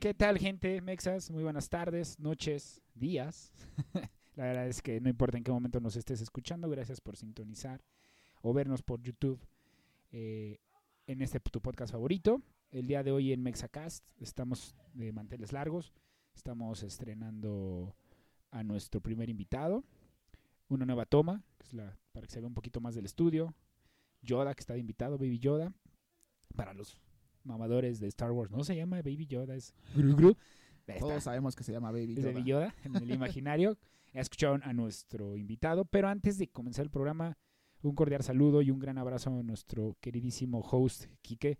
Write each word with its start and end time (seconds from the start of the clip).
¿Qué 0.00 0.14
tal, 0.14 0.38
gente? 0.38 0.80
Mexas, 0.80 1.30
muy 1.30 1.42
buenas 1.42 1.68
tardes, 1.68 2.18
noches, 2.18 2.80
días. 2.94 3.52
La 4.34 4.44
verdad 4.44 4.66
es 4.66 4.80
que 4.80 4.98
no 4.98 5.10
importa 5.10 5.36
en 5.36 5.44
qué 5.44 5.52
momento 5.52 5.78
nos 5.78 5.94
estés 5.94 6.22
escuchando, 6.22 6.70
gracias 6.70 7.02
por 7.02 7.18
sintonizar 7.18 7.82
o 8.40 8.54
vernos 8.54 8.80
por 8.80 9.02
YouTube 9.02 9.38
eh, 10.10 10.58
en 11.06 11.20
este 11.20 11.38
tu 11.38 11.60
podcast 11.60 11.92
favorito. 11.92 12.40
El 12.70 12.86
día 12.86 13.02
de 13.02 13.12
hoy 13.12 13.30
en 13.30 13.42
Mexacast 13.42 14.02
estamos 14.16 14.74
de 14.94 15.12
manteles 15.12 15.52
largos, 15.52 15.92
estamos 16.34 16.82
estrenando 16.82 17.94
a 18.52 18.64
nuestro 18.64 19.02
primer 19.02 19.28
invitado, 19.28 19.84
una 20.70 20.86
nueva 20.86 21.04
toma, 21.04 21.44
que 21.58 21.66
es 21.66 21.74
la, 21.74 21.98
para 22.12 22.26
que 22.26 22.32
se 22.32 22.40
vea 22.40 22.48
un 22.48 22.54
poquito 22.54 22.80
más 22.80 22.94
del 22.94 23.04
estudio, 23.04 23.54
Yoda, 24.22 24.54
que 24.54 24.60
está 24.60 24.72
de 24.72 24.80
invitado, 24.80 25.18
Baby 25.18 25.40
Yoda, 25.40 25.74
para 26.56 26.72
los 26.72 26.98
mamadores 27.44 28.00
de 28.00 28.08
Star 28.08 28.32
Wars. 28.32 28.50
No 28.50 28.64
se 28.64 28.76
llama 28.76 28.96
Baby 28.96 29.26
Yoda, 29.26 29.54
es 29.54 29.74
Gru 29.94 30.16
Gru. 30.16 30.36
Todos 30.98 31.22
sabemos 31.22 31.54
que 31.54 31.62
se 31.62 31.72
llama 31.72 31.92
Baby 31.92 32.16
Yoda. 32.16 32.32
Baby 32.32 32.44
Yoda 32.44 32.74
en 32.84 32.96
el 32.96 33.10
imaginario. 33.12 33.78
Escucharon 34.12 34.62
a 34.64 34.72
nuestro 34.72 35.36
invitado, 35.36 35.84
pero 35.84 36.08
antes 36.08 36.36
de 36.36 36.48
comenzar 36.48 36.84
el 36.84 36.90
programa, 36.90 37.38
un 37.82 37.94
cordial 37.94 38.22
saludo 38.22 38.60
y 38.60 38.70
un 38.70 38.80
gran 38.80 38.98
abrazo 38.98 39.30
a 39.30 39.42
nuestro 39.42 39.96
queridísimo 40.00 40.60
host, 40.60 41.04
Quique. 41.22 41.58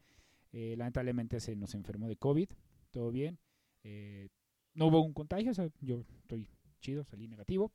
Eh, 0.52 0.74
lamentablemente 0.76 1.38
se 1.38 1.54
nos 1.54 1.74
enfermó 1.74 2.08
de 2.08 2.16
COVID, 2.16 2.48
todo 2.90 3.12
bien. 3.12 3.38
Eh, 3.84 4.28
no 4.74 4.86
hubo 4.86 5.00
un 5.00 5.12
contagio, 5.12 5.52
o 5.52 5.54
sea, 5.54 5.68
yo 5.80 6.00
estoy 6.22 6.48
chido, 6.80 7.04
salí 7.04 7.28
negativo. 7.28 7.72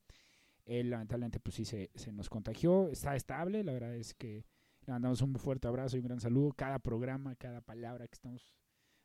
Él 0.65 0.89
lamentablemente 0.89 1.39
pues 1.39 1.55
sí 1.55 1.63
se, 1.63 1.91
se 1.95 2.11
nos 2.11 2.29
contagió, 2.29 2.89
está 2.89 3.15
estable, 3.15 3.63
la 3.63 3.71
verdad 3.71 3.95
es 3.95 4.13
que 4.13 4.43
le 4.85 4.93
mandamos 4.93 5.21
un 5.21 5.35
fuerte 5.35 5.67
abrazo 5.67 5.97
y 5.97 5.99
un 5.99 6.05
gran 6.05 6.19
saludo. 6.19 6.53
Cada 6.53 6.79
programa, 6.79 7.35
cada 7.35 7.61
palabra 7.61 8.07
que 8.07 8.13
estamos 8.13 8.53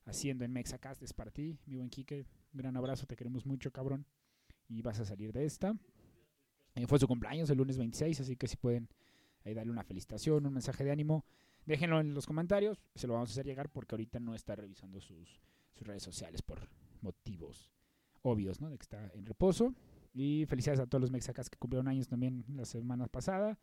haciendo 0.05 0.45
en 0.45 0.53
Mexacast 0.53 1.03
es 1.03 1.13
para 1.13 1.31
ti, 1.31 1.59
mi 1.67 1.77
buen 1.77 1.89
Quique. 1.89 2.27
Un 2.53 2.59
gran 2.59 2.77
abrazo, 2.77 3.07
te 3.07 3.17
queremos 3.17 3.47
mucho, 3.47 3.71
cabrón. 3.71 4.07
Y 4.69 4.83
vas 4.83 5.01
a 5.01 5.05
salir 5.05 5.33
de 5.33 5.45
esta. 5.45 5.75
Eh, 6.75 6.87
fue 6.87 6.99
su 6.99 7.09
cumpleaños 7.09 7.49
el 7.51 7.59
lunes 7.59 7.79
26, 7.79 8.21
así 8.21 8.37
que 8.37 8.47
si 8.47 8.57
pueden 8.57 8.89
ahí 9.45 9.55
darle 9.55 9.73
una 9.73 9.83
felicitación, 9.83 10.47
un 10.47 10.53
mensaje 10.53 10.85
de 10.85 10.91
ánimo, 10.91 11.25
déjenlo 11.65 12.01
en 12.01 12.13
los 12.13 12.27
comentarios. 12.27 12.79
Se 12.95 13.07
lo 13.07 13.15
vamos 13.15 13.31
a 13.31 13.33
hacer 13.33 13.47
llegar 13.47 13.71
porque 13.71 13.95
ahorita 13.95 14.21
no 14.21 14.35
está 14.35 14.55
revisando 14.57 15.01
sus, 15.01 15.41
sus 15.73 15.87
redes 15.87 16.03
sociales 16.03 16.43
por 16.43 16.69
motivos 17.01 17.73
obvios, 18.23 18.61
¿no? 18.61 18.69
De 18.69 18.77
que 18.77 18.83
está 18.83 19.11
en 19.15 19.25
reposo. 19.25 19.75
Y 20.13 20.45
felicidades 20.47 20.81
a 20.81 20.87
todos 20.87 21.01
los 21.01 21.11
mexacas 21.11 21.49
que 21.49 21.57
cumplieron 21.57 21.89
años 21.89 22.09
también 22.09 22.45
la 22.49 22.65
semana 22.65 23.07
pasada. 23.07 23.59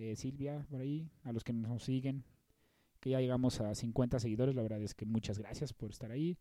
Eh, 0.00 0.16
Silvia, 0.16 0.66
por 0.70 0.80
ahí, 0.80 1.10
a 1.24 1.32
los 1.32 1.44
que 1.44 1.52
nos 1.52 1.82
siguen, 1.82 2.24
que 3.00 3.10
ya 3.10 3.20
llegamos 3.20 3.60
a 3.60 3.74
50 3.74 4.18
seguidores, 4.18 4.54
la 4.54 4.62
verdad 4.62 4.80
es 4.80 4.94
que 4.94 5.04
muchas 5.04 5.38
gracias 5.38 5.74
por 5.74 5.90
estar 5.90 6.10
ahí. 6.10 6.38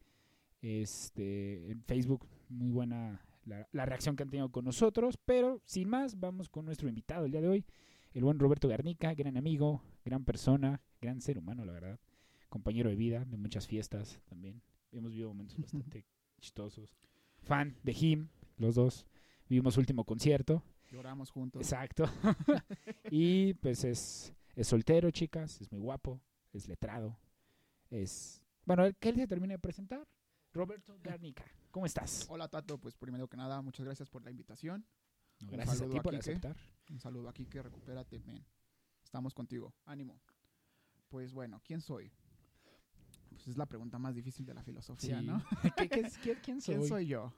Este, 0.62 1.70
en 1.70 1.84
Facebook, 1.84 2.26
muy 2.48 2.72
buena 2.72 3.22
la, 3.44 3.68
la 3.74 3.86
reacción 3.86 4.16
que 4.16 4.24
han 4.24 4.30
tenido 4.30 4.50
con 4.50 4.64
nosotros, 4.64 5.18
pero 5.26 5.62
sin 5.66 5.90
más, 5.90 6.18
vamos 6.18 6.48
con 6.48 6.64
nuestro 6.64 6.88
invitado 6.88 7.26
el 7.26 7.32
día 7.32 7.42
de 7.42 7.50
hoy, 7.50 7.66
el 8.14 8.24
buen 8.24 8.40
Roberto 8.40 8.70
Garnica, 8.70 9.14
gran 9.14 9.36
amigo, 9.36 9.84
gran 10.06 10.24
persona, 10.24 10.82
gran 11.02 11.20
ser 11.20 11.38
humano, 11.38 11.66
la 11.66 11.74
verdad, 11.74 12.00
compañero 12.48 12.90
de 12.90 12.96
vida, 12.96 13.26
de 13.26 13.36
muchas 13.36 13.68
fiestas 13.68 14.22
también. 14.30 14.62
Hemos 14.94 15.12
vivido 15.12 15.28
momentos 15.28 15.58
bastante 15.60 16.06
chistosos. 16.40 16.96
Fan 17.40 17.76
de 17.84 17.92
Him, 17.92 18.30
los 18.56 18.76
dos. 18.76 19.06
Vimos 19.50 19.74
su 19.74 19.82
último 19.82 20.06
concierto. 20.06 20.64
Lloramos 20.92 21.30
juntos. 21.32 21.62
Exacto. 21.62 22.06
y 23.12 23.54
pues 23.56 23.84
es, 23.84 24.34
es 24.56 24.68
soltero, 24.68 25.12
chicas, 25.12 25.62
es 25.62 25.72
muy 25.72 25.80
guapo, 25.82 26.20
es 26.54 26.68
letrado, 26.68 27.18
es... 27.90 28.42
Bueno, 28.66 28.84
que 29.00 29.10
él 29.10 29.16
se 29.16 29.28
termine 29.28 29.56
de 29.56 29.60
presentar. 29.60 30.08
Roberto 30.54 30.98
Garnica, 31.04 31.44
¿cómo 31.72 31.86
estás? 31.86 32.26
Hola 32.30 32.48
Tato, 32.48 32.78
pues 32.80 32.96
primero 32.96 33.28
que 33.28 33.38
nada, 33.38 33.62
muchas 33.62 33.86
gracias 33.86 34.10
por 34.10 34.24
la 34.24 34.32
invitación. 34.32 34.86
No, 35.42 35.48
un 35.48 35.52
gracias 35.54 35.76
a 35.76 35.80
saludo 35.80 35.92
ti 35.94 35.98
a 36.00 36.02
por 36.04 36.16
aceptar. 36.16 36.56
Un 36.90 37.00
saludo 37.00 37.30
aquí, 37.30 37.46
que 37.46 37.62
recupérate, 37.62 38.20
men. 38.20 38.44
Estamos 39.04 39.34
contigo. 39.34 39.74
Ánimo. 39.86 40.20
Pues 41.08 41.34
bueno, 41.34 41.62
¿quién 41.64 41.82
soy? 41.82 42.12
Pues 43.30 43.48
es 43.48 43.58
la 43.58 43.66
pregunta 43.66 43.98
más 44.00 44.16
difícil 44.16 44.46
de 44.46 44.54
la 44.54 44.64
filosofía, 44.64 45.20
Sí. 45.20 45.26
¿no? 45.26 45.44
¿Qué- 45.78 45.88
qué 45.90 46.00
es- 46.02 46.18
quién, 46.18 46.38
quién 46.44 46.62
soy? 46.62 46.76
¿Quién 46.76 46.88
soy 46.88 47.08
yo? 47.08 47.34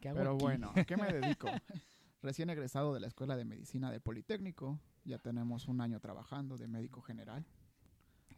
¿Qué 0.00 0.08
hago 0.08 0.18
Pero 0.18 0.34
aquí? 0.34 0.42
bueno, 0.44 0.72
¿a 0.74 0.84
qué 0.84 0.96
me 0.96 1.12
dedico? 1.12 1.48
Recién 2.22 2.50
egresado 2.50 2.94
de 2.94 3.00
la 3.00 3.06
Escuela 3.06 3.36
de 3.36 3.44
Medicina 3.44 3.90
del 3.90 4.00
Politécnico. 4.00 4.80
Ya 5.04 5.18
tenemos 5.18 5.68
un 5.68 5.80
año 5.80 6.00
trabajando 6.00 6.56
de 6.56 6.66
médico 6.66 7.00
general. 7.02 7.44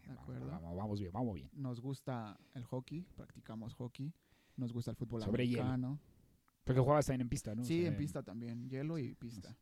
¿De 0.07 0.13
acuerdo? 0.13 0.47
Vamos, 0.49 0.77
vamos 0.77 1.01
bien, 1.01 1.13
vamos 1.13 1.35
bien. 1.35 1.51
Nos 1.55 1.81
gusta 1.81 2.39
el 2.55 2.65
hockey, 2.65 3.07
practicamos 3.17 3.75
hockey. 3.75 4.13
Nos 4.57 4.73
gusta 4.73 4.91
el 4.91 4.97
fútbol 4.97 5.23
Sobre 5.23 5.47
hielo. 5.47 5.63
americano. 5.63 5.99
Porque 6.65 6.81
jugabas 6.81 7.07
también 7.07 7.23
en 7.23 7.29
pista, 7.29 7.55
¿no? 7.55 7.63
O 7.63 7.65
Sí, 7.65 7.81
sea, 7.81 7.89
en 7.89 7.97
pista 7.97 8.23
también, 8.23 8.69
hielo 8.69 8.99
y 8.99 9.15
pista. 9.15 9.57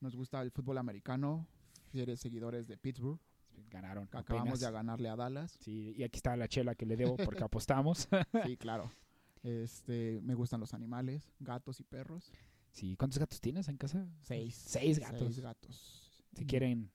Nos 0.00 0.16
gusta 0.16 0.40
el 0.42 0.50
fútbol 0.50 0.78
americano, 0.78 1.46
fieles 1.90 2.20
seguidores 2.20 2.66
de 2.66 2.76
Pittsburgh. 2.76 3.20
Ganaron. 3.70 4.04
Acabamos 4.12 4.48
apenas. 4.54 4.60
de 4.60 4.70
ganarle 4.70 5.08
a 5.08 5.16
Dallas. 5.16 5.56
Sí, 5.60 5.92
y 5.96 6.02
aquí 6.04 6.16
está 6.18 6.36
la 6.36 6.48
chela 6.48 6.74
que 6.74 6.86
le 6.86 6.96
debo 6.96 7.16
porque 7.16 7.42
apostamos. 7.44 8.08
Sí, 8.44 8.56
claro. 8.56 8.90
Este, 9.42 10.20
me 10.22 10.34
gustan 10.34 10.60
los 10.60 10.74
animales, 10.74 11.30
gatos 11.40 11.80
y 11.80 11.84
perros. 11.84 12.32
Sí, 12.78 12.96
¿cuántos 12.96 13.18
gatos 13.18 13.40
tienes 13.40 13.68
en 13.68 13.76
casa? 13.76 14.06
Seis. 14.20 14.54
Seis 14.54 14.98
gatos. 14.98 15.18
Seis 15.20 15.40
gatos. 15.40 16.22
Si 16.34 16.44
quieren 16.46 16.90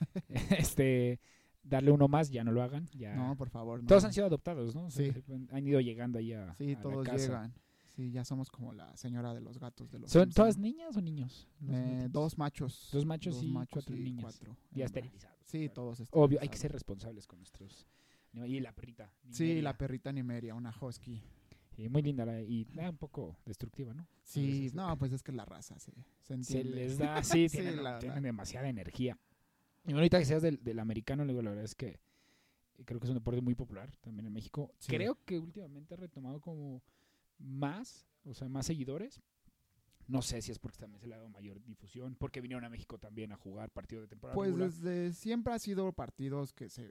este 0.50 1.20
darle 1.62 1.90
uno 1.90 2.08
más, 2.08 2.30
ya 2.30 2.44
no 2.44 2.52
lo 2.52 2.62
hagan. 2.62 2.88
Ya. 2.94 3.14
No, 3.14 3.36
por 3.36 3.50
favor. 3.50 3.82
no. 3.82 3.86
Todos 3.88 4.04
han 4.04 4.12
sido 4.12 4.26
adoptados, 4.26 4.74
¿no? 4.74 4.90
Sí. 4.90 5.12
Han 5.50 5.66
ido 5.66 5.80
llegando 5.80 6.18
ahí 6.18 6.32
a, 6.32 6.54
Sí, 6.54 6.72
a 6.72 6.74
la 6.76 6.80
todos 6.80 7.06
casa. 7.06 7.18
llegan. 7.18 7.54
Sí, 7.94 8.10
ya 8.12 8.24
somos 8.24 8.48
como 8.50 8.72
la 8.72 8.96
señora 8.96 9.34
de 9.34 9.40
los 9.40 9.58
gatos 9.58 9.90
de 9.90 9.98
los 9.98 10.10
¿Son 10.10 10.30
todas 10.30 10.56
niñas 10.56 10.96
o 10.96 11.00
niños? 11.00 11.48
Eh, 11.68 12.06
dos 12.10 12.38
machos. 12.38 12.90
Dos 12.92 13.04
machos 13.04 13.34
dos 13.34 13.44
y 13.44 13.48
machos 13.48 13.70
cuatro 13.84 13.96
y 13.96 14.00
niñas. 14.00 14.22
cuatro 14.22 14.56
Ya 14.70 14.84
esterilizados. 14.84 15.36
Sí, 15.44 15.58
claro. 15.58 15.72
todos 15.74 16.00
Obvio, 16.12 16.38
hay 16.40 16.48
que 16.48 16.54
esterilizados. 16.54 16.60
ser 16.60 16.72
responsables 16.72 17.26
con 17.26 17.38
nuestros. 17.40 17.86
Y 18.32 18.60
la 18.60 18.72
perrita. 18.72 19.10
Sí, 19.30 19.60
la 19.60 19.76
perrita 19.76 20.12
Nimeria, 20.12 20.54
una 20.54 20.72
husky. 20.80 21.20
Sí, 21.78 21.88
muy 21.88 22.02
linda 22.02 22.26
la- 22.26 22.42
y 22.42 22.66
ah, 22.80 22.90
un 22.90 22.96
poco 22.96 23.36
destructiva, 23.46 23.94
¿no? 23.94 24.04
Sí, 24.24 24.68
no, 24.74 24.98
pues 24.98 25.12
es 25.12 25.22
que 25.22 25.30
la 25.30 25.44
raza 25.44 25.78
se, 25.78 25.92
se 25.92 26.02
Se 26.26 26.34
entiende. 26.34 26.74
les 26.74 26.98
da, 26.98 27.22
sí, 27.22 27.48
Sí, 27.48 27.58
tienen, 27.58 27.84
la 27.84 28.00
tienen 28.00 28.24
demasiada 28.24 28.68
energía. 28.68 29.16
Y 29.86 29.92
ahorita 29.92 30.18
que 30.18 30.24
seas 30.24 30.42
del, 30.42 30.60
del 30.64 30.80
americano, 30.80 31.24
luego 31.24 31.40
la 31.40 31.50
verdad 31.50 31.64
es 31.64 31.76
que 31.76 32.00
creo 32.84 32.98
que 32.98 33.06
es 33.06 33.10
un 33.10 33.14
deporte 33.18 33.40
muy 33.40 33.54
popular 33.54 33.94
también 34.00 34.26
en 34.26 34.32
México. 34.32 34.74
Sí. 34.80 34.88
Creo 34.92 35.16
que 35.24 35.38
últimamente 35.38 35.94
ha 35.94 35.98
retomado 35.98 36.40
como 36.40 36.82
más, 37.38 38.08
o 38.24 38.34
sea, 38.34 38.48
más 38.48 38.66
seguidores. 38.66 39.22
No 40.08 40.20
sé 40.20 40.42
si 40.42 40.50
es 40.50 40.58
porque 40.58 40.78
también 40.78 40.98
se 41.00 41.06
le 41.06 41.14
ha 41.14 41.18
dado 41.18 41.28
mayor 41.28 41.62
difusión, 41.62 42.16
porque 42.16 42.40
vinieron 42.40 42.64
a 42.64 42.70
México 42.70 42.98
también 42.98 43.30
a 43.30 43.36
jugar 43.36 43.70
partido 43.70 44.02
de 44.02 44.08
temporada 44.08 44.34
Pues 44.34 44.48
regular. 44.50 44.70
desde 44.72 45.12
siempre 45.12 45.52
ha 45.52 45.58
sido 45.60 45.92
partidos 45.92 46.52
que 46.52 46.68
se 46.70 46.90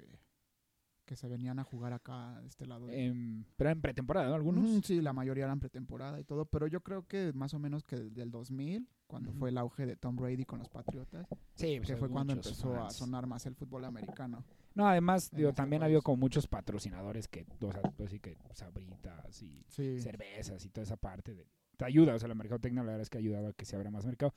que 1.07 1.15
se 1.15 1.27
venían 1.27 1.57
a 1.57 1.63
jugar 1.63 1.93
acá 1.93 2.39
de 2.41 2.47
este 2.47 2.67
lado. 2.67 2.85
de- 2.85 3.05
Em, 3.07 3.43
pero 3.55 3.71
en 3.71 3.81
pretemporada, 3.81 4.27
¿no? 4.29 4.35
Algunos. 4.35 4.85
Sí, 4.85 5.01
la 5.01 5.13
mayoría 5.13 5.45
eran 5.45 5.59
pretemporada 5.59 6.19
y 6.19 6.23
todo, 6.25 6.45
pero 6.45 6.67
yo 6.67 6.81
creo 6.81 7.07
que 7.07 7.31
más 7.33 7.53
o 7.55 7.59
menos 7.59 7.83
que 7.83 7.95
desde 7.95 8.21
el 8.21 8.29
2000, 8.29 8.87
cuando 9.07 9.31
fue 9.33 9.49
el 9.49 9.57
auge 9.57 9.85
de 9.85 9.95
Tom 9.95 10.17
Brady 10.17 10.43
con 10.43 10.59
los 10.59 10.69
Patriotas, 10.69 11.25
Sí, 11.55 11.77
pues, 11.77 11.87
que 11.87 11.95
fue 11.95 12.09
cuando 12.09 12.33
empezó 12.33 12.75
a 12.83 12.91
sonar 12.91 13.25
más 13.25 13.45
el 13.45 13.55
fútbol 13.55 13.85
americano. 13.85 14.43
No, 14.75 14.85
además, 14.87 15.31
digo, 15.31 15.53
también 15.53 15.81
ha 15.81 15.85
habido 15.85 16.01
como 16.03 16.17
muchos 16.17 16.45
patrocinadores 16.45 17.27
que, 17.27 17.45
o 17.61 17.71
sea, 17.71 17.81
pues 17.95 18.11
sí 18.11 18.19
que 18.19 18.37
sabritas 18.53 19.41
y 19.41 19.63
Sí. 19.69 19.99
cervezas 20.01 20.63
y 20.65 20.69
toda 20.69 20.83
esa 20.83 20.97
parte 20.97 21.33
de, 21.33 21.47
te 21.77 21.85
ayuda, 21.85 22.13
o 22.15 22.19
sea, 22.19 22.27
la 22.27 22.35
mercadotecnia 22.35 22.83
la 22.83 22.87
verdad 22.87 23.01
es 23.01 23.09
que 23.09 23.17
ha 23.17 23.21
ayudado 23.21 23.47
a 23.47 23.53
que 23.53 23.65
se 23.65 23.75
abra 23.75 23.89
más 23.89 24.05
mercado. 24.05 24.35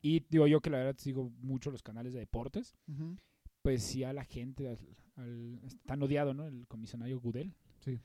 Y 0.00 0.20
digo 0.30 0.46
yo 0.46 0.60
que 0.60 0.70
la 0.70 0.78
verdad 0.78 0.94
sigo 0.98 1.30
mucho 1.40 1.70
los 1.72 1.82
canales 1.82 2.12
de 2.12 2.20
deportes, 2.20 2.74
pues 3.62 3.82
sí 3.82 4.02
a 4.04 4.12
la 4.12 4.24
gente, 4.24 4.76
al, 5.16 5.60
tan 5.86 6.02
odiado, 6.02 6.34
¿no? 6.34 6.46
El 6.46 6.66
comisionario 6.66 7.20
Gudel. 7.20 7.54
Sí. 7.80 8.00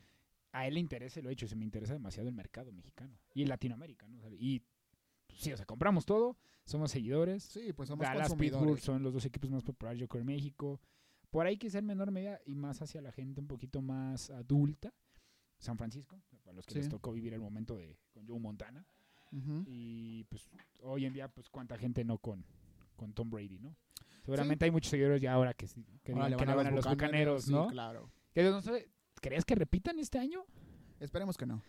A 0.51 0.67
él 0.67 0.75
le 0.75 0.79
interesa, 0.79 1.21
lo 1.21 1.29
he 1.29 1.33
hecho, 1.33 1.47
se 1.47 1.55
me 1.55 1.65
interesa 1.65 1.93
demasiado 1.93 2.29
el 2.29 2.35
mercado 2.35 2.71
mexicano 2.71 3.17
y 3.33 3.45
latinoamericano. 3.45 4.17
o 4.17 4.21
sea, 4.21 4.29
y 4.31 4.61
pues, 5.27 5.39
sí, 5.41 5.51
o 5.51 5.57
sea, 5.57 5.65
compramos 5.65 6.05
todo, 6.05 6.37
somos 6.65 6.91
seguidores. 6.91 7.43
Sí, 7.43 7.73
pues 7.73 7.89
somos 7.89 8.05
Dallas, 8.05 8.33
Pittsburgh 8.35 8.79
son 8.79 9.03
los 9.03 9.13
dos 9.13 9.25
equipos 9.25 9.49
más 9.49 9.63
populares, 9.63 9.99
yo 9.99 10.07
creo, 10.07 10.21
en 10.21 10.27
México. 10.27 10.79
Por 11.29 11.45
ahí 11.45 11.57
quizá 11.57 11.79
en 11.79 11.85
menor 11.85 12.11
medida 12.11 12.39
y 12.45 12.55
más 12.55 12.81
hacia 12.81 13.01
la 13.01 13.11
gente 13.11 13.41
un 13.41 13.47
poquito 13.47 13.81
más 13.81 14.29
adulta. 14.29 14.93
San 15.59 15.77
Francisco, 15.77 16.21
para 16.43 16.55
los 16.55 16.65
que 16.65 16.73
Sí. 16.73 16.79
les 16.79 16.89
tocó 16.89 17.11
vivir 17.11 17.33
el 17.33 17.41
momento 17.41 17.75
de 17.77 17.97
con 18.11 18.25
Joe 18.27 18.39
Montana. 18.39 18.85
Y 19.65 20.23
pues 20.25 20.49
hoy 20.81 21.05
en 21.05 21.13
día, 21.13 21.27
pues 21.27 21.49
cuánta 21.49 21.77
gente 21.77 22.05
no 22.05 22.17
con, 22.17 22.45
con 22.95 23.11
Tom 23.13 23.29
Brady, 23.29 23.59
¿no? 23.59 23.75
Seguramente 24.27 24.65
hay 24.65 24.71
muchos 24.71 24.89
seguidores 24.91 25.21
ya 25.21 25.33
ahora 25.33 25.53
que, 25.53 25.65
que, 25.67 26.11
Ahora 26.11 26.27
que 26.29 26.35
van 26.35 26.47
le 26.47 26.55
van 26.55 26.67
a 26.67 26.71
los 26.71 26.85
bucaneros, 26.87 27.45
sí, 27.45 27.51
¿no? 27.51 27.67
claro. 27.67 28.11
Que 28.33 28.43
no 28.43 28.61
sé, 28.61 28.89
¿Crees 29.21 29.43
que 29.45 29.55
repitan 29.55 29.97
este 29.99 30.19
año? 30.19 30.45
Esperemos 30.99 31.35
que 31.37 31.45
no. 31.47 31.61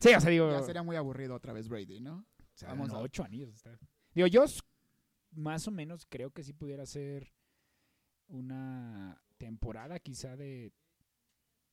Sí, 0.00 0.08
o 0.14 0.20
sea, 0.20 0.30
digo, 0.30 0.50
Ya 0.50 0.62
sería 0.62 0.82
muy 0.82 0.96
aburrido 0.96 1.34
otra 1.34 1.52
vez 1.52 1.68
Brady, 1.68 2.00
¿no? 2.00 2.16
o 2.16 2.56
sea, 2.56 2.68
vamos 2.70 2.88
no, 2.88 2.96
a- 2.96 3.00
ocho 3.02 3.22
anillos. 3.24 3.54
está- 3.54 3.78
Digo, 4.14 4.26
yo 4.26 4.44
más 5.32 5.66
o 5.68 5.70
menos 5.70 6.04
creo 6.08 6.30
que 6.30 6.42
sí 6.42 6.52
pudiera 6.52 6.84
ser 6.86 7.32
una 8.28 9.20
temporada 9.38 9.98
quizá 9.98 10.36
de 10.36 10.72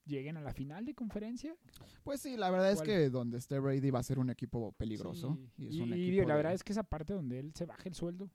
lleguen 0.06 0.38
a 0.38 0.42
la 0.42 0.54
final 0.54 0.86
de 0.86 0.96
conferencia. 0.96 1.56
Pues 2.04 2.22
sí, 2.22 2.36
la 2.36 2.50
verdad 2.50 2.72
es 2.72 2.82
que 2.82 3.10
donde 3.10 3.38
esté 3.38 3.60
Brady 3.60 3.92
va 3.92 4.00
a 4.00 4.04
ser 4.04 4.18
un 4.20 4.30
equipo 4.30 4.72
peligroso. 4.74 5.38
Sí, 5.56 5.64
Y 5.66 5.68
es 5.68 5.76
un 5.82 5.90
y 5.90 6.04
equipo 6.10 6.28
la 6.28 6.34
de- 6.34 6.38
verdad 6.38 6.54
es 6.54 6.64
que 6.64 6.72
esa 6.72 6.84
parte 6.84 7.14
donde 7.14 7.40
él 7.40 7.54
se 7.54 7.66
baje 7.66 7.90
el 7.90 7.96
sueldo, 7.96 8.30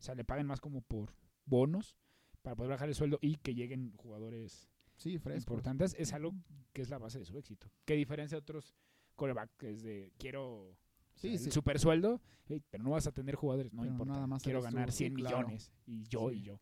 o 0.00 0.02
sea, 0.02 0.14
le 0.14 0.24
paguen 0.24 0.46
más 0.46 0.60
como 0.60 0.80
por 0.80 1.14
bonos 1.44 1.96
para 2.42 2.56
poder 2.56 2.70
bajar 2.70 2.88
el 2.88 2.94
sueldo 2.94 3.18
y 3.20 3.36
que 3.36 3.54
lleguen 3.54 3.92
jugadores 3.96 4.68
Sí, 4.96 5.14
importantes, 5.14 5.94
es 5.98 6.12
algo 6.12 6.34
que 6.72 6.82
es 6.82 6.90
la 6.90 6.98
base 6.98 7.18
de 7.18 7.24
su 7.24 7.36
éxito. 7.38 7.70
Que 7.86 7.94
diferencia 7.94 8.36
de 8.36 8.40
otros 8.40 8.76
coreback 9.16 9.50
que 9.56 9.70
es 9.70 9.82
de 9.82 10.12
quiero 10.18 10.76
Sí, 11.14 11.28
o 11.28 11.30
sea, 11.32 11.38
sí. 11.38 11.44
el 11.46 11.52
super 11.52 11.78
sueldo, 11.78 12.20
pero 12.70 12.82
no 12.84 12.90
vas 12.90 13.06
a 13.06 13.12
tener 13.12 13.34
jugadores, 13.34 13.72
no 13.72 13.82
Pero 13.82 13.92
importa. 13.92 14.12
nada 14.14 14.26
más 14.26 14.42
quiero 14.42 14.62
ganar 14.62 14.90
sí, 14.92 14.98
100 14.98 15.14
claro. 15.14 15.38
millones 15.38 15.70
y 15.86 16.04
yo 16.04 16.30
y 16.30 16.42
yo. 16.42 16.60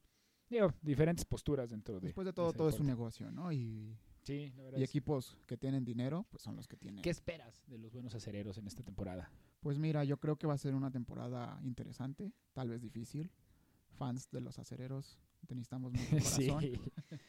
Digo, 0.48 0.72
diferentes 0.82 1.24
posturas 1.24 1.68
dentro 1.70 1.94
de 2.00 2.06
Después 2.06 2.24
de 2.24 2.32
todo, 2.32 2.52
todo 2.52 2.68
es 2.68 2.80
un 2.80 2.86
negocio, 2.86 3.30
¿no? 3.30 3.52
Y, 3.52 3.96
Sí, 4.22 4.52
la 4.56 4.62
verdad 4.64 4.78
y 4.78 4.82
equipos 4.82 5.38
que 5.46 5.56
tienen 5.56 5.84
dinero, 5.84 6.26
pues 6.30 6.42
son 6.42 6.54
los 6.56 6.66
que 6.68 6.76
tienen. 6.76 7.02
¿Qué 7.02 7.10
esperas 7.10 7.64
de 7.66 7.78
los 7.78 7.92
buenos 7.92 8.14
acereros 8.14 8.58
en 8.58 8.66
esta 8.66 8.82
temporada? 8.82 9.30
Pues 9.60 9.78
mira, 9.78 10.04
yo 10.04 10.18
creo 10.18 10.36
que 10.36 10.46
va 10.46 10.54
a 10.54 10.58
ser 10.58 10.74
una 10.74 10.90
temporada 10.90 11.58
interesante, 11.64 12.32
tal 12.52 12.68
vez 12.68 12.80
difícil. 12.80 13.30
Fans 13.96 14.30
de 14.30 14.40
los 14.40 14.58
acereros, 14.58 15.18
te 15.46 15.54
necesitamos 15.54 15.92
mucho 15.92 16.02
sí. 16.20 16.46
corazón. 16.48 16.64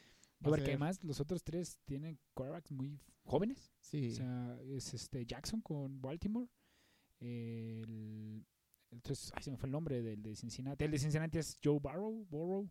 A 0.41 0.43
Porque 0.43 0.61
ser- 0.61 0.69
además 0.71 1.03
los 1.03 1.19
otros 1.19 1.43
tres 1.43 1.79
tienen 1.85 2.17
quarterbacks 2.33 2.71
muy 2.71 2.97
jóvenes. 3.23 3.73
Sí, 3.81 4.11
O 4.11 4.15
sea, 4.15 4.57
es 4.67 4.93
este 4.93 5.25
Jackson 5.25 5.59
con 5.61 5.99
Baltimore. 6.01 6.47
El, 7.19 8.45
tres- 9.01 9.31
ay, 9.35 9.43
se 9.43 9.51
me 9.51 9.57
fue 9.57 9.67
el 9.67 9.71
nombre 9.71 10.01
del 10.01 10.21
de 10.21 10.35
Cincinnati. 10.35 10.85
El 10.85 10.91
de 10.91 10.99
Cincinnati 10.99 11.37
es 11.39 11.57
Joe 11.63 11.79
Barrow. 11.81 12.25
Burrow. 12.29 12.69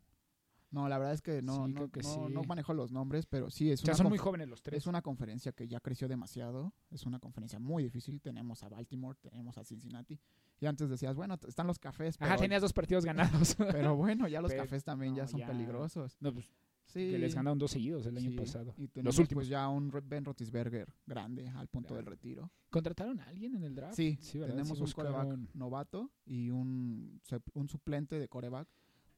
No, 0.71 0.87
la 0.87 0.97
verdad 0.97 1.13
es 1.13 1.21
que 1.21 1.41
no, 1.41 1.65
Sí, 1.67 1.73
no, 1.73 1.89
que 1.89 2.01
no, 2.01 2.09
sí. 2.13 2.19
no 2.33 2.43
manejo 2.43 2.73
los 2.73 2.91
nombres, 2.91 3.25
pero 3.25 3.49
sí, 3.49 3.71
es 3.71 3.79
sea, 3.81 3.91
una, 3.93 3.97
son 3.97 4.09
muy 4.09 4.17
jóvenes 4.17 4.47
los 4.47 4.61
tres. 4.61 4.77
es 4.83 4.87
una 4.87 5.01
conferencia 5.01 5.51
que 5.51 5.67
ya 5.67 5.79
creció 5.79 6.07
demasiado. 6.07 6.73
Es 6.91 7.05
una 7.05 7.19
conferencia 7.19 7.59
muy 7.59 7.83
difícil. 7.83 8.21
Tenemos 8.21 8.63
a 8.63 8.69
Baltimore, 8.69 9.17
tenemos 9.21 9.57
a 9.57 9.63
Cincinnati. 9.63 10.19
Y 10.59 10.65
antes 10.65 10.89
decías, 10.89 11.15
bueno, 11.15 11.37
están 11.47 11.67
los 11.67 11.79
cafés, 11.79 12.17
pero, 12.17 12.31
Ajá, 12.31 12.39
tenías 12.41 12.61
dos 12.61 12.73
partidos 12.73 13.05
ganados. 13.05 13.55
pero 13.93 13.95
bueno, 13.95 14.27
ya 14.27 14.41
los 14.41 14.51
Pero- 14.51 14.63
cafés 14.63 14.83
también 14.83 15.15
ya 15.15 15.25
son 15.27 15.39
ya- 15.39 15.47
peligrosos. 15.47 16.17
no, 16.19 16.33
pues, 16.33 16.51
Sí, 16.85 17.11
que 17.11 17.19
les 17.19 17.35
ganaron 17.35 17.59
dos 17.59 17.69
seguidos 17.69 18.03
el 18.07 18.17
año 18.17 18.35
pasado. 18.35 18.73
Y 18.75 18.87
tenemos 18.87 19.15
últimos. 19.19 19.41
pues 19.43 19.47
ya 19.47 19.69
un 19.69 19.91
Ben 20.05 20.25
Roethlisberger 20.25 20.91
grande 21.05 21.47
al 21.47 21.67
punto 21.67 21.89
Claro. 21.89 21.97
del 21.97 22.05
retiro. 22.07 22.51
¿Contrataron 22.71 23.19
a 23.19 23.25
alguien 23.25 23.53
en 23.53 23.63
el 23.63 23.75
draft? 23.75 23.93
Sí, 23.95 24.17
tenemos 24.33 24.79
un 24.79 24.91
coreback 24.91 25.37
novato 25.53 26.09
y 26.25 26.49
un, 26.49 27.21
un 27.53 27.69
suplente 27.69 28.17
de 28.17 28.27
coreback 28.27 28.67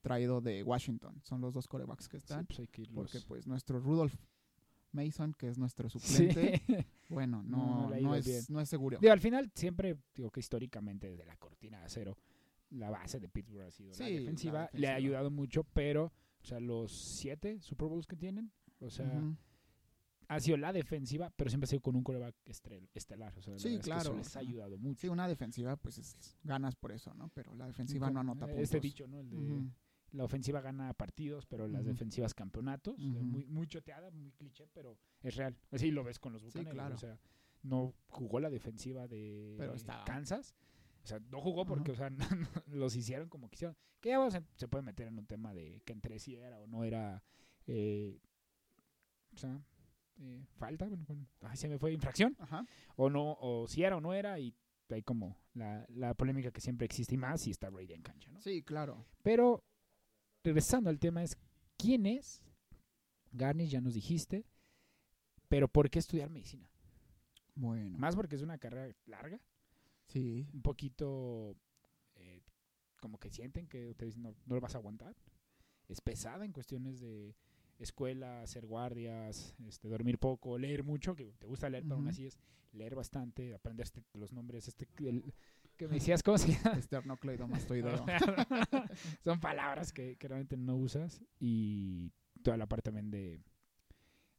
traído 0.01 0.41
de 0.41 0.63
Washington. 0.63 1.21
Son 1.23 1.41
los 1.41 1.53
dos 1.53 1.67
corebacks 1.67 2.07
que 2.09 2.17
Sí, 2.19 2.23
están. 2.25 2.45
pues 2.45 2.67
Porque 2.93 3.19
pues 3.27 3.47
nuestro 3.47 3.79
Rudolph 3.79 4.15
Mason, 4.91 5.33
que 5.33 5.47
es 5.47 5.57
nuestro 5.57 5.89
Sí. 5.89 5.99
suplente, 5.99 6.61
bueno, 7.09 7.43
No, 7.43 7.89
no, 7.89 7.99
no 7.99 8.15
es, 8.15 8.25
bien. 8.25 8.41
no 8.49 8.59
es 8.59 8.67
seguro. 8.69 8.97
Digo, 8.99 9.13
al 9.13 9.19
final 9.21 9.49
siempre 9.55 9.97
digo 10.15 10.29
que 10.31 10.39
históricamente 10.41 11.09
desde 11.09 11.25
la 11.25 11.37
cortina 11.37 11.79
de 11.79 11.85
acero 11.85 12.17
la 12.71 12.89
base 12.89 13.19
de 13.19 13.27
Pittsburgh 13.29 13.67
ha 13.67 13.71
sido 13.71 13.93
Sí, 13.93 14.03
la, 14.03 14.09
la 14.09 14.15
defensiva. 14.19 14.69
Le 14.73 14.87
ha 14.89 14.95
ayudado 14.95 15.29
mucho, 15.31 15.63
pero 15.73 16.05
o 16.41 16.45
sea, 16.45 16.59
los 16.59 16.91
siete 16.91 17.59
Super 17.61 17.87
Bowls 17.87 18.07
que 18.07 18.15
tienen, 18.15 18.51
o 18.79 18.89
sea, 18.89 19.21
ha 20.27 20.39
sido 20.39 20.55
la 20.57 20.71
defensiva, 20.71 21.29
pero 21.35 21.49
siempre 21.49 21.65
ha 21.65 21.69
sido 21.69 21.81
con 21.81 21.95
un 21.95 22.03
coreback 22.03 22.33
estrel- 22.45 22.87
estelar. 22.93 23.33
O 23.37 23.41
sea, 23.41 23.57
Sí, 23.59 23.65
verdad 23.65 23.73
es 23.73 23.79
que 23.79 23.83
claro, 23.83 24.01
eso 24.11 24.15
les 24.17 24.35
ha 24.37 24.39
ayudado 24.39 24.77
mucho. 24.77 25.01
Sí, 25.01 25.07
una 25.09 25.27
defensiva, 25.27 25.75
pues 25.75 25.97
es- 25.97 26.37
ganas 26.43 26.75
por 26.75 26.93
eso, 26.93 27.13
¿no? 27.13 27.29
Pero 27.33 27.53
la 27.55 27.67
defensiva 27.67 28.09
no 28.09 28.21
anota 28.21 28.45
eh, 28.45 28.49
puntos. 28.49 28.63
Este 28.63 28.79
dicho, 28.79 29.07
¿no? 29.07 29.19
El 29.19 29.29
de 29.29 29.37
Ujú. 29.37 29.69
La 30.11 30.23
ofensiva 30.25 30.61
gana 30.61 30.93
partidos, 30.93 31.45
pero 31.45 31.67
las 31.67 31.85
defensivas 31.85 32.33
campeonatos. 32.33 32.97
Muy, 32.99 33.45
muy 33.45 33.67
choteada, 33.67 34.11
muy 34.11 34.31
cliché, 34.31 34.67
pero 34.73 34.97
es 35.21 35.35
real. 35.35 35.57
Así 35.71 35.91
lo 35.91 36.03
ves 36.03 36.19
con 36.19 36.33
los 36.33 36.43
bucaneros. 36.43 36.73
claro. 36.73 36.95
O 36.95 36.97
sea, 36.97 37.17
no 37.63 37.93
jugó 38.07 38.39
la 38.39 38.49
defensiva 38.49 39.07
de 39.07 39.55
Pero 39.57 39.73
estaba- 39.75 40.03
Kansas. 40.05 40.55
O 41.03 41.07
sea, 41.07 41.19
no 41.31 41.39
jugó 41.41 41.65
porque, 41.65 41.91
o 41.91 41.95
sea, 41.95 42.09
los 42.67 42.95
hicieron 42.95 43.29
como 43.29 43.49
quisieron. 43.49 43.75
Que 43.99 44.09
ya 44.09 44.31
se, 44.31 44.43
se 44.55 44.67
puede 44.67 44.83
meter 44.83 45.07
en 45.07 45.17
un 45.17 45.25
tema 45.27 45.53
de 45.53 45.81
que 45.85 45.93
entre 45.93 46.19
sí 46.19 46.35
era 46.35 46.59
o 46.59 46.67
no 46.67 46.83
era. 46.83 47.23
eh, 47.67 48.19
o 49.33 49.37
sea, 49.37 49.63
eh, 50.19 50.43
falta. 50.57 50.85
Bueno, 50.87 51.03
bueno, 51.07 51.27
ay, 51.41 51.55
se 51.57 51.69
me 51.69 51.77
fue 51.79 51.93
infracción. 51.93 52.35
Ajá. 52.39 52.65
O 52.95 53.09
no, 53.09 53.37
o 53.39 53.67
si 53.67 53.83
era 53.83 53.95
o 53.97 54.01
no 54.01 54.13
era. 54.13 54.39
Y 54.39 54.53
hay 54.89 55.03
como 55.03 55.37
la, 55.53 55.85
la 55.89 56.13
polémica 56.15 56.51
que 56.51 56.59
siempre 56.61 56.85
existe 56.85 57.15
y 57.15 57.17
más 57.17 57.41
si 57.41 57.51
está 57.51 57.69
Brady 57.69 57.93
en 57.93 58.01
cancha, 58.01 58.29
¿no? 58.31 58.41
Sí, 58.41 58.61
claro. 58.61 59.05
Pero, 59.23 59.63
regresando 60.43 60.89
al 60.89 60.99
tema, 60.99 61.23
es 61.23 61.37
¿quién 61.77 62.05
es? 62.05 62.41
Garnish, 63.31 63.69
ya 63.71 63.81
nos 63.81 63.93
dijiste. 63.93 64.45
Pero 65.47 65.67
¿por 65.67 65.89
qué 65.89 65.99
estudiar 65.99 66.29
medicina? 66.29 66.67
Bueno. 67.55 67.97
Más 67.97 68.15
porque 68.15 68.35
es 68.35 68.41
una 68.41 68.57
carrera 68.57 68.93
larga, 69.05 69.39
Sí. 70.07 70.47
un 70.53 70.61
poquito 70.61 71.55
eh, 72.15 72.41
como 73.01 73.17
que 73.19 73.29
sienten 73.29 73.67
que 73.67 73.89
ustedes 73.89 74.17
no, 74.17 74.35
no 74.45 74.55
lo 74.55 74.61
vas 74.61 74.75
a 74.75 74.77
aguantar. 74.77 75.15
Es 75.87 76.01
pesada 76.01 76.45
en 76.45 76.53
cuestiones 76.53 76.99
de 76.99 77.35
escuela, 77.79 78.41
hacer 78.43 78.65
guardias, 78.65 79.55
este, 79.67 79.87
dormir 79.89 80.19
poco, 80.19 80.57
leer 80.57 80.83
mucho, 80.83 81.15
que 81.15 81.33
te 81.33 81.47
gusta 81.47 81.69
leer, 81.69 81.83
pero 81.83 81.95
aún 81.95 82.03
Ujú. 82.05 82.11
así 82.11 82.25
es 82.27 82.37
leer 82.73 82.95
bastante, 82.95 83.53
aprender 83.53 83.85
este- 83.85 84.03
los 84.13 84.31
nombres, 84.31 84.67
este, 84.67 84.87
el- 84.99 85.33
que 85.81 85.87
me 85.87 85.95
decías, 85.95 86.21
¿cómo 86.21 86.37
se 86.37 86.51
llama? 86.53 86.77
Esternocleidomastoideo. 86.77 88.05
Son 89.23 89.39
palabras 89.39 89.91
que, 89.91 90.15
que 90.15 90.27
realmente 90.27 90.55
no 90.55 90.75
usas 90.75 91.23
y 91.39 92.11
toda 92.43 92.55
la 92.55 92.67
parte 92.67 92.83
también 92.91 93.09
de, 93.09 93.41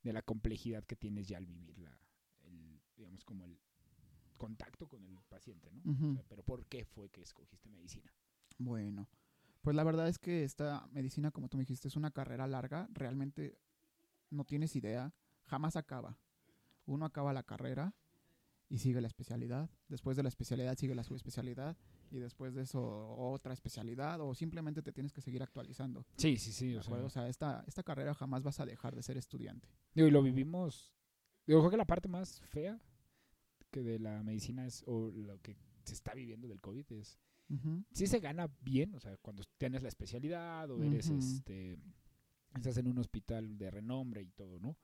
de 0.04 0.12
la 0.12 0.22
complejidad 0.22 0.84
que 0.84 0.94
tienes 0.94 1.26
ya 1.26 1.38
al 1.38 1.46
vivir 1.46 1.76
la, 1.80 1.98
el, 2.44 2.80
digamos 2.96 3.24
como 3.24 3.44
el 3.44 3.58
contacto 4.36 4.86
con 4.86 5.04
el 5.04 5.18
paciente, 5.28 5.68
¿no? 5.72 5.80
O 5.80 5.90
Ujú. 5.92 6.14
sea, 6.14 6.22
pero 6.28 6.44
¿por 6.44 6.64
qué 6.66 6.84
fue 6.84 7.10
que 7.10 7.22
escogiste 7.22 7.68
medicina? 7.68 8.14
Bueno, 8.58 9.08
pues 9.62 9.74
la 9.74 9.82
verdad 9.82 10.06
es 10.06 10.20
que 10.20 10.44
esta 10.44 10.86
medicina, 10.92 11.32
como 11.32 11.48
tú 11.48 11.56
me 11.56 11.62
dijiste, 11.62 11.88
es 11.88 11.96
una 11.96 12.12
carrera 12.12 12.46
larga. 12.46 12.88
Realmente 12.92 13.58
no 14.30 14.44
tienes 14.44 14.76
idea, 14.76 15.12
jamás 15.46 15.74
acaba. 15.74 16.16
Uno 16.86 17.04
acaba 17.04 17.32
la 17.32 17.42
carrera 17.42 17.96
y 18.72 18.78
sigue 18.78 19.02
la 19.02 19.06
especialidad. 19.06 19.68
Después 19.88 20.16
de 20.16 20.22
la 20.22 20.30
especialidad 20.30 20.74
sigue 20.78 20.94
la 20.94 21.04
subespecialidad 21.04 21.76
y 22.10 22.18
después 22.20 22.54
de 22.54 22.62
eso 22.62 22.80
otra 23.18 23.52
especialidad 23.52 24.18
o 24.22 24.34
simplemente 24.34 24.80
te 24.82 24.92
tienes 24.92 25.12
que 25.12 25.20
seguir 25.20 25.42
actualizando. 25.42 26.06
Sí, 26.16 26.38
sí, 26.38 26.52
sí. 26.52 26.72
¿de 26.72 26.78
acuerdo? 26.80 27.04
O 27.04 27.10
sea, 27.10 27.28
esta, 27.28 27.62
esta 27.66 27.82
carrera 27.82 28.14
jamás 28.14 28.42
vas 28.42 28.60
a 28.60 28.64
dejar 28.64 28.96
de 28.96 29.02
ser 29.02 29.18
estudiante. 29.18 29.68
digo, 29.94 30.08
y 30.08 30.10
lo 30.10 30.22
vivimos. 30.22 30.90
Digo, 31.46 31.60
creo 31.60 31.70
que 31.70 31.76
la 31.76 31.84
parte 31.84 32.08
más 32.08 32.40
fea 32.40 32.80
que 33.70 33.82
de 33.82 33.98
la 33.98 34.22
medicina 34.22 34.66
es, 34.66 34.82
o 34.86 35.10
lo 35.10 35.38
que 35.42 35.54
se 35.84 35.92
está 35.92 36.14
viviendo 36.14 36.48
del 36.48 36.62
COVID 36.62 36.92
es 36.92 37.18
Ujú. 37.50 37.84
sí 37.92 38.06
se 38.06 38.20
gana 38.20 38.48
bien, 38.62 38.94
o 38.94 39.00
sea, 39.00 39.18
cuando 39.18 39.42
tienes 39.58 39.82
la 39.82 39.88
especialidad 39.88 40.70
o 40.70 40.82
eres 40.82 41.10
Ujú. 41.10 41.18
este 41.18 41.78
estás 42.54 42.78
en 42.78 42.86
un 42.86 42.96
hospital 42.98 43.58
de 43.58 43.70
renombre 43.70 44.22
y 44.22 44.30
todo, 44.30 44.58
¿no? 44.58 44.78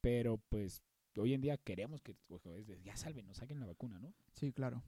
Pero 0.00 0.38
pues 0.38 0.82
hoy 1.20 1.34
en 1.34 1.40
día 1.40 1.56
queremos 1.56 2.02
que 2.02 2.16
ojo, 2.28 2.56
es 2.56 2.66
de, 2.66 2.82
ya 2.82 2.96
salven, 2.96 3.26
nos 3.26 3.38
saquen 3.38 3.60
la 3.60 3.66
vacuna, 3.66 3.98
¿no? 4.00 4.14
Sí, 4.32 4.52
claro. 4.52 4.82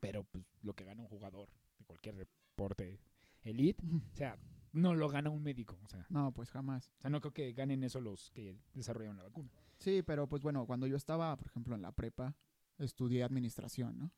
Pero 0.00 0.24
pues 0.24 0.44
lo 0.62 0.74
que 0.74 0.84
gana 0.84 1.02
un 1.02 1.08
jugador 1.08 1.48
de 1.78 1.84
cualquier 1.84 2.16
deporte 2.16 3.00
elite, 3.42 3.82
o 4.12 4.16
sea, 4.16 4.38
no 4.72 4.94
lo 4.94 5.08
gana 5.08 5.30
un 5.30 5.42
médico, 5.42 5.78
o 5.82 5.88
sea, 5.88 6.06
No, 6.10 6.32
pues 6.32 6.50
jamás. 6.50 6.90
o 6.98 7.00
sea, 7.00 7.10
no 7.10 7.20
creo 7.20 7.32
que 7.32 7.52
ganen 7.52 7.82
eso 7.84 8.00
los 8.00 8.30
que 8.30 8.56
desarrollaron 8.74 9.16
la 9.16 9.24
vacuna. 9.24 9.50
Sí, 9.78 10.02
pero 10.02 10.28
pues 10.28 10.42
bueno, 10.42 10.66
cuando 10.66 10.86
yo 10.86 10.96
estaba, 10.96 11.36
por 11.36 11.48
ejemplo, 11.48 11.74
en 11.74 11.82
la 11.82 11.92
prepa, 11.92 12.36
estudié 12.78 13.24
administración, 13.24 13.98
¿no? 13.98 14.12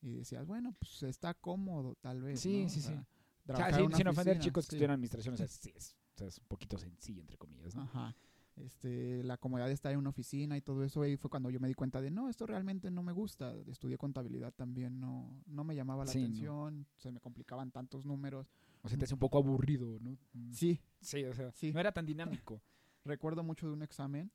Y 0.00 0.14
decías, 0.14 0.46
bueno, 0.46 0.74
pues 0.78 1.02
está 1.04 1.34
cómodo 1.34 1.94
tal 2.00 2.22
vez. 2.22 2.40
Sí, 2.40 2.64
¿no? 2.64 2.68
sí, 2.68 2.80
O 2.80 2.82
sea, 2.82 2.92
sí. 2.92 3.52
O 3.52 3.56
sea, 3.56 3.96
sin, 3.96 4.08
ofender 4.08 4.38
chicos 4.38 4.66
que 4.66 4.70
sí. 4.70 4.76
estudian 4.76 4.92
administración, 4.92 5.34
o 5.34 5.36
sea, 5.36 5.48
sí 5.48 5.72
es, 5.74 5.96
o 6.14 6.18
sea, 6.18 6.26
es 6.28 6.38
un 6.38 6.46
poquito 6.46 6.78
sencillo, 6.78 7.20
entre 7.20 7.36
comillas, 7.36 7.74
¿no? 7.74 7.82
Ajá. 7.82 8.14
Este, 8.56 9.22
la 9.24 9.38
comodidad 9.38 9.66
de 9.66 9.72
estar 9.72 9.92
en 9.92 9.98
una 9.98 10.10
oficina 10.10 10.56
y 10.56 10.60
todo 10.60 10.84
eso, 10.84 11.02
ahí 11.02 11.16
fue 11.16 11.30
cuando 11.30 11.48
yo 11.50 11.58
me 11.58 11.68
di 11.68 11.74
cuenta 11.74 12.00
de, 12.02 12.10
no, 12.10 12.28
esto 12.28 12.46
realmente 12.46 12.90
no 12.90 13.02
me 13.02 13.12
gusta. 13.12 13.54
Estudié 13.66 13.96
contabilidad 13.96 14.52
también, 14.52 15.00
no, 15.00 15.42
no 15.46 15.64
me 15.64 15.74
llamaba 15.74 16.04
la 16.04 16.12
Sí, 16.12 16.18
no. 16.20 16.24
atención, 16.26 16.86
se 16.96 17.10
me 17.12 17.20
complicaban 17.20 17.70
tantos 17.70 18.04
números. 18.04 18.46
O 18.82 18.88
sea, 18.88 18.98
te 18.98 19.04
hace 19.04 19.14
un 19.14 19.20
poco 19.20 19.38
aburrido, 19.38 19.98
¿no? 20.00 20.18
Mm. 20.34 20.52
Sí, 20.52 20.80
Sí, 21.00 21.24
o 21.24 21.32
sea, 21.34 21.50
Sí. 21.52 21.72
no 21.72 21.80
era 21.80 21.92
tan 21.92 22.04
dinámico. 22.06 22.60
recuerdo 23.04 23.42
mucho 23.42 23.66
de 23.66 23.72
un 23.72 23.82
examen 23.82 24.30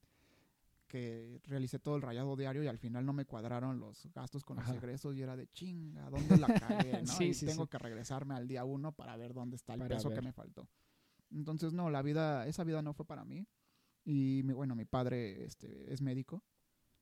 que 0.88 1.41
realicé 1.45 1.79
todo 1.79 1.97
el 1.97 2.01
rayado 2.01 2.36
diario 2.38 2.63
y 2.63 2.67
al 2.67 2.77
final 2.77 3.05
no 3.05 3.12
me 3.13 3.25
cuadraron 3.25 3.77
los 3.79 4.07
gastos 4.13 4.43
con 4.45 4.57
Ajá. 4.59 4.74
los 4.74 4.81
egresos 4.81 5.15
y 5.15 5.21
era 5.21 5.36
de 5.36 5.47
chinga, 5.51 6.09
¿dónde 6.09 6.38
la 6.38 6.47
cagué? 6.47 7.01
¿no? 7.03 7.13
Sí, 7.13 7.25
y 7.25 7.33
sí, 7.33 7.45
tengo 7.45 7.65
sí. 7.65 7.69
que 7.69 7.77
regresarme 7.77 8.36
al 8.36 8.47
día 8.47 8.63
uno 8.63 8.93
para 8.93 9.15
ver 9.17 9.33
dónde 9.33 9.57
está 9.57 9.74
el 9.74 9.79
Para 9.79 9.95
peso 9.97 10.09
ver. 10.09 10.19
que 10.19 10.25
me 10.25 10.31
faltó. 10.31 10.67
Entonces, 11.29 11.74
no, 11.74 11.89
la 11.89 12.01
vida, 12.01 12.47
esa 12.47 12.63
vida 12.63 12.81
no 12.81 12.93
fue 12.93 13.05
para 13.05 13.25
mí. 13.25 13.45
Y 14.09 14.41
mi, 14.45 14.53
bueno, 14.53 14.73
mi 14.73 14.85
padre 14.85 15.43
este, 15.43 15.91
es 15.93 16.01
médico. 16.01 16.41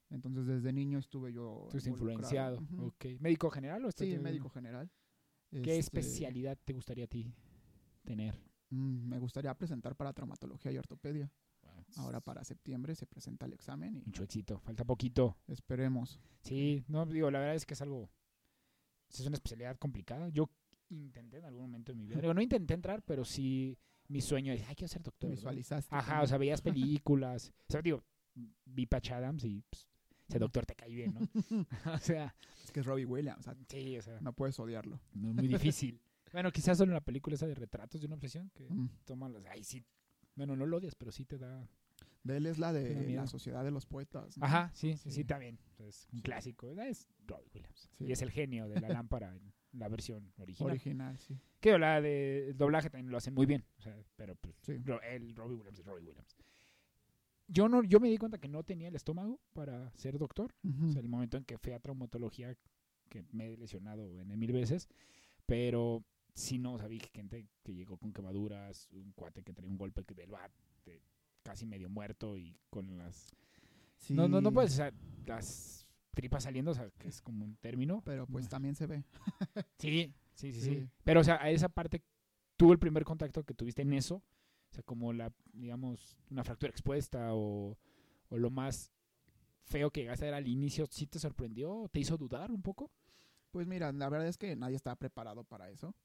Entonces, 0.09 0.47
desde 0.47 0.73
niño 0.73 0.97
estuve 0.97 1.31
yo. 1.31 1.65
Estuviste 1.67 1.91
influenciado. 1.91 2.59
Ok. 2.79 3.05
¿Médico 3.19 3.51
general 3.51 3.85
o 3.85 3.91
Sí, 3.91 3.97
teniendo- 3.99 4.23
médico 4.23 4.49
general. 4.49 4.89
¿Qué 5.51 5.59
Este, 5.59 5.77
especialidad 5.79 6.57
te 6.65 6.73
gustaría 6.73 7.03
a 7.05 7.07
ti 7.07 7.31
tener? 8.03 8.35
mm, 8.71 9.07
me 9.07 9.19
gustaría 9.19 9.53
presentar 9.55 9.95
para 9.95 10.11
traumatología 10.13 10.71
y 10.71 10.77
ortopedia. 10.79 11.31
Wow. 11.61 11.85
Ahora 11.97 12.21
para 12.21 12.43
septiembre 12.43 12.95
se 12.95 13.05
presenta 13.05 13.45
el 13.45 13.53
examen 13.53 13.95
y 13.95 14.01
Mucho 14.05 14.23
éxito. 14.23 14.59
Falta 14.61 14.83
poquito. 14.83 15.37
esperemos. 15.47 16.19
Sí, 16.41 16.83
no, 16.87 17.05
digo, 17.05 17.29
la 17.29 17.37
verdad 17.39 17.55
es 17.55 17.65
que 17.67 17.75
es 17.75 17.81
algo. 17.81 18.09
Es 19.09 19.19
una 19.27 19.35
especialidad 19.35 19.77
complicada. 19.77 20.29
Yo 20.29 20.49
intenté 20.89 21.37
en 21.37 21.45
algún 21.45 21.63
momento 21.67 21.91
de 21.91 21.97
mi 21.97 22.05
vida. 22.07 22.19
Digo, 22.19 22.33
no 22.33 22.41
intenté 22.41 22.73
entrar, 22.73 23.03
pero 23.03 23.23
sí 23.23 23.77
mi 24.07 24.21
sueño 24.21 24.53
es, 24.53 24.63
ay, 24.67 24.75
quiero 24.75 24.87
ser 24.91 25.01
doctor. 25.03 25.29
Visualizaste. 25.31 25.95
Ajá, 25.95 26.21
o 26.21 26.27
sea, 26.27 26.37
veías 26.37 26.61
películas. 26.61 27.51
O 27.69 27.71
sea, 27.71 27.81
digo, 27.81 28.03
vi 28.65 28.85
Patch 28.85 29.11
Adams 29.11 29.43
y 29.45 29.61
pues, 29.69 29.87
ese 30.27 30.39
doctor 30.39 30.65
te 30.65 30.75
cae 30.75 30.93
bien, 30.93 31.13
¿no? 31.13 31.19
o 31.93 31.97
sea, 31.99 32.35
Es 32.63 32.71
que 32.71 32.79
es 32.81 32.85
Robbie 32.85 33.05
Williams, 33.05 33.39
o 33.39 33.43
sea, 33.43 33.55
sí, 33.69 33.97
o 33.97 34.01
sea, 34.01 34.19
no 34.21 34.33
puedes 34.33 34.59
odiarlo. 34.59 34.99
no 35.13 35.29
es 35.29 35.35
muy 35.35 35.47
difícil. 35.47 35.99
bueno, 36.33 36.51
quizás 36.51 36.77
solo 36.77 36.91
en 36.91 36.95
la 36.95 37.01
película 37.05 37.35
esa 37.35 37.47
de 37.47 37.55
retratos 37.55 38.01
de 38.01 38.07
una 38.07 38.15
obsesión 38.15 38.49
que 38.53 38.67
Mm. 38.69 38.89
toma 39.05 39.29
las. 39.29 39.45
Ay, 39.45 39.63
sí. 39.63 39.83
Bueno, 40.35 40.55
no 40.55 40.65
lo 40.65 40.77
odias, 40.77 40.95
pero 40.95 41.11
sí 41.11 41.25
te 41.25 41.37
da. 41.37 41.67
De 42.25 42.37
él 42.37 42.45
es 42.47 42.57
la 42.57 42.73
de 42.73 43.11
la 43.11 43.27
Sociedad 43.27 43.63
de 43.63 43.71
los 43.71 43.85
Poetas. 43.85 44.37
¿no? 44.37 44.45
Ajá, 44.45 44.71
sí, 44.73 44.97
sí, 44.97 45.11
sí, 45.11 45.23
también. 45.23 45.57
Es 45.77 46.07
un 46.11 46.17
Sí. 46.19 46.23
clásico. 46.23 46.67
Es 46.81 47.07
Robbie 47.27 47.47
Williams. 47.53 47.89
Sí. 47.93 48.05
Y 48.05 48.11
es 48.11 48.21
el 48.21 48.31
genio 48.31 48.67
de 48.67 48.81
la 48.81 48.89
lámpara 48.89 49.33
en 49.35 49.53
la 49.73 49.87
versión 49.89 50.33
original. 50.37 50.71
Original, 50.71 51.17
sí. 51.19 51.39
Que 51.59 51.77
la 51.77 52.01
de 52.01 52.49
el 52.49 52.57
doblaje 52.57 52.89
también 52.89 53.11
lo 53.11 53.17
hacen 53.17 53.33
muy 53.33 53.45
bien. 53.45 53.63
O 53.77 53.81
sea, 53.81 53.95
pero 54.15 54.35
pues, 54.35 54.55
Sí. 54.63 54.73
El 55.11 55.35
Robbie 55.35 55.55
Williams 55.55 55.79
es 55.79 55.85
Robbie 55.85 56.03
Williams. 56.07 56.35
Yo 57.47 57.69
no, 57.69 57.83
yo 57.83 57.99
me 57.99 58.09
di 58.09 58.17
cuenta 58.17 58.39
que 58.39 58.47
no 58.47 58.63
tenía 58.63 58.87
el 58.87 58.95
estómago 58.95 59.39
para 59.53 59.91
ser 59.95 60.17
doctor. 60.17 60.55
O 60.83 60.89
sea, 60.89 61.01
el 61.01 61.09
momento 61.09 61.37
en 61.37 61.45
que 61.45 61.59
fui 61.59 61.73
a 61.73 61.79
traumatología, 61.79 62.55
que 63.07 63.23
me 63.31 63.53
he 63.53 63.57
lesionado 63.57 64.19
en 64.19 64.39
mil 64.39 64.51
veces, 64.51 64.87
pero 65.45 66.03
sí 66.33 66.57
no 66.57 66.79
sabía 66.79 66.99
que 67.01 67.09
gente 67.09 67.47
que 67.61 67.75
llegó 67.75 67.97
con 67.97 68.11
quemaduras, 68.13 68.87
un 68.91 69.11
cuate 69.11 69.43
que 69.43 69.53
traía 69.53 69.69
un 69.69 69.77
golpe 69.77 70.03
que 70.03 70.15
del 70.15 70.31
bat, 70.31 70.51
de 70.85 70.99
casi 71.45 71.65
medio 71.65 71.89
muerto 71.89 72.37
y 72.37 72.57
con 72.69 72.97
las... 72.97 73.33
No, 74.09 74.27
no, 74.27 74.41
no 74.41 74.51
puedes, 74.51 74.73
o 74.73 74.75
sea, 74.75 74.93
las 75.25 75.87
tripas 76.13 76.43
saliendo, 76.43 76.71
o 76.71 76.73
sea, 76.73 76.89
que 76.97 77.07
es 77.07 77.21
como 77.21 77.45
un 77.45 77.55
término. 77.57 78.01
Pero 78.03 78.25
pues 78.25 78.49
también 78.49 78.75
se 78.75 78.87
ve. 78.87 79.05
Sí, 79.77 80.13
sí, 80.33 80.51
sí, 80.51 80.61
sí, 80.61 80.61
Sí. 80.61 80.89
Pero, 81.03 81.21
o 81.21 81.23
sea, 81.23 81.41
a 81.41 81.49
esa 81.51 81.69
parte, 81.69 82.01
tuvo 82.57 82.73
el 82.73 82.79
primer 82.79 83.03
contacto 83.03 83.43
que 83.43 83.53
tuviste 83.53 83.83
en 83.83 83.93
eso, 83.93 84.15
o 84.15 84.73
sea, 84.73 84.83
como 84.83 85.13
la, 85.13 85.31
digamos, 85.53 86.17
una 86.29 86.43
fractura 86.43 86.71
expuesta 86.71 87.33
o, 87.33 87.77
o 88.29 88.37
lo 88.37 88.49
más 88.49 88.91
feo 89.63 89.91
que 89.91 90.01
llegaste 90.01 90.25
a 90.25 90.27
ver 90.27 90.33
al 90.35 90.47
inicio, 90.47 90.85
¿sí 90.89 91.05
te 91.07 91.19
sorprendió? 91.19 91.87
¿Te 91.91 91.99
hizo 91.99 92.17
dudar 92.17 92.51
un 92.51 92.61
poco? 92.61 92.91
Pues 93.51 93.67
mira, 93.67 93.91
la 93.91 94.09
verdad 94.09 94.27
es 94.27 94.37
que 94.37 94.55
nadie 94.55 94.75
estaba 94.75 94.95
preparado 94.95 95.43
para 95.43 95.69
eso. 95.69 95.95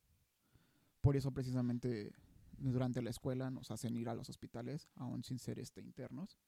Por 1.01 1.17
eso 1.17 1.33
precisamente 1.33 2.13
durante 2.61 3.03
la 3.03 3.11
escuela 3.11 3.51
nos 3.51 3.71
hacen 3.71 3.97
ir 3.97 4.09
a 4.09 4.15
los 4.15 4.29
hospitales, 4.29 4.89
aún 4.97 5.25
sin 5.25 5.39
ser 5.39 5.59
este 5.59 5.81
internos, 5.81 6.39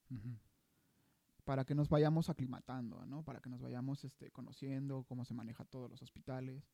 para 1.45 1.65
que 1.65 1.75
nos 1.75 1.89
vayamos 1.89 2.29
aclimatando, 2.31 3.05
¿no? 3.07 3.25
Para 3.25 3.41
que 3.41 3.51
nos 3.51 3.61
vayamos 3.61 4.05
este, 4.05 4.31
conociendo 4.31 5.05
cómo 5.05 5.25
se 5.25 5.35
maneja 5.35 5.65
todos 5.65 5.91
los 5.91 6.01
hospitales. 6.03 6.71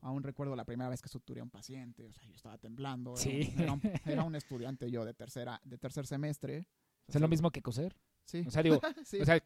Aún 0.00 0.22
recuerdo 0.22 0.56
la 0.56 0.64
primera 0.64 0.90
vez 0.90 1.00
que 1.00 1.08
suturé 1.08 1.40
a 1.40 1.44
un 1.44 1.50
paciente, 1.50 2.04
o 2.06 2.12
sea, 2.12 2.24
yo 2.24 2.34
estaba 2.34 2.58
temblando. 2.58 3.12
era 3.12 3.20
Sí. 3.22 3.52
un- 3.54 3.60
Era 3.62 3.72
un, 3.72 3.80
era 4.04 4.24
un 4.24 4.34
estudiante 4.34 4.90
yo 4.90 5.04
de 5.04 5.14
tercera, 5.14 5.60
de 5.64 5.78
tercer 5.78 6.06
semestre. 6.06 6.66
O 7.06 7.12
sea, 7.12 7.18
es 7.18 7.22
lo 7.22 7.28
mismo 7.28 7.50
que 7.50 7.62
coser. 7.62 7.96
Sí. 8.24 8.44
O 8.46 8.50
sea, 8.50 8.62
digo, 8.62 8.80
Sí, 9.04 9.20
o 9.20 9.24
sea, 9.24 9.38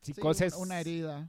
si 0.00 0.12
sí, 0.14 0.20
coses... 0.20 0.54
una 0.56 0.80
herida. 0.80 1.28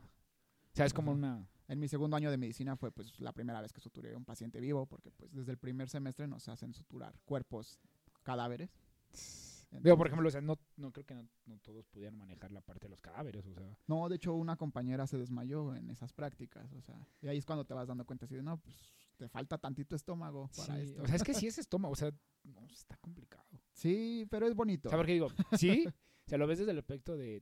O 0.74 0.76
sea, 0.76 0.86
es 0.86 0.94
como 0.94 1.12
una... 1.12 1.48
En 1.68 1.80
mi 1.80 1.88
segundo 1.88 2.18
año 2.18 2.30
de 2.30 2.38
medicina 2.38 2.76
fue 2.76 2.92
pues 2.92 3.20
la 3.20 3.32
primera 3.32 3.62
vez 3.62 3.72
que 3.72 3.80
suturé 3.80 4.14
a 4.14 4.18
un 4.18 4.26
paciente 4.26 4.60
vivo, 4.60 4.86
porque 4.86 5.12
pues 5.12 5.34
desde 5.34 5.52
el 5.52 5.58
primer 5.58 5.90
semestre 5.90 6.28
nos 6.28 6.48
hacen 6.50 6.74
suturar 6.74 7.18
cuerpos 7.26 7.80
cadáveres. 8.24 8.70
Digo, 9.12 9.80
Entonces- 9.80 9.98
por 9.98 10.08
ejemplo, 10.08 10.28
o 10.28 10.32
sea, 10.32 10.42
no, 10.42 10.60
no 10.78 10.92
creo 10.92 11.06
que 11.06 11.16
no, 11.16 11.28
no 11.46 11.58
todos 11.60 11.88
pudieran 11.88 12.16
manejar 12.18 12.52
la 12.52 12.62
parte 12.62 12.86
de 12.86 12.90
los 12.90 13.02
cadáveres, 13.02 13.46
o 13.48 13.54
sea... 13.54 13.76
No, 13.88 14.08
de 14.08 14.18
hecho 14.18 14.34
una 14.34 14.56
compañera 14.56 15.08
se 15.08 15.18
desmayó 15.18 15.74
en 15.76 15.90
esas 15.90 16.14
prácticas, 16.14 16.72
o 16.74 16.82
sea, 16.82 17.08
y 17.22 17.28
ahí 17.28 17.38
es 17.38 17.46
cuando 17.46 17.66
te 17.66 17.74
vas 17.74 17.88
dando 17.88 18.06
cuenta 18.06 18.26
así 18.26 18.36
de, 18.36 18.44
no, 18.44 18.58
pues 18.58 18.94
te 19.18 19.28
falta 19.30 19.58
tantito 19.58 19.96
estómago 19.96 20.50
para 20.56 20.76
sí, 20.76 20.82
esto. 20.82 21.02
O 21.02 21.08
sea, 21.08 21.16
es 21.16 21.24
que 21.24 21.34
sí 21.34 21.48
es 21.48 21.58
estómago, 21.58 21.94
o 21.94 21.96
sea, 21.96 22.12
no, 22.44 22.66
está 22.66 22.98
complicado. 22.98 23.46
Sí, 23.74 24.28
pero 24.30 24.48
es 24.48 24.54
bonito. 24.54 24.90
O 24.90 24.92
sea, 24.92 24.98
porque 24.98 25.14
digo, 25.14 25.30
sí, 25.58 25.86
o 25.88 26.30
sea, 26.30 26.38
lo 26.38 26.46
ves 26.46 26.60
desde 26.60 26.72
el 26.72 26.78
aspecto 26.78 27.18
de, 27.18 27.42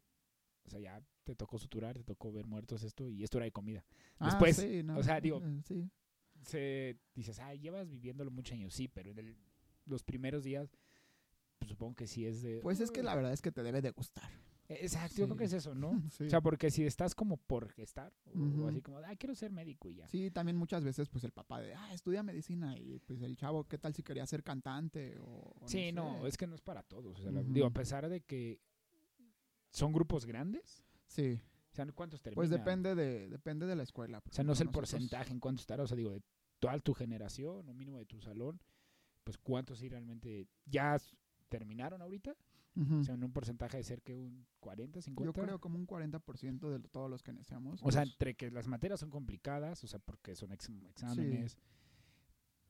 o 0.66 0.70
sea, 0.70 0.80
ya 0.80 1.02
te 1.24 1.36
tocó 1.36 1.58
suturar, 1.58 1.98
te 1.98 2.04
tocó 2.04 2.32
ver 2.32 2.46
muertos 2.46 2.84
esto 2.84 3.08
y 3.10 3.24
esto 3.24 3.38
era 3.38 3.46
de 3.46 3.52
comida. 3.52 3.86
Ah, 4.20 4.26
después, 4.26 4.56
sí, 4.58 4.84
no, 4.84 4.98
o 4.98 5.04
sea, 5.04 5.20
digo- 5.22 5.42
eh, 5.44 5.62
sí. 5.66 5.90
Se 6.44 6.98
dices, 7.14 7.40
ah, 7.40 7.54
llevas 7.54 7.90
viviéndolo 7.90 8.32
muchos 8.32 8.54
años, 8.54 8.74
sí, 8.74 8.88
pero 8.88 9.12
en 9.12 9.20
el- 9.20 9.38
los 9.86 10.04
primeros 10.04 10.44
días, 10.44 10.70
pues 11.60 11.70
supongo 11.70 11.96
que 11.96 12.08
sí 12.08 12.26
es 12.26 12.42
de... 12.42 12.60
Pues 12.62 12.80
es 12.80 12.90
que 12.92 13.04
la 13.04 13.14
verdad 13.16 13.32
es 13.34 13.42
que 13.42 13.52
te 13.52 13.62
debe 13.62 13.82
de 13.82 13.92
gustar. 13.92 14.30
Exacto, 14.68 15.18
yo 15.18 15.26
creo 15.26 15.38
que 15.38 15.44
es 15.44 15.54
eso, 15.54 15.76
¿no? 15.76 15.92
Sí. 16.12 16.24
O 16.26 16.30
sea, 16.30 16.40
porque 16.42 16.72
si 16.72 16.86
estás 16.86 17.14
como 17.14 17.36
por 17.38 17.70
gestar, 17.70 18.14
o, 18.58 18.68
así 18.68 18.82
como, 18.82 18.98
ah, 19.00 19.16
quiero 19.18 19.36
ser 19.36 19.52
médico 19.52 19.90
y 19.90 19.96
ya. 19.96 20.08
Sí, 20.08 20.32
también 20.32 20.56
muchas 20.56 20.84
veces 20.84 21.10
pues 21.10 21.24
el 21.26 21.32
papá 21.32 21.60
de, 21.62 21.74
ah, 21.76 21.94
estudia 21.94 22.24
medicina 22.24 22.78
y 22.78 23.00
pues 23.00 23.22
el 23.22 23.36
chavo, 23.36 23.66
¿qué 23.68 23.78
tal 23.78 23.94
si 23.94 24.02
quería 24.02 24.26
ser 24.26 24.44
cantante 24.44 25.20
o, 25.20 25.54
o 25.60 25.68
Sí, 25.68 25.92
no, 25.92 26.22
sé? 26.22 26.28
es 26.30 26.38
que 26.38 26.48
no 26.48 26.56
es 26.56 26.62
para 26.62 26.84
todos. 26.84 27.20
O 27.20 27.22
sea, 27.22 27.32
digo, 27.44 27.68
a 27.68 27.72
pesar 27.72 28.08
de 28.10 28.22
que 28.22 28.60
son 29.72 29.92
grupos 29.94 30.26
grandes, 30.26 30.84
Sí, 31.08 31.40
o 31.72 31.74
sea, 31.76 31.86
¿cuántos 31.94 32.22
terminan? 32.22 32.36
pues 32.36 32.50
depende 32.50 32.94
de 32.96 33.30
depende 33.30 33.66
de 33.66 33.76
la 33.76 33.84
escuela. 33.84 34.20
O 34.20 34.34
sea, 34.34 34.44
no 34.44 34.54
sé 34.56 34.64
el 34.64 34.68
Nosotros- 34.68 34.92
porcentaje 34.92 35.32
en 35.34 35.40
cuánto 35.40 35.62
estará, 35.62 35.84
o 35.84 35.88
sea, 35.88 35.98
digo, 35.98 36.12
de 36.12 36.22
toda 36.60 36.78
tu 36.80 36.94
generación 36.94 37.68
o 37.68 37.74
mínimo 37.74 37.98
de 37.98 38.06
tu 38.06 38.22
salón, 38.22 38.62
pues 39.24 39.38
cuántos 39.38 39.80
sí 39.80 39.90
realmente 39.90 40.48
ya 40.66 40.98
terminaron 41.50 42.02
ahorita. 42.02 42.36
O 42.74 43.04
sea, 43.04 43.16
en 43.16 43.24
un 43.26 43.34
porcentaje 43.34 43.76
de 43.76 43.84
ser 43.84 44.02
que 44.02 44.16
un 44.16 44.48
40, 44.62 45.02
50. 45.02 45.28
Yo 45.28 45.46
creo 45.46 45.60
como 45.60 45.78
un 45.78 45.86
40% 45.86 46.70
de 46.70 46.80
todos 46.88 47.10
los 47.10 47.22
que 47.22 47.32
iniciamos. 47.32 47.82
O 47.84 47.92
sea, 47.92 48.04
entre 48.04 48.34
que 48.36 48.50
las 48.50 48.66
materias 48.70 49.02
son 49.02 49.10
complicadas, 49.10 49.84
o 49.84 49.88
sea, 49.88 50.00
porque 50.00 50.36
son 50.38 50.54
ex- 50.54 50.70
exámenes, 50.90 51.58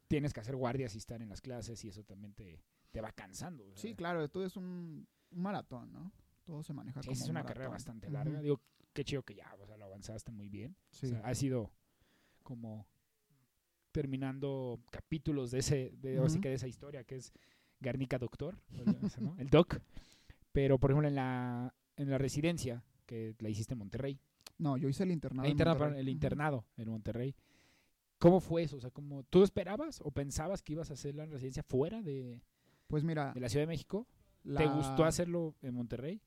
tienes 0.08 0.34
que 0.34 0.40
hacer 0.40 0.56
guardias 0.56 0.96
y 0.96 0.98
estar 0.98 1.22
en 1.22 1.30
las 1.30 1.40
clases 1.42 1.84
y 1.86 1.90
eso 1.90 2.04
también 2.04 2.34
te, 2.34 2.64
te 2.92 3.00
va 3.02 3.12
cansando. 3.12 3.64
o 3.66 3.68
sea, 3.76 3.78
sí, 3.78 3.96
claro, 3.96 4.28
todo 4.28 4.44
es 4.44 4.58
un, 4.58 5.08
un 5.30 5.42
maratón, 5.42 5.92
¿no? 5.94 6.12
Todo 6.44 6.64
se 6.64 6.74
maneja 6.74 7.02
sí, 7.02 7.10
como 7.10 7.16
es 7.22 7.24
un 7.26 7.32
una 7.32 7.46
carrera 7.46 7.70
bastante 7.70 8.10
larga. 8.10 8.42
Digo, 8.42 8.60
qué 8.94 9.04
chido 9.04 9.24
que 9.24 9.36
ya, 9.36 9.54
o 9.60 9.66
sea, 9.66 9.78
lo 9.78 9.86
avanzaste 9.86 10.32
muy 10.32 10.50
bien. 10.50 10.76
Sí. 10.90 11.06
O 11.08 11.10
sea, 11.10 11.20
ha 11.22 11.34
sido 11.36 11.72
como 12.44 12.88
terminando 13.92 14.80
capítulos 14.90 15.52
de 15.52 15.60
ese, 15.60 15.92
de, 15.98 16.20
que 16.42 16.50
de 16.50 16.56
esa 16.56 16.68
historia 16.68 17.04
que 17.04 17.18
es 17.18 17.34
Garnica 17.80 18.18
Doctor, 18.18 18.58
¿no? 19.20 19.36
el 19.38 19.50
Doc. 19.50 19.80
Pero, 20.52 20.78
por 20.80 20.92
ejemplo, 20.92 21.08
en 21.08 21.16
la, 21.16 21.74
en 21.98 22.10
la 22.10 22.18
residencia, 22.18 22.84
que 23.06 23.36
la 23.40 23.50
hiciste 23.50 23.74
en 23.74 23.80
Monterrey, 23.80 24.20
no, 24.58 24.78
yo 24.78 24.88
hice 24.90 25.04
el 25.04 25.12
internado. 25.12 25.46
el, 25.46 25.52
en 25.52 25.58
interna- 25.58 25.98
el 25.98 26.10
internado 26.10 26.66
en 26.78 26.90
Monterrey, 26.90 27.36
¿cómo 28.20 28.40
fue 28.40 28.64
eso? 28.64 28.78
O 28.78 28.80
sea, 28.82 28.92
¿cómo, 28.92 29.24
¿tú 29.24 29.44
esperabas 29.44 30.00
o 30.04 30.12
pensabas 30.12 30.62
que 30.62 30.74
ibas 30.74 30.90
a 30.92 30.94
hacer 30.94 31.16
la 31.16 31.26
residencia 31.26 31.64
fuera 31.64 32.02
de, 32.02 32.42
Pues 32.88 33.04
mira, 33.04 33.34
de 33.34 33.40
la 33.40 33.50
Ciudad 33.50 33.64
de 33.64 33.68
México? 33.68 34.08
¿Te 34.44 34.66
gustó 34.68 35.04
hacerlo 35.06 35.56
en 35.62 35.74
Monterrey? 35.74 36.22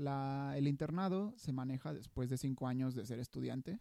La- 0.00 0.54
el 0.56 0.66
internado 0.66 1.34
se 1.36 1.52
maneja 1.52 1.92
después 1.92 2.30
de 2.30 2.38
cinco 2.38 2.66
años 2.66 2.94
de 2.94 3.04
ser 3.06 3.18
estudiante. 3.18 3.80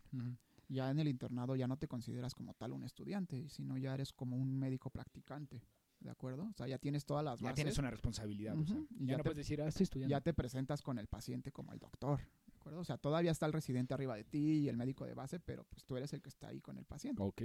Ya 0.67 0.91
en 0.91 0.99
el 0.99 1.07
internado 1.07 1.55
ya 1.55 1.67
no 1.67 1.77
te 1.77 1.87
consideras 1.87 2.35
como 2.35 2.53
tal 2.53 2.73
un 2.73 2.83
estudiante, 2.83 3.49
sino 3.49 3.77
ya 3.77 3.93
eres 3.93 4.13
como 4.13 4.37
un 4.37 4.55
médico 4.59 4.89
practicante, 4.91 5.63
¿de 5.99 6.09
acuerdo? 6.11 6.43
O 6.43 6.53
sea, 6.53 6.67
ya 6.67 6.77
tienes 6.77 7.05
todas 7.05 7.23
las 7.25 7.39
Ya 7.39 7.45
bases. 7.45 7.55
tienes 7.55 7.77
una 7.79 7.89
responsabilidad. 7.89 8.55
o 8.57 8.63
sea, 8.65 8.75
Ujú, 8.75 8.87
y 8.91 9.05
ya, 9.07 9.11
ya 9.13 9.17
no 9.17 9.23
te- 9.23 9.29
puedes 9.29 9.37
decir, 9.37 9.61
ah, 9.61 9.67
estoy 9.67 9.85
estudiando. 9.85 10.11
ya 10.11 10.21
te 10.21 10.33
presentas 10.33 10.81
con 10.83 10.99
el 10.99 11.07
paciente 11.07 11.51
como 11.51 11.73
el 11.73 11.79
doctor, 11.79 12.19
¿de 12.45 12.53
acuerdo? 12.55 12.81
O 12.81 12.83
sea, 12.85 12.97
todavía 12.99 13.31
está 13.31 13.47
el 13.47 13.53
residente 13.53 13.93
arriba 13.95 14.15
de 14.15 14.25
ti 14.25 14.59
y 14.59 14.67
el 14.69 14.77
médico 14.77 15.05
de 15.05 15.15
base, 15.15 15.39
pero 15.39 15.63
pues 15.63 15.83
tú 15.85 15.97
eres 15.97 16.13
el 16.13 16.21
que 16.21 16.29
está 16.29 16.49
ahí 16.49 16.61
con 16.61 16.77
el 16.77 16.85
paciente. 16.85 17.23
Ok. 17.23 17.41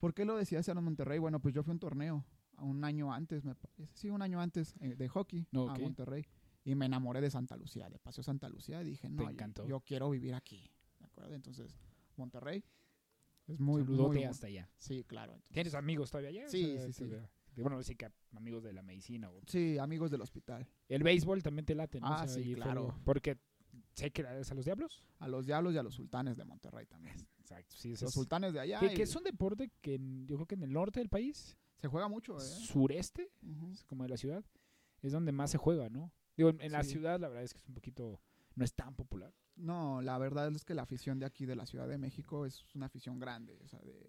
¿Por 0.00 0.14
qué 0.14 0.24
lo 0.24 0.36
decía 0.36 0.60
en 0.66 0.82
Monterrey? 0.82 1.18
Bueno, 1.18 1.40
pues 1.40 1.54
yo 1.54 1.62
fui 1.62 1.70
a 1.70 1.74
un 1.74 1.78
torneo 1.78 2.24
un 2.58 2.82
año 2.84 3.12
antes, 3.12 3.44
me 3.44 3.54
parece. 3.54 3.88
Sí, 3.94 4.10
un 4.10 4.22
año 4.22 4.40
antes 4.40 4.74
eh, 4.80 4.96
de 4.96 5.08
hockey 5.08 5.46
a 5.52 5.78
Monterrey. 5.78 6.26
Y 6.64 6.74
me 6.74 6.86
enamoré 6.86 7.20
de 7.20 7.30
Santa 7.30 7.56
Lucía, 7.56 7.88
de 7.88 7.98
Paseo 7.98 8.22
Santa 8.22 8.48
Lucía. 8.48 8.82
Y 8.82 8.90
dije, 8.90 9.08
no, 9.08 9.30
yo- 9.66 9.80
quiero 9.80 10.10
vivir 10.10 10.34
aquí. 10.34 10.70
¿De 10.98 11.06
acuerdo? 11.06 11.34
Entonces, 11.34 11.78
Monterrey 12.16 12.62
es 13.46 13.58
muy, 13.58 13.82
Saludote 13.82 14.26
hasta 14.26 14.46
allá. 14.46 14.68
Sí, 14.76 15.04
claro. 15.04 15.32
entonces- 15.32 15.52
¿Tienes 15.54 15.74
amigos 15.74 16.10
todavía 16.10 16.30
allá? 16.30 16.46
O 16.46 16.50
Sí, 16.50 16.64
sea, 16.76 16.86
sí, 16.86 16.92
sí. 16.92 17.04
de- 17.06 17.62
bueno, 17.62 17.82
sí 17.82 17.94
que 17.96 18.10
amigos 18.36 18.62
de 18.62 18.72
la 18.72 18.82
medicina. 18.82 19.30
o- 19.30 19.40
Sí, 19.46 19.78
amigos 19.78 20.10
del 20.10 20.20
hospital. 20.20 20.68
El 20.88 21.02
béisbol 21.02 21.42
también 21.42 21.64
te 21.64 21.74
late, 21.74 22.00
¿no? 22.00 22.06
Ah, 22.08 22.26
sí, 22.28 22.54
claro. 22.54 22.94
porque 23.04 23.38
sé 23.94 24.10
que 24.10 24.24
es 24.40 24.50
a 24.50 24.54
los 24.54 24.64
diablos. 24.64 25.02
A 25.18 25.28
los 25.28 25.46
diablos 25.46 25.74
y 25.74 25.78
a 25.78 25.82
los 25.82 25.94
sultanes 25.94 26.36
de 26.36 26.44
Monterrey 26.44 26.86
también. 26.86 27.16
Exacto, 27.38 27.74
sí, 27.76 27.90
Los 28.00 28.12
sultanes 28.12 28.52
de 28.52 28.60
allá. 28.60 28.78
que, 28.80 28.86
y 28.86 28.94
que 28.94 29.02
es 29.02 29.16
un 29.16 29.24
deporte 29.24 29.70
que 29.80 29.98
yo 30.26 30.36
creo 30.36 30.46
que 30.46 30.54
en 30.54 30.62
el 30.62 30.72
norte 30.72 31.00
del 31.00 31.08
país, 31.08 31.56
Se 31.78 31.88
juega 31.88 32.06
mucho, 32.08 32.36
¿eh? 32.36 32.40
sureste, 32.40 33.30
es 33.72 33.82
como 33.84 34.04
de 34.04 34.10
la 34.10 34.16
ciudad, 34.16 34.44
es 35.02 35.12
donde 35.12 35.32
más 35.32 35.50
se 35.50 35.58
juega, 35.58 35.88
¿no? 35.88 36.12
Digo, 36.40 36.48
en 36.48 36.62
en 36.62 36.72
la 36.72 36.82
ciudad 36.82 37.20
la 37.20 37.28
verdad 37.28 37.44
es 37.44 37.52
que 37.52 37.60
es 37.60 37.68
un 37.68 37.74
poquito, 37.74 38.18
no 38.54 38.64
es 38.64 38.72
tan 38.72 38.94
popular. 38.94 39.30
No, 39.56 40.00
la 40.00 40.16
verdad 40.16 40.50
es 40.54 40.64
que 40.64 40.74
la 40.74 40.82
afición 40.82 41.18
de 41.18 41.26
aquí 41.26 41.44
de 41.44 41.54
la 41.54 41.66
Ciudad 41.66 41.86
de 41.86 41.98
México 41.98 42.46
es 42.46 42.64
una 42.74 42.86
afición 42.86 43.18
grande. 43.18 43.58
O 43.62 43.68
sea, 43.68 43.78
de, 43.80 44.08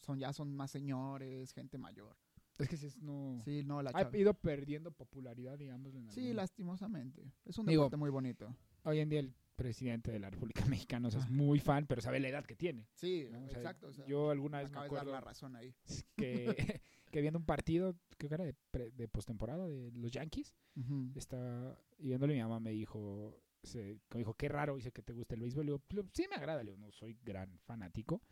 son, 0.00 0.18
ya 0.18 0.34
son 0.34 0.54
más 0.54 0.70
señores, 0.70 1.54
gente 1.54 1.78
mayor. 1.78 2.18
Es 2.58 2.68
que 2.68 2.76
si 2.76 2.84
es 2.84 2.98
no... 2.98 3.40
Sí, 3.42 3.62
no, 3.64 3.80
la 3.80 3.92
Ha 3.94 4.14
ido 4.14 4.34
perdiendo 4.34 4.90
popularidad, 4.90 5.56
digamos. 5.56 5.94
en 5.94 6.10
Sí, 6.10 6.34
lastimosamente. 6.34 7.32
Es 7.46 7.56
un 7.56 7.64
Digo, 7.64 7.84
deporte 7.84 7.96
muy 7.96 8.10
bonito. 8.10 8.54
Hoy 8.82 8.98
en 8.98 9.08
día 9.08 9.20
el 9.20 9.34
presidente 9.56 10.12
de 10.12 10.18
la 10.18 10.28
República 10.28 10.64
Mexicana 10.66 11.08
o 11.08 11.10
sea, 11.10 11.20
es 11.20 11.30
muy 11.30 11.60
fan, 11.60 11.86
pero 11.86 12.02
sabe 12.02 12.20
la 12.20 12.28
edad 12.28 12.44
que 12.44 12.56
tiene. 12.56 12.86
Sí, 12.92 13.26
¿no? 13.30 13.44
O 13.44 13.48
sea, 13.48 13.58
exacto. 13.58 13.88
o 13.88 13.92
sea, 13.94 14.04
yo 14.04 14.28
alguna 14.28 14.58
vez 14.58 14.70
me 14.70 14.78
acabas 14.78 14.90
de 14.90 14.96
dar 14.96 15.02
acuerdo 15.06 15.12
la 15.12 15.20
razón 15.22 15.56
ahí. 15.56 15.74
que, 16.16 16.82
que 17.10 17.20
viendo 17.20 17.38
un 17.38 17.44
partido, 17.44 17.96
creo 18.16 18.28
que 18.28 18.34
era 18.34 18.44
de, 18.44 18.54
pre- 18.70 18.90
de 18.92 19.08
postemporada 19.08 19.66
de 19.68 19.90
los 19.92 20.10
Yankees, 20.10 20.54
Ujú. 20.76 21.10
estaba 21.16 21.78
y 21.98 22.08
viéndolo 22.08 22.32
mi 22.32 22.40
mamá 22.40 22.60
me 22.60 22.70
dijo, 22.70 23.40
se, 23.62 23.98
me 24.14 24.18
dijo, 24.18 24.34
qué 24.34 24.48
raro, 24.48 24.76
dice 24.76 24.92
que 24.92 25.02
te 25.02 25.12
gusta 25.12 25.34
el 25.34 25.40
béisbol. 25.42 25.66
Le 25.66 25.72
digo, 25.72 25.82
"Pues, 25.86 26.06
sí 26.14 26.24
me 26.30 26.36
agrada, 26.36 26.62
le 26.62 26.70
digo, 26.72 26.82
no 26.84 26.90
soy 26.92 27.18
gran 27.22 27.58
fanático. 27.60 28.22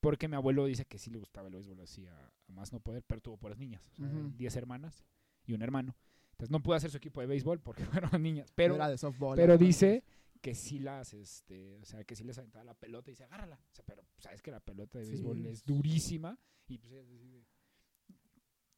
Porque 0.00 0.28
mi 0.28 0.36
abuelo 0.36 0.64
dice 0.66 0.84
que 0.84 0.96
sí 0.98 1.10
le 1.10 1.18
gustaba 1.18 1.48
el 1.48 1.54
béisbol 1.54 1.80
así 1.80 2.06
a, 2.06 2.16
a 2.26 2.52
más 2.52 2.72
no 2.72 2.78
poder, 2.80 3.02
pero 3.04 3.20
tuvo 3.20 3.36
puras 3.36 3.58
niñas. 3.58 3.82
O 3.92 3.94
sea. 3.96 4.06
10 4.08 4.56
hermanas 4.56 5.04
y 5.44 5.52
un 5.54 5.62
hermano. 5.62 5.96
Entonces 6.32 6.50
no 6.52 6.62
pudo 6.62 6.76
hacer 6.76 6.90
su 6.90 6.96
equipo 6.98 7.20
de 7.20 7.26
béisbol 7.26 7.60
porque 7.60 7.84
fueron 8.12 8.22
niñas. 8.22 8.52
Pero, 8.54 8.76
Era 8.76 8.88
de 8.88 8.96
softball. 8.98 9.36
pero 9.36 9.58
dice 9.58 10.04
que 10.40 10.54
sí 10.54 10.78
las, 10.78 11.14
este, 11.14 11.78
o 11.80 11.84
sea, 11.84 12.04
que 12.04 12.14
sí 12.14 12.22
les 12.22 12.38
aventaba 12.38 12.64
la 12.64 12.74
pelota 12.74 13.10
y 13.10 13.12
dice, 13.12 13.24
agárrala. 13.24 13.56
O 13.72 13.74
sea, 13.74 13.84
pero 13.84 14.04
sabes 14.18 14.40
que 14.40 14.52
la 14.52 14.60
pelota 14.60 14.98
de 15.00 15.06
béisbol 15.06 15.44
es 15.46 15.52
es- 15.58 15.64
durísima 15.64 16.38
y 16.68 16.78
pues 16.78 16.92
ella 16.92 17.02
decide- 17.02 17.44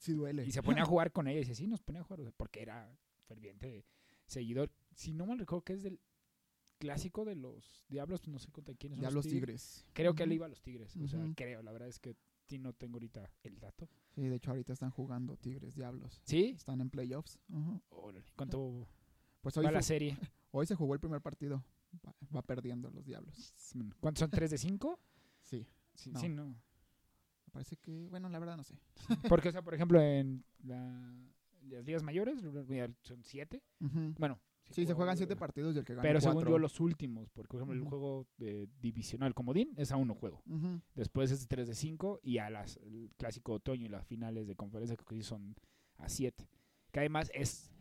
Sí 0.01 0.13
duele. 0.15 0.45
y 0.45 0.51
se 0.51 0.63
ponía 0.63 0.83
a 0.83 0.87
jugar 0.93 1.13
con 1.13 1.29
ella 1.29 1.37
y 1.39 1.45
dice, 1.45 1.55
sí, 1.55 1.67
nos 1.69 1.81
ponía 1.83 2.01
a 2.01 2.05
jugar, 2.05 2.33
porque 2.37 2.63
era 2.63 2.93
ferviente 3.27 3.87
seguidor. 4.27 4.73
Si 4.95 5.13
no 5.13 5.27
mal 5.27 5.39
recuerdo 5.39 5.63
que 5.63 5.75
es 5.75 5.83
del 5.83 6.01
clásico 6.79 7.25
de 7.25 7.37
los 7.37 7.85
Diablos, 7.89 8.27
no 8.27 8.39
sé 8.39 8.51
contra 8.51 8.75
quiénes 8.75 8.99
son 8.99 9.03
Ya 9.09 9.11
los 9.11 9.25
tigres. 9.27 9.41
tigres. 9.75 9.87
Creo 9.93 10.15
que 10.15 10.23
él 10.25 10.33
iba 10.33 10.47
a 10.47 10.49
los 10.49 10.63
Tigres, 10.63 10.97
o 10.97 11.07
sea, 11.07 11.25
creo, 11.37 11.63
la 11.63 11.71
verdad 11.73 11.89
es 11.89 11.99
que 12.01 12.17
no 12.59 12.73
tengo 12.73 12.97
ahorita 12.97 13.31
el 13.45 13.61
dato. 13.61 13.89
Sí, 14.13 14.23
de 14.23 14.35
hecho 14.35 14.51
ahorita 14.51 14.73
están 14.73 14.91
jugando 14.91 15.37
tigres, 15.37 15.77
diablos. 15.77 16.21
¿Sí? 16.25 16.47
Están 16.57 16.81
en 16.81 16.91
playoffs. 16.91 17.39
Órale, 17.91 18.25
¿Cuánto 18.35 18.89
Pues 19.41 19.57
hoy, 19.57 19.65
va 19.67 19.71
la 19.71 19.83
serie? 19.83 20.19
hoy 20.51 20.67
se 20.67 20.75
jugó 20.75 20.95
el 20.95 21.01
primer 21.01 21.21
partido. 21.21 21.63
Va, 22.05 22.15
va 22.35 22.43
perdiendo 22.43 22.91
los 22.91 23.05
diablos. 23.05 23.55
¿Cuántos 24.01 24.21
son? 24.21 24.31
¿Tres 24.31 24.51
de 24.51 24.59
cinco? 24.59 24.99
Sí. 25.43 25.65
Sí, 25.95 26.11
No. 26.11 26.21
sí, 26.21 26.29
no. 26.29 26.57
Parece 27.51 27.77
que, 27.77 28.09
bueno, 28.09 28.29
la 28.29 28.39
verdad 28.39 28.57
no 28.57 28.65
sé. 28.65 28.79
Porque, 29.43 29.49
o 29.49 29.53
sea, 29.53 29.63
por 29.63 29.75
ejemplo, 29.75 30.01
en 30.01 30.45
la- 30.65 31.15
las 31.69 31.85
ligas 31.85 32.03
mayores 32.03 32.41
son 33.03 33.23
siete. 33.23 33.63
Bueno, 34.19 34.41
Sí, 34.71 34.83
se 34.83 34.85
juega- 34.87 34.97
juegan 34.99 35.17
siete 35.17 35.35
partidos 35.35 35.75
y 35.75 35.79
el 35.81 35.85
que 35.85 35.95
gana 35.95 36.03
Pero 36.03 36.21
según 36.21 36.35
cuatro. 36.37 36.51
yo, 36.53 36.59
los 36.59 36.79
últimos, 36.79 37.29
porque 37.31 37.49
por 37.49 37.61
ejemplo, 37.63 37.77
el 37.83 37.89
juego 37.89 38.27
de 38.39 38.69
divisional 38.81 39.35
comodín 39.35 39.73
es 39.77 39.91
a 39.91 39.97
uno 39.97 40.15
juego. 40.15 40.43
Después 40.95 41.33
es 41.33 41.41
de 41.41 41.47
3 41.49 41.67
de 41.67 41.75
5 41.75 42.21
y 42.23 42.39
a 42.39 42.51
las 42.51 42.77
el 42.77 43.11
clásico 43.17 43.55
otoño 43.55 43.87
y 43.87 43.89
las 43.89 44.07
finales 44.07 44.47
de 44.47 44.55
conferencia 44.55 44.97
que 44.97 45.23
son 45.25 45.57
a 45.99 46.09
7. 46.09 46.49
Que 46.93 47.01
además 47.01 47.31
es 47.35 47.73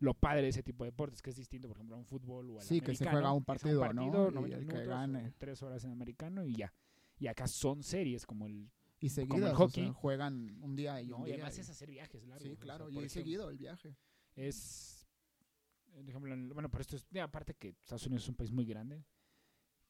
lo 0.00 0.12
padre 0.12 0.42
de 0.42 0.48
ese 0.48 0.62
tipo 0.62 0.84
de 0.84 0.90
deportes, 0.90 1.22
que 1.22 1.30
es 1.30 1.36
distinto, 1.36 1.66
por 1.66 1.78
ejemplo, 1.78 1.96
a 1.96 1.98
un 1.98 2.04
fútbol 2.04 2.50
o 2.50 2.60
al 2.60 2.66
Sí, 2.66 2.80
que 2.82 2.94
se 2.94 3.08
juega 3.08 3.32
un 3.32 3.40
es 3.40 3.46
partido, 3.46 3.90
¿no? 3.94 4.02
Y 4.28 4.34
90 4.34 4.56
el 4.58 4.66
que 4.66 4.72
minutos, 4.74 4.86
gane. 4.88 5.28
o 5.28 5.32
tres 5.38 5.62
horas 5.62 5.82
en 5.84 5.92
americano 5.92 6.44
y 6.44 6.56
ya. 6.56 6.74
Y 7.18 7.26
acá 7.28 7.46
son 7.46 7.82
series 7.82 8.26
como 8.26 8.46
el... 8.46 8.70
Y 9.04 9.10
seguidas, 9.10 9.58
o 9.58 9.68
sea, 9.68 9.92
juegan 9.92 10.58
un 10.62 10.74
día 10.76 11.00
y 11.02 11.08
No, 11.08 11.18
un 11.18 11.28
y 11.28 11.32
además 11.32 11.58
y- 11.58 11.60
es 11.60 11.68
hacer 11.68 11.90
viajes 11.90 12.24
largos. 12.24 12.42
sí, 12.42 12.48
o 12.52 12.56
sea, 12.56 12.62
claro, 12.62 12.88
y 12.88 12.92
ejemplo, 12.92 13.08
seguido 13.10 13.50
el 13.50 13.58
viaje. 13.58 13.96
es 14.34 15.06
ejemplo, 16.08 16.34
bueno, 16.54 16.70
pero 16.70 16.80
esto 16.82 16.96
es, 16.96 17.06
aparte 17.22 17.54
que 17.54 17.68
Estados 17.68 18.06
Unidos 18.06 18.22
es 18.24 18.28
un 18.30 18.34
país 18.34 18.50
muy 18.50 18.64
grande, 18.64 19.04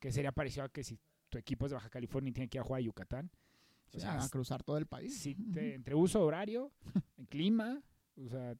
que 0.00 0.10
sería 0.12 0.32
parecido 0.32 0.64
a 0.64 0.68
que 0.68 0.82
si 0.84 0.98
tu 1.28 1.38
equipo 1.38 1.64
es 1.66 1.70
de 1.70 1.74
Baja 1.76 1.88
California 1.90 2.30
y 2.30 2.32
tiene 2.32 2.48
que 2.48 2.58
ir 2.58 2.60
a 2.60 2.64
jugar 2.64 2.78
a 2.80 2.82
Yucatán, 2.82 3.30
o 3.94 3.98
sea, 4.00 4.22
a 4.22 4.28
cruzar 4.28 4.62
todo 4.64 4.76
el 4.78 4.86
país. 4.86 5.16
si 5.16 5.32
Ujú. 5.34 5.52
te- 5.52 5.74
entre 5.74 5.94
uso 5.94 6.22
horario, 6.24 6.72
el 7.16 7.28
clima, 7.28 7.82
o 8.16 8.28
sea, 8.28 8.56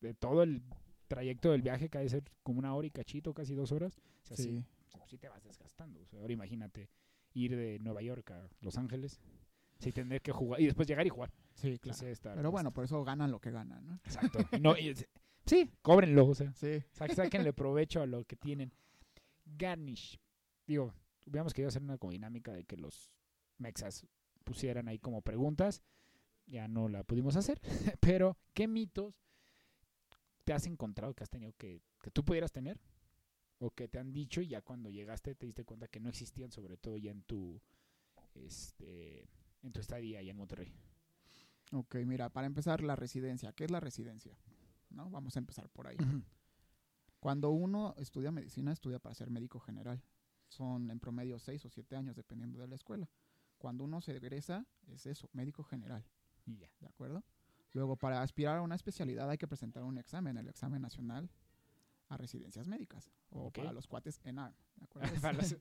de 0.00 0.14
todo 0.14 0.42
el 0.42 0.62
trayecto 1.08 1.50
del 1.52 1.62
viaje 1.62 1.88
que 1.88 1.98
ha 1.98 2.02
de 2.02 2.08
ser 2.10 2.24
como 2.42 2.58
una 2.58 2.74
hora 2.74 2.86
y 2.86 2.90
cachito, 2.90 3.32
casi 3.32 3.54
dos 3.54 3.72
horas, 3.72 3.96
o 4.24 4.26
sea, 4.26 4.36
sí, 4.36 4.42
Sí. 4.58 4.64
o 4.86 4.90
sea, 4.90 5.06
sí 5.06 5.16
te 5.18 5.28
vas 5.30 5.42
desgastando. 5.42 6.00
O 6.02 6.06
sea, 6.06 6.20
ahora 6.20 6.32
imagínate 6.34 6.90
ir 7.34 7.56
de 7.56 7.78
Nueva 7.80 8.02
York 8.02 8.30
a 8.30 8.48
Los 8.60 8.76
Ángeles, 8.78 9.20
sí 9.78 9.92
tener 9.92 10.22
que 10.22 10.32
jugar 10.32 10.60
y 10.60 10.66
después 10.66 10.86
llegar 10.88 11.06
y 11.06 11.10
jugar. 11.10 11.32
Sí, 11.54 11.78
claro. 11.78 12.36
Pero 12.36 12.50
bueno, 12.50 12.72
por 12.72 12.84
eso 12.84 13.02
ganan 13.04 13.30
lo 13.30 13.40
que 13.40 13.50
ganan, 13.50 13.86
¿no? 13.86 13.94
Exacto. 14.04 14.38
No, 14.60 14.76
y 14.76 14.94
sí, 15.46 15.70
cóbrenlo, 15.82 16.26
o 16.26 16.34
sea. 16.34 16.52
Sí. 16.54 16.82
Sa- 16.92 17.08
Sáquenle 17.08 17.52
provecho 17.52 18.02
a 18.02 18.06
lo 18.06 18.24
que 18.24 18.36
tienen. 18.36 18.72
Garnish. 19.44 20.18
Digo, 20.66 20.92
hubiéramos 21.26 21.54
querido 21.54 21.68
hacer 21.68 21.82
una 21.82 21.96
dinámica 21.96 22.52
de 22.52 22.64
que 22.64 22.76
los 22.76 23.10
mexas 23.58 24.06
pusieran 24.44 24.88
ahí 24.88 24.98
como 24.98 25.22
preguntas. 25.22 25.82
Ya 26.46 26.68
no 26.68 26.88
la 26.88 27.02
pudimos 27.02 27.36
hacer. 27.36 27.60
Pero, 28.00 28.36
¿qué 28.54 28.68
mitos 28.68 29.14
te 30.44 30.52
has 30.52 30.66
encontrado 30.66 31.14
que 31.14 31.24
has 31.24 31.30
tenido 31.30 31.52
que, 31.56 31.82
que 32.02 32.10
tú 32.10 32.24
pudieras 32.24 32.52
tener? 32.52 32.78
O 33.58 33.70
que 33.70 33.88
te 33.88 33.98
han 33.98 34.12
dicho 34.12 34.40
y 34.42 34.48
ya 34.48 34.60
cuando 34.60 34.90
llegaste 34.90 35.34
te 35.34 35.46
diste 35.46 35.64
cuenta 35.64 35.88
que 35.88 35.98
no 35.98 36.08
existían, 36.10 36.52
sobre 36.52 36.76
todo 36.76 36.98
ya 36.98 37.10
en 37.10 37.22
tu 37.22 37.60
este 38.34 39.26
en 39.62 39.72
tu 39.72 39.80
estadía 39.80 40.20
allá 40.20 40.30
en 40.30 40.36
Monterrey. 40.36 40.72
Ok, 41.72 41.96
mira, 42.06 42.30
para 42.30 42.46
empezar, 42.46 42.82
la 42.82 42.96
residencia. 42.96 43.52
¿Qué 43.52 43.64
es 43.64 43.70
la 43.70 43.80
residencia? 43.80 44.36
¿No? 44.90 45.10
Vamos 45.10 45.36
a 45.36 45.40
empezar 45.40 45.68
por 45.68 45.88
ahí. 45.88 45.96
Cuando 47.18 47.50
uno 47.50 47.94
estudia 47.96 48.30
medicina, 48.30 48.72
estudia 48.72 48.98
para 48.98 49.14
ser 49.14 49.30
médico 49.30 49.58
general. 49.58 50.02
Son 50.48 50.90
en 50.90 51.00
promedio 51.00 51.38
seis 51.38 51.64
o 51.64 51.68
siete 51.68 51.96
años, 51.96 52.14
dependiendo 52.14 52.60
de 52.60 52.68
la 52.68 52.76
escuela. 52.76 53.10
Cuando 53.58 53.84
uno 53.84 54.00
se 54.00 54.16
egresa, 54.16 54.64
es 54.86 55.06
eso, 55.06 55.28
médico 55.32 55.64
general, 55.64 56.04
Y 56.44 56.58
ya. 56.58 56.70
¿de 56.78 56.86
acuerdo? 56.86 57.24
Luego, 57.72 57.96
para 57.96 58.22
aspirar 58.22 58.58
a 58.58 58.62
una 58.62 58.74
especialidad 58.74 59.28
hay 59.28 59.38
que 59.38 59.48
presentar 59.48 59.82
un 59.82 59.98
examen, 59.98 60.36
el 60.36 60.48
examen 60.48 60.80
nacional 60.80 61.28
a 62.08 62.16
residencias 62.16 62.68
médicas. 62.68 63.10
O 63.30 63.50
para 63.50 63.72
los 63.72 63.86
cuates 63.86 64.20
ENAR, 64.24 64.54
¿de 64.76 64.84
acuerdo? 64.84 65.08
Para 65.20 65.32
los, 65.34 65.56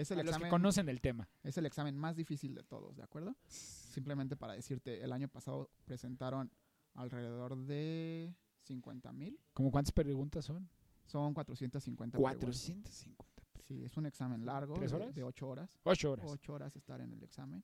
es, 0.00 0.10
el 0.10 0.16
para 0.16 0.24
los 0.26 0.32
que 0.32 0.36
examen, 0.36 0.50
conocen 0.50 0.88
el 0.88 1.00
tema. 1.00 1.28
es 1.42 1.56
el 1.58 1.66
examen 1.66 1.96
más 1.96 2.16
difícil 2.16 2.54
de 2.54 2.62
todos, 2.62 2.96
¿de 2.96 3.02
acuerdo? 3.02 3.36
Simplemente 3.46 4.36
para 4.36 4.52
decirte, 4.54 5.02
el 5.02 5.12
año 5.12 5.28
pasado 5.28 5.70
presentaron 5.84 6.50
alrededor 6.94 7.56
de 7.56 8.34
50 8.62 9.12
mil. 9.12 9.38
¿Cómo 9.54 9.70
cuántas 9.70 9.92
preguntas 9.92 10.44
son? 10.44 10.68
Son 11.06 11.32
450 11.34 12.18
preguntas. 12.18 12.38
450. 12.38 13.24
Sí, 13.66 13.84
es 13.84 13.96
un 13.96 14.06
examen 14.06 14.44
largo. 14.46 14.74
¿Tres 14.74 14.90
de- 14.92 14.96
horas? 14.96 15.14
De 15.14 15.22
8 15.22 15.48
horas. 15.48 15.78
Ocho 15.84 16.12
horas. 16.12 16.26
8 16.28 16.52
horas 16.54 16.76
estar 16.76 17.00
en 17.00 17.12
el 17.12 17.22
examen. 17.22 17.62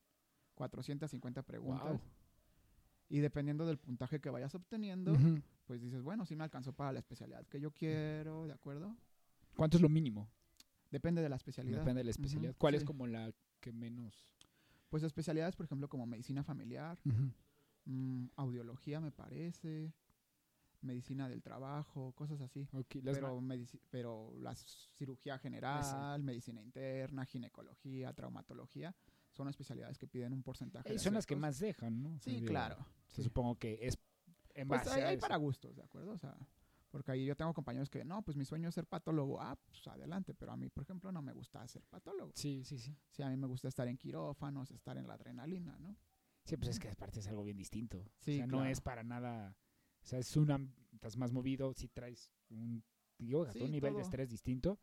450 0.54 1.42
preguntas. 1.42 1.88
Wow. 1.88 2.00
Y 3.08 3.18
dependiendo 3.20 3.66
del 3.66 3.78
puntaje 3.78 4.20
que 4.20 4.30
vayas 4.30 4.54
obteniendo, 4.54 5.12
pues 5.66 5.80
dices, 5.80 6.02
bueno, 6.02 6.24
sí 6.26 6.36
me 6.36 6.44
alcanzó 6.44 6.72
para 6.72 6.92
la 6.92 6.98
especialidad 7.00 7.46
que 7.46 7.60
yo 7.60 7.70
quiero, 7.70 8.46
¿de 8.46 8.52
acuerdo? 8.54 8.96
¿Cuánto 9.56 9.76
es 9.76 9.82
lo 9.82 9.88
mínimo? 9.88 10.28
Depende 10.94 11.22
de 11.22 11.28
la 11.28 11.35
especialidad. 11.37 11.78
Depende 11.80 12.00
de 12.00 12.04
la 12.04 12.11
especialidad. 12.12 12.54
¿Cuál 12.57 12.76
es 12.76 12.85
como 12.85 13.07
la 13.09 13.33
que 13.61 13.72
menos? 13.72 14.30
Pues 14.90 15.02
especialidades, 15.02 15.57
por 15.57 15.64
ejemplo, 15.66 15.88
como 15.88 16.07
medicina 16.07 16.44
familiar, 16.44 16.96
mm, 17.85 18.26
audiología, 18.37 19.00
me 19.00 19.11
parece, 19.11 19.92
medicina 20.83 21.28
del 21.28 21.42
trabajo, 21.42 22.12
cosas 22.12 22.40
así. 22.40 22.68
Ok, 22.72 22.94
las 23.02 23.16
pero, 23.16 23.42
pero 23.90 24.33
la 24.38 24.54
cirugía 24.54 25.37
general, 25.38 26.22
medicina 26.22 26.62
interna, 26.62 27.24
ginecología, 27.26 28.12
traumatología, 28.12 28.94
son 29.33 29.48
especialidades 29.48 29.98
que 29.98 30.07
piden 30.07 30.33
un 30.33 30.42
porcentaje. 30.44 30.88
eh, 30.90 30.92
de 30.92 30.98
son 31.00 31.14
las 31.14 31.26
que 31.26 31.35
más 31.35 31.59
dejan, 31.59 32.00
¿no? 32.02 32.14
O 32.14 32.18
sea, 32.20 32.33
Sí, 32.33 32.44
claro. 32.44 32.76
sí. 33.09 33.22
Supongo 33.24 33.59
que 33.59 33.78
es 33.83 33.98
en 34.54 34.68
Pues 34.68 34.85
base 34.85 34.94
hay, 34.94 35.02
a 35.02 35.09
hay 35.09 35.14
eso. 35.16 35.22
para 35.22 35.37
gustos, 35.38 35.74
¿de 35.74 35.83
acuerdo? 35.83 36.12
O 36.12 36.18
sea, 36.18 36.37
porque 36.94 37.11
ahí 37.11 37.24
yo 37.24 37.35
tengo 37.35 37.52
compañeros 37.52 37.90
que, 37.90 38.04
no, 38.04 38.22
pues 38.22 38.37
mi 38.37 38.44
sueño 38.44 38.68
es 38.68 38.74
ser 38.76 38.87
patólogo. 38.87 39.40
Ah, 39.40 39.59
pues 39.66 39.85
adelante, 39.88 40.33
pero 40.33 40.52
a 40.52 40.57
mí, 40.57 40.68
por 40.68 40.85
ejemplo, 40.85 41.11
no 41.11 41.22
me 41.22 41.33
gusta 41.33 41.66
ser 41.66 41.83
patólogo. 41.87 42.30
Sí, 42.37 42.62
sí, 42.62 42.78
sí. 42.78 42.96
Sí, 43.11 43.20
a 43.24 43.30
mí 43.30 43.37
me 43.37 43.48
gusta 43.48 43.66
estar 43.66 43.88
en 43.88 43.96
quirófanos, 43.98 44.70
estar 44.70 44.96
en 44.96 45.09
la 45.09 45.14
adrenalina, 45.14 45.76
¿no? 45.80 45.96
Sí, 46.44 46.57
pues 46.57 46.68
es 46.68 46.78
que 46.78 46.88
aparte 46.88 47.18
es 47.18 47.26
algo 47.26 47.42
bien 47.42 47.57
distinto. 47.57 48.00
Sí, 48.20 48.35
o 48.35 48.37
sea, 48.37 48.46
no 48.46 48.64
es 48.64 48.80
para 48.80 49.02
nada. 49.02 49.57
O 50.02 50.07
sea, 50.07 50.20
es 50.20 50.37
una. 50.37 50.61
Estás 50.92 51.16
más 51.16 51.33
movido, 51.33 51.74
si 51.74 51.88
traes 51.88 52.30
un. 52.48 52.85
Digo, 53.18 53.50
Sí, 53.50 53.61
un 53.61 53.72
nivel 53.72 53.90
todo. 53.90 53.96
de 53.98 54.02
estrés 54.04 54.30
distinto. 54.30 54.78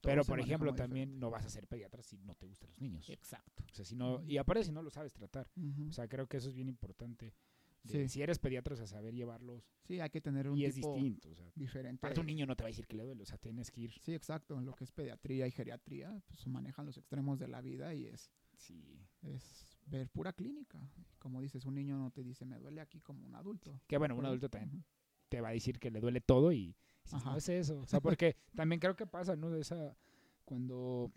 Pero, 0.00 0.24
por 0.24 0.40
ejemplo, 0.40 0.74
también 0.74 1.10
diferente. 1.10 1.20
no 1.20 1.30
vas 1.30 1.46
a 1.46 1.48
ser 1.48 1.68
pediatra 1.68 2.02
si 2.02 2.18
no 2.18 2.34
te 2.34 2.46
gustan 2.46 2.70
los 2.70 2.80
niños. 2.80 3.08
Exacto. 3.08 3.62
O 3.70 3.72
sea, 3.72 3.84
si 3.84 3.94
no. 3.94 4.20
Y 4.24 4.38
aparte, 4.38 4.64
si 4.64 4.72
no 4.72 4.82
lo 4.82 4.90
sabes 4.90 5.12
tratar. 5.12 5.48
O 5.88 5.92
sea, 5.92 6.08
creo 6.08 6.26
que 6.26 6.38
eso 6.38 6.48
es 6.48 6.56
bien 6.56 6.68
importante. 6.68 7.36
Sí. 7.86 8.08
Si 8.08 8.22
eres 8.22 8.38
pediatra, 8.38 8.74
o 8.74 8.76
sea, 8.76 8.86
saber 8.86 9.14
llevarlos. 9.14 9.64
Sí, 9.84 10.00
hay 10.00 10.10
que 10.10 10.20
tener 10.20 10.48
un 10.48 10.56
Y 10.58 10.64
es 10.64 10.74
distinto. 10.74 11.30
O 11.30 11.34
sea, 11.34 11.50
diferente. 11.54 11.98
aparte, 11.98 12.20
un 12.20 12.26
niño 12.26 12.46
no 12.46 12.56
te 12.56 12.62
va 12.64 12.68
a 12.68 12.70
decir 12.70 12.86
que 12.86 12.96
le 12.96 13.04
duele. 13.04 13.22
O 13.22 13.26
sea, 13.26 13.38
tienes 13.38 13.70
que 13.70 13.82
ir. 13.82 13.92
Sí, 14.00 14.14
exacto. 14.14 14.58
En 14.58 14.64
lo 14.64 14.74
que 14.74 14.84
es 14.84 14.92
pediatría 14.92 15.46
y 15.46 15.50
geriatría, 15.50 16.20
pues 16.26 16.46
manejan 16.46 16.86
los 16.86 16.96
extremos 16.98 17.38
de 17.38 17.48
la 17.48 17.60
vida 17.60 17.94
y 17.94 18.06
es, 18.06 18.30
Sí. 18.56 18.98
es 19.22 19.78
ver 19.86 20.08
pura 20.08 20.32
clínica. 20.32 20.80
Como 21.18 21.40
dices, 21.40 21.64
un 21.66 21.74
niño 21.74 21.96
no 21.98 22.10
te 22.10 22.22
dice, 22.22 22.44
me 22.44 22.58
duele 22.58 22.80
aquí 22.80 23.00
como 23.00 23.24
un 23.26 23.34
adulto. 23.34 23.80
Que 23.86 23.98
bueno, 23.98 24.16
un 24.16 24.24
adulto 24.26 24.48
también 24.48 24.84
te 25.28 25.40
va 25.40 25.48
a 25.48 25.52
decir 25.52 25.78
que 25.78 25.90
le 25.90 26.00
duele 26.00 26.20
todo 26.20 26.52
y 26.52 26.74
dices, 27.04 27.14
Ajá. 27.14 27.30
no 27.32 27.36
es 27.36 27.48
eso. 27.48 27.78
O 27.80 27.86
sea, 27.86 28.00
porque 28.00 28.36
también 28.56 28.80
creo 28.80 28.96
que 28.96 29.06
pasa, 29.06 29.36
¿no? 29.36 29.50
De 29.50 29.60
esa, 29.60 29.96
cuando 30.44 31.12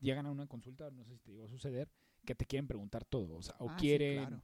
llegan 0.00 0.26
a 0.26 0.30
una 0.30 0.46
consulta, 0.46 0.90
no 0.90 1.04
sé 1.04 1.14
si 1.14 1.18
te 1.20 1.32
llegó 1.32 1.44
a 1.44 1.48
suceder, 1.48 1.90
que 2.24 2.34
te 2.34 2.44
quieren 2.46 2.66
preguntar 2.68 3.04
todo, 3.04 3.36
o 3.36 3.42
sea, 3.42 3.54
o 3.58 3.68
Ah, 3.70 3.76
sí, 3.80 3.96
claro. 3.96 4.42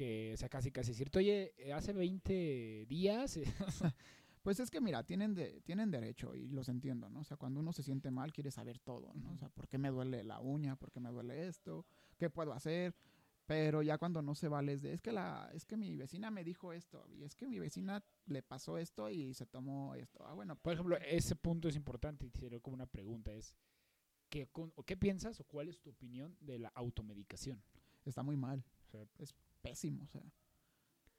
Que, 0.00 0.32
o 0.32 0.36
sea, 0.38 0.48
casi 0.48 0.70
casi 0.72 0.92
decirte, 0.92 1.18
oye, 1.18 1.52
eh, 1.58 1.74
hace 1.74 1.92
20 1.92 2.86
días, 2.88 3.36
eh, 3.36 3.44
Pues 4.42 4.58
es 4.58 4.70
que 4.70 4.80
mira, 4.80 5.02
tienen, 5.04 5.34
de, 5.34 5.60
tienen 5.60 5.90
derecho 5.90 6.34
y 6.34 6.48
los 6.48 6.70
entiendo, 6.70 7.10
¿no? 7.10 7.20
O 7.20 7.24
sea, 7.24 7.36
cuando 7.36 7.60
uno 7.60 7.74
se 7.74 7.82
siente 7.82 8.10
mal 8.10 8.32
quiere 8.32 8.50
saber 8.50 8.78
todo, 8.78 9.12
¿no? 9.12 9.32
O 9.32 9.36
sea, 9.36 9.50
¿por 9.50 9.68
qué 9.68 9.76
me 9.76 9.90
duele 9.90 10.24
la 10.24 10.40
uña? 10.40 10.76
¿Por 10.76 10.90
qué 10.90 10.98
me 10.98 11.10
duele 11.10 11.46
esto? 11.46 11.84
¿Qué 12.16 12.30
puedo 12.30 12.54
hacer? 12.54 12.94
Pero 13.44 13.82
ya 13.82 13.98
cuando 13.98 14.22
no 14.22 14.34
se 14.34 14.48
vale 14.48 14.72
es 14.72 14.80
de, 14.80 14.94
es 14.94 15.02
que, 15.02 15.12
la, 15.12 15.50
es 15.52 15.66
que 15.66 15.76
mi 15.76 15.94
vecina 15.94 16.30
me 16.30 16.42
dijo 16.42 16.72
esto 16.72 17.04
y 17.10 17.24
es 17.24 17.34
que 17.34 17.46
mi 17.46 17.58
vecina 17.58 18.02
le 18.28 18.42
pasó 18.42 18.78
esto 18.78 19.10
y 19.10 19.34
se 19.34 19.44
tomó 19.44 19.94
esto. 19.94 20.24
Ah, 20.26 20.32
bueno, 20.32 20.56
por 20.56 20.72
ejemplo, 20.72 20.96
ese 21.06 21.36
punto 21.36 21.68
es 21.68 21.76
importante 21.76 22.24
y 22.24 22.30
sería 22.30 22.60
como 22.60 22.76
una 22.76 22.86
pregunta, 22.86 23.34
es, 23.34 23.54
¿qué, 24.30 24.46
con- 24.46 24.72
o 24.74 24.84
¿qué 24.84 24.96
piensas 24.96 25.38
o 25.40 25.44
cuál 25.44 25.68
es 25.68 25.78
tu 25.80 25.90
opinión 25.90 26.34
de 26.40 26.58
la 26.60 26.68
automedicación? 26.70 27.62
está 28.06 28.22
muy 28.22 28.36
mal, 28.36 28.64
O 28.86 28.90
sea, 28.90 29.06
pésimo, 29.60 30.04
o 30.04 30.08
sea. 30.08 30.22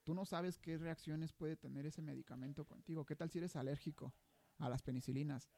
Tú 0.04 0.14
no 0.16 0.26
sabes 0.26 0.58
qué 0.58 0.78
reacciones 0.78 1.32
puede 1.32 1.56
tener 1.56 1.86
ese 1.86 2.02
medicamento 2.02 2.66
contigo. 2.66 3.06
¿Qué 3.06 3.16
tal 3.16 3.30
si 3.30 3.38
eres 3.38 3.56
alérgico 3.56 4.16
a 4.58 4.68
las 4.68 4.82
penicilinas? 4.82 5.52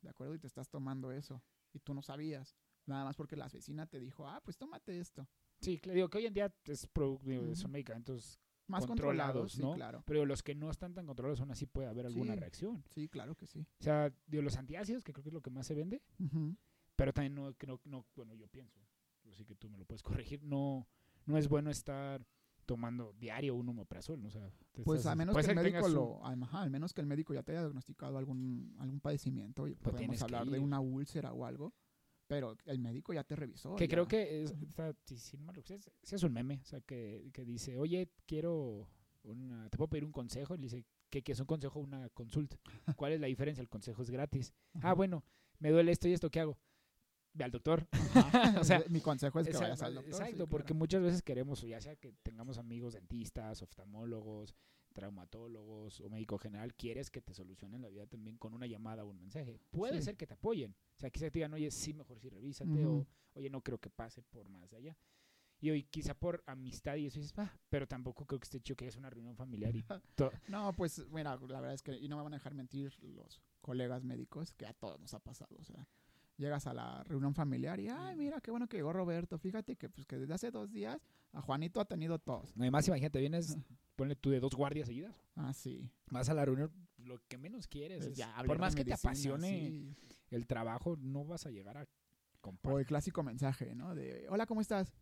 ¿De 0.00 0.08
acuerdo? 0.08 0.34
Y 0.34 0.38
te 0.38 0.46
estás 0.46 0.68
tomando 0.70 1.12
eso 1.12 1.42
y 1.74 1.78
tú 1.80 1.92
no 1.92 2.00
sabías. 2.02 2.56
Nada 2.86 3.04
más 3.04 3.16
porque 3.16 3.36
la 3.36 3.48
vecina 3.48 3.86
te 3.86 4.00
dijo, 4.00 4.26
ah, 4.26 4.40
pues 4.42 4.56
tómate 4.56 4.98
esto. 4.98 5.28
Sí, 5.60 5.78
claro, 5.78 5.94
digo 5.94 6.08
que 6.08 6.18
hoy 6.18 6.26
en 6.26 6.34
día 6.34 6.52
es 6.64 6.90
produ- 6.92 7.20
digo, 7.22 7.42
Ujú. 7.44 7.54
son 7.56 7.70
medicamentos, 7.70 8.40
Más 8.68 8.86
Controlados, 8.86 9.52
controlados, 9.52 9.52
sí, 9.52 9.60
¿no? 9.62 9.72
claro. 9.74 10.02
pero 10.06 10.24
los 10.24 10.42
que 10.42 10.54
no 10.54 10.70
están 10.70 10.94
tan 10.94 11.04
controlados 11.04 11.40
aún 11.40 11.50
así 11.50 11.66
puede 11.66 11.88
haber 11.88 12.06
alguna 12.06 12.32
Sí. 12.34 12.40
reacción. 12.40 12.84
Sí, 12.90 13.08
claro 13.08 13.34
que 13.34 13.46
sí. 13.46 13.60
O 13.60 13.82
sea, 13.82 14.10
digo, 14.26 14.42
los 14.42 14.56
antiácidos, 14.56 15.04
que 15.04 15.12
creo 15.12 15.22
que 15.22 15.28
es 15.30 15.34
lo 15.34 15.42
que 15.42 15.50
más 15.50 15.66
se 15.66 15.74
vende, 15.74 16.00
pero 16.96 17.12
también 17.12 17.34
no, 17.34 17.52
que 17.54 17.66
no, 17.66 17.78
no- 17.84 18.06
bueno, 18.16 18.34
yo 18.34 18.48
pienso, 18.48 18.80
así 19.30 19.44
que 19.44 19.54
tú 19.54 19.68
me 19.68 19.78
lo 19.78 19.84
puedes 19.84 20.02
corregir, 20.02 20.42
no, 20.42 20.88
no 21.26 21.38
es 21.38 21.48
bueno 21.48 21.70
estar 21.70 22.24
tomando 22.66 23.12
diario 23.14 23.54
un 23.54 23.68
omeprazol, 23.68 24.24
o 24.24 24.30
sea, 24.30 24.50
Pues 24.84 25.00
estás- 25.00 25.12
a 25.12 25.16
menos 25.16 25.36
que 25.36 25.50
el 25.50 25.54
médico 25.56 25.88
lo, 25.88 26.24
ajá, 26.24 26.62
al 26.62 26.70
menos 26.70 26.92
que 26.92 27.00
el 27.00 27.06
médico 27.06 27.34
ya 27.34 27.42
te 27.42 27.52
haya 27.52 27.62
diagnosticado 27.62 28.18
algún, 28.18 28.74
algún 28.78 29.00
padecimiento, 29.00 29.66
y 29.66 29.74
Pues 29.74 29.94
podemos 29.94 30.22
hablar 30.22 30.46
de 30.48 30.58
una 30.58 30.80
úlcera 30.80 31.32
o 31.32 31.44
algo, 31.44 31.74
pero 32.28 32.56
el 32.64 32.78
médico 32.78 33.12
ya 33.12 33.24
te 33.24 33.36
revisó. 33.36 33.74
Que 33.76 33.88
ya. 33.88 33.90
creo 33.90 34.06
que 34.08 34.42
es, 34.44 34.52
o 34.52 34.70
sea, 34.70 34.94
si, 35.04 35.18
si 35.18 35.36
no 35.36 35.44
me 35.44 35.52
recuerdo, 35.52 35.92
es, 36.02 36.22
un 36.22 36.32
meme, 36.32 36.60
o 36.62 36.64
sea, 36.64 36.80
que, 36.80 37.30
que 37.32 37.44
dice, 37.44 37.76
oye, 37.76 38.10
quiero 38.26 38.88
una, 39.24 39.68
te 39.68 39.76
puedo 39.76 39.88
pedir 39.88 40.04
un 40.04 40.12
consejo, 40.12 40.54
y 40.54 40.58
le 40.58 40.64
dice, 40.64 40.86
¿qué, 41.10 41.22
qué 41.22 41.32
es 41.32 41.40
un 41.40 41.46
consejo 41.46 41.80
o 41.80 41.82
una 41.82 42.08
consulta? 42.10 42.56
¿Cuál 42.96 43.12
es 43.12 43.20
la 43.20 43.26
diferencia? 43.26 43.60
El 43.60 43.68
consejo 43.68 44.02
es 44.02 44.10
gratis. 44.10 44.52
Ajá. 44.74 44.88
Ah, 44.92 44.94
bueno, 44.94 45.24
me 45.58 45.70
duele 45.70 45.92
esto 45.92 46.08
y 46.08 46.12
esto, 46.12 46.30
¿qué 46.30 46.40
hago? 46.40 46.58
Ve 47.34 47.44
al 47.44 47.50
doctor. 47.50 47.86
O 48.60 48.64
sea, 48.64 48.82
mi 48.90 49.00
consejo 49.00 49.40
es 49.40 49.46
que 49.46 49.50
Exacto, 49.52 49.64
vayas 49.70 49.82
al 49.82 49.94
doctor. 49.94 50.12
sí, 50.14 50.18
Exacto, 50.20 50.36
claro. 50.36 50.50
porque 50.50 50.74
muchas 50.74 51.02
veces 51.02 51.22
queremos, 51.22 51.62
ya 51.62 51.80
sea 51.80 51.96
que 51.96 52.12
tengamos 52.22 52.58
amigos 52.58 52.92
dentistas, 52.94 53.62
oftalmólogos, 53.62 54.54
traumatólogos 54.92 56.00
o 56.00 56.08
médico 56.10 56.38
general, 56.38 56.74
quieres 56.74 57.10
que 57.10 57.20
te 57.22 57.34
solucionen 57.34 57.82
la 57.82 57.88
vida 57.88 58.06
también 58.06 58.36
con 58.36 58.52
una 58.54 58.66
llamada 58.66 59.04
o 59.04 59.08
un 59.08 59.18
mensaje. 59.18 59.58
Puede 59.70 59.98
Sí. 59.98 60.02
ser 60.02 60.16
que 60.16 60.26
te 60.26 60.34
apoyen. 60.34 60.72
O 60.96 61.00
sea, 61.00 61.10
quizá 61.10 61.26
te 61.30 61.38
digan, 61.38 61.52
oye, 61.54 61.70
sí, 61.70 61.94
mejor 61.94 62.18
sí, 62.20 62.28
revísate, 62.28 62.84
o 62.86 63.06
oye, 63.34 63.50
no 63.50 63.62
creo 63.62 63.78
que 63.78 63.90
pase 63.90 64.22
por 64.22 64.48
más 64.48 64.70
de 64.70 64.76
allá. 64.76 64.96
Y 65.60 65.70
hoy, 65.70 65.84
quizá 65.84 66.12
por 66.14 66.42
amistad 66.46 66.96
y 66.96 67.06
eso 67.06 67.20
dices, 67.20 67.38
ah, 67.38 67.56
pero 67.70 67.86
tampoco 67.86 68.26
creo 68.26 68.40
que 68.40 68.44
esté 68.44 68.60
chido 68.60 68.76
que 68.76 68.88
es 68.88 68.96
una 68.96 69.10
reunión 69.10 69.36
familiar 69.36 69.74
y 69.76 69.82
todo. 70.16 70.32
No, 70.48 70.72
pues 70.72 71.06
mira, 71.10 71.36
la 71.36 71.60
verdad 71.60 71.74
es 71.74 71.82
que, 71.82 71.96
y 71.96 72.08
no 72.08 72.16
me 72.16 72.24
van 72.24 72.32
a 72.34 72.36
dejar 72.36 72.52
mentir 72.54 72.92
los 73.02 73.40
colegas 73.60 74.02
médicos, 74.02 74.52
que 74.54 74.66
a 74.66 74.74
todos 74.74 74.98
nos 75.00 75.14
ha 75.14 75.20
pasado, 75.20 75.56
o 75.60 75.64
sea, 75.64 75.86
llegas 76.42 76.66
a 76.66 76.74
la 76.74 77.02
reunión 77.04 77.34
familiar 77.34 77.80
y, 77.80 77.88
ay, 77.88 78.16
mira, 78.16 78.40
qué 78.40 78.50
bueno 78.50 78.68
que 78.68 78.76
llegó 78.76 78.92
Roberto, 78.92 79.38
fíjate 79.38 79.76
que 79.76 79.88
pues 79.88 80.06
que 80.06 80.18
desde 80.18 80.34
hace 80.34 80.50
dos 80.50 80.70
días 80.72 81.00
a 81.32 81.40
Juanito 81.40 81.80
ha 81.80 81.84
tenido 81.86 82.18
tos. 82.18 82.52
Además, 82.58 82.86
imagínate, 82.88 83.18
vienes, 83.20 83.56
ponle 83.96 84.16
tú 84.16 84.30
de 84.30 84.40
dos 84.40 84.54
guardias 84.54 84.88
seguidas, 84.88 85.16
Ah, 85.36 85.52
sí. 85.54 85.88
vas 86.10 86.28
a 86.28 86.34
la 86.34 86.44
reunión, 86.44 86.70
lo 86.98 87.18
que 87.28 87.38
menos 87.38 87.66
quieres 87.66 88.04
Pues 88.04 88.16
ya, 88.16 88.34
por 88.46 88.58
más 88.58 88.74
que 88.74 88.84
te 88.84 88.92
apasione 88.92 89.48
sí. 89.68 89.96
el 90.30 90.46
trabajo, 90.46 90.96
no 91.00 91.24
vas 91.24 91.46
a 91.46 91.50
llegar 91.50 91.78
a 91.78 91.82
O 91.82 91.86
compartir. 92.40 92.80
el 92.80 92.86
clásico 92.86 93.22
mensaje, 93.22 93.74
¿no? 93.74 93.94
De, 93.94 94.26
hola, 94.28 94.44
¿cómo 94.46 94.60
estás? 94.60 94.92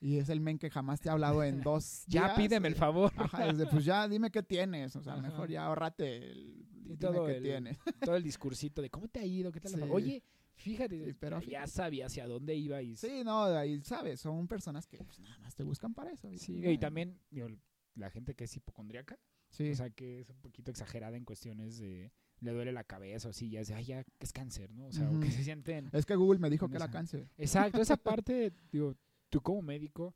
Y 0.00 0.16
es 0.18 0.28
el 0.30 0.40
men 0.40 0.58
que 0.58 0.68
jamás 0.68 1.00
te 1.00 1.08
ha 1.08 1.12
hablado 1.12 1.44
en 1.44 1.60
dos 1.62 2.04
Ya 2.08 2.24
días, 2.24 2.36
pídeme 2.36 2.66
el 2.66 2.74
favor. 2.74 3.12
Ajá, 3.16 3.46
es 3.46 3.56
de, 3.56 3.66
pues 3.68 3.84
ya 3.84 4.08
dime 4.08 4.32
qué 4.32 4.42
tienes. 4.42 4.96
O 4.96 5.02
sea, 5.02 5.12
Ajá. 5.12 5.22
mejor 5.22 5.48
ya 5.48 5.64
ahorrate 5.66 6.16
el, 6.32 6.66
Y 6.74 6.82
dime 6.82 6.96
todo 6.96 7.24
qué 7.26 7.36
el- 7.36 7.42
tienes. 7.44 7.78
Todo 8.04 8.16
el 8.16 8.24
discursito 8.24 8.82
de 8.82 8.90
cómo 8.90 9.06
te 9.06 9.20
ha 9.20 9.24
ido, 9.24 9.52
qué 9.52 9.60
tal. 9.60 9.70
Sí. 9.74 9.80
Oye, 9.88 10.24
fíjate, 10.62 11.04
Sí, 11.06 11.16
pero 11.18 11.40
ya 11.40 11.66
sabía 11.66 12.06
hacia 12.06 12.26
dónde 12.26 12.54
iba 12.54 12.80
y 12.82 12.96
Sí, 12.96 13.22
no, 13.24 13.44
ahí 13.44 13.80
sabes, 13.82 14.20
son 14.20 14.46
personas 14.48 14.86
que 14.86 14.98
pues, 14.98 15.20
nada 15.20 15.38
más 15.38 15.54
te 15.54 15.62
buscan 15.62 15.94
para 15.94 16.12
eso. 16.12 16.28
Sí, 16.36 16.60
no, 16.60 16.70
y 16.70 16.78
también 16.78 17.18
digo, 17.30 17.48
la 17.94 18.10
gente 18.10 18.34
que 18.34 18.44
es 18.44 18.56
hipocondríaca, 18.56 19.18
Sí, 19.50 19.70
o 19.70 19.74
sea, 19.74 19.90
que 19.90 20.20
es 20.20 20.30
un 20.30 20.40
poquito 20.40 20.70
exagerada 20.70 21.16
en 21.16 21.24
cuestiones 21.26 21.78
de 21.78 22.10
le 22.40 22.52
duele 22.52 22.72
la 22.72 22.84
cabeza 22.84 23.28
o 23.28 23.30
así, 23.30 23.50
ya 23.50 23.60
es 23.60 23.70
ay, 23.70 23.84
ya 23.84 24.04
es 24.18 24.32
cáncer, 24.32 24.72
¿no? 24.72 24.86
O 24.86 24.92
sea, 24.92 25.08
o 25.10 25.20
que 25.20 25.30
se 25.30 25.44
sienten 25.44 25.90
es 25.92 26.06
que 26.06 26.16
Google 26.16 26.40
me 26.40 26.48
dijo 26.50 26.68
que 26.68 26.76
era 26.76 26.86
esa- 26.86 26.92
cáncer. 26.92 27.28
Exacto, 27.36 27.80
esa 27.80 27.96
parte, 28.24 28.52
digo, 28.72 28.96
tú 29.28 29.40
como 29.42 29.60
médico, 29.62 30.14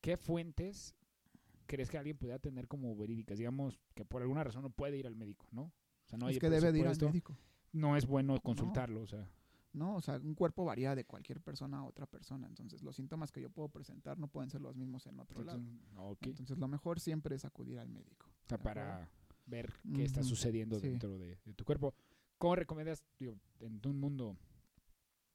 ¿qué 0.00 0.16
fuentes 0.16 0.94
crees 1.66 1.88
que 1.88 1.96
alguien 1.98 2.18
pudiera 2.18 2.38
tener 2.38 2.66
como 2.68 2.94
verídicas? 2.96 3.38
Digamos 3.38 3.78
que 3.94 4.04
por 4.04 4.22
alguna 4.22 4.44
razón 4.44 4.62
no 4.62 4.70
puede 4.70 4.98
ir 4.98 5.06
al 5.06 5.14
médico, 5.16 5.46
¿no? 5.52 5.62
O 5.62 6.06
sea, 6.06 6.18
no 6.18 6.26
hay 6.26 6.34
es 6.34 6.40
que 6.40 6.50
debe 6.50 6.72
de 6.72 6.80
ir 6.80 6.86
al 6.86 6.98
médico. 7.00 7.38
No 7.72 7.96
es 7.96 8.06
bueno 8.06 8.40
consultarlo, 8.40 9.00
o 9.02 9.06
sea. 9.06 9.26
No, 9.74 9.96
o 9.96 10.00
sea, 10.00 10.16
un 10.18 10.34
cuerpo 10.34 10.64
varía 10.64 10.94
de 10.94 11.04
cualquier 11.04 11.40
persona 11.40 11.78
a 11.78 11.84
otra 11.84 12.06
persona. 12.06 12.46
Entonces, 12.46 12.82
los 12.82 12.94
síntomas 12.96 13.32
que 13.32 13.40
yo 13.40 13.50
puedo 13.50 13.68
presentar 13.68 14.18
no 14.18 14.28
pueden 14.28 14.48
ser 14.48 14.60
los 14.60 14.76
mismos 14.76 15.06
en 15.06 15.18
otro 15.18 15.42
lado. 15.42 15.58
entonces, 15.58 15.88
ok. 15.98 16.26
Entonces, 16.28 16.58
lo 16.58 16.68
mejor 16.68 17.00
siempre 17.00 17.34
es 17.34 17.44
acudir 17.44 17.78
al 17.80 17.88
médico. 17.88 18.26
O 18.44 18.48
sea, 18.48 18.58
para 18.58 19.10
ver 19.46 19.72
qué 19.94 20.04
está 20.04 20.22
sucediendo 20.22 20.78
sí. 20.78 20.88
dentro 20.88 21.18
de, 21.18 21.38
de 21.44 21.54
tu 21.54 21.64
cuerpo. 21.64 21.92
¿Cómo 22.38 22.56
recomiendas, 22.56 23.04
digo, 23.18 23.36
en 23.60 23.80
un 23.84 23.98
mundo 23.98 24.36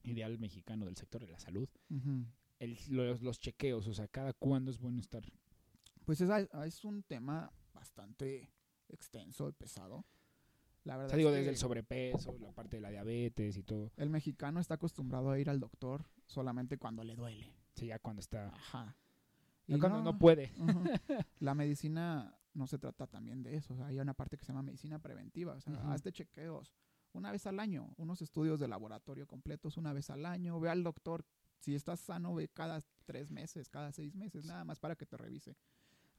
ideal 0.04 0.38
mexicano 0.40 0.86
del 0.86 0.96
sector 0.96 1.22
de 1.26 1.32
la 1.32 1.40
salud, 1.40 1.68
Ujú. 1.90 2.26
el- 2.60 2.78
los, 2.90 3.22
los 3.22 3.40
chequeos? 3.40 3.88
O 3.88 3.94
sea, 3.94 4.08
¿cada 4.08 4.34
cuándo 4.34 4.72
es 4.72 4.80
bueno 4.80 5.00
estar? 5.02 5.24
Pues 6.06 6.22
es, 6.22 6.30
es 6.66 6.86
un 6.86 7.04
tema 7.04 7.52
bastante 7.74 8.52
extenso 8.88 9.50
y 9.50 9.52
pesado. 9.52 10.06
La 10.84 10.98
O 10.98 11.08
sea, 11.10 11.18
digo, 11.18 11.30
es 11.30 11.36
desde 11.36 11.50
el 11.50 11.58
sobrepeso, 11.58 12.36
la 12.40 12.52
parte 12.52 12.78
de 12.78 12.82
la 12.82 12.90
diabetes 12.90 13.58
y 13.58 13.64
todo. 13.64 13.92
el 13.98 14.10
mexicano 14.10 14.60
está 14.60 14.76
acostumbrado 14.76 15.32
a 15.32 15.40
ir 15.40 15.50
al 15.50 15.60
doctor 15.60 16.06
solamente 16.26 16.78
cuando 16.78 17.04
le 17.04 17.16
duele. 17.16 17.52
Sí, 17.76 17.88
ya 17.88 18.00
cuando 18.00 18.22
está... 18.22 18.48
Ajá. 18.48 18.96
Y 19.68 19.78
cuando 19.78 20.02
no, 20.02 20.18
puede. 20.18 20.52
La 21.40 21.54
medicina 21.54 22.36
no 22.54 22.66
se 22.66 22.80
trata 22.80 23.06
también 23.06 23.44
de 23.44 23.56
eso. 23.56 23.74
o 23.74 23.78
sea, 23.78 23.88
hay 23.88 24.00
una 24.00 24.16
parte 24.16 24.36
que 24.36 24.44
se 24.44 24.52
llama 24.52 24.64
medicina 24.64 24.98
preventiva. 25.00 25.54
O 25.54 25.62
sea, 25.62 25.74
Ujú. 25.74 25.92
hazte 25.92 26.12
chequeos 26.12 26.74
una 27.14 27.32
vez 27.32 27.46
al 27.48 27.60
año, 27.60 27.94
unos 27.98 28.22
estudios 28.22 28.60
de 28.60 28.68
laboratorio 28.68 29.28
completos 29.28 29.78
una 29.78 29.94
vez 29.94 30.10
al 30.10 30.26
año. 30.26 30.60
Ve 30.60 30.70
al 30.70 30.84
doctor. 30.84 31.26
Si 31.60 31.76
estás 31.76 32.00
sano, 32.00 32.34
ve 32.34 32.48
cada 32.48 32.80
tres 33.06 33.32
meses, 33.32 33.70
cada 33.70 33.92
seis 33.92 34.16
meses, 34.16 34.46
nada 34.46 34.64
más 34.64 34.80
para 34.80 34.96
que 34.96 35.06
te 35.06 35.18
revise. 35.18 35.58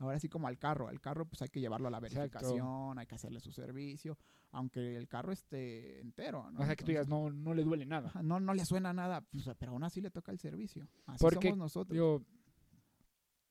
Ahora 0.00 0.18
sí 0.18 0.28
como 0.28 0.48
al 0.48 0.58
carro. 0.58 0.88
Al 0.88 1.00
carro 1.00 1.26
pues 1.26 1.40
hay 1.42 1.48
que 1.48 1.60
llevarlo 1.60 1.86
a 1.86 1.90
la 1.90 1.98
Exacto. 1.98 2.16
verificación, 2.18 2.98
hay 2.98 3.06
que 3.06 3.14
hacerle 3.14 3.38
su 3.38 3.52
servicio, 3.52 4.18
aunque 4.50 4.96
el 4.96 5.06
carro 5.06 5.30
esté 5.30 6.00
entero. 6.00 6.50
¿no? 6.50 6.60
O 6.60 6.64
sea, 6.66 6.74
que 6.74 6.82
tú 6.84 6.88
digas, 6.90 7.06
no, 7.06 7.30
no 7.30 7.54
le 7.54 7.62
duele 7.62 7.86
nada. 7.86 8.10
no, 8.22 8.40
no 8.40 8.52
le 8.54 8.64
suena 8.64 8.92
nada, 8.92 9.20
pues, 9.20 9.48
pero 9.58 9.72
aún 9.72 9.84
así 9.84 10.00
le 10.00 10.10
toca 10.10 10.32
el 10.32 10.38
servicio. 10.38 10.88
Así 11.06 11.18
Porque, 11.20 11.48
somos 11.48 11.58
nosotros. 11.58 12.22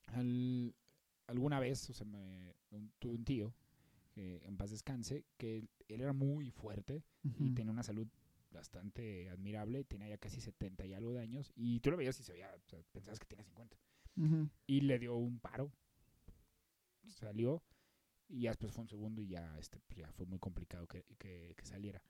Al- 0.08 0.76
alguna 1.28 1.60
vez, 1.60 1.90
o 1.90 1.94
sea, 1.94 2.06
me, 2.08 2.56
un, 2.72 2.92
tuve 3.00 3.14
un 3.14 3.24
tío, 3.26 3.54
que 4.12 4.42
en 4.46 4.58
paz 4.58 4.72
descanse, 4.72 5.26
que 5.38 5.58
él, 5.58 5.70
él 5.88 6.02
era 6.02 6.14
muy 6.14 6.50
fuerte 6.50 7.04
y 7.38 7.52
tenía 7.52 7.72
una 7.72 7.84
salud 7.84 8.08
bastante 8.52 9.30
admirable, 9.30 9.84
tenía 9.84 10.08
ya 10.10 10.18
casi 10.18 10.42
70 10.42 10.88
y 10.88 10.94
algo 10.96 11.14
de 11.14 11.22
años, 11.22 11.52
y 11.56 11.80
tú 11.82 11.92
lo 11.92 11.98
veías 11.98 12.20
y 12.20 12.24
se 12.24 12.34
veía, 12.34 12.50
o 12.56 12.68
sea, 12.70 12.80
pensabas 12.92 13.20
que 13.20 13.28
tenía 13.28 13.44
50. 13.46 13.78
Ujú. 14.18 14.50
Y 14.66 14.82
le 14.82 14.98
dio 14.98 15.16
un 15.16 15.40
paro, 15.40 15.72
salió, 17.12 17.64
y 18.28 18.42
ya 18.42 18.52
después 18.52 18.72
fue 18.72 18.84
un 18.84 18.90
segundo 18.90 19.22
y 19.22 19.28
ya, 19.30 19.58
este, 19.58 19.80
pues 19.88 19.98
ya 20.00 20.12
fue 20.14 20.26
muy 20.26 20.40
complicado 20.40 20.88
que, 20.88 21.04
que- 21.18 21.54
que 21.58 21.66
saliera. 21.66 22.02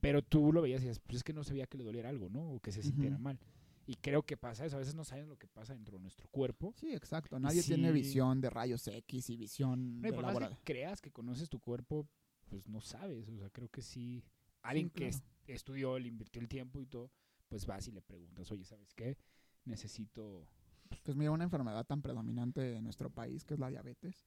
Pero 0.00 0.22
tú 0.22 0.52
lo 0.52 0.62
veías 0.62 0.80
y 0.82 0.86
decías, 0.86 1.00
pues 1.00 1.16
es 1.18 1.24
que 1.24 1.32
no 1.32 1.42
se 1.44 1.52
veía 1.52 1.66
que 1.66 1.78
le 1.78 1.84
doliera 1.84 2.08
algo, 2.08 2.28
¿no? 2.28 2.52
O 2.52 2.60
que 2.60 2.70
se 2.72 2.82
sintiera 2.82 3.18
mal. 3.18 3.38
Y 3.86 3.96
creo 3.96 4.22
que 4.22 4.36
pasa 4.36 4.66
eso, 4.66 4.76
a 4.76 4.80
veces 4.80 4.94
no 4.94 5.04
saben 5.04 5.28
lo 5.28 5.36
que 5.38 5.48
pasa 5.48 5.72
dentro 5.74 5.96
de 5.96 6.02
nuestro 6.02 6.28
cuerpo. 6.28 6.74
Sí, 6.76 6.92
exacto. 6.94 7.38
Nadie 7.40 7.62
tiene 7.62 7.88
sí. 7.88 7.94
visión 7.94 8.40
de 8.40 8.50
rayos 8.50 8.86
X 8.86 9.30
y 9.30 9.36
visión 9.36 10.00
No, 10.00 10.08
y 10.08 10.12
por 10.12 10.22
más 10.24 10.38
que 10.38 10.56
creas 10.64 11.00
que 11.00 11.10
conoces 11.10 11.48
tu 11.48 11.58
cuerpo, 11.58 12.06
pues 12.48 12.68
no 12.68 12.80
sabes. 12.80 13.28
O 13.28 13.36
sea, 13.38 13.48
creo 13.50 13.68
que 13.70 13.80
sí. 13.82 14.22
Alguien 14.62 14.90
que 14.90 15.08
claro. 15.08 15.16
es- 15.16 15.22
estudió, 15.46 15.98
le 15.98 16.08
invirtió 16.08 16.40
el 16.42 16.48
tiempo 16.48 16.82
y 16.82 16.86
todo, 16.86 17.10
pues 17.48 17.64
vas 17.66 17.88
y 17.88 17.92
le 17.92 18.02
preguntas, 18.02 18.50
oye, 18.52 18.64
¿sabes 18.64 18.92
qué? 18.94 19.16
Necesito. 19.64 20.46
Pues 21.04 21.16
mira, 21.16 21.30
una 21.30 21.44
enfermedad 21.44 21.84
tan 21.86 22.02
predominante 22.02 22.76
en 22.76 22.84
nuestro 22.84 23.10
país 23.10 23.44
que 23.44 23.54
es 23.54 23.60
la 23.60 23.68
diabetes, 23.68 24.26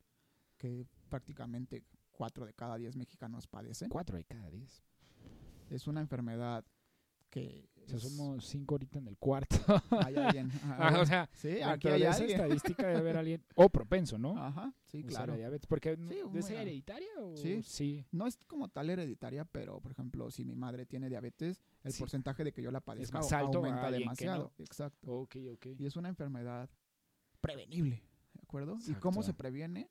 que 0.62 0.86
prácticamente 1.10 1.84
cuatro 2.12 2.46
de 2.46 2.54
cada 2.54 2.78
diez 2.78 2.96
mexicanos 2.96 3.48
padecen. 3.48 3.90
Cuatro 3.90 4.16
de 4.16 4.24
cada 4.26 4.48
diez. 4.52 4.84
Es 5.72 5.88
una 5.88 6.02
enfermedad 6.02 6.64
que 7.32 7.68
O 7.84 7.88
sea, 7.88 7.98
es- 7.98 8.04
somos 8.04 8.46
cinco 8.46 8.76
ahorita 8.76 9.00
en 9.00 9.08
el 9.08 9.18
cuarto. 9.18 9.56
hay 10.06 10.16
alguien. 10.18 10.52
Ajá, 10.78 11.02
o 11.02 11.06
sea, 11.06 11.30
sí, 11.34 11.62
aquí 11.64 11.88
hay 11.88 12.02
de 12.02 12.08
esa 12.10 12.18
alguien. 12.20 12.42
estadística 12.42 12.86
debe 12.88 13.00
haber 13.00 13.18
alguien, 13.24 13.44
o 13.56 13.70
propenso, 13.70 14.20
¿no? 14.20 14.38
Ajá, 14.38 14.72
sí, 14.86 15.02
claro. 15.04 15.32
la 15.34 15.38
diabetes, 15.40 15.66
porque 15.66 15.96
Sí, 15.96 16.20
¿de 16.52 16.62
hereditaria 16.62 17.10
o 17.20 17.36
Sí. 17.38 17.64
sí? 17.64 18.06
No 18.12 18.28
es 18.28 18.38
como 18.48 18.68
tal 18.68 18.90
hereditaria, 18.92 19.46
pero 19.46 19.80
por 19.80 19.94
ejemplo, 19.94 20.30
si 20.30 20.46
mi 20.46 20.54
madre 20.56 20.86
tiene 20.86 21.10
diabetes, 21.10 21.64
el 21.84 21.92
Sí. 21.94 22.00
porcentaje 22.00 22.44
de 22.44 22.52
que 22.52 22.62
yo 22.62 22.70
la 22.70 22.82
padezca 22.82 23.18
más 23.20 23.32
au- 23.32 23.46
alto 23.46 23.58
aumenta 23.60 23.86
que 23.86 23.92
no. 23.94 23.98
demasiado. 24.00 24.54
Exacto. 24.60 25.12
Ok, 25.22 25.38
ok. 25.54 25.66
Y 25.80 25.86
es 25.88 25.96
una 25.96 26.10
enfermedad 26.10 26.70
prevenible, 27.40 28.04
¿de 28.34 28.42
acuerdo? 28.44 28.74
¿Y 28.74 28.80
Exacto. 28.82 29.00
cómo 29.00 29.24
se 29.24 29.34
previene? 29.34 29.90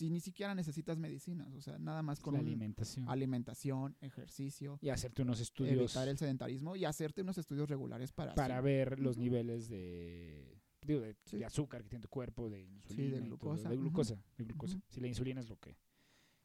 Si 0.00 0.08
ni 0.08 0.18
siquiera 0.20 0.54
necesitas 0.54 0.96
medicinas, 0.98 1.52
o 1.52 1.60
sea, 1.60 1.78
nada 1.78 2.00
más 2.02 2.20
con 2.20 2.32
la 2.32 2.40
alimentación. 2.40 3.06
alimentación, 3.06 3.94
ejercicio, 4.00 4.78
y 4.80 4.88
hacerte 4.88 5.20
unos 5.20 5.40
estudios 5.40 5.76
evitar 5.76 6.08
el 6.08 6.16
sedentarismo 6.16 6.74
y 6.74 6.86
hacerte 6.86 7.20
unos 7.20 7.36
estudios 7.36 7.68
regulares 7.68 8.10
para, 8.10 8.34
para 8.34 8.58
ver 8.62 8.98
los 8.98 9.18
niveles 9.18 9.68
de, 9.68 10.58
digo, 10.80 11.00
de, 11.00 11.16
Sí. 11.26 11.36
de 11.36 11.44
azúcar 11.44 11.82
que 11.82 11.90
tiene 11.90 12.00
tu 12.00 12.08
cuerpo, 12.08 12.48
de 12.48 12.62
insulina, 12.62 13.18
y 13.18 13.20
todo, 13.20 13.26
glucosa, 13.28 13.68
de 13.68 13.76
glucosa, 13.76 14.14
de 14.38 14.44
glucosa. 14.44 14.80
Si 14.88 15.02
la 15.02 15.06
insulina 15.08 15.40
es 15.42 15.50
lo 15.50 15.58
que 15.58 15.76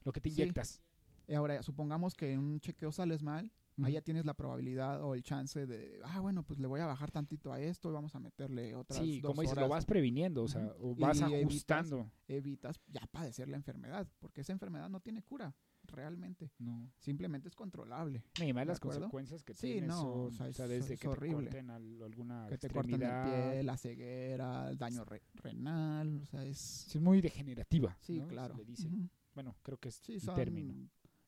lo 0.04 0.12
que 0.12 0.20
te 0.20 0.30
Sí. 0.30 0.42
inyectas. 0.42 0.82
Y 1.26 1.34
ahora, 1.34 1.64
supongamos 1.64 2.14
que 2.14 2.34
en 2.34 2.40
un 2.42 2.60
chequeo 2.60 2.92
sales 2.92 3.24
mal, 3.24 3.54
ahí 3.84 3.94
ya 3.94 4.02
tienes 4.02 4.26
la 4.26 4.34
probabilidad 4.34 5.04
o 5.04 5.16
el 5.16 5.24
chance 5.24 5.66
de, 5.66 6.00
ah, 6.04 6.20
bueno, 6.20 6.44
pues 6.44 6.60
le 6.60 6.68
voy 6.68 6.80
a 6.80 6.86
bajar 6.86 7.12
tantito 7.12 7.52
a 7.52 7.60
esto 7.60 7.90
y 7.90 7.94
vamos 7.94 8.16
a 8.16 8.20
meterle 8.20 8.76
otras 8.76 9.00
Sí, 9.04 9.20
dos 9.20 9.32
como 9.32 9.42
dices, 9.42 9.56
lo 9.58 9.64
horas. 9.64 9.70
vas 9.78 9.86
previniendo, 9.86 10.44
o 10.44 10.48
sea, 10.48 10.74
o 10.80 10.92
Y 10.98 11.02
vas 11.02 11.20
evitas- 11.22 11.42
ajustando. 11.44 12.12
Evitas 12.28 12.80
ya 12.88 13.02
padecer 13.12 13.48
la 13.50 13.58
enfermedad, 13.58 14.08
porque 14.20 14.42
esa 14.42 14.54
enfermedad 14.54 14.90
no 14.90 15.00
tiene 15.02 15.22
cura, 15.24 15.54
realmente. 15.84 16.52
No. 16.58 16.92
Simplemente 17.00 17.48
es 17.48 17.56
controlable. 17.56 18.24
Ni 18.40 18.54
más 18.54 18.62
¿De 18.62 18.66
las 18.68 18.78
acuerdo? 18.78 19.02
consecuencias 19.02 19.44
que 19.44 19.54
Sí, 19.54 19.74
tiene 19.74 19.88
no, 19.88 20.02
son, 20.02 20.20
o 20.28 20.32
sea, 20.32 20.48
es- 20.48 20.58
desde 20.58 20.94
es 20.96 21.00
que 21.00 21.08
horrible. 21.08 21.38
te 21.38 21.44
corten 21.58 21.70
al- 21.70 22.02
alguna 22.02 22.48
Que 22.50 22.58
te 22.58 22.70
corten 22.70 23.02
el 23.04 23.24
pie, 23.24 23.64
la 23.64 23.78
ceguera, 23.78 24.70
el 24.70 24.78
daño 24.78 25.04
re- 25.06 25.22
renal, 25.36 26.22
o 26.22 26.26
sea, 26.26 26.44
es... 26.46 26.88
Es 26.88 27.02
muy 27.02 27.22
degenerativa. 27.22 27.96
Sí, 28.02 28.20
¿no? 28.20 28.26
Se 28.26 28.32
claro. 28.32 28.56
le 28.56 28.66
dice. 28.66 28.88
Ujú. 28.88 29.10
Bueno, 29.34 29.56
creo 29.62 29.78
que 29.78 29.90
es 29.90 29.96
Sí, 29.96 30.14
el 30.14 30.34
término. 30.34 30.74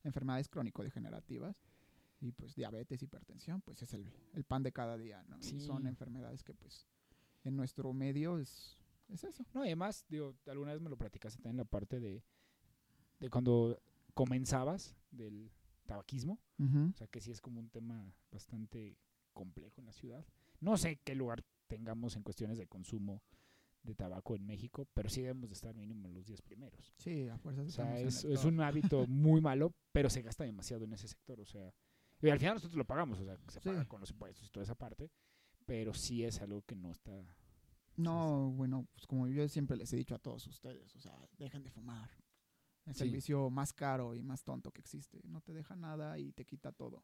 enfermedades 0.03 0.47
crónico-degenerativas 0.47 1.55
y 2.19 2.31
pues 2.31 2.55
diabetes, 2.55 3.01
hipertensión, 3.01 3.61
pues 3.61 3.81
es 3.81 3.93
el, 3.93 4.05
el 4.33 4.43
pan 4.43 4.63
de 4.63 4.71
cada 4.71 4.97
día, 4.97 5.23
¿no? 5.27 5.41
Sí. 5.41 5.59
son 5.59 5.87
enfermedades 5.87 6.43
que 6.43 6.53
pues 6.53 6.87
en 7.43 7.55
nuestro 7.55 7.93
medio 7.93 8.39
es, 8.39 8.77
es 9.09 9.23
eso. 9.23 9.45
No, 9.53 9.61
además, 9.61 10.05
digo, 10.09 10.35
alguna 10.47 10.73
vez 10.73 10.81
me 10.81 10.89
lo 10.89 10.97
platicaste 10.97 11.41
también 11.41 11.57
la 11.57 11.65
parte 11.65 11.99
de, 11.99 12.23
de 13.19 13.29
cuando 13.29 13.79
comenzabas 14.13 14.95
del 15.11 15.51
tabaquismo, 15.85 16.39
o 16.59 16.97
sea 16.97 17.07
que 17.07 17.21
sí 17.21 17.31
es 17.31 17.39
como 17.39 17.59
un 17.59 17.69
tema 17.69 18.13
bastante 18.31 18.97
complejo 19.33 19.79
en 19.79 19.85
la 19.85 19.93
ciudad. 19.93 20.25
No 20.59 20.75
sé 20.77 20.99
qué 21.03 21.15
lugar 21.15 21.43
tengamos 21.67 22.15
en 22.15 22.23
cuestiones 22.23 22.57
de 22.57 22.67
consumo 22.67 23.21
de 23.83 23.95
tabaco 23.95 24.35
en 24.35 24.45
México, 24.45 24.87
pero 24.93 25.07
sí 25.09 25.21
debemos 25.21 25.49
de 25.49 25.53
estar 25.53 25.73
mínimo 25.73 26.07
en 26.07 26.13
los 26.13 26.25
10 26.25 26.41
primeros. 26.41 26.93
Sí, 26.97 27.27
a 27.27 27.37
fuerzas 27.37 27.67
O 27.67 27.71
sea, 27.71 27.99
en 27.99 28.07
es, 28.07 28.25
es 28.25 28.43
un 28.43 28.59
hábito 28.59 29.07
muy 29.07 29.39
malo, 29.39 29.73
pero 29.91 30.09
se 30.09 30.21
gasta 30.21 30.43
demasiado 30.43 30.83
en 30.83 30.93
ese 30.93 31.07
sector. 31.07 31.39
O 31.39 31.45
sea, 31.45 31.73
y 32.21 32.29
al 32.29 32.39
final 32.39 32.55
nosotros 32.55 32.77
lo 32.77 32.85
pagamos, 32.85 33.19
o 33.19 33.23
sea, 33.25 33.37
se 33.47 33.59
Sí. 33.59 33.69
paga 33.69 33.85
con 33.85 33.99
los 34.01 34.11
impuestos 34.11 34.47
y 34.47 34.49
toda 34.49 34.63
esa 34.63 34.75
parte, 34.75 35.11
pero 35.65 35.93
sí 35.93 36.23
es 36.23 36.41
algo 36.41 36.61
que 36.63 36.75
no 36.75 36.91
está. 36.91 37.11
No, 37.95 38.51
bueno, 38.51 38.87
pues 38.93 39.07
como 39.07 39.27
yo 39.27 39.47
siempre 39.47 39.75
les 39.75 39.91
he 39.93 39.97
dicho 39.97 40.13
a 40.15 40.19
todos 40.19 40.45
ustedes, 40.47 40.95
o 40.95 40.99
sea, 40.99 41.17
dejen 41.37 41.63
de 41.63 41.71
fumar. 41.71 42.09
Es 42.85 43.01
el 43.01 43.09
Sí. 43.09 43.15
vicio 43.15 43.49
más 43.49 43.73
caro 43.73 44.15
y 44.15 44.23
más 44.23 44.43
tonto 44.43 44.71
que 44.71 44.79
existe. 44.81 45.19
No 45.25 45.41
te 45.41 45.51
deja 45.53 45.75
nada 45.75 46.17
y 46.19 46.31
te 46.31 46.45
quita 46.45 46.71
todo. 46.71 47.03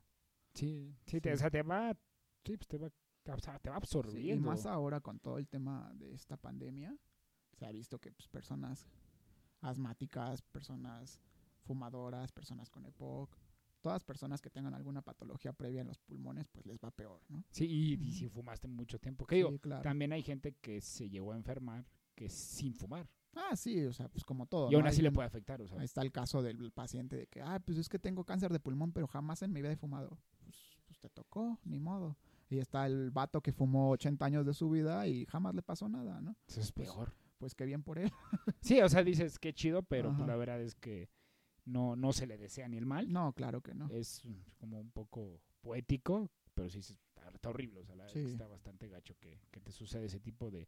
Sí, 0.54 0.96
sí, 1.06 1.12
Sí. 1.18 1.22
Te, 1.22 1.34
o 1.34 1.38
sea, 1.38 1.50
te 1.50 1.62
va, 1.64 1.98
sí, 2.46 2.56
pues 2.58 2.68
te 2.68 2.78
va, 2.78 2.88
o 2.88 3.40
sea, 3.40 3.60
te 3.60 3.70
va 3.70 3.76
Sí, 3.76 3.80
y 3.80 3.84
absorbiendo. 3.84 4.48
más 4.50 4.66
ahora 4.66 5.02
con 5.02 5.20
todo 5.20 5.40
el 5.40 5.48
tema 5.50 5.92
de 5.96 6.14
esta 6.14 6.38
pandemia, 6.38 6.96
se 7.54 7.66
ha 7.66 7.72
visto 7.72 8.00
que 8.00 8.12
pues, 8.12 8.28
personas 8.30 8.88
asmáticas, 9.62 10.42
personas 10.42 11.20
fumadoras, 11.64 12.32
personas 12.32 12.70
con 12.70 12.86
EPOC, 12.86 13.36
todas 13.84 14.04
personas 14.04 14.42
que 14.42 14.50
tengan 14.50 14.74
alguna 14.74 15.02
patología 15.02 15.52
previa 15.52 15.82
en 15.82 15.88
los 15.88 16.00
pulmones, 16.00 16.48
pues 16.48 16.66
les 16.66 16.80
va 16.80 16.90
peor, 16.90 17.22
¿no? 17.28 17.44
Sí, 17.52 17.66
y, 17.66 18.12
si 18.14 18.30
fumaste 18.30 18.68
mucho 18.68 18.98
tiempo. 18.98 19.28
Que 19.28 19.36
digo, 19.36 19.52
Sí, 19.52 19.60
claro. 19.60 19.84
también 19.84 20.14
hay 20.14 20.24
gente 20.24 20.54
que 20.54 20.80
se 20.82 21.10
llegó 21.10 21.34
a 21.34 21.36
enfermar 21.36 21.86
que 22.16 22.30
sin 22.30 22.74
fumar. 22.74 23.08
Ah, 23.36 23.56
sí, 23.56 23.86
o 23.86 23.92
sea, 23.92 24.08
pues 24.08 24.24
como 24.24 24.46
todo. 24.46 24.72
y 24.72 24.76
aún 24.76 24.84
¿no? 24.84 24.90
así 24.90 25.02
le 25.02 25.12
puede 25.12 25.28
afectar, 25.28 25.62
o 25.62 25.68
sea. 25.68 25.80
Ahí 25.80 25.86
está 25.86 26.02
el 26.02 26.12
caso 26.12 26.42
del 26.42 26.72
paciente 26.72 27.18
de 27.18 27.28
que, 27.28 27.42
ah, 27.42 27.60
pues 27.64 27.78
es 27.78 27.90
que 27.90 28.00
tengo 28.00 28.24
cáncer 28.24 28.54
de 28.54 28.60
pulmón, 28.60 28.94
pero 28.94 29.08
jamás 29.08 29.42
en 29.42 29.52
mi 29.52 29.62
vida 29.62 29.74
he 29.74 29.76
fumado. 29.76 30.18
Pues, 30.40 30.56
pues 30.86 31.00
te 31.00 31.10
tocó, 31.10 31.60
ni 31.66 31.80
modo. 31.80 32.18
Y 32.50 32.60
está 32.60 32.86
el 32.86 33.12
vato 33.12 33.42
que 33.42 33.52
fumó 33.52 33.90
80 33.92 34.26
años 34.26 34.46
de 34.46 34.54
su 34.54 34.70
vida 34.70 35.08
y 35.08 35.26
jamás 35.26 35.56
le 35.56 35.62
pasó 35.64 35.90
nada, 35.90 36.22
¿no? 36.22 36.38
Eso 36.48 36.62
es 36.62 36.72
pues, 36.72 36.88
peor. 36.90 37.14
Pues 37.40 37.54
qué 37.54 37.66
bien 37.66 37.84
por 37.84 38.00
él. 38.00 38.12
Sí, 38.62 38.80
o 38.80 38.88
sea, 38.88 39.04
dices 39.04 39.40
qué 39.40 39.52
chido, 39.52 39.84
pero 39.84 40.16
pues, 40.16 40.26
la 40.26 40.38
verdad 40.38 40.62
es 40.62 40.76
que 40.76 41.10
no, 41.66 41.96
no 41.96 42.14
se 42.14 42.28
le 42.28 42.38
desea 42.38 42.68
ni 42.68 42.78
el 42.78 42.86
mal. 42.86 43.12
No, 43.12 43.34
claro 43.34 43.62
que 43.62 43.74
no. 43.74 43.90
Es 43.90 44.22
como 44.58 44.80
un 44.80 44.92
poco 44.92 45.42
poético, 45.62 46.30
pero 46.54 46.70
sí 46.70 46.80
está, 46.80 47.30
está 47.30 47.50
horrible. 47.50 47.80
O 47.82 47.86
sea, 47.86 47.96
la 47.96 48.08
Sí. 48.10 48.20
está 48.20 48.48
bastante 48.48 48.88
gacho 48.90 49.16
que, 49.20 49.40
que 49.52 49.60
te 49.62 49.72
sucede 49.72 50.06
ese 50.08 50.20
tipo 50.20 50.52
de, 50.52 50.68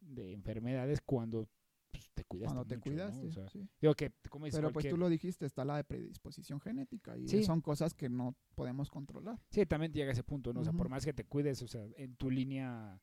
de 0.00 0.32
enfermedades 0.32 1.00
cuando 1.00 1.48
pues, 1.90 2.10
te 2.14 2.24
cuidas 2.24 2.48
Cuando 2.48 2.66
te 2.66 2.76
mucho, 2.76 2.90
cuidas, 2.90 3.14
¿no? 3.16 3.20
sí, 3.22 3.26
O 3.28 3.32
sea, 3.32 3.48
sí. 3.48 3.68
digo 3.80 3.94
que, 3.94 4.12
como 4.28 4.46
Pero 4.50 4.70
pues 4.72 4.88
tú 4.88 4.96
lo 4.96 5.08
dijiste, 5.08 5.46
está 5.46 5.64
la 5.64 5.76
de 5.76 5.84
predisposición 5.84 6.60
genética 6.60 7.16
y 7.16 7.26
Sí. 7.26 7.42
son 7.44 7.60
cosas 7.60 7.94
que 7.94 8.08
no 8.08 8.36
podemos 8.54 8.90
controlar. 8.90 9.40
Sí, 9.50 9.64
también 9.66 9.92
llega 9.92 10.10
a 10.10 10.12
ese 10.12 10.22
punto, 10.22 10.52
¿no? 10.52 10.60
O 10.60 10.64
sea, 10.64 10.72
por 10.74 10.88
más 10.88 11.04
que 11.04 11.12
te 11.14 11.24
cuides, 11.24 11.62
o 11.62 11.68
sea, 11.68 11.86
en 11.96 12.14
tu 12.16 12.30
línea 12.30 13.00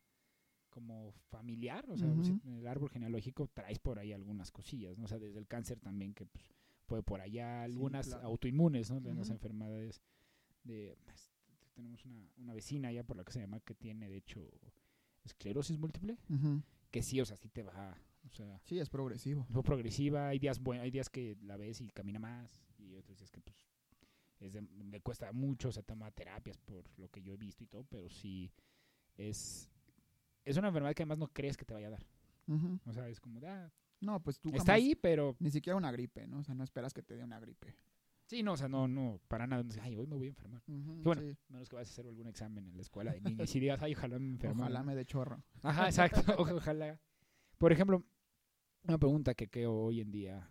como 0.70 1.12
familiar, 1.30 1.86
o 1.90 1.98
sea, 1.98 2.08
en 2.12 2.42
el 2.58 2.68
árbol 2.68 2.90
genealógico 2.90 3.48
traes 3.48 3.78
por 3.80 4.00
ahí 4.00 4.12
algunas 4.12 4.52
cosillas, 4.52 4.98
¿no? 4.98 5.06
O 5.06 5.08
sea, 5.08 5.20
desde 5.20 5.38
el 5.40 5.48
cáncer 5.48 5.80
también 5.80 6.14
que 6.14 6.26
pues, 6.26 6.52
puede 6.94 7.04
por 7.04 7.22
allá, 7.22 7.64
algunas 7.64 8.08
claro. 8.08 8.28
autoinmunes, 8.28 8.92
¿no? 8.92 9.02
De 9.02 9.14
las 9.16 9.28
Ujú. 9.28 9.34
enfermedades 9.34 10.04
de... 10.64 10.96
pues, 11.06 11.32
tenemos 11.74 12.06
una, 12.06 12.22
una 12.38 12.54
vecina 12.54 12.90
allá 12.90 13.04
por 13.04 13.18
la 13.18 13.24
que 13.24 13.32
se 13.32 13.40
llama 13.40 13.60
que 13.62 13.74
tiene, 13.74 14.08
de 14.10 14.18
hecho, 14.18 14.48
esclerosis 15.24 15.80
múltiple, 15.80 16.20
que 16.92 17.02
sí, 17.02 17.20
o 17.20 17.26
sea, 17.26 17.36
sí 17.36 17.50
te 17.50 17.64
va, 17.64 17.98
o 18.26 18.30
sea, 18.30 18.60
Sí, 18.64 18.78
es 18.78 18.90
progresivo. 18.92 19.48
fue 19.52 19.64
progresiva, 19.64 20.28
hay 20.28 20.38
días 20.38 20.60
buen- 20.62 20.82
hay 20.82 20.92
días 20.92 21.10
que 21.10 21.36
la 21.42 21.58
ves 21.58 21.82
y 21.82 21.90
camina 21.90 22.20
más 22.20 22.62
y 22.78 22.96
otros 22.96 23.18
días 23.18 23.32
que 23.32 23.42
pues 23.42 23.58
es 24.40 24.54
de- 24.54 24.62
le 24.62 25.02
cuesta 25.02 25.32
mucho, 25.32 25.70
o 25.70 25.72
sea, 25.72 25.82
toma 25.82 26.12
terapias 26.12 26.58
por 26.60 26.84
lo 27.00 27.10
que 27.10 27.24
yo 27.24 27.34
he 27.34 27.38
visto 27.38 27.64
y 27.64 27.68
todo, 27.68 27.84
pero 27.86 28.08
sí 28.10 28.52
es 29.16 29.68
es 30.46 30.58
una 30.58 30.68
enfermedad 30.68 30.94
que 30.94 31.02
además 31.04 31.18
no 31.18 31.28
crees 31.30 31.58
que 31.58 31.66
te 31.66 31.74
vaya 31.74 31.88
a 31.88 31.92
dar. 31.92 32.06
O 32.86 32.92
sea, 32.94 33.08
es 33.10 33.20
como 33.20 33.40
ah, 33.48 33.72
No, 34.04 34.20
pues 34.22 34.40
tú 34.40 34.50
está 34.54 34.74
ahí, 34.74 34.96
pero 34.96 35.36
Ni 35.40 35.50
siquiera 35.52 35.78
una 35.78 35.92
gripe, 35.92 36.28
¿no? 36.28 36.40
O 36.40 36.44
sea, 36.44 36.54
no 36.56 36.64
esperas 36.64 36.94
que 36.94 37.02
te 37.04 37.16
dé 37.16 37.24
una 37.24 37.40
gripe. 37.40 37.76
sí, 38.26 38.44
no, 38.44 38.54
o 38.54 38.58
sea, 38.58 38.68
no 38.68 38.88
no 38.88 39.20
para 39.28 39.48
nada, 39.48 39.64
no 39.64 39.70
ay, 39.82 39.96
hoy 39.96 40.08
me 40.08 40.16
voy 40.16 40.26
a 40.28 40.30
enfermar. 40.30 40.62
Ujú, 40.68 41.02
bueno, 41.04 41.22
sí. 41.22 41.38
Menos 41.50 41.70
que 41.70 41.76
vayas 41.76 41.90
a 41.90 41.94
hacer 41.94 42.08
algún 42.08 42.28
examen 42.28 42.68
en 42.68 42.76
la 42.76 42.82
escuela 42.82 43.14
de 43.14 43.22
niños 43.22 43.50
y 43.50 43.54
si 43.54 43.60
digas, 43.60 43.82
ay, 43.82 43.94
ojalá 43.94 44.20
me 44.20 44.28
enferme. 44.30 44.62
Ojalá 44.62 44.84
me 44.84 44.96
dé 44.96 45.06
chorro. 45.06 45.44
Ajá, 45.62 45.86
exacto, 45.88 46.22
ojalá. 46.38 47.00
Por 47.58 47.72
ejemplo, 47.72 48.04
una 48.84 48.98
pregunta 48.98 49.34
que 49.36 49.50
creo 49.50 49.74
hoy 49.74 50.02
en 50.02 50.12
día, 50.12 50.50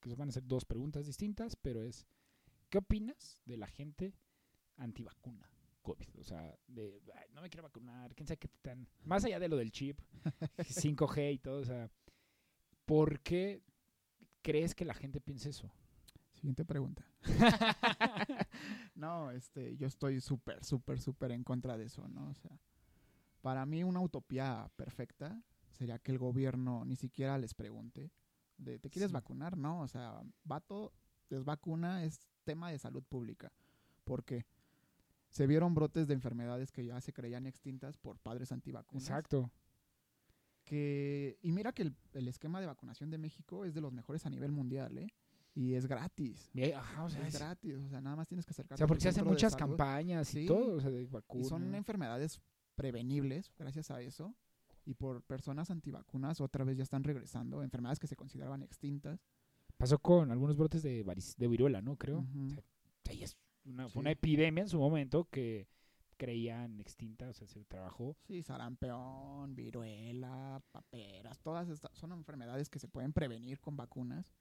que 0.00 0.14
van 0.14 0.28
a 0.28 0.32
ser 0.32 0.46
dos 0.46 0.64
preguntas 0.64 1.06
distintas, 1.06 1.56
pero 1.56 1.82
es, 1.82 2.06
¿qué 2.68 2.78
opinas 2.78 3.40
de 3.46 3.56
la 3.56 3.66
gente 3.68 4.14
antivacuna 4.76 5.48
COVID? 5.82 6.18
O 6.20 6.24
sea, 6.24 6.54
de, 6.66 7.00
"Ay, 7.14 7.28
no 7.34 7.40
me 7.42 7.48
quiero 7.50 7.62
vacunar, 7.62 8.14
quién 8.14 8.26
sabe 8.26 8.38
qué 8.38 8.48
tan... 8.60 8.86
Más 9.04 9.24
allá 9.24 9.38
de 9.38 9.48
lo 9.48 9.56
del 9.56 9.70
chip, 9.72 10.00
5G 10.58 11.34
y 11.34 11.38
todo, 11.38 11.60
o 11.60 11.64
sea, 11.64 11.90
¿por 12.84 13.20
qué 13.20 13.62
crees 14.42 14.74
que 14.74 14.84
la 14.84 14.94
gente 14.94 15.20
piensa 15.20 15.48
eso? 15.48 15.70
Siguiente 16.34 16.64
pregunta. 16.64 17.06
no, 18.94 19.30
este, 19.30 19.76
yo 19.76 19.86
estoy 19.86 20.20
súper, 20.20 20.64
súper, 20.64 21.00
súper 21.00 21.32
en 21.32 21.44
contra 21.44 21.76
de 21.76 21.84
eso, 21.84 22.08
¿no? 22.08 22.28
O 22.30 22.34
sea, 22.34 22.58
para 23.40 23.64
mí 23.66 23.84
una 23.84 24.00
utopía 24.00 24.70
perfecta 24.76 25.40
sería 25.70 25.98
que 25.98 26.12
el 26.12 26.18
gobierno 26.18 26.84
ni 26.84 26.96
siquiera 26.96 27.38
les 27.38 27.54
pregunte 27.54 28.10
de, 28.58 28.78
¿te 28.78 28.90
quieres 28.90 29.10
Sí. 29.10 29.14
vacunar? 29.14 29.56
No, 29.56 29.80
o 29.80 29.88
sea, 29.88 30.20
vato, 30.44 30.92
desvacuna 31.30 32.04
es 32.04 32.28
tema 32.44 32.70
de 32.70 32.78
salud 32.78 33.02
pública. 33.04 33.52
porque 34.04 34.44
Se 35.30 35.46
vieron 35.46 35.74
brotes 35.74 36.08
de 36.08 36.14
enfermedades 36.14 36.70
que 36.72 36.84
ya 36.84 37.00
se 37.00 37.12
creían 37.14 37.46
extintas 37.46 37.96
por 37.96 38.18
padres 38.18 38.52
antivacunas. 38.52 39.04
Exacto. 39.04 39.50
Que, 40.72 41.36
y 41.42 41.52
mira 41.52 41.72
que 41.72 41.82
el, 41.82 41.94
el 42.14 42.28
esquema 42.28 42.58
de 42.58 42.66
vacunación 42.66 43.10
de 43.10 43.18
México 43.18 43.66
es 43.66 43.74
de 43.74 43.82
los 43.82 43.92
mejores 43.92 44.24
a 44.24 44.30
nivel 44.30 44.52
mundial, 44.52 44.96
¿eh? 44.96 45.06
Y 45.54 45.74
es 45.74 45.86
gratis. 45.86 46.50
Y 46.54 46.72
ajá, 46.72 47.04
o 47.04 47.10
sea, 47.10 47.20
es 47.28 47.34
es- 47.34 47.40
gratis, 47.40 47.74
o 47.76 47.88
sea, 47.90 48.00
nada 48.00 48.16
más 48.16 48.26
tienes 48.26 48.46
que 48.46 48.52
o 48.52 48.54
acercarte. 48.54 48.78
sea, 48.78 48.84
a 48.84 48.86
tu 48.86 48.88
porque 48.88 49.02
se 49.02 49.08
hacen 49.10 49.26
muchas 49.26 49.54
campañas 49.54 50.34
y 50.34 50.40
Sí. 50.42 50.46
todo, 50.46 50.76
o 50.76 50.80
sea, 50.80 50.88
de 50.90 51.02
Y 51.02 51.06
vacunas. 51.08 51.48
son 51.48 51.74
enfermedades 51.74 52.40
prevenibles 52.74 53.52
gracias 53.58 53.90
a 53.90 54.00
eso. 54.00 54.34
Y 54.86 54.94
por 54.94 55.22
personas 55.22 55.70
antivacunas 55.70 56.40
otra 56.40 56.64
vez 56.64 56.78
ya 56.78 56.82
están 56.84 57.04
regresando. 57.04 57.62
Enfermedades 57.62 57.98
que 58.00 58.06
se 58.06 58.16
consideraban 58.16 58.62
extintas. 58.62 59.20
Pasó 59.76 59.98
con 59.98 60.30
algunos 60.30 60.56
brotes 60.56 60.82
de, 60.82 61.04
de 61.36 61.48
viruela, 61.48 61.82
¿no? 61.82 61.96
Creo. 61.96 62.20
O 62.20 62.48
sea, 62.48 62.62
es 63.12 63.36
una, 63.64 63.86
Sí. 63.88 63.92
fue 63.92 64.00
una 64.00 64.10
epidemia 64.12 64.62
en 64.62 64.68
su 64.70 64.78
momento 64.78 65.28
que 65.30 65.68
creían 66.22 66.78
extinta, 66.78 67.28
o 67.28 67.32
sea, 67.32 67.48
se 67.48 67.64
trabajó. 67.64 68.16
Sí, 68.28 68.42
sarampión, 68.42 69.56
viruela, 69.56 70.62
paperas, 70.70 71.40
todas 71.40 71.68
estas 71.68 71.90
son 71.98 72.12
enfermedades 72.12 72.68
que 72.68 72.78
se 72.78 72.86
pueden 72.86 73.12
prevenir 73.12 73.58
con 73.58 73.76
vacunas. 73.76 74.32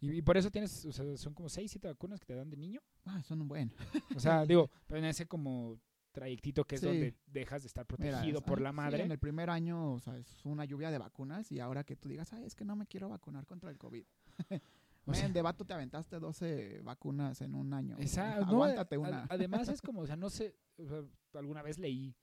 Y, 0.00 0.10
y 0.18 0.20
por 0.22 0.36
eso 0.36 0.50
tienes, 0.50 0.84
o 0.84 0.92
sea, 0.92 1.16
son 1.16 1.32
como 1.32 1.48
6, 1.48 1.70
7 1.70 1.88
vacunas 1.88 2.20
que 2.20 2.26
te 2.26 2.34
dan 2.34 2.50
de 2.50 2.58
niño. 2.58 2.82
Ah, 3.06 3.22
son 3.22 3.40
un 3.40 3.48
buen. 3.48 3.72
O 4.14 4.20
sea, 4.20 4.44
digo, 4.46 4.70
pero 4.86 4.98
en 4.98 5.06
ese 5.06 5.26
como 5.26 5.78
trayectito 6.12 6.64
que 6.66 6.74
es 6.74 6.82
Sí. 6.82 6.86
donde 6.88 7.14
dejas 7.26 7.62
de 7.62 7.68
estar 7.68 7.86
Mira, 7.98 8.10
protegido 8.18 8.38
es- 8.40 8.44
por 8.44 8.60
la 8.60 8.70
sí, 8.70 8.76
madre. 8.76 9.02
en 9.04 9.10
el 9.10 9.18
primer 9.18 9.48
año, 9.48 9.94
o 9.94 10.00
sea, 10.00 10.18
es 10.18 10.44
una 10.44 10.66
lluvia 10.66 10.90
de 10.90 10.98
vacunas 10.98 11.50
y 11.50 11.58
ahora 11.58 11.84
que 11.84 11.96
tú 11.96 12.08
digas, 12.10 12.34
ay, 12.34 12.44
es 12.44 12.54
que 12.54 12.64
no 12.66 12.76
me 12.76 12.86
quiero 12.86 13.08
vacunar 13.08 13.46
contra 13.46 13.70
el 13.70 13.78
COVID. 13.78 14.04
O 15.06 15.14
sea- 15.14 15.24
Men, 15.24 15.32
de 15.32 15.42
vato 15.42 15.64
te 15.64 15.74
aventaste 15.74 16.18
12 16.18 16.80
vacunas 16.82 17.40
en 17.42 17.54
un 17.54 17.72
año. 17.74 17.96
Esa, 17.98 18.36
no, 18.40 18.46
Aguántate 18.46 18.96
a- 18.96 18.98
una. 19.00 19.26
además 19.28 19.68
es 19.68 19.82
como, 19.82 20.00
o 20.00 20.06
sea, 20.06 20.16
no 20.16 20.30
sé, 20.30 20.56
o 20.78 20.86
sea, 20.86 21.02
alguna 21.34 21.62
vez 21.62 21.78
leí 21.78 22.14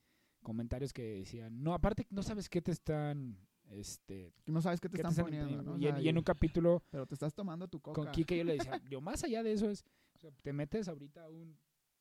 comentarios 0.41 0.91
que 0.94 1.20
decían, 1.20 1.62
no, 1.62 1.74
aparte 1.74 2.08
no 2.10 2.24
sabes 2.24 2.50
qué 2.50 2.62
te 2.62 2.72
están, 2.72 3.38
este, 3.70 4.34
no 4.48 4.62
sabes 4.62 4.82
qué 4.82 4.89
te 4.89 4.98
qué 4.98 5.04
te 5.04 5.10
están 5.10 5.26
poniendo. 5.26 5.62
¿no? 5.62 5.78
Y, 5.78 5.88
en, 5.88 5.96
sea, 5.96 6.04
y 6.04 6.10
en 6.10 6.17
un 6.17 6.24
capítulo 6.24 6.84
Pero 6.89 7.06
te 7.06 7.13
estás 7.13 7.34
tomando 7.34 7.67
tu 7.67 7.80
coca. 7.80 8.02
con 8.02 8.12
Kike 8.12 8.38
yo 8.38 8.44
le 8.44 8.54
decía, 8.54 8.82
yo 8.89 9.00
más 9.02 9.24
allá 9.24 9.44
de 9.44 9.54
eso 9.54 9.70
es, 9.70 9.84
o 10.15 10.20
sea, 10.20 10.32
te 10.41 10.52
metes 10.54 10.88
ahorita 10.88 11.30
un, 11.30 11.52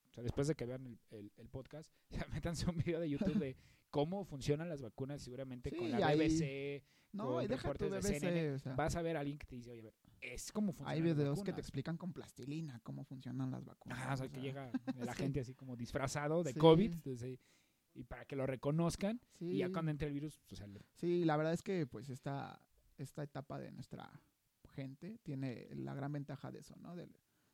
o 0.08 0.12
sea, 0.14 0.22
después 0.22 0.48
de 0.48 0.54
que 0.54 0.64
vean 0.64 0.86
el, 0.86 0.98
el- 1.10 1.32
el 1.36 1.48
podcast, 1.50 1.92
métanse 2.42 2.68
un 2.70 2.76
video 2.78 3.00
de 3.00 3.10
YouTube 3.10 3.34
de 3.38 3.56
cómo 3.90 4.24
funcionan 4.24 4.68
las 4.68 4.80
vacunas, 4.80 5.20
seguramente 5.20 5.70
con 5.70 5.90
la 5.90 6.06
ahí- 6.06 6.18
BBC, 6.18 6.82
no, 7.12 7.26
con 7.32 7.46
deja 7.48 7.74
tu 7.74 7.90
de 7.90 8.02
CNN, 8.02 8.52
o 8.54 8.58
sea, 8.60 8.74
vas 8.76 8.94
a 8.96 9.02
ver 9.02 9.16
a 9.16 9.20
alguien 9.20 9.36
que 9.38 9.46
te 9.46 9.56
dice, 9.56 9.70
oye, 9.70 9.80
a 9.80 9.84
ver, 9.84 9.94
es 10.20 10.52
como 10.52 10.72
funcionan 10.72 10.92
hay 10.94 11.00
las 11.08 11.16
videos 11.16 11.38
que 11.38 11.44
te 11.46 11.50
vacunas". 11.52 11.58
explican 11.66 11.96
con 11.96 12.12
plastilina 12.12 12.80
cómo 12.80 13.04
funcionan 13.04 13.50
las 13.50 13.64
vacunas. 13.64 13.98
Ah, 14.02 14.14
o 14.14 14.16
sea, 14.16 14.26
o 14.26 14.30
que 14.30 14.40
llega 14.40 14.70
la 15.12 15.14
gente 15.14 15.40
así 15.40 15.54
como 15.54 15.76
disfrazado 15.76 16.42
de 16.42 16.52
Sí. 16.52 16.58
COVID, 16.58 16.92
entonces, 16.92 17.38
y 17.94 18.04
para 18.04 18.24
que 18.24 18.36
lo 18.36 18.46
reconozcan, 18.46 19.20
y 19.38 19.58
ya 19.58 19.70
cuando 19.70 19.90
entre 19.90 20.08
el 20.08 20.14
virus, 20.14 20.40
o 20.50 20.54
sea, 20.56 20.66
le- 20.66 20.84
Sí, 20.94 21.24
la 21.24 21.36
verdad 21.36 21.52
es 21.52 21.62
que 21.62 21.86
pues 21.86 22.08
esta, 22.10 22.60
esta 22.98 23.22
etapa 23.22 23.58
de 23.58 23.72
nuestra 23.72 24.10
gente 24.74 25.18
tiene 25.22 25.68
la 25.74 25.94
gran 25.94 26.12
ventaja 26.12 26.50
de 26.52 26.60
eso, 26.60 26.76
¿no? 26.76 26.94
De, 26.94 27.08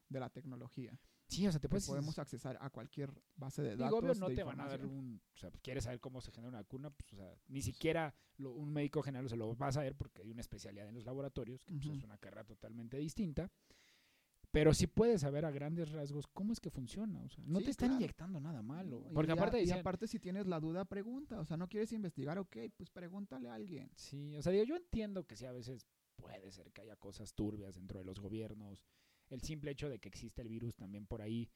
de 0.09 0.21
la 0.21 0.29
tecnología. 0.31 0.99
Sí, 1.29 1.47
o 1.47 1.51
sea, 1.53 1.61
te 1.61 1.69
puedes... 1.69 1.87
podemos 1.87 2.19
accesar 2.19 2.57
a 2.61 2.71
cualquier 2.71 3.11
base 3.37 3.63
de 3.63 3.71
Digo, 3.71 3.85
datos. 3.85 3.99
obvio 4.01 4.15
no 4.15 4.27
te 4.35 4.43
van 4.43 4.61
a 4.61 4.67
dar 4.69 4.85
un... 4.87 5.21
O 5.35 5.37
sea, 5.37 5.51
quieres 5.63 5.85
saber 5.85 6.01
cómo 6.01 6.21
se 6.21 6.31
genera 6.33 6.49
una 6.51 6.59
vacuna, 6.59 6.91
pues, 6.91 7.13
o 7.13 7.17
sea, 7.17 7.35
ni 7.49 7.63
siquiera 7.63 8.15
lo- 8.39 8.53
un 8.53 8.73
médico 8.73 9.03
general 9.03 9.29
se 9.29 9.37
lo 9.37 9.57
va 9.57 9.69
a 9.69 9.73
saber 9.73 9.95
porque 9.97 10.23
hay 10.23 10.31
una 10.31 10.41
especialidad 10.41 10.89
en 10.89 10.95
los 10.95 11.05
laboratorios, 11.05 11.63
que 11.65 11.75
pues, 11.75 11.87
es 11.99 12.05
una 12.05 12.19
carrera 12.19 12.45
totalmente 12.45 12.97
distinta. 12.99 13.51
Pero 14.53 14.73
sí 14.73 14.87
puedes 14.87 15.21
saber 15.21 15.45
a 15.45 15.51
grandes 15.51 15.91
rasgos 15.93 16.27
cómo 16.29 16.53
es 16.55 16.61
que 16.61 16.71
funciona. 16.71 17.21
O 17.25 17.29
sea, 17.29 17.45
no 17.47 17.59
Sí, 17.59 17.65
te 17.67 17.71
están 17.73 17.89
claro. 17.89 18.01
inyectando 18.03 18.41
nada 18.41 18.63
malo. 18.63 19.05
Y 19.11 19.13
Porque 19.13 19.33
a- 19.33 19.35
aparte 19.35 19.63
y 19.63 19.71
aparte 19.71 20.07
si 20.07 20.19
tienes 20.19 20.47
la 20.47 20.61
duda, 20.61 20.87
pregunta. 20.87 21.39
O 21.41 21.45
sea, 21.45 21.59
no 21.59 21.69
quieres 21.69 21.93
investigar, 21.93 22.39
ok, 22.39 22.57
pues 22.75 22.89
pregúntale 22.89 23.51
a 23.51 23.55
alguien. 23.55 23.91
Sí, 23.97 24.35
o 24.37 24.41
sea, 24.43 24.53
digo, 24.53 24.65
yo 24.65 24.77
entiendo 24.77 25.27
que 25.27 25.37
sí, 25.37 25.45
a 25.45 25.53
veces 25.53 25.87
puede 26.15 26.51
ser 26.53 26.73
que 26.73 26.81
haya 26.81 26.97
cosas 26.97 27.35
turbias 27.35 27.75
dentro 27.75 27.99
de 27.99 28.07
los 28.07 28.19
gobiernos. 28.19 28.87
El 29.31 29.41
simple 29.41 29.71
hecho 29.73 29.89
de 29.89 29.99
que 29.99 30.09
existe 30.09 30.43
el 30.43 30.49
virus 30.49 30.77
también 30.77 31.07
por 31.07 31.23
ahí, 31.23 31.51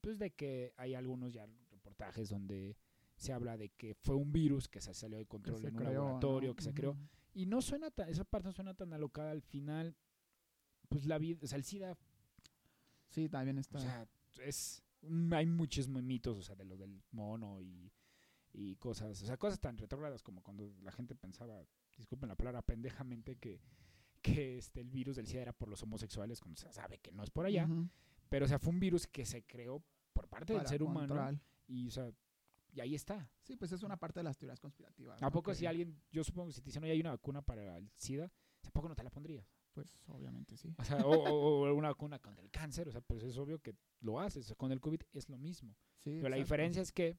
pues 0.00 0.18
de 0.18 0.32
que 0.32 0.72
hay 0.76 0.94
algunos 0.94 1.32
ya 1.32 1.46
reportajes 1.70 2.28
donde 2.28 2.76
se 3.16 3.32
habla 3.32 3.56
de 3.56 3.70
que 3.70 3.94
fue 3.94 4.16
un 4.16 4.32
virus 4.32 4.68
que 4.68 4.80
se 4.80 4.92
salió 4.92 5.18
de 5.18 5.26
control 5.26 5.64
en 5.64 5.76
un 5.76 5.82
creó, 5.82 5.92
laboratorio, 5.92 6.50
¿no? 6.50 6.56
que 6.56 6.62
se 6.62 6.74
creó. 6.74 6.96
Y 7.32 7.46
no 7.46 7.62
suena 7.62 7.90
tan, 7.90 8.08
esa 8.08 8.24
parte 8.24 8.48
no 8.48 8.52
suena 8.52 8.74
tan 8.74 8.92
alocada 8.92 9.30
al 9.30 9.42
final. 9.42 9.96
Pues 10.88 11.06
la 11.06 11.18
vida, 11.18 11.40
o 11.42 11.46
sea, 11.46 11.56
el 11.56 11.64
SIDA, 11.64 11.96
Sí, 13.14 13.28
también 13.28 13.58
está. 13.58 13.78
o 13.78 13.80
sea, 13.80 14.08
es, 14.40 14.82
hay 15.30 15.46
muchos 15.46 15.88
mitos, 15.88 16.36
o 16.36 16.42
sea, 16.42 16.56
de 16.56 16.64
lo 16.64 16.76
del 16.76 17.00
mono 17.12 17.60
y, 17.60 17.92
y 18.52 18.74
cosas, 18.76 19.22
o 19.22 19.26
sea, 19.26 19.36
cosas 19.36 19.60
tan 19.60 19.78
retrógradas 19.78 20.22
como 20.22 20.42
cuando 20.42 20.74
la 20.82 20.90
gente 20.90 21.14
pensaba, 21.14 21.64
disculpen 21.96 22.28
la 22.28 22.34
palabra, 22.34 22.62
pendejamente 22.62 23.36
que, 23.36 23.60
que 24.24 24.56
este, 24.56 24.80
el 24.80 24.88
virus 24.88 25.16
del 25.16 25.26
SIDA 25.26 25.42
era 25.42 25.52
por 25.52 25.68
los 25.68 25.82
homosexuales, 25.82 26.40
cuando 26.40 26.58
se 26.58 26.72
sabe 26.72 26.98
que 26.98 27.12
no 27.12 27.22
es 27.22 27.30
por 27.30 27.44
allá, 27.44 27.66
Ujú. 27.66 27.88
pero 28.30 28.46
o 28.46 28.48
sea, 28.48 28.58
fue 28.58 28.72
un 28.72 28.80
virus 28.80 29.06
que 29.06 29.26
se 29.26 29.44
creó 29.44 29.84
por 30.14 30.28
parte 30.28 30.54
del 30.54 30.60
Para 30.60 30.68
ser 30.70 30.82
humano 30.82 31.08
control. 31.14 31.40
y, 31.66 31.88
o 31.88 31.90
sea, 31.90 32.10
y 32.72 32.80
ahí 32.80 32.94
está. 32.94 33.30
Sí, 33.42 33.54
pues 33.56 33.70
es 33.72 33.82
una 33.82 33.98
parte 33.98 34.20
de 34.20 34.24
las 34.24 34.38
teorías 34.38 34.58
conspirativas. 34.60 35.22
¿A 35.22 35.30
poco 35.30 35.54
si 35.54 35.66
alguien, 35.66 36.00
yo 36.10 36.24
supongo 36.24 36.48
que 36.48 36.54
si 36.54 36.60
te 36.62 36.66
dicen, 36.70 36.82
oye, 36.84 36.92
hay 36.92 37.00
una 37.00 37.10
vacuna 37.10 37.42
para 37.42 37.76
el 37.76 37.90
SIDA, 37.98 38.32
¿a 38.64 38.70
poco 38.70 38.88
no 38.88 38.96
te 38.96 39.02
la 39.04 39.10
pondrías? 39.10 39.46
Pues 39.74 40.00
obviamente 40.06 40.56
sí. 40.56 40.74
O, 40.78 40.84
sea, 40.84 41.04
o, 41.06 41.10
o- 41.10 41.68
o 41.68 41.74
una 41.74 41.88
vacuna 41.88 42.18
contra 42.18 42.42
el 42.42 42.50
cáncer, 42.50 42.88
o 42.88 42.92
sea, 42.92 43.00
pues 43.02 43.22
es 43.24 43.36
obvio 43.36 43.58
que 43.60 43.74
lo 44.00 44.18
haces. 44.20 44.46
Sea, 44.46 44.56
con 44.56 44.72
el 44.72 44.80
COVID 44.80 45.00
es 45.12 45.28
lo 45.28 45.36
mismo. 45.36 45.76
Sí, 45.98 46.10
Pero 46.16 46.28
la 46.30 46.36
exacto. 46.36 46.44
diferencia 46.44 46.82
es 46.82 46.92
que, 46.92 47.18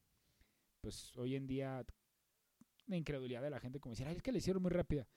pues 0.82 1.16
hoy 1.18 1.36
en 1.36 1.46
día, 1.48 1.86
la 2.88 2.98
incredulidad 2.98 3.42
de 3.42 3.50
la 3.50 3.60
gente, 3.60 3.80
como 3.80 3.92
decir, 3.94 4.08
ay, 4.08 4.16
es 4.16 4.22
que 4.24 4.32
le 4.32 4.38
hicieron 4.40 4.62
muy 4.64 4.72
rápida. 4.72 5.08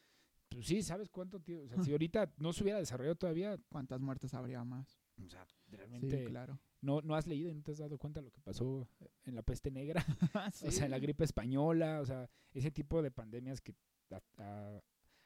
Pues 0.48 0.66
sí, 0.66 0.82
¿sabes 0.82 1.08
cuánto 1.10 1.40
tiempo? 1.40 1.64
O 1.64 1.68
sea, 1.68 1.82
si 1.82 1.90
ahorita 1.92 2.32
no 2.38 2.52
se 2.52 2.62
hubiera 2.62 2.78
desarrollado 2.78 3.16
todavía, 3.16 3.58
¿Cuántas 3.68 4.00
muertes 4.00 4.32
habría 4.34 4.64
más? 4.64 4.98
o 5.24 5.28
sea, 5.28 5.44
Sí, 5.46 5.76
realmente 5.76 6.24
claro. 6.24 6.58
no, 6.80 7.00
no 7.02 7.14
has 7.14 7.26
leído 7.26 7.50
y 7.50 7.54
no 7.54 7.62
te 7.62 7.72
has 7.72 7.78
dado 7.78 7.98
cuenta 7.98 8.20
de 8.20 8.24
lo 8.26 8.30
que 8.32 8.40
pasó 8.40 8.88
en 9.24 9.34
la 9.34 9.42
peste 9.42 9.70
negra, 9.70 10.04
o 10.64 10.70
sea, 10.70 10.84
en 10.86 10.90
la 10.90 10.96
Sí. 10.98 11.02
gripe 11.02 11.24
española, 11.24 12.00
o 12.00 12.06
sea, 12.06 12.28
ese 12.52 12.70
tipo 12.70 13.02
de 13.02 13.10
pandemias 13.10 13.60
que 13.60 13.74
a- 14.10 14.22
a- 14.38 14.80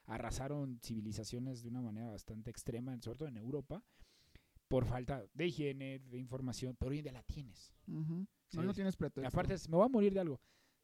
arrasaron 0.05 0.79
civilizaciones 0.83 1.63
de 1.63 1.69
una 1.69 1.81
manera 1.81 2.09
bastante 2.09 2.49
extrema, 2.49 2.99
sobre 3.01 3.17
todo 3.19 3.29
en 3.29 3.37
Europa, 3.37 3.81
por 4.67 4.85
falta 4.85 5.25
de 5.33 5.47
higiene, 5.47 5.99
de 5.99 6.17
información, 6.17 6.75
pero 6.77 6.91
hoy 6.91 6.97
en 6.97 7.03
día 7.03 7.13
la 7.13 7.23
tienes. 7.23 7.71
Ujú. 7.87 8.27
Sí, 8.49 8.57
no, 8.57 8.63
no 8.63 8.71
es- 8.71 8.75
tienes 8.75 8.95
Y 8.95 8.97
pretexto. 8.97 9.27
aparte, 9.27 9.55
me 9.69 9.77
voy 9.77 9.85
a 9.85 9.89
morir 9.89 10.13
de 10.13 10.19
algo. 10.19 10.41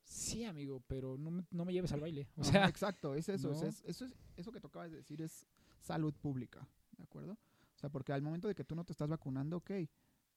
Sí, 0.09 0.43
amigo, 0.43 0.81
pero 0.87 1.17
no 1.17 1.29
me, 1.31 1.45
no 1.51 1.65
me 1.65 1.71
lleves 1.73 1.91
al 1.91 1.99
baile. 2.01 2.27
O 2.35 2.41
Ajá, 2.41 2.51
sea, 2.51 2.67
exacto, 2.67 3.13
es 3.13 3.29
eso, 3.29 3.51
es- 3.51 3.61
¿no? 3.61 3.67
es- 3.67 3.83
eso, 3.85 4.05
es, 4.05 4.15
eso 4.37 4.51
que 4.51 4.59
tocabas 4.59 4.89
de 4.91 4.97
decir 4.97 5.21
es 5.21 5.45
salud 5.79 6.13
pública, 6.15 6.67
¿de 6.97 7.03
acuerdo? 7.03 7.33
O 7.33 7.77
sea, 7.79 7.89
porque 7.89 8.11
al 8.11 8.21
momento 8.21 8.47
de 8.47 8.55
que 8.55 8.63
tú 8.63 8.75
no 8.75 8.83
te 8.83 8.91
estás 8.91 9.07
vacunando, 9.07 9.57
ok, 9.57 9.71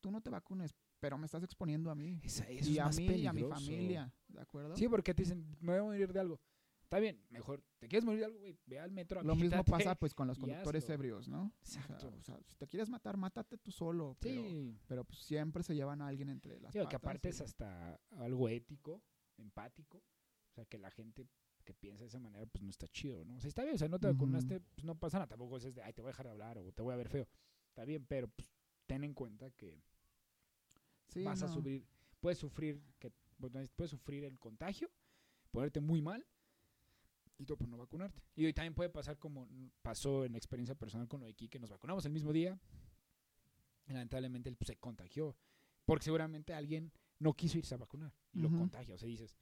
tú 0.01 0.11
no 0.11 0.21
te 0.21 0.29
vacunes, 0.31 0.75
pero 1.01 1.17
me 1.17 1.25
estás 1.25 1.43
exponiendo 1.43 1.91
a 1.91 1.95
mí. 1.95 2.21
esa- 2.23 2.49
eso 2.51 2.69
y 2.69 2.75
es 2.75 2.79
a 2.81 2.85
más 2.85 2.97
mí 2.97 3.07
y 3.07 3.27
a 3.27 3.33
mi 3.33 3.43
familia, 3.45 4.13
¿de 4.29 4.41
acuerdo? 4.41 4.77
Sí, 4.77 4.87
porque 4.89 5.15
te 5.15 5.23
dicen, 5.23 5.57
me 5.61 5.73
voy 5.73 5.81
a 5.81 5.85
morir 5.85 6.13
de 6.13 6.21
algo. 6.21 6.41
Está 6.83 6.99
bien, 6.99 7.25
mejor, 7.31 7.65
¿te 7.79 7.89
quieres 7.89 8.05
morir 8.05 8.21
de 8.21 8.27
algo, 8.27 8.39
güey? 8.41 8.59
Ve 8.67 8.79
al 8.79 8.91
metro, 8.93 9.23
Lo 9.23 9.35
mismo 9.35 9.65
pasa 9.65 9.95
pues 9.95 10.13
con 10.13 10.29
los 10.29 10.39
conductores 10.79 10.87
ebrios, 10.91 11.27
¿no? 11.29 11.45
O 11.45 11.53
sea, 11.63 11.81
Exacto. 11.81 12.09
O 12.19 12.23
sea, 12.23 12.39
si 12.47 12.55
te 12.57 12.69
quieres 12.69 12.91
matar, 12.91 13.17
mátate 13.17 13.57
tú 13.57 13.71
solo, 13.71 14.15
pero, 14.21 14.43
Sí, 14.43 14.77
pero 14.87 15.03
pues 15.05 15.21
siempre 15.21 15.63
se 15.63 15.75
llevan 15.75 16.03
a 16.03 16.09
alguien 16.09 16.29
entre 16.29 16.61
las 16.61 16.75
digo 16.75 16.85
que 16.91 16.99
patas 16.99 17.03
aparte 17.03 17.29
y- 17.29 17.31
es 17.31 17.41
hasta 17.41 17.99
algo 18.11 18.47
ético, 18.51 19.03
empático. 19.43 19.99
O 19.99 20.55
sea, 20.55 20.65
que 20.67 20.79
la 20.79 20.91
gente 20.91 21.27
que 21.65 21.75
piensa 21.75 22.05
de 22.05 22.09
esa 22.09 22.19
manera, 22.19 22.45
pues 22.47 22.63
no 22.63 22.71
está 22.71 22.89
chido, 22.89 23.25
¿no? 23.25 23.37
O 23.37 23.41
sea, 23.41 23.49
está 23.49 23.63
bien, 23.63 23.77
o 23.77 23.79
sea, 23.79 23.89
no 23.89 23.99
te 23.99 24.07
vacunaste, 24.09 24.61
pues 24.61 24.85
no 24.85 24.95
pasa 24.99 25.19
nada. 25.19 25.29
Tampoco 25.29 25.57
es 25.59 25.75
de, 25.75 25.83
ay, 25.83 25.93
te 25.93 26.03
voy 26.03 26.09
a 26.09 26.13
dejar 26.13 26.27
de 26.27 26.33
hablar 26.33 26.59
o 26.59 26.73
te 26.73 26.83
voy 26.83 26.93
a 26.93 26.97
ver 26.97 27.09
feo. 27.09 27.29
Está 27.69 27.85
bien, 27.85 28.05
pero 28.07 28.29
pues 28.29 28.51
ten 28.87 29.05
en 29.05 29.15
cuenta 29.15 29.51
que 29.51 29.83
Sí, 31.09 31.23
vas 31.25 31.43
a 31.43 31.47
no. 31.47 31.53
sufrir, 31.55 31.87
puedes 32.21 32.39
sufrir, 32.39 32.83
que 32.99 33.11
puedes 33.77 33.91
sufrir 33.91 34.25
el 34.25 34.39
contagio, 34.39 34.91
ponerte 35.51 35.81
muy 35.81 36.01
mal 36.01 36.27
y 37.39 37.45
todo 37.45 37.59
por 37.59 37.69
no 37.69 37.77
vacunarte. 37.77 38.23
Y 38.35 38.45
hoy 38.45 38.53
también 38.53 38.75
puede 38.75 38.91
pasar 38.91 39.19
como 39.19 39.49
pasó 39.83 40.25
en 40.25 40.35
experiencia 40.35 40.75
personal 40.75 41.09
con 41.09 41.21
lo 41.21 41.27
de 41.27 41.35
que 41.35 41.59
nos 41.59 41.71
vacunamos 41.71 42.05
el 42.07 42.13
mismo 42.13 42.33
día. 42.33 42.59
Y 43.87 43.93
lamentablemente 43.93 44.49
él 44.49 44.57
pues, 44.57 44.69
se 44.69 44.77
contagió. 44.77 45.37
Porque 45.85 46.05
seguramente 46.05 46.55
alguien 46.55 46.93
no 47.19 47.35
quiso 47.35 47.59
irse 47.59 47.75
a 47.75 47.79
vacunar 47.79 48.13
y 48.33 48.41
lo 48.41 48.49
Ujú. 48.49 48.59
contagia. 48.59 48.95
O 48.95 48.99
sea, 48.99 49.09
dices, 49.09 49.37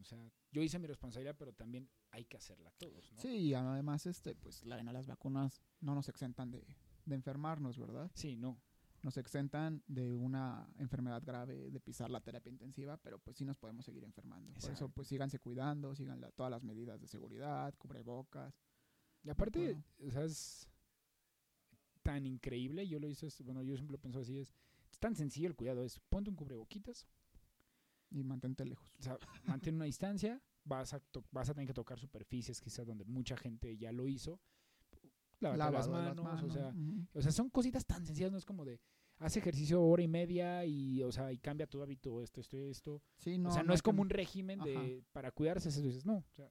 o 0.00 0.04
sea, 0.04 0.30
yo 0.50 0.62
hice 0.62 0.78
mi 0.78 0.86
responsabilidad, 0.86 1.36
pero 1.38 1.52
también 1.52 1.88
hay 2.10 2.24
que 2.24 2.36
hacerla 2.36 2.70
todos, 2.78 3.12
¿no? 3.12 3.20
Sí, 3.20 3.28
y 3.28 3.54
además, 3.54 4.06
este, 4.06 4.34
pues 4.34 4.64
la, 4.64 4.82
las 4.82 5.06
vacunas 5.06 5.62
no 5.80 5.94
nos 5.94 6.08
exentan 6.08 6.50
de, 6.50 6.64
de 7.04 7.14
enfermarnos, 7.14 7.78
¿verdad? 7.78 8.10
Sí, 8.14 8.36
no. 8.36 8.60
Nos 9.02 9.16
exentan 9.16 9.82
de 9.88 10.14
una 10.14 10.68
enfermedad 10.78 11.22
grave, 11.24 11.70
de 11.70 11.80
pisar 11.80 12.08
la 12.10 12.20
terapia 12.20 12.50
intensiva, 12.52 12.96
pero 12.98 13.18
pues 13.18 13.36
sí 13.36 13.44
nos 13.44 13.56
podemos 13.56 13.84
seguir 13.84 14.04
enfermando. 14.04 14.52
Por 14.52 14.58
eso, 14.64 14.70
Exacto. 14.70 14.92
pues 14.94 15.08
síganse 15.08 15.40
cuidando, 15.40 15.94
sigan 15.96 16.20
la- 16.20 16.30
todas 16.30 16.50
las 16.50 16.62
medidas 16.62 17.00
de 17.00 17.08
seguridad, 17.08 17.74
cubrebocas. 17.78 18.54
Y 19.24 19.30
aparte, 19.30 19.76
o 20.06 20.10
sea, 20.10 20.22
es 20.24 20.68
tan 22.02 22.26
increíble, 22.26 22.86
yo 22.88 22.98
lo 22.98 23.08
hice, 23.08 23.28
bueno, 23.44 23.62
yo 23.62 23.74
siempre 23.76 23.92
lo 23.92 24.00
pienso 24.00 24.20
así, 24.20 24.38
es, 24.38 24.52
es 24.90 24.98
tan 24.98 25.14
sencillo 25.14 25.48
el 25.48 25.54
cuidado, 25.54 25.84
es 25.84 25.98
ponte 26.08 26.30
un 26.30 26.36
cubreboquitas, 26.36 27.06
Y 28.12 28.24
mantente 28.24 28.64
lejos. 28.64 28.92
o 28.98 29.02
sea, 29.02 29.18
mantén 29.44 29.76
una 29.76 29.86
distancia, 29.86 30.40
vas 30.64 30.94
a, 30.94 31.02
vas 31.30 31.48
a 31.48 31.54
tener 31.54 31.66
que 31.66 31.74
tocar 31.74 31.98
superficies 31.98 32.60
quizás 32.60 32.86
donde 32.86 33.04
mucha 33.04 33.36
gente 33.36 33.76
ya 33.76 33.92
lo 33.92 34.06
hizo, 34.06 34.40
lávate 35.40 35.58
las 35.58 35.88
Lavado 35.88 36.14
de 36.14 36.22
manos, 36.22 36.42
o 36.44 36.50
sea, 36.50 36.74
o 37.14 37.22
sea, 37.22 37.32
son 37.32 37.50
cositas 37.50 37.84
tan 37.84 38.04
sencillas, 38.06 38.30
no 38.30 38.38
es 38.38 38.44
como 38.44 38.64
de, 38.64 38.80
haz 39.18 39.36
ejercicio 39.36 39.82
hora 39.82 40.02
y 40.02 40.08
media 40.08 40.64
y, 40.64 41.02
o 41.02 41.10
sea, 41.10 41.32
y 41.32 41.38
cambia 41.38 41.66
tu 41.66 41.82
hábito, 41.82 42.22
esto, 42.22 42.40
esto, 42.40 42.56
esto, 42.68 43.02
Sí, 43.18 43.40
o 43.44 43.50
sea, 43.50 43.62
no, 43.62 43.74
es 43.74 43.82
como 43.82 44.02
un 44.02 44.10
régimen 44.10 44.60
de, 44.60 44.76
Ajá. 44.76 44.86
para 45.12 45.30
cuidarse, 45.32 45.68
eso 45.68 45.80
dices, 45.80 46.06
no, 46.06 46.18
o 46.18 46.34
sea, 46.34 46.46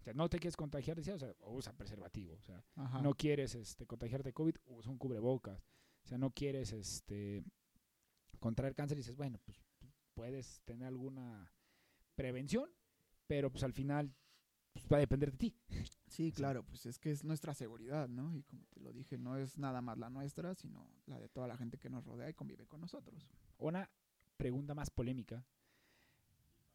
o 0.00 0.02
sea, 0.04 0.12
no 0.12 0.28
te 0.28 0.38
quieres 0.38 0.56
contagiar, 0.56 0.96
decía, 0.96 1.14
o 1.14 1.18
sea, 1.18 1.34
usa 1.46 1.72
preservativo, 1.72 2.34
o 2.34 2.42
sea, 2.42 2.62
Ajá. 2.74 3.00
no 3.00 3.14
quieres 3.14 3.54
este, 3.54 3.86
contagiarte 3.86 4.30
de 4.30 4.32
COVID, 4.32 4.56
usa 4.66 4.90
un 4.90 4.98
cubrebocas. 4.98 5.64
O 6.04 6.06
sea, 6.06 6.18
no 6.18 6.30
quieres 6.30 6.72
este, 6.72 7.42
contraer 8.38 8.74
cáncer 8.74 8.98
y 8.98 9.00
dices, 9.00 9.16
bueno, 9.16 9.38
pues 9.42 9.63
puedes 10.14 10.60
tener 10.64 10.88
alguna 10.88 11.52
prevención, 12.14 12.70
pero 13.26 13.50
pues 13.50 13.64
al 13.64 13.72
final 13.72 14.14
pues, 14.72 14.86
va 14.92 14.96
a 14.96 15.00
depender 15.00 15.30
de 15.32 15.38
ti. 15.38 15.56
Sí, 16.06 16.32
claro, 16.32 16.64
pues 16.64 16.86
es 16.86 16.98
que 16.98 17.10
es 17.10 17.24
nuestra 17.24 17.54
seguridad, 17.54 18.08
¿no? 18.08 18.34
Y 18.34 18.42
como 18.42 18.64
te 18.66 18.80
lo 18.80 18.92
dije, 18.92 19.18
no 19.18 19.36
es 19.36 19.58
nada 19.58 19.80
más 19.80 19.98
la 19.98 20.10
nuestra, 20.10 20.54
sino 20.54 20.88
la 21.06 21.18
de 21.18 21.28
toda 21.28 21.46
la 21.48 21.56
gente 21.56 21.78
que 21.78 21.90
nos 21.90 22.04
rodea 22.04 22.30
y 22.30 22.34
convive 22.34 22.66
con 22.66 22.80
nosotros. 22.80 23.28
Una 23.58 23.90
pregunta 24.36 24.74
más 24.74 24.90
polémica, 24.90 25.44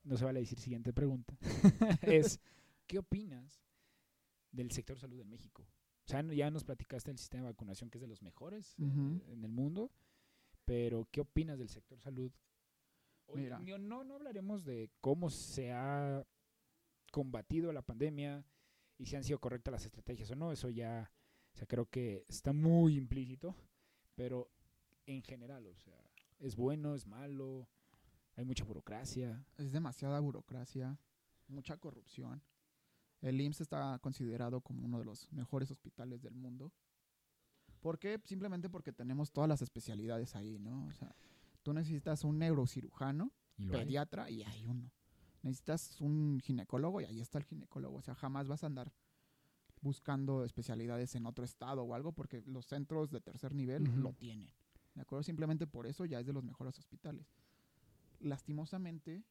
no 0.03 0.17
se 0.17 0.25
vale 0.25 0.39
decir 0.39 0.59
siguiente 0.59 0.93
pregunta, 0.93 1.37
es, 2.01 2.39
¿qué 2.87 2.99
opinas 2.99 3.61
del 4.51 4.71
sector 4.71 4.97
salud 4.97 5.19
en 5.19 5.29
México? 5.29 5.63
O 6.05 6.09
sea, 6.09 6.23
ya 6.23 6.49
nos 6.49 6.63
platicaste 6.63 7.11
del 7.11 7.19
sistema 7.19 7.43
de 7.43 7.51
vacunación 7.51 7.89
que 7.89 7.97
es 7.99 8.01
de 8.01 8.07
los 8.07 8.23
mejores 8.23 8.73
eh, 8.79 8.83
Ujú. 8.85 9.21
en 9.27 9.43
el 9.43 9.51
mundo, 9.51 9.91
pero 10.65 11.07
¿qué 11.11 11.21
opinas 11.21 11.59
del 11.59 11.69
sector 11.69 11.99
salud? 11.99 12.31
Mira. 13.35 13.59
no, 13.59 14.03
no 14.03 14.15
hablaremos 14.15 14.65
de 14.65 14.89
cómo 15.01 15.29
se 15.29 15.71
ha 15.71 16.25
combatido 17.11 17.71
la 17.71 17.81
pandemia 17.81 18.45
y 18.97 19.05
si 19.05 19.15
han 19.15 19.23
sido 19.23 19.39
correctas 19.39 19.71
las 19.71 19.85
estrategias 19.85 20.29
o 20.31 20.35
no, 20.35 20.51
eso 20.51 20.69
ya, 20.69 21.11
o 21.53 21.57
sea, 21.57 21.67
creo 21.67 21.85
que 21.85 22.25
está 22.27 22.53
muy 22.53 22.97
implícito, 22.97 23.55
pero 24.15 24.49
en 25.05 25.21
general, 25.23 25.65
o 25.67 25.75
sea, 25.75 25.95
es 26.39 26.55
bueno, 26.55 26.95
es 26.95 27.05
malo, 27.05 27.67
hay 28.35 28.45
mucha 28.45 28.63
burocracia. 28.63 29.45
Es 29.57 29.71
demasiada 29.71 30.19
burocracia, 30.19 30.97
mucha 31.47 31.77
corrupción. 31.77 32.41
El 33.21 33.41
IMSS 33.41 33.61
está 33.61 33.99
considerado 33.99 34.61
como 34.61 34.85
uno 34.85 34.99
de 34.99 35.05
los 35.05 35.31
mejores 35.33 35.71
hospitales 35.71 36.21
del 36.21 36.35
mundo. 36.35 36.71
¿Por 37.81 37.99
qué? 37.99 38.19
Simplemente 38.23 38.69
porque 38.69 38.93
tenemos 38.93 39.31
todas 39.31 39.49
las 39.49 39.61
especialidades 39.61 40.35
ahí, 40.35 40.57
¿no? 40.57 40.87
O 40.87 40.93
sea, 40.93 41.13
tú 41.63 41.73
necesitas 41.73 42.23
un 42.23 42.39
neurocirujano, 42.39 43.31
Y 43.57 43.65
lo 43.65 43.77
hay. 43.77 43.85
pediatra 43.85 44.29
y 44.29 44.43
hay 44.43 44.65
uno. 44.65 44.91
Necesitas 45.41 45.99
un 46.01 46.39
ginecólogo 46.43 47.01
y 47.01 47.05
ahí 47.05 47.21
está 47.21 47.37
el 47.37 47.45
ginecólogo. 47.45 47.97
O 47.97 48.01
sea, 48.01 48.15
jamás 48.15 48.47
vas 48.47 48.63
a 48.63 48.67
andar 48.67 48.91
buscando 49.81 50.43
especialidades 50.43 51.15
en 51.15 51.25
otro 51.25 51.45
estado 51.45 51.83
o 51.83 51.93
algo 51.95 52.11
porque 52.11 52.41
los 52.45 52.65
centros 52.65 53.11
de 53.11 53.21
tercer 53.21 53.53
nivel 53.55 53.83
lo 54.01 54.13
tienen. 54.13 54.49
¿De 54.95 55.01
acuerdo? 55.01 55.23
Simplemente 55.23 55.65
por 55.67 55.87
eso 55.87 56.03
ya 56.05 56.19
es 56.19 56.25
de 56.25 56.33
los 56.33 56.43
mejores 56.43 56.77
hospitales. 56.77 57.25
Lastimosamente, 58.19 59.23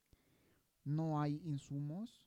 no 0.85 1.20
hay 1.20 1.43
insumos 1.45 2.26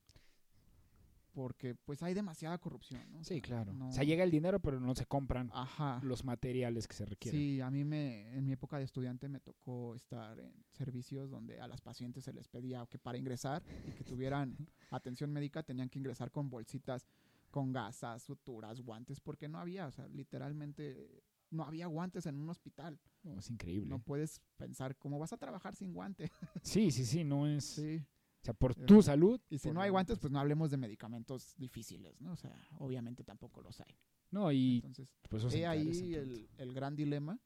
porque 1.32 1.76
pues 1.76 2.04
hay 2.04 2.14
demasiada 2.14 2.58
corrupción, 2.58 3.02
¿no? 3.12 3.20
O 3.20 3.24
Sí, 3.24 3.36
sea, 3.36 3.42
claro. 3.42 3.74
no- 3.74 3.90
O 3.90 3.92
sea, 3.92 4.04
llega 4.04 4.24
el 4.24 4.32
dinero, 4.32 4.60
pero 4.60 4.80
no 4.80 4.94
se 4.96 5.06
compran 5.06 5.50
Ajá. 5.54 6.00
los 6.04 6.24
materiales 6.26 6.88
que 6.88 6.94
se 6.96 7.06
requieren. 7.06 7.40
Sí, 7.40 7.62
a 7.62 7.70
mí 7.72 7.84
me, 7.84 8.34
en 8.36 8.46
mi 8.46 8.52
época 8.52 8.78
de 8.78 8.84
estudiante 8.84 9.30
me 9.30 9.40
tocó 9.40 9.96
estar 9.96 10.40
en 10.40 10.54
servicios 10.72 11.30
donde 11.30 11.60
a 11.62 11.68
las 11.68 11.82
pacientes 11.82 12.24
se 12.26 12.34
les 12.34 12.48
pedía 12.48 12.86
que 12.88 13.00
para 13.00 13.18
ingresar 13.18 13.64
y 13.88 13.92
que 13.92 14.04
tuvieran 14.04 14.56
atención 14.92 15.32
médica 15.32 15.64
tenían 15.64 15.90
que 15.90 16.00
ingresar 16.00 16.32
con 16.32 16.50
bolsitas, 16.50 17.08
con 17.50 17.72
gasas, 17.72 18.24
suturas, 18.24 18.82
guantes, 18.82 19.20
porque 19.20 19.48
no 19.48 19.60
había, 19.60 19.88
o 19.88 19.92
sea, 19.92 20.08
literalmente 20.08 21.24
no 21.50 21.64
había 21.66 21.88
guantes 21.88 22.26
en 22.26 22.40
un 22.40 22.50
hospital. 22.50 23.00
No, 23.24 23.38
es 23.40 23.50
increíble. 23.50 23.90
No 23.90 24.00
puedes 24.00 24.42
pensar 24.58 24.96
cómo 24.98 25.20
vas 25.20 25.34
a 25.34 25.38
trabajar 25.38 25.76
sin 25.76 25.94
guante. 25.94 26.32
Sí, 26.62 26.92
sí, 26.92 27.06
sí, 27.06 27.24
no 27.24 27.46
es... 27.48 27.64
Sí. 27.66 28.06
O 28.42 28.44
sea, 28.44 28.54
por 28.56 28.72
Eh, 28.72 28.86
tu 28.86 29.02
salud. 29.04 29.40
Y 29.50 29.60
si 29.60 29.72
no 29.72 29.82
hay 29.82 29.90
guantes, 29.92 30.18
pues 30.20 30.32
no 30.32 30.40
hablemos 30.40 30.72
de 30.72 30.78
medicamentos 30.78 31.54
difíciles, 31.58 32.20
¿no? 32.22 32.32
O 32.34 32.36
sea, 32.36 32.56
obviamente 32.80 33.24
tampoco 33.24 33.62
los 33.62 33.80
hay. 33.82 33.96
No, 34.32 34.52
y 34.52 34.78
Entonces, 34.78 35.14
pues 35.30 35.44
he 35.54 35.68
ahí 35.68 36.16
el, 36.16 36.50
el 36.58 36.74
gran 36.74 36.96
dilema 36.96 37.40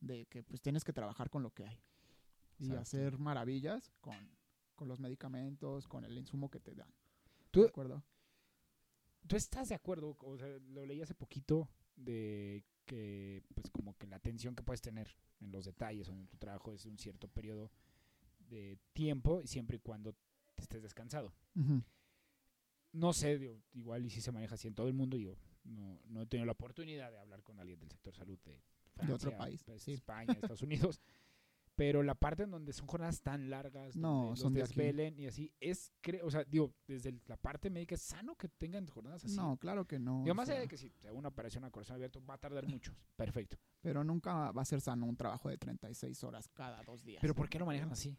de 0.00 0.26
que 0.26 0.42
pues 0.42 0.60
tienes 0.60 0.82
que 0.84 0.92
trabajar 0.92 1.30
con 1.30 1.42
lo 1.42 1.50
que 1.50 1.64
hay 1.66 1.78
y 2.58 2.64
Exacto. 2.64 2.80
hacer 2.82 3.18
maravillas 3.18 3.92
con, 4.00 4.16
con 4.74 4.88
los 4.88 4.98
medicamentos, 4.98 5.86
con 5.86 6.04
el 6.04 6.16
insumo 6.18 6.50
que 6.50 6.58
te 6.60 6.74
dan. 6.74 6.90
Tú- 7.50 7.62
¿De 7.62 7.68
acuerdo? 7.68 8.02
¿Tú 9.26 9.36
estás 9.36 9.68
de 9.68 9.74
acuerdo? 9.74 10.16
O 10.20 10.36
sea, 10.38 10.48
lo 10.70 10.86
leí 10.86 11.02
hace 11.02 11.14
poquito 11.14 11.68
de 11.96 12.64
que, 12.84 13.42
pues, 13.54 13.70
como 13.70 13.96
que 13.96 14.06
la 14.06 14.16
atención 14.16 14.54
que 14.54 14.62
puedes 14.62 14.80
tener 14.80 15.08
en 15.40 15.50
los 15.52 15.64
detalles 15.64 16.08
o 16.08 16.12
en 16.12 16.26
tu 16.28 16.36
trabajo 16.38 16.72
es 16.72 16.86
un 16.86 16.98
cierto 16.98 17.26
periodo 17.28 17.70
de 18.48 18.78
tiempo, 18.92 19.40
y 19.42 19.46
siempre 19.46 19.76
y 19.76 19.80
cuando 19.80 20.14
te 20.54 20.62
estés 20.62 20.82
descansado. 20.82 21.32
No 22.92 23.12
sé, 23.12 23.38
digo, 23.38 23.60
igual 23.74 24.06
y 24.06 24.10
si 24.10 24.20
se 24.20 24.32
maneja 24.32 24.54
así 24.54 24.68
en 24.68 24.74
todo 24.74 24.88
el 24.88 24.94
mundo, 24.94 25.16
yo 25.18 25.36
no, 25.64 26.00
no 26.06 26.22
he 26.22 26.26
tenido 26.26 26.46
la 26.46 26.52
oportunidad 26.52 27.10
de 27.12 27.18
hablar 27.18 27.42
con 27.42 27.58
alguien 27.60 27.78
del 27.78 27.90
sector 27.90 28.14
salud 28.14 28.38
de, 28.44 28.52
De 29.06 29.12
otro 29.12 29.30
Francia, 29.30 29.38
país, 29.38 29.62
pues, 29.64 29.82
sí. 29.82 29.92
España, 29.92 30.32
Estados 30.32 30.62
Unidos. 30.62 31.00
Pero 31.74 32.02
la 32.02 32.14
parte 32.14 32.44
en 32.44 32.50
donde 32.52 32.72
son 32.72 32.86
jornadas 32.86 33.20
tan 33.20 33.50
largas, 33.50 33.94
No, 33.96 34.28
donde 34.28 34.40
son 34.40 34.54
los 34.54 34.68
desvelen 34.70 35.20
y 35.20 35.26
así, 35.26 35.52
es, 35.60 35.92
cre- 36.02 36.22
o 36.24 36.30
sea, 36.30 36.42
digo, 36.44 36.72
desde 36.86 37.20
la 37.26 37.36
parte 37.36 37.68
médica 37.68 37.96
es 37.96 38.00
sano 38.00 38.34
que 38.34 38.48
tengan 38.48 38.86
jornadas 38.86 39.26
así. 39.26 39.36
No, 39.36 39.58
claro 39.58 39.86
que 39.86 39.98
no. 39.98 40.22
Digo, 40.22 40.34
más 40.34 40.48
allá 40.48 40.60
de 40.60 40.68
que 40.68 40.78
si 40.78 40.90
una 41.12 41.28
operación 41.28 41.64
a 41.64 41.70
corazón 41.70 41.96
abierto 41.96 42.24
va 42.24 42.34
a 42.34 42.38
tardar 42.38 42.66
mucho. 42.66 42.94
Perfecto. 43.16 43.58
Pero 43.82 44.02
nunca 44.04 44.52
va 44.52 44.62
a 44.62 44.64
ser 44.64 44.80
sano 44.80 45.04
un 45.04 45.16
trabajo 45.18 45.50
de 45.50 45.58
36 45.58 46.24
horas 46.24 46.48
cada 46.48 46.82
dos 46.82 47.04
días. 47.04 47.20
Pero 47.20 47.34
¿por 47.34 47.50
qué 47.50 47.58
lo 47.58 47.64
¿de 47.66 47.66
manejan 47.66 47.92
así? 47.92 48.16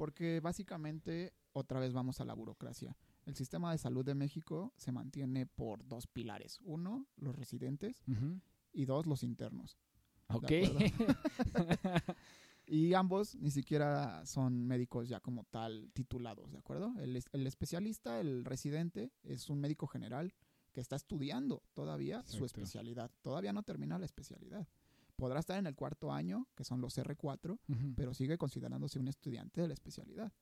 Porque 0.00 0.40
básicamente, 0.40 1.34
otra 1.52 1.78
vez 1.78 1.92
vamos 1.92 2.20
a 2.20 2.24
la 2.24 2.32
burocracia. 2.34 2.96
El 3.26 3.34
sistema 3.36 3.70
de 3.70 3.76
salud 3.76 4.02
de 4.04 4.14
México 4.14 4.72
se 4.76 4.92
mantiene 4.92 5.44
por 5.46 5.86
dos 5.86 6.06
pilares. 6.06 6.58
Uno, 6.62 7.06
los 7.16 7.34
residentes 7.36 8.02
y 8.72 8.86
dos, 8.86 9.04
los 9.06 9.22
internos. 9.22 9.76
Ok. 10.28 10.44
Y 12.66 12.94
ambos 12.94 13.34
ni 13.34 13.50
siquiera 13.50 14.24
son 14.26 14.64
médicos 14.64 15.08
ya 15.08 15.18
como 15.18 15.42
tal 15.50 15.90
titulados, 15.92 16.52
¿de 16.52 16.58
acuerdo? 16.58 16.94
El, 17.00 17.16
es- 17.16 17.28
el 17.32 17.44
especialista, 17.48 18.20
el 18.20 18.44
residente, 18.44 19.10
es 19.24 19.50
un 19.50 19.58
médico 19.60 19.88
general 19.88 20.32
que 20.72 20.80
está 20.80 20.94
estudiando 20.94 21.64
todavía 21.74 22.22
su 22.26 22.44
especialidad. 22.46 23.10
Todavía 23.22 23.52
no 23.52 23.64
termina 23.64 23.98
la 23.98 24.04
especialidad. 24.06 24.68
Podrá 25.20 25.38
estar 25.40 25.58
en 25.58 25.66
el 25.66 25.74
cuarto 25.76 26.12
año, 26.12 26.46
que 26.56 26.64
son 26.64 26.80
los 26.80 26.96
R4, 26.98 27.52
Ujú. 27.68 27.94
pero 27.94 28.14
sigue 28.14 28.38
considerándose 28.38 28.98
un 28.98 29.06
estudiante 29.08 29.60
de 29.60 29.68
la 29.68 29.74
especialidad. 29.74 30.32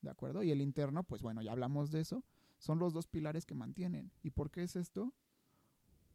¿De 0.00 0.10
acuerdo? 0.10 0.42
Y 0.42 0.50
el 0.50 0.60
interno, 0.62 1.04
pues 1.04 1.22
bueno, 1.22 1.42
ya 1.42 1.52
hablamos 1.52 1.90
de 1.90 2.00
eso. 2.00 2.24
Son 2.58 2.78
los 2.78 2.92
dos 2.92 3.06
pilares 3.08 3.44
que 3.46 3.54
mantienen. 3.54 4.10
¿Y 4.22 4.30
por 4.30 4.50
qué 4.50 4.62
es 4.62 4.76
esto? 4.76 5.12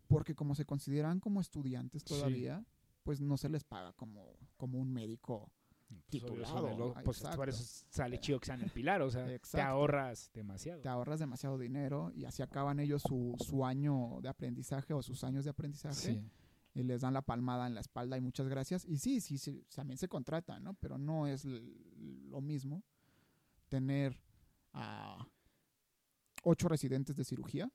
Porque 0.07 0.35
como 0.35 0.55
se 0.55 0.65
consideran 0.65 1.19
como 1.19 1.41
estudiantes 1.41 2.01
Sí. 2.03 2.07
todavía, 2.07 2.65
pues 3.03 3.19
no 3.21 3.37
se 3.37 3.49
les 3.49 3.63
paga 3.63 3.93
como, 3.93 4.35
como 4.57 4.79
un 4.79 4.91
médico. 4.91 5.51
Pues, 5.89 6.03
titulado, 6.09 6.77
lo- 6.77 6.93
pues 7.05 7.19
exacto. 7.21 7.51
sale 7.89 8.19
chido 8.19 8.41
que 8.41 8.47
sean 8.47 8.59
el 8.61 8.69
pilar, 8.71 9.01
o 9.01 9.09
sea, 9.09 9.25
te 9.51 9.61
ahorras 9.61 10.29
demasiado. 10.33 10.81
Te 10.81 10.89
ahorras 10.89 11.17
demasiado 11.19 11.57
dinero 11.57 12.11
y 12.13 12.25
así 12.25 12.41
acaban 12.43 12.81
ellos 12.81 13.01
su, 13.03 13.35
su 13.39 13.65
año 13.65 14.19
de 14.21 14.27
aprendizaje 14.27 14.93
o 14.93 15.01
sus 15.01 15.23
años 15.23 15.45
de 15.45 15.51
aprendizaje 15.51 15.95
Sí. 15.95 16.29
Y 16.77 16.83
les 16.83 17.01
dan 17.01 17.13
la 17.13 17.23
palmada 17.23 17.65
en 17.65 17.73
la 17.73 17.81
espalda 17.81 18.17
y 18.17 18.21
muchas 18.21 18.47
gracias. 18.47 18.85
Y 18.85 18.97
sí, 18.99 19.19
sí, 19.19 19.39
sí, 19.39 19.65
también 19.73 19.97
se 19.97 20.07
contratan, 20.07 20.63
¿no? 20.63 20.75
Pero 20.75 20.99
no 20.99 21.25
es 21.25 21.43
lo 21.45 22.39
mismo 22.39 22.83
tener 23.67 24.21
a 24.73 25.27
ocho 26.43 26.67
residentes 26.67 27.15
de 27.15 27.23
cirugía 27.23 27.71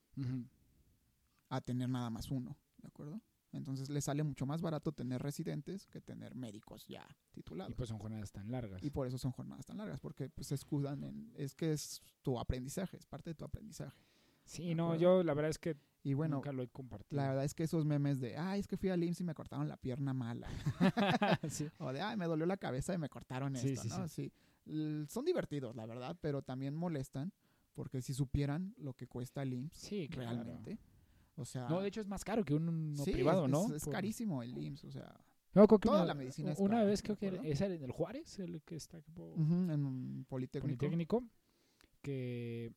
a 1.49 1.61
tener 1.61 1.89
nada 1.89 2.11
más 2.11 2.31
uno, 2.31 2.57
¿de 2.79 2.89
acuerdo? 2.89 3.21
Entonces 3.51 3.91
les 3.91 4.05
sale 4.05 4.23
mucho 4.23 4.47
más 4.47 4.63
barato 4.63 4.93
tener 4.93 5.21
residentes 5.21 5.87
que 5.87 6.01
tener 6.01 6.37
médicos 6.37 6.87
ya 6.87 7.07
titulados. 7.33 7.73
Y 7.73 7.75
pues 7.75 7.89
son 7.89 7.99
jornadas 7.99 8.31
tan 8.31 8.51
largas. 8.53 8.83
Y 8.85 8.91
por 8.91 9.09
eso 9.09 9.19
son 9.19 9.33
jornadas 9.33 9.67
tan 9.67 9.79
largas, 9.79 9.99
porque 9.99 10.31
pues, 10.31 10.47
se 10.47 10.55
escudan 10.55 11.03
en... 11.03 11.33
Es 11.35 11.57
que 11.57 11.73
es 11.73 12.01
tu 12.23 12.39
aprendizaje, 12.39 12.97
es 12.97 13.05
parte 13.05 13.31
de 13.31 13.35
tu 13.35 13.45
aprendizaje. 13.45 14.01
Sí, 14.53 14.69
¿de 14.69 14.75
no, 14.75 14.95
yo 14.97 15.23
la 15.23 15.35
verdad 15.35 15.51
es 15.51 15.59
que 15.59 15.77
Y 16.03 16.15
bueno, 16.15 16.37
nunca 16.37 16.53
lo 16.53 16.63
he 16.63 16.69
compartido. 16.69 17.21
la 17.21 17.29
verdad 17.29 17.45
es 17.45 17.55
que 17.55 17.63
esos 17.65 17.85
memes 17.85 18.21
de, 18.21 18.37
ay, 18.37 18.61
es 18.61 18.67
que 18.67 18.77
fui 18.77 18.89
al 18.91 19.03
IMSS 19.03 19.21
y 19.21 19.25
me 19.25 19.35
cortaron 19.35 19.69
la 19.69 19.77
pierna 19.77 20.13
mala. 20.13 20.49
sí. 21.49 21.69
O 21.79 21.93
de, 21.93 22.01
ay, 22.01 22.17
me 22.17 22.27
dolió 22.27 22.45
la 22.47 22.57
cabeza 22.57 22.95
y 22.95 22.99
me 22.99 23.09
cortaron 23.09 23.57
Sí, 23.57 23.71
esto, 23.71 23.83
sí, 23.83 23.89
¿no? 23.89 24.09
Sí. 24.09 24.33
Son 25.09 25.25
divertidos, 25.25 25.75
la 25.75 25.87
verdad, 25.87 26.17
pero 26.21 26.43
también 26.43 26.75
molestan, 26.75 27.33
porque 27.75 28.01
si 28.03 28.15
supieran 28.15 28.75
lo 28.77 28.95
que 28.95 29.07
cuesta 29.09 29.43
el 29.43 29.55
IMSS 29.55 29.77
Sí, 29.77 30.09
claro. 30.09 30.31
realmente, 30.45 30.79
o 31.37 31.45
sea... 31.45 31.69
No, 31.69 31.81
de 31.81 31.89
hecho 31.89 32.01
es 32.01 32.07
más 32.07 32.23
caro 32.25 32.45
que 32.45 32.55
un 32.55 32.69
uno 32.69 33.05
privado, 33.05 33.47
es, 33.47 33.51
¿no? 33.51 33.67
Es, 33.67 33.73
es 33.73 33.85
Por- 33.85 33.95
carísimo 33.95 34.43
el 34.43 34.57
IMSS, 34.57 34.85
o 34.85 34.91
sea... 34.91 35.15
No, 35.55 35.67
creo 35.67 35.79
que 35.81 35.89
Toda 35.89 35.99
una, 36.01 36.07
la 36.07 36.15
medicina 36.15 36.53
es 36.53 36.59
una 36.61 36.77
cara, 36.77 36.85
vez 36.85 36.99
¿de 37.01 37.03
creo 37.05 37.17
que 37.19 37.51
es 37.51 37.61
el, 37.61 37.73
en 37.73 37.83
el 37.83 37.91
Juárez, 37.93 38.39
el 38.39 38.63
que 38.63 38.77
está 38.77 38.99
ujú, 39.17 39.55
en 39.71 40.25
Politécnico. 40.29 40.79
Politécnico, 40.79 41.25
que 42.01 42.73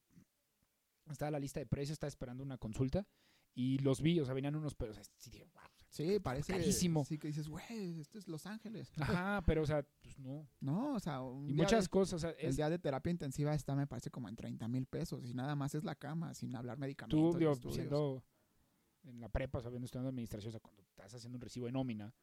estaba 1.12 1.32
la 1.32 1.40
lista 1.40 1.60
de 1.60 1.66
precios, 1.66 1.94
estaba 1.94 2.08
esperando 2.10 2.44
una 2.44 2.58
consulta 2.58 3.08
y 3.54 3.78
los 3.80 4.02
vi, 4.02 4.20
o 4.20 4.26
sea, 4.26 4.34
venían 4.34 4.56
unos, 4.56 4.76
pero 4.76 4.92
o 4.92 4.94
sea, 4.96 5.04
sí 5.18 5.30
dije, 5.30 5.46
"Wow". 5.54 5.64
Sí, 5.90 6.20
parece... 6.20 6.52
carísimo. 6.52 7.06
Sí, 7.06 7.18
que 7.18 7.28
dices, 7.30 7.48
güey, 7.48 8.02
esto 8.02 8.18
es 8.18 8.28
Los 8.28 8.46
Ángeles. 8.46 8.92
Ajá, 9.00 9.42
pero 9.46 9.62
o 9.62 9.66
sea, 9.66 9.86
pues 10.02 10.20
no. 10.20 10.46
No, 10.60 10.96
o 10.96 11.00
sea... 11.00 11.22
un 11.22 11.50
Y 11.50 11.54
muchas 11.54 11.86
de- 11.86 11.90
cosas, 11.90 12.14
o 12.16 12.20
sea, 12.20 12.32
El 12.32 12.54
día 12.54 12.70
de 12.70 12.78
terapia 12.80 13.12
intensiva 13.12 13.54
está, 13.56 13.76
me 13.76 13.88
parece, 13.88 14.10
como 14.12 14.28
en 14.28 14.36
30 14.36 14.68
mil 14.68 14.86
pesos. 14.88 15.24
Y 15.26 15.34
nada 15.34 15.56
más 15.56 15.74
es 15.74 15.86
la 15.86 15.96
cama, 15.96 16.34
sin 16.34 16.54
hablar 16.54 16.76
tú, 16.76 16.82
medicamentos. 16.82 17.40
digo, 17.40 17.52
estudios. 17.54 17.76
siendo 17.76 18.26
en 19.04 19.22
la 19.22 19.30
prepa, 19.30 19.62
sabiendo 19.62 19.86
estudiando 19.86 20.10
administración, 20.10 20.50
o 20.50 20.52
sea, 20.52 20.60
cuando 20.60 20.82
estás 20.82 21.14
haciendo 21.14 21.38
un 21.38 21.42
recibo 21.42 21.68
de 21.68 21.72
nómina, 21.72 22.14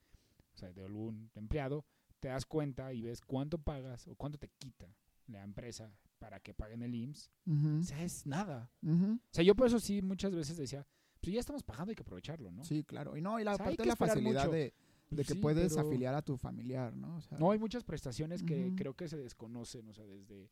o 0.55 0.59
sea, 0.59 0.71
de 0.71 0.85
algún 0.85 1.31
empleado, 1.35 1.87
te 2.21 2.29
das 2.29 2.45
cuenta 2.45 2.93
y 2.93 3.01
ves 3.01 3.23
cuánto 3.23 3.57
pagas 3.57 4.07
o 4.07 4.15
cuánto 4.17 4.37
te 4.39 4.49
quita 4.59 4.95
la 5.29 5.43
empresa 5.43 5.91
para 6.23 6.39
que 6.39 6.55
paguen 6.55 6.83
el 6.83 6.95
IMSS, 6.95 7.33
Ujú, 7.47 7.79
o 7.81 7.83
sea, 7.83 8.01
es 8.05 8.25
nada. 8.27 8.71
ujú. 8.81 9.15
O 9.15 9.35
sea, 9.35 9.43
yo 9.43 9.57
por 9.57 9.67
eso 9.67 9.81
sí 9.81 10.01
muchas 10.03 10.33
veces 10.33 10.57
decía, 10.57 10.87
pues 11.21 11.35
ya 11.35 11.41
estamos 11.41 11.65
pagando, 11.65 11.91
hay 11.91 11.97
que 11.97 12.03
aprovecharlo, 12.03 12.53
¿no? 12.53 12.63
Sí, 12.65 12.85
claro. 12.85 13.17
Y 13.17 13.21
no, 13.21 13.41
y 13.41 13.45
la 13.45 13.55
O 13.55 13.57
sea, 13.57 13.65
parte 13.67 13.83
de 13.83 13.89
la 13.89 13.97
facilidad 13.97 14.45
mucho. 14.45 14.53
de, 14.53 14.63
de 14.67 14.73
Pues 15.17 15.27
que 15.27 15.35
sí, 15.35 15.41
puedes 15.41 15.75
pero- 15.75 15.89
afiliar 15.89 16.15
a 16.15 16.23
tu 16.23 16.37
familiar, 16.37 16.95
¿no? 16.97 17.17
O 17.17 17.21
sea, 17.21 17.39
No, 17.39 17.51
hay 17.51 17.59
muchas 17.59 17.83
prestaciones 17.83 18.45
que 18.45 18.67
Ujú. 18.69 18.77
creo 18.77 18.95
que 18.95 19.09
se 19.09 19.17
desconocen, 19.17 19.89
o 19.89 19.93
sea, 19.95 20.07
desde... 20.07 20.49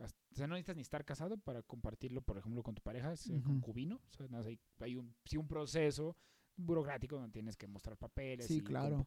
O 0.00 0.34
sea, 0.34 0.46
no 0.48 0.54
necesitas 0.54 0.74
ni 0.76 0.82
estar 0.82 1.04
casado 1.04 1.38
para 1.38 1.62
compartirlo, 1.62 2.22
por 2.22 2.38
ejemplo, 2.38 2.62
con 2.64 2.74
tu 2.74 2.82
pareja, 2.82 3.12
es 3.12 3.28
eh, 3.28 3.34
Ujú. 3.34 3.44
concubino. 3.44 4.00
O 4.10 4.12
sea, 4.16 4.26
hay, 4.44 4.58
hay 4.80 4.96
un, 4.96 5.14
sí, 5.24 5.36
un 5.36 5.46
proceso 5.46 6.16
burocrático 6.62 7.16
donde 7.16 7.32
tienes 7.32 7.56
que 7.56 7.66
mostrar 7.66 7.96
papeles 7.96 8.46
Sí, 8.46 8.58
y 8.58 8.60
claro. 8.62 9.06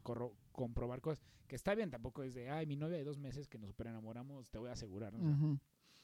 comprobar 0.52 1.02
cosas. 1.02 1.24
Que 1.48 1.56
está 1.56 1.76
bien, 1.76 1.90
tampoco 1.92 2.24
es 2.24 2.34
de, 2.34 2.50
ay, 2.50 2.66
mi 2.66 2.76
novia 2.76 2.98
de 2.98 3.04
dos 3.04 3.18
meses 3.18 3.48
que 3.48 3.58
nos 3.58 3.70
super 3.70 3.88
enamoramos, 3.88 4.50
te 4.50 4.58
voy 4.58 4.70
a 4.70 4.74
asegurar. 4.74 5.14
¿no? 5.14 5.60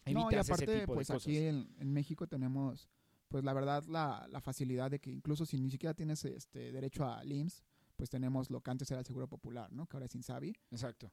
Y 0.06 0.36
aparte, 0.36 0.88
pues 0.88 1.10
aquí 1.12 1.38
en, 1.38 1.68
en 1.80 1.94
México 1.94 2.28
tenemos, 2.28 2.90
pues 3.28 3.44
la 3.44 3.54
verdad, 3.54 3.84
la, 3.88 4.28
la 4.30 4.42
facilidad 4.42 4.90
de 4.92 5.00
que 5.00 5.12
incluso 5.12 5.46
si 5.46 5.60
ni 5.60 5.70
siquiera 5.70 5.94
tienes 5.94 6.26
este 6.26 6.72
derecho 6.72 7.06
a 7.06 7.24
IMSS, 7.24 7.64
pues 7.96 8.10
tenemos 8.10 8.50
lo 8.50 8.62
que 8.62 8.72
antes 8.72 8.90
era 8.90 9.00
el 9.02 9.06
Seguro 9.06 9.28
Popular, 9.28 9.72
¿no? 9.72 9.86
Que 9.88 9.98
ahora 9.98 10.08
es 10.08 10.16
Insabi, 10.16 10.56
Exacto. 10.72 11.12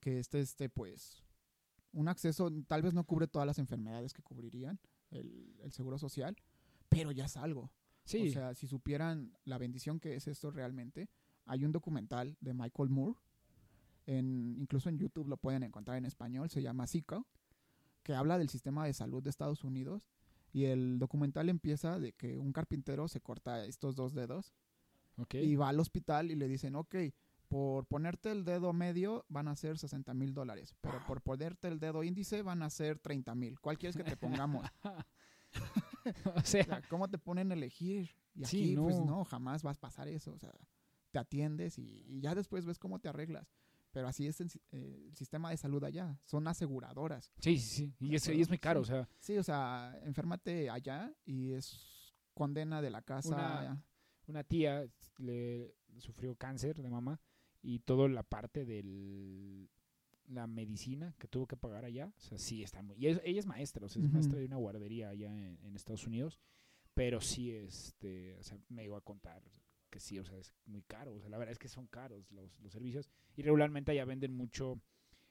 que 0.00 0.18
este, 0.18 0.40
este, 0.40 0.68
pues, 0.68 1.22
un 1.92 2.08
acceso, 2.08 2.50
tal 2.66 2.82
vez 2.82 2.92
no 2.92 3.04
cubre 3.04 3.28
todas 3.28 3.46
las 3.46 3.58
enfermedades 3.60 4.12
que 4.12 4.22
cubrirían 4.22 4.80
el, 5.12 5.54
el 5.62 5.72
Seguro 5.72 5.96
Social, 5.96 6.36
pero 6.88 7.12
ya 7.12 7.26
es 7.26 7.36
algo. 7.36 7.70
Sí, 8.04 8.28
O 8.28 8.32
sea, 8.32 8.54
si 8.54 8.66
supieran 8.66 9.36
la 9.44 9.58
bendición 9.58 9.98
que 9.98 10.14
es 10.14 10.28
esto 10.28 10.50
realmente, 10.50 11.08
hay 11.46 11.64
un 11.64 11.72
documental 11.72 12.36
de 12.40 12.54
Michael 12.54 12.90
Moore, 12.90 13.18
en, 14.06 14.56
incluso 14.58 14.88
en 14.88 14.98
YouTube 14.98 15.28
lo 15.28 15.36
pueden 15.36 15.62
encontrar 15.62 15.96
en 15.96 16.04
español, 16.04 16.50
se 16.50 16.62
llama 16.62 16.86
Zico, 16.86 17.26
que 18.02 18.14
habla 18.14 18.38
del 18.38 18.50
sistema 18.50 18.84
de 18.84 18.92
salud 18.92 19.22
de 19.22 19.30
Estados 19.30 19.64
Unidos. 19.64 20.08
Y 20.52 20.66
el 20.66 20.98
documental 20.98 21.48
empieza 21.48 21.98
de 21.98 22.12
que 22.12 22.38
un 22.38 22.52
carpintero 22.52 23.08
se 23.08 23.20
corta 23.20 23.64
estos 23.64 23.96
dos 23.96 24.14
dedos 24.14 24.54
ok. 25.16 25.34
y 25.34 25.56
va 25.56 25.70
al 25.70 25.80
hospital 25.80 26.30
y 26.30 26.36
le 26.36 26.46
dicen, 26.46 26.76
ok, 26.76 26.94
por 27.48 27.86
ponerte 27.86 28.30
el 28.30 28.44
dedo 28.44 28.72
medio 28.72 29.24
van 29.28 29.48
a 29.48 29.56
ser 29.56 29.78
60 29.78 30.14
mil 30.14 30.32
dólares, 30.32 30.74
pero 30.80 31.04
por 31.06 31.22
ponerte 31.22 31.68
el 31.68 31.80
dedo 31.80 32.04
índice 32.04 32.42
van 32.42 32.62
a 32.62 32.70
ser 32.70 32.98
30 32.98 33.34
mil. 33.34 33.58
¿Cuál 33.60 33.78
quieres 33.78 33.96
que 33.96 34.04
te 34.04 34.16
pongamos? 34.16 34.66
o 36.36 36.40
sea, 36.42 36.62
O 36.62 36.64
sea, 36.66 36.82
¿cómo 36.88 37.08
te 37.08 37.18
ponen 37.18 37.50
a 37.50 37.54
elegir? 37.54 38.14
Y 38.34 38.44
Sí, 38.44 38.62
aquí, 38.64 38.76
pues 38.76 39.00
no. 39.00 39.24
jamás 39.24 39.62
vas 39.62 39.76
a 39.78 39.80
pasar 39.80 40.08
eso. 40.08 40.32
O 40.32 40.38
sea, 40.38 40.52
te 41.10 41.18
atiendes 41.18 41.78
y, 41.78 42.04
y 42.08 42.20
ya 42.20 42.34
después 42.34 42.64
ves 42.66 42.78
cómo 42.78 42.98
te 42.98 43.08
arreglas. 43.08 43.52
Pero 43.92 44.08
así 44.08 44.26
es 44.26 44.40
el, 44.40 44.50
eh, 44.72 45.04
el 45.08 45.14
sistema 45.14 45.50
de 45.50 45.56
salud 45.56 45.84
allá. 45.84 46.18
Son 46.24 46.48
aseguradoras. 46.48 47.32
sí, 47.38 47.58
sí, 47.58 47.92
sí. 47.98 48.06
Y 48.06 48.14
es, 48.16 48.26
y 48.28 48.40
es 48.40 48.48
muy 48.48 48.58
caro, 48.58 48.84
Sí. 48.84 48.90
o 48.92 48.94
sea, 48.96 49.08
Sí, 49.20 49.38
o 49.38 49.42
sea, 49.44 49.96
enférmate 50.02 50.68
allá 50.68 51.14
y 51.24 51.52
es 51.52 52.12
condena 52.34 52.82
de 52.82 52.90
la 52.90 53.02
casa. 53.02 53.28
Una- 53.28 53.84
una 54.26 54.42
tía 54.42 54.84
le 55.18 55.76
sufrió 55.98 56.34
cáncer 56.34 56.82
de 56.82 56.90
mama 56.90 57.20
y 57.62 57.78
toda 57.80 58.08
la 58.08 58.24
parte 58.24 58.64
de 58.64 58.82
la 60.28 60.46
medicina 60.46 61.14
que 61.18 61.28
tuvo 61.28 61.46
que 61.46 61.56
pagar 61.56 61.84
allá, 61.84 62.12
o 62.16 62.20
sea, 62.20 62.38
sí 62.38 62.62
está 62.62 62.82
muy... 62.82 62.96
Y 62.98 63.08
es- 63.08 63.20
ella 63.24 63.38
es 63.40 63.46
maestra, 63.46 63.84
o 63.86 63.88
sea, 63.88 64.02
es 64.02 64.10
maestra 64.10 64.38
de 64.38 64.46
una 64.46 64.56
guardería 64.56 65.08
allá 65.10 65.28
en, 65.36 65.58
en 65.62 65.76
Estados 65.76 66.06
Unidos, 66.06 66.38
pero 66.94 67.20
sí, 67.20 67.50
este, 67.50 68.34
o 68.36 68.42
sea, 68.42 68.58
me 68.68 68.84
iba 68.84 68.96
a 68.96 69.00
contar 69.02 69.42
que 69.90 70.00
sí, 70.00 70.18
o 70.18 70.24
sea, 70.24 70.36
es 70.38 70.52
muy 70.66 70.82
caro, 70.82 71.14
o 71.14 71.20
sea, 71.20 71.28
la 71.28 71.38
verdad 71.38 71.52
es 71.52 71.58
que 71.58 71.68
son 71.68 71.86
caros 71.86 72.30
los, 72.32 72.58
los 72.60 72.72
servicios 72.72 73.08
y 73.36 73.42
regularmente 73.42 73.92
allá 73.92 74.04
venden 74.04 74.32
mucho 74.36 74.80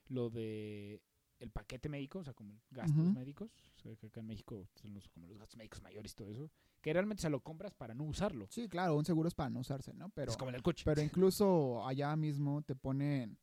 lo 0.07 0.29
de 0.29 1.01
el 1.39 1.49
paquete 1.51 1.89
médico, 1.89 2.19
o 2.19 2.23
sea, 2.23 2.33
como 2.33 2.61
gastos 2.71 3.11
médicos, 3.13 3.51
o 3.75 3.79
sea, 3.81 3.93
que 3.97 4.07
acá 4.07 4.21
en 4.21 4.27
México 4.27 4.65
son 4.75 4.93
los, 4.93 5.09
como 5.09 5.27
los 5.27 5.37
gastos 5.37 5.57
médicos 5.57 5.81
mayores 5.81 6.13
y 6.13 6.15
todo 6.15 6.29
eso, 6.31 6.49
que 6.81 6.93
realmente 6.93 7.21
se 7.21 7.29
lo 7.29 7.41
compras 7.41 7.73
para 7.73 7.93
no 7.93 8.05
usarlo. 8.05 8.47
Sí, 8.49 8.69
claro, 8.69 8.95
un 8.95 9.03
seguro 9.03 9.27
es 9.27 9.33
para 9.35 9.49
no 9.49 9.59
usarse, 9.59 9.93
¿no? 9.93 10.09
Pero, 10.11 10.31
es 10.31 10.37
como 10.37 10.49
en 10.49 10.55
el 10.55 10.61
coche. 10.63 10.83
pero 10.85 11.01
incluso 11.01 11.85
allá 11.85 12.15
mismo 12.15 12.61
te 12.61 12.75
ponen 12.75 13.37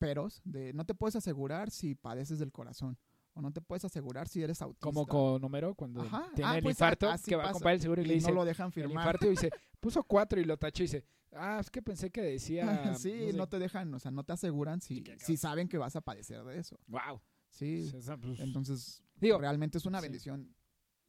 peros 0.00 0.40
de 0.44 0.72
no 0.72 0.84
te 0.84 0.94
puedes 0.94 1.14
asegurar 1.14 1.70
si 1.70 1.94
padeces 1.94 2.38
del 2.40 2.50
corazón 2.50 2.98
o 3.34 3.40
no 3.42 3.52
te 3.52 3.60
puedes 3.60 3.84
asegurar 3.84 4.26
si 4.26 4.42
eres 4.42 4.60
autista. 4.62 4.82
como 4.82 5.06
con 5.06 5.44
Homero 5.44 5.74
cuando 5.74 6.00
Ajá. 6.02 6.28
tiene 6.34 6.50
Ah, 6.50 6.56
el 6.56 6.62
pues, 6.64 6.74
infarto, 6.74 7.08
que 7.24 7.36
va 7.36 7.50
a 7.50 7.52
comprar 7.52 7.74
el 7.74 7.80
seguro 7.80 8.02
y, 8.02 8.06
le 8.06 8.14
dice 8.14 8.28
no 8.28 8.34
lo 8.34 8.44
dejan 8.44 8.66
el 8.68 8.72
firmar. 8.72 9.04
infarto 9.04 9.26
y 9.26 9.30
dice, 9.30 9.50
puso 9.80 10.02
cuatro 10.02 10.40
y 10.40 10.44
lo 10.44 10.56
tachó 10.56 10.82
y 10.82 10.86
dice, 10.86 11.04
ah, 11.32 11.58
es 11.60 11.70
que 11.70 11.80
pensé 11.82 12.10
que 12.10 12.22
decía... 12.22 12.94
sí, 12.98 13.30
no, 13.34 13.48
te 13.48 13.58
dejan, 13.60 13.92
o 13.94 14.00
sea, 14.00 14.10
no 14.10 14.24
te 14.24 14.32
aseguran 14.32 14.80
si, 14.80 15.04
si 15.18 15.36
saben 15.36 15.68
que 15.68 15.78
vas 15.78 15.94
a 15.94 16.00
padecer 16.00 16.42
de 16.42 16.58
eso. 16.58 16.76
Wow. 16.88 17.20
Sí, 17.50 17.90
pues, 17.92 18.40
entonces 18.40 19.02
digo, 19.16 19.38
realmente 19.38 19.78
es 19.78 19.86
una 19.86 20.00
sí. 20.00 20.08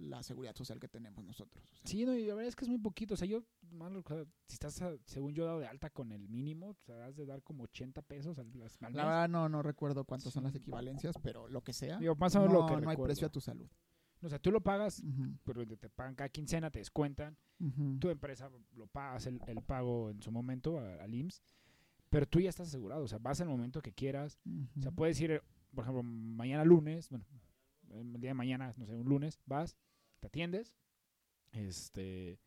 La 0.01 0.23
seguridad 0.23 0.55
social 0.55 0.79
que 0.79 0.87
tenemos 0.87 1.23
nosotros. 1.23 1.63
o 1.71 1.75
sea. 1.75 1.81
sí, 1.85 2.05
no, 2.05 2.13
y 2.15 2.25
la 2.25 2.35
verdad 2.35 2.49
es 2.49 2.55
que 2.55 2.65
es 2.65 2.69
muy 2.69 2.79
poquito. 2.79 3.13
O 3.13 3.17
sea, 3.17 3.27
yo, 3.27 3.43
mal, 3.71 3.95
o 3.95 4.03
sea, 4.07 4.25
si 4.47 4.53
estás, 4.53 4.81
según 5.05 5.33
yo, 5.33 5.45
dado 5.45 5.59
de 5.59 5.67
alta 5.67 5.89
con 5.89 6.11
el 6.11 6.27
mínimo, 6.27 6.73
sea, 6.85 7.05
has 7.05 7.15
de 7.15 7.25
dar 7.25 7.43
como 7.43 7.63
80 7.63 8.01
pesos 8.01 8.37
al, 8.39 8.51
La 8.79 9.05
verdad 9.05 9.29
no, 9.29 9.49
no 9.49 9.61
recuerdo 9.61 10.03
cuántas 10.05 10.33
son 10.33 10.43
las 10.43 10.55
equivalencias, 10.55 11.15
pero 11.21 11.47
lo 11.47 11.61
que 11.61 11.73
sea, 11.73 11.97
Digo, 11.97 12.15
más 12.15 12.35
o 12.35 12.39
no, 12.39 12.47
menos 12.47 12.61
lo 12.61 12.67
que 12.67 12.81
no 12.81 12.89
hay 12.89 12.97
precio 12.97 13.27
a 13.27 13.31
tu 13.31 13.41
salud. 13.41 13.69
O 14.23 14.29
sea, 14.29 14.37
tú 14.37 14.51
lo 14.51 14.61
pagas, 14.61 15.03
pero 15.43 15.65
te 15.65 15.89
pagan 15.89 16.15
cada 16.15 16.29
quincena, 16.29 16.69
te 16.69 16.79
descuentan. 16.79 17.37
tu 17.99 18.09
empresa 18.09 18.49
lo 18.75 18.87
pagas 18.87 19.25
el, 19.25 19.39
el 19.47 19.61
pago 19.61 20.11
en 20.11 20.21
su 20.21 20.31
momento 20.31 20.79
al 20.79 21.13
IMSS, 21.13 21.41
pero 22.09 22.27
tú 22.27 22.39
ya 22.39 22.49
estás 22.49 22.67
asegurado, 22.67 23.03
o 23.03 23.07
sea, 23.07 23.19
vas 23.19 23.39
al 23.41 23.47
momento 23.47 23.81
que 23.81 23.93
quieras, 23.93 24.37
o 24.77 24.81
sea, 24.81 24.91
puedes 24.91 25.19
ir, 25.21 25.41
por 25.73 25.85
ejemplo, 25.85 26.03
mañana 26.03 26.65
lunes, 26.65 27.09
bueno, 27.09 27.25
el 27.89 28.19
día 28.19 28.31
de 28.31 28.35
mañana, 28.35 28.73
no 28.77 28.85
sé, 28.85 28.95
un 28.95 29.07
lunes, 29.07 29.39
vas, 29.45 29.77
te 30.22 30.28
atiendes, 30.28 30.78
este, 31.51 32.39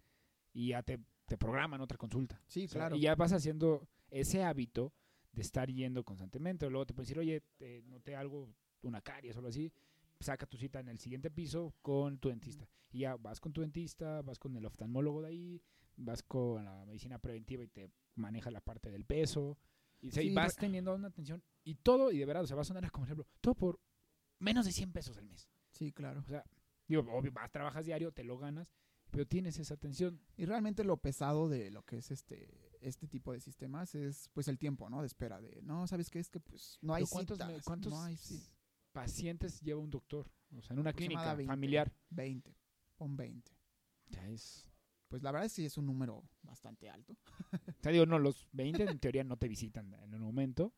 y 0.52 0.68
ya 0.68 0.82
te, 0.82 0.98
te 1.26 1.36
programan 1.36 1.80
otra 1.80 1.98
consulta. 1.98 2.40
Sí, 2.46 2.64
O 2.64 2.68
sea, 2.68 2.80
claro. 2.80 2.96
Y 2.96 3.00
ya 3.00 3.14
vas 3.14 3.32
haciendo 3.32 3.86
ese 4.10 4.42
hábito 4.42 4.94
de 5.32 5.42
estar 5.42 5.68
yendo 5.70 6.04
constantemente. 6.04 6.70
Luego 6.70 6.86
te 6.86 6.94
pueden 6.94 7.06
decir, 7.06 7.18
oye, 7.18 7.42
te 7.56 7.82
noté 7.82 8.16
algo, 8.16 8.54
una 8.82 9.02
caries 9.02 9.36
o 9.36 9.40
algo 9.40 9.48
así. 9.48 9.72
Saca 10.20 10.46
tu 10.46 10.56
cita 10.56 10.80
en 10.80 10.88
el 10.88 10.98
siguiente 10.98 11.30
piso 11.30 11.74
con 11.82 12.18
tu 12.18 12.28
dentista. 12.28 12.68
Y 12.90 13.00
ya 13.00 13.16
vas 13.16 13.40
con 13.40 13.52
tu 13.52 13.60
dentista, 13.60 14.22
vas 14.22 14.38
con 14.38 14.56
el 14.56 14.64
oftalmólogo 14.64 15.22
de 15.22 15.28
ahí, 15.28 15.62
vas 15.96 16.22
con 16.22 16.64
la 16.64 16.84
medicina 16.86 17.18
preventiva 17.18 17.64
y 17.64 17.68
te 17.68 17.90
maneja 18.14 18.50
la 18.50 18.60
parte 18.60 18.90
del 18.90 19.04
peso. 19.04 19.58
Y, 20.00 20.32
vas 20.32 20.54
teniendo 20.54 20.94
una 20.94 21.08
atención. 21.08 21.42
Y 21.64 21.76
todo, 21.76 22.12
y 22.12 22.18
de 22.18 22.26
verdad, 22.26 22.44
o 22.44 22.46
sea, 22.46 22.56
va 22.56 22.62
a 22.62 22.66
sonar 22.66 22.88
como 22.90 23.06
ejemplo, 23.06 23.26
todo 23.40 23.54
por 23.54 23.80
menos 24.38 24.66
de 24.66 24.72
100 24.72 24.92
pesos 24.92 25.16
al 25.16 25.24
mes. 25.24 25.48
Sí, 25.70 25.92
claro. 25.92 26.20
O 26.20 26.28
sea, 26.28 26.44
digo, 27.02 27.12
obvio, 27.16 27.32
vas, 27.32 27.50
trabajas 27.50 27.84
diario, 27.86 28.12
te 28.12 28.24
lo 28.24 28.38
ganas, 28.38 28.72
pero 29.10 29.26
tienes 29.26 29.58
esa 29.58 29.74
atención. 29.74 30.20
Y 30.36 30.44
realmente 30.46 30.84
lo 30.84 30.96
pesado 30.96 31.48
de 31.48 31.70
lo 31.70 31.82
que 31.84 31.98
es 31.98 32.10
este 32.10 32.72
este 32.80 33.08
tipo 33.08 33.32
de 33.32 33.40
sistemas 33.40 33.94
es 33.94 34.28
pues 34.34 34.46
el 34.48 34.58
tiempo, 34.58 34.90
¿no? 34.90 35.00
De 35.00 35.06
espera 35.06 35.40
de, 35.40 35.62
no, 35.62 35.86
¿sabes 35.86 36.10
qué? 36.10 36.18
Es 36.18 36.28
que 36.28 36.38
pues 36.40 36.78
no 36.82 36.92
hay 36.92 37.04
¿Cuántos, 37.06 37.38
citas, 37.38 37.64
cuántos 37.64 37.90
no 37.92 38.02
hay 38.02 38.14
ci- 38.14 38.46
pacientes 38.92 39.60
lleva 39.62 39.80
un 39.80 39.90
doctor? 39.90 40.30
O 40.56 40.60
sea, 40.62 40.74
en 40.74 40.80
una 40.80 40.92
clínica 40.92 41.34
20. 41.34 41.46
familiar. 41.50 41.92
20, 42.10 42.54
pon 42.96 43.16
20. 43.16 43.50
Ya 44.10 44.28
es. 44.28 44.68
Pues 45.08 45.22
la 45.22 45.32
verdad 45.32 45.48
sí 45.48 45.64
es 45.64 45.78
un 45.78 45.86
número 45.86 46.28
bastante 46.42 46.90
alto. 46.90 47.16
O 47.52 47.82
sea, 47.82 47.92
digo, 47.92 48.04
no, 48.04 48.18
los 48.18 48.48
20 48.52 48.82
en 48.84 48.98
teoría 48.98 49.24
no 49.24 49.36
te 49.38 49.48
visitan 49.48 49.94
en 49.94 50.14
un 50.14 50.20
momento. 50.20 50.74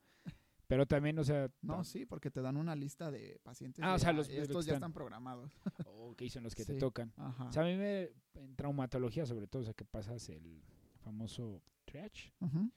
Pero 0.68 0.84
también, 0.86 1.18
o 1.18 1.24
sea. 1.24 1.48
No, 1.62 1.84
sí, 1.84 2.06
porque 2.06 2.30
te 2.30 2.40
dan 2.42 2.56
una 2.56 2.74
lista 2.74 3.10
de 3.10 3.38
pacientes. 3.42 3.84
Ah, 3.84 3.90
de, 3.90 3.94
o 3.94 3.98
sea, 3.98 4.12
los- 4.12 4.28
los 4.28 4.36
estos 4.38 4.66
ya 4.66 4.72
están- 4.72 4.76
están 4.76 4.92
programados. 4.92 5.52
o 5.86 6.14
que 6.16 6.28
son 6.28 6.42
los 6.42 6.54
que 6.54 6.64
te 6.64 6.72
Sí. 6.74 6.78
tocan. 6.78 7.12
Ajá. 7.16 7.44
O 7.44 7.52
sea, 7.52 7.62
a 7.62 7.66
mí 7.66 7.76
me. 7.76 8.10
En 8.34 8.54
traumatología, 8.56 9.24
sobre 9.26 9.46
todo, 9.46 9.62
o 9.62 9.64
sea, 9.64 9.74
que 9.74 9.84
pasas 9.84 10.28
el 10.28 10.62
famoso 11.00 11.62
triage. 11.84 12.34
Ujú. 12.40 12.70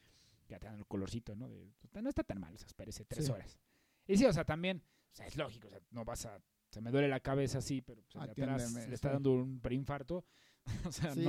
Ya 0.47 0.59
te 0.59 0.67
dan 0.67 0.75
el 0.77 0.85
colorcito, 0.85 1.35
¿no? 1.35 1.47
De, 1.49 1.71
no 2.01 2.09
está 2.09 2.23
tan 2.23 2.39
mal, 2.39 2.53
o 2.53 2.57
sea, 2.57 2.67
espérese 2.67 3.05
tres 3.05 3.25
Sí. 3.25 3.31
horas. 3.31 3.59
Y 4.07 4.17
sí, 4.17 4.25
o 4.25 4.33
sea, 4.33 4.45
también. 4.45 4.83
O 5.11 5.15
sea, 5.15 5.25
es 5.25 5.35
lógico, 5.35 5.67
o 5.67 5.71
sea, 5.71 5.79
no 5.91 6.05
vas 6.05 6.25
a. 6.25 6.39
Se 6.69 6.81
me 6.81 6.91
duele 6.91 7.07
la 7.07 7.19
cabeza 7.19 7.57
así, 7.57 7.81
pero 7.81 8.01
atrás 8.15 8.29
Atiéndeme, 8.29 8.87
le 8.87 8.93
está 8.95 9.09
sí. 9.09 9.13
dando 9.13 9.31
un 9.33 9.59
preinfarto. 9.59 10.23
o 10.85 10.91
sea, 10.91 11.13
Sí, 11.13 11.25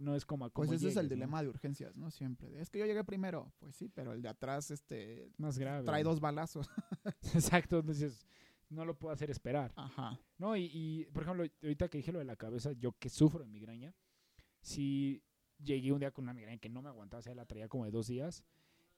no, 0.00 0.14
es 0.14 0.24
como 0.24 0.44
a 0.44 0.50
Pues 0.50 0.70
ese 0.70 0.88
es 0.88 0.96
el 0.96 1.08
dilema 1.08 1.42
de 1.42 1.48
urgencias, 1.48 1.96
¿no? 1.96 2.10
Siempre. 2.10 2.60
Es 2.60 2.70
que 2.70 2.78
yo 2.78 2.86
llegué 2.86 3.04
primero. 3.04 3.52
Pues 3.58 3.74
sí, 3.76 3.88
pero 3.88 4.12
el 4.12 4.22
de 4.22 4.28
atrás 4.28 4.70
este 4.70 5.30
Más 5.38 5.58
grave. 5.58 5.84
trae 5.84 6.02
dos 6.02 6.20
balazos. 6.20 6.68
Exacto, 7.34 7.78
entonces 7.78 8.26
no 8.68 8.84
lo 8.84 8.98
puedo 8.98 9.12
hacer 9.12 9.30
esperar. 9.30 9.72
Ajá. 9.76 10.18
No, 10.38 10.56
y, 10.56 10.70
y, 10.72 11.06
por 11.06 11.22
ejemplo, 11.22 11.46
ahorita 11.62 11.88
que 11.88 11.98
dije 11.98 12.12
lo 12.12 12.18
de 12.18 12.24
la 12.24 12.36
cabeza, 12.36 12.72
yo 12.72 12.92
que 12.92 13.08
sufro 13.08 13.40
de 13.40 13.48
migraña, 13.48 13.94
si 14.60 15.22
llegué 15.62 15.92
un 15.92 16.00
día 16.00 16.10
con 16.10 16.24
una 16.24 16.34
migraña 16.34 16.58
que 16.58 16.68
no 16.68 16.82
me 16.82 16.88
aguantaba, 16.88 17.20
o 17.20 17.22
sea, 17.22 17.34
la 17.34 17.46
traía 17.46 17.68
como 17.68 17.84
de 17.84 17.90
dos 17.90 18.08
días, 18.08 18.44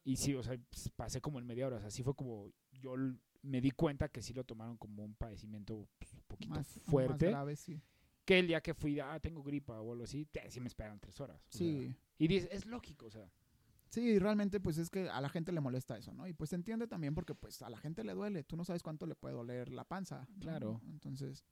y 0.05 0.17
sí, 0.17 0.35
o 0.35 0.43
sea, 0.43 0.57
pues, 0.71 0.89
pasé 0.91 1.21
como 1.21 1.39
en 1.39 1.47
media 1.47 1.67
hora, 1.67 1.77
o 1.77 1.81
sea, 1.81 1.91
sí 1.91 2.03
fue 2.03 2.15
como, 2.15 2.51
yo 2.71 2.95
me 3.43 3.61
di 3.61 3.71
cuenta 3.73 4.09
que 4.09 4.23
sí 4.23 4.33
lo 4.33 4.45
tomaron 4.45 4.77
como 4.77 5.05
un 5.05 5.15
padecimiento 5.15 5.89
pues, 5.99 6.15
un 6.15 6.23
poquito 6.27 6.55
Más, 6.55 6.81
fuerte, 6.85 7.27
Más 7.27 7.33
grave, 7.33 7.57
sí. 7.57 7.83
Que 8.27 8.39
el 8.41 8.47
día 8.49 8.61
que 8.61 8.75
fui, 8.75 9.01
ah, 9.01 9.19
tengo 9.21 9.43
gripa 9.43 9.81
o 9.81 9.93
algo 9.93 10.05
así, 10.05 10.29
sí 10.51 10.61
me 10.61 10.67
esperaron 10.69 11.01
tres 11.01 11.19
horas. 11.21 11.39
o 11.39 11.53
sea, 11.57 11.59
Sí. 11.59 11.95
y 12.19 12.29
dices, 12.29 12.49
es 12.53 12.67
lógico, 12.67 13.07
o 13.07 13.11
sea, 13.11 13.31
Sí, 13.89 14.19
realmente 14.19 14.59
pues 14.61 14.77
es 14.79 14.91
que 14.91 15.09
a 15.09 15.21
la 15.21 15.29
gente 15.29 15.53
le 15.53 15.61
molesta 15.61 15.97
eso, 15.97 16.13
¿no? 16.13 16.27
Y 16.27 16.33
pues 16.35 16.51
se 16.51 16.57
entiende 16.57 16.87
también 16.89 17.15
porque 17.15 17.35
pues 17.37 17.63
a 17.63 17.71
la 17.71 17.79
gente 17.79 18.03
le 18.05 18.13
duele, 18.15 18.43
tú 18.43 18.57
no 18.57 18.65
sabes 18.65 18.83
cuánto 18.83 19.07
le 19.07 19.15
puede 19.15 19.35
doler 19.37 19.71
la 19.71 19.85
panza. 19.85 20.27
¿no? 20.29 20.41
Claro. 20.41 20.81
Entonces, 20.91 21.45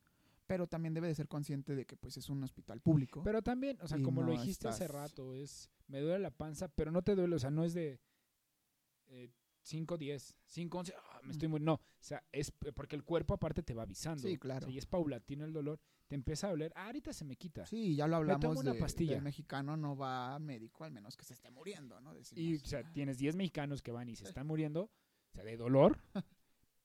pero 0.46 0.66
también 0.66 0.92
debe 0.94 1.06
de 1.08 1.14
ser 1.14 1.28
consciente 1.28 1.74
de 1.76 1.86
que 1.86 1.96
pues 1.96 2.16
es 2.16 2.28
un 2.28 2.42
hospital 2.42 2.80
público. 2.80 3.22
Pero 3.22 3.40
también, 3.40 3.78
o 3.80 3.88
sea, 3.88 4.02
como 4.02 4.22
lo 4.22 4.32
dijiste 4.32 4.66
hace 4.68 4.88
rato, 4.88 5.32
es 5.32 5.70
me 5.86 6.00
duele 6.00 6.18
la 6.18 6.32
panza, 6.32 6.68
pero 6.68 6.90
no 6.90 7.02
te 7.02 7.14
duele, 7.14 7.36
o 7.36 7.38
sea, 7.38 7.50
no 7.50 7.64
es 7.64 7.72
de 7.72 8.00
eh, 9.06 9.30
5, 9.62 9.96
10, 9.96 10.34
5, 10.44 10.78
11, 10.78 10.94
ah, 10.96 11.20
me 11.22 11.30
estoy 11.32 11.48
muriendo. 11.48 11.72
No, 11.72 11.74
o 11.76 11.80
sea, 12.02 12.22
es 12.32 12.50
porque 12.50 12.96
el 12.96 13.04
cuerpo 13.04 13.32
aparte 13.34 13.62
te 13.62 13.74
va 13.74 13.84
avisando. 13.84 14.22
Sí, 14.22 14.34
O 14.34 14.38
claro. 14.40 14.66
sea, 14.66 14.74
y 14.74 14.76
es 14.78 14.86
paulatino 14.86 15.44
el 15.44 15.52
dolor, 15.52 15.80
te 16.06 16.14
empieza 16.14 16.46
a 16.46 16.50
doler, 16.50 16.72
ah, 16.76 16.86
ahorita 16.86 17.12
se 17.12 17.24
me 17.24 17.36
quita. 17.36 17.66
Sí, 17.66 17.96
ya 17.96 18.06
lo 18.06 18.16
tomo 18.18 18.32
hablamos 18.34 18.58
una 18.58 18.72
de, 18.74 18.78
pastilla. 18.78 19.14
del 19.14 19.22
mexicano 19.22 19.76
no 19.76 19.96
va 19.96 20.38
médico 20.38 20.84
al 20.84 20.92
menos 20.92 21.16
que 21.16 21.24
se 21.24 21.32
esté 21.34 21.50
muriendo, 21.50 22.00
¿no? 22.00 22.12
Y, 22.34 22.56
o 22.56 22.58
sea, 22.66 22.80
"Ah, 22.84 22.92
tienes 22.92 23.18
10 23.18 23.36
mexicanos 23.36 23.82
que 23.82 23.90
van 23.92 24.08
y 24.08 24.16
se 24.16 24.24
están 24.24 24.46
muriendo, 24.46 24.82
o 24.84 25.32
sea, 25.32 25.44
de 25.44 25.56
dolor, 25.56 25.98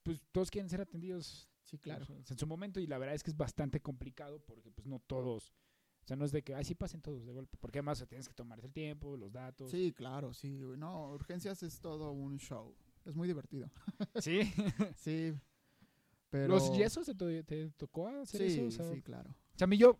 pues 0.03 0.24
todos 0.32 0.49
quieren 0.49 0.70
ser 0.70 0.82
atendidos 0.82 1.49
sí, 1.63 1.78
claro. 1.78 2.05
en 2.09 2.38
su 2.38 2.47
momento 2.47 2.80
y 2.80 2.88
la 2.88 2.97
verdad 2.97 3.15
es 3.15 3.24
que 3.24 3.30
es 3.32 3.38
bastante 3.38 3.82
complicado 3.82 4.39
porque 4.39 4.72
pues 4.72 4.88
no 4.88 4.99
todos, 4.99 5.53
o 6.03 6.07
sea, 6.07 6.15
no 6.15 6.26
es 6.26 6.32
de 6.32 6.41
que 6.41 6.55
así 6.55 6.74
pasen 6.74 7.01
todos 7.01 7.26
de 7.26 7.34
golpe, 7.34 7.57
porque 7.59 7.80
además 7.80 7.97
o 7.97 7.99
sea, 7.99 8.07
tienes 8.07 8.28
que 8.28 8.34
tomarse 8.34 8.65
el 8.67 8.74
tiempo, 8.74 9.15
los 9.17 9.32
datos. 9.32 9.70
Sí, 9.70 9.91
claro, 9.93 10.34
sí. 10.34 10.57
No, 10.78 11.11
urgencias 11.11 11.61
es 11.61 11.80
todo 11.82 12.11
un 12.11 12.38
show. 12.39 12.74
Es 13.05 13.15
muy 13.15 13.28
divertido. 13.28 13.70
Sí. 14.20 14.39
Sí. 14.95 15.34
Pero 16.30 16.47
¿Los 16.47 16.75
yesos 16.77 17.05
te, 17.05 17.15
to- 17.15 17.43
te 17.45 17.69
tocó 17.71 18.07
hacer 18.07 18.41
Sí, 18.49 18.57
eso? 18.59 18.67
O 18.67 18.71
sea, 18.71 18.93
sí, 18.93 19.01
claro. 19.01 19.30
o 19.32 19.57
sea, 19.57 19.65
a 19.65 19.67
mí 19.67 19.77
yo 19.77 19.97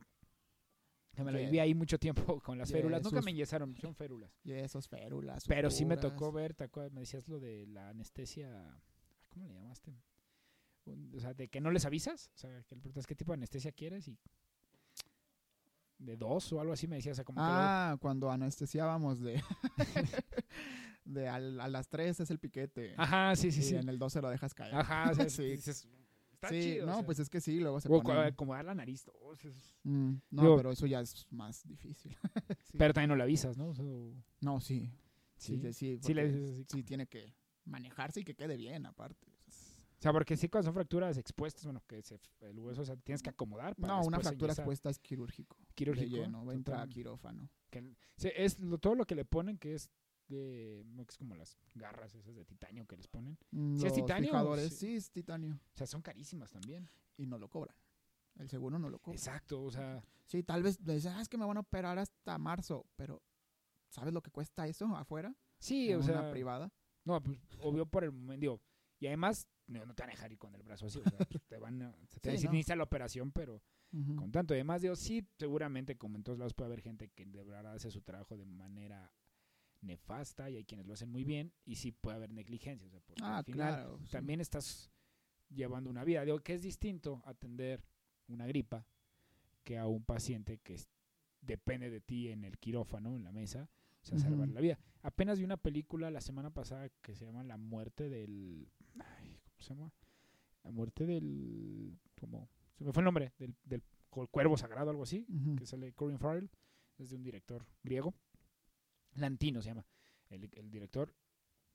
que 1.15 1.23
me 1.23 1.32
Ye- 1.34 1.45
viví 1.45 1.59
ahí 1.59 1.73
mucho 1.73 1.97
tiempo 1.97 2.39
con 2.43 2.57
las 2.57 2.71
férulas, 2.71 3.03
nunca 3.03 3.21
me 3.21 3.32
enyesaron, 3.32 3.75
son 3.77 3.95
férulas. 3.95 4.32
Yesos, 4.43 4.88
férulas. 4.88 5.43
Pero 5.47 5.69
sí 5.71 5.86
me 5.86 5.97
tocó 5.97 6.32
ver, 6.32 6.53
¿te 6.53 6.63
acuerdas? 6.65 6.93
Me 6.93 7.01
decías 7.01 7.27
lo 7.27 7.39
de 7.39 7.65
la 7.67 7.89
anestesia, 7.89 8.80
¿cómo 9.30 9.47
le 9.47 9.55
llamaste? 9.55 9.93
O 11.15 11.19
sea, 11.19 11.34
de 11.34 11.49
que 11.49 11.61
no 11.61 11.71
les 11.71 11.86
avisas, 11.86 12.32
o 12.36 12.38
sea, 12.38 12.63
que 12.63 12.75
le 12.75 12.82
preguntas 12.82 13.05
qué 13.05 13.15
tipo 13.15 13.32
de 13.32 13.36
anestesia 13.36 13.71
quieres 13.71 14.07
y 14.07 14.17
de 15.97 16.15
dos 16.15 16.51
o 16.53 16.61
algo 16.61 16.71
así 16.73 16.88
me 16.88 16.95
decías, 16.95 17.13
o 17.13 17.17
sea, 17.17 17.25
como 17.25 17.38
que 17.41 17.47
lo- 17.47 17.51
Ah, 17.51 17.97
cuando 17.99 18.32
anestesiábamos 18.32 19.19
de 19.19 19.43
de 21.05 21.27
al- 21.27 21.59
a 21.59 21.67
las 21.67 21.89
3 21.89 22.19
es 22.21 22.30
el 22.32 22.39
piquete. 22.39 22.93
Ajá, 22.97 23.36
sí, 23.36 23.51
sí, 23.51 23.59
y 23.59 23.63
sí. 23.63 23.75
en 23.75 23.89
el 23.89 23.99
2 23.99 24.13
se 24.13 24.21
lo 24.21 24.30
dejas 24.30 24.53
caer. 24.53 24.73
Ajá, 24.75 25.11
o 25.11 25.15
sea, 25.15 25.30
Sí. 25.30 25.43
dices, 25.43 25.88
está 26.42 26.50
sí, 26.50 26.62
chido. 26.62 26.86
no, 26.86 26.92
o 26.94 26.96
sea. 26.98 27.06
pues 27.06 27.20
es 27.20 27.30
que 27.30 27.42
sí, 27.42 27.60
luego 27.60 27.80
se 27.82 27.90
O 27.90 28.02
ponen- 28.02 28.28
acomodar 28.34 28.64
la 28.66 28.74
nariz. 28.76 29.06
oh, 29.22 29.34
es- 29.34 29.76
Mm, 29.84 30.14
no, 30.32 30.42
Digo- 30.42 30.58
pero 30.58 30.72
eso 30.72 30.86
ya 30.86 31.02
es 31.02 31.28
más 31.30 31.64
difícil. 31.68 32.16
Sí. 32.72 32.78
Pero 32.78 32.94
también 32.94 33.10
no 33.10 33.16
le 33.16 33.24
avisas, 33.24 33.58
¿no? 33.58 33.70
O 33.70 33.76
sea, 33.76 33.86
o- 33.86 34.14
no, 34.42 34.60
sí. 34.62 34.90
Sí, 35.38 35.58
sí. 35.74 36.00
sí, 36.02 36.14
le 36.14 36.28
dices 36.32 36.50
así 36.52 36.66
sí 36.70 36.84
tiene 36.84 37.08
que 37.08 37.34
manejarse 37.66 38.22
y 38.22 38.24
que 38.24 38.36
quede 38.36 38.58
bien 38.58 38.86
aparte. 38.86 39.28
O 39.48 40.02
sea, 40.02 40.14
porque 40.14 40.38
sí 40.38 40.48
cuando 40.48 40.68
son 40.68 40.74
fracturas 40.74 41.18
expuestas, 41.18 41.66
bueno, 41.66 41.82
que 41.86 42.02
se, 42.02 42.20
el 42.40 42.58
hueso, 42.60 42.82
o 42.82 42.86
sea, 42.86 42.96
tienes 42.96 43.22
que 43.22 43.30
acomodar 43.32 43.76
para 43.76 43.96
No, 43.96 44.02
una 44.06 44.20
fractura 44.22 44.54
expuesta 44.54 44.90
es 44.90 44.98
quirúrgico. 45.00 45.58
Quirúrgico, 45.76 46.16
De 46.16 46.22
lleno, 46.22 46.46
va 46.46 46.54
a 46.54 46.56
entrar 46.56 46.80
a 46.82 46.88
quirófano. 46.88 47.50
Que- 47.70 47.96
sí, 48.16 48.30
es 48.36 48.58
lo- 48.60 48.78
todo 48.78 48.96
lo 48.96 49.06
que 49.06 49.16
le 49.16 49.26
ponen 49.26 49.58
que 49.58 49.74
es 49.76 49.90
de, 50.30 50.86
es 51.07 51.17
como 51.17 51.36
las 51.36 51.57
garras 51.75 52.15
esas 52.15 52.36
de 52.36 52.45
titanio 52.45 52.86
que 52.88 52.95
les 52.95 53.07
ponen. 53.07 53.38
¿Sí 53.51 53.75
es 53.77 53.84
los 53.84 53.93
titanio 53.93 54.30
fijadores, 54.30 54.69
sí? 54.69 54.77
sí 54.88 54.95
es 54.95 55.11
titanio. 55.11 55.53
O 55.73 55.77
sea, 55.77 55.88
son 55.88 56.01
carísimas 56.01 56.51
también. 56.51 56.89
Y 57.17 57.25
no 57.25 57.38
lo 57.38 57.49
cobran. 57.49 57.75
El 58.38 58.47
seguro 58.49 58.80
no 58.80 58.89
lo 58.89 58.99
cobra. 58.99 59.17
Exacto, 59.17 59.61
o 59.63 59.71
sea, 59.71 60.01
Sí, 60.25 60.43
tal 60.43 60.61
vez 60.63 60.80
le 60.86 60.93
dicen, 60.93 61.13
ah, 61.13 61.21
es 61.21 61.27
que 61.27 61.38
me 61.38 61.45
van 61.45 61.57
a 61.57 61.61
operar 61.61 61.97
hasta 61.97 62.38
marzo, 62.38 62.86
pero 62.95 63.21
¿sabes 63.89 64.13
lo 64.13 64.21
que 64.21 64.30
cuesta 64.32 64.67
eso 64.67 64.86
afuera? 64.95 65.36
sí, 65.57 65.89
en 65.89 65.95
o 65.97 66.03
una 66.03 66.21
sea, 66.21 66.32
privada. 66.32 66.71
no, 67.03 67.21
pues 67.21 67.39
obvio 67.61 67.86
por 67.88 68.03
el 68.03 68.11
momento, 68.11 68.39
digo, 68.39 68.61
y 68.99 69.07
además 69.07 69.47
no, 69.67 69.84
no 69.86 69.93
te 69.95 70.03
van 70.03 70.11
a 70.11 70.13
dejar 70.13 70.32
ir 70.32 70.38
con 70.38 70.53
el 70.55 70.61
brazo 70.63 70.86
así, 70.86 70.99
o 70.99 71.09
sea, 71.09 71.17
pues, 71.25 71.43
te 71.47 71.57
van 71.57 71.82
a, 71.82 71.95
se 72.07 72.19
te 72.19 72.30
Sí, 72.38 72.47
no. 72.69 72.75
la 72.75 72.84
operación, 72.84 73.32
pero 73.32 73.61
con 74.15 74.32
tanto. 74.32 74.53
Además, 74.53 74.84
digo, 74.84 74.95
sí, 74.95 75.27
seguramente, 75.38 75.97
como 75.97 76.15
en 76.15 76.23
todos 76.23 76.38
lados, 76.38 76.53
puede 76.53 76.67
haber 76.67 76.82
gente 76.82 77.09
que 77.09 77.25
de 77.25 77.43
verdad 77.43 77.73
hace 77.73 77.89
su 77.89 78.01
trabajo 78.03 78.38
de 78.38 78.45
manera 78.45 79.11
nefasta 79.82 80.49
y 80.49 80.57
hay 80.57 80.65
quienes 80.65 80.86
lo 80.86 80.93
hacen 80.93 81.09
muy 81.09 81.23
bien 81.23 81.53
y 81.65 81.75
sí 81.75 81.91
puede 81.91 82.17
haber 82.17 82.32
negligencia. 82.32 82.88
O 82.88 82.89
sea, 82.89 82.99
porque 83.01 83.21
Ah, 83.23 83.38
al 83.39 83.45
final 83.45 83.73
claro. 83.75 83.99
sí. 84.03 84.11
también 84.11 84.41
estás 84.41 84.91
llevando 85.49 85.89
una 85.89 86.03
vida. 86.03 86.23
Digo 86.25 86.39
que 86.39 86.53
es 86.53 86.61
distinto 86.61 87.21
atender 87.25 87.84
una 88.27 88.45
gripa 88.45 88.86
que 89.63 89.77
a 89.77 89.88
un 89.88 90.03
paciente 90.03 90.57
que 90.59 90.77
depende 91.41 91.89
de 91.89 92.01
ti 92.01 92.30
en 92.30 92.43
el 92.43 92.57
quirófano, 92.57 93.15
en 93.15 93.23
la 93.23 93.32
mesa, 93.32 93.69
o 94.01 94.05
sea, 94.05 94.17
salvar 94.17 94.49
la 94.49 94.61
vida. 94.61 94.80
Apenas 95.01 95.39
vi 95.39 95.45
una 95.45 95.57
película 95.57 96.09
la 96.11 96.21
semana 96.21 96.49
pasada 96.51 96.89
que 97.01 97.15
se 97.15 97.25
llama 97.25 97.43
La 97.43 97.57
muerte 97.57 98.09
del... 98.09 98.69
ay, 98.99 99.39
¿Cómo 99.45 99.61
se 99.61 99.69
llama? 99.73 99.93
La 100.63 100.71
muerte 100.71 101.05
del... 101.05 101.97
¿Cómo? 102.19 102.49
Se 102.77 102.84
me 102.84 102.91
fue 102.93 103.01
el 103.01 103.05
nombre, 103.05 103.34
del, 103.38 103.55
del 103.63 103.82
cu- 104.09 104.27
cuervo 104.27 104.57
sagrado, 104.57 104.89
algo 104.89 105.03
así, 105.03 105.25
que 105.57 105.65
sale 105.65 105.93
Corin 105.93 106.17
Farrell, 106.19 106.49
es 106.97 107.09
de 107.09 107.15
un 107.15 107.23
director 107.23 107.65
griego. 107.84 108.13
Lantino 109.16 109.62
se 109.62 109.70
llama, 109.70 109.86
el, 110.30 110.49
el 110.53 110.70
director. 110.70 111.14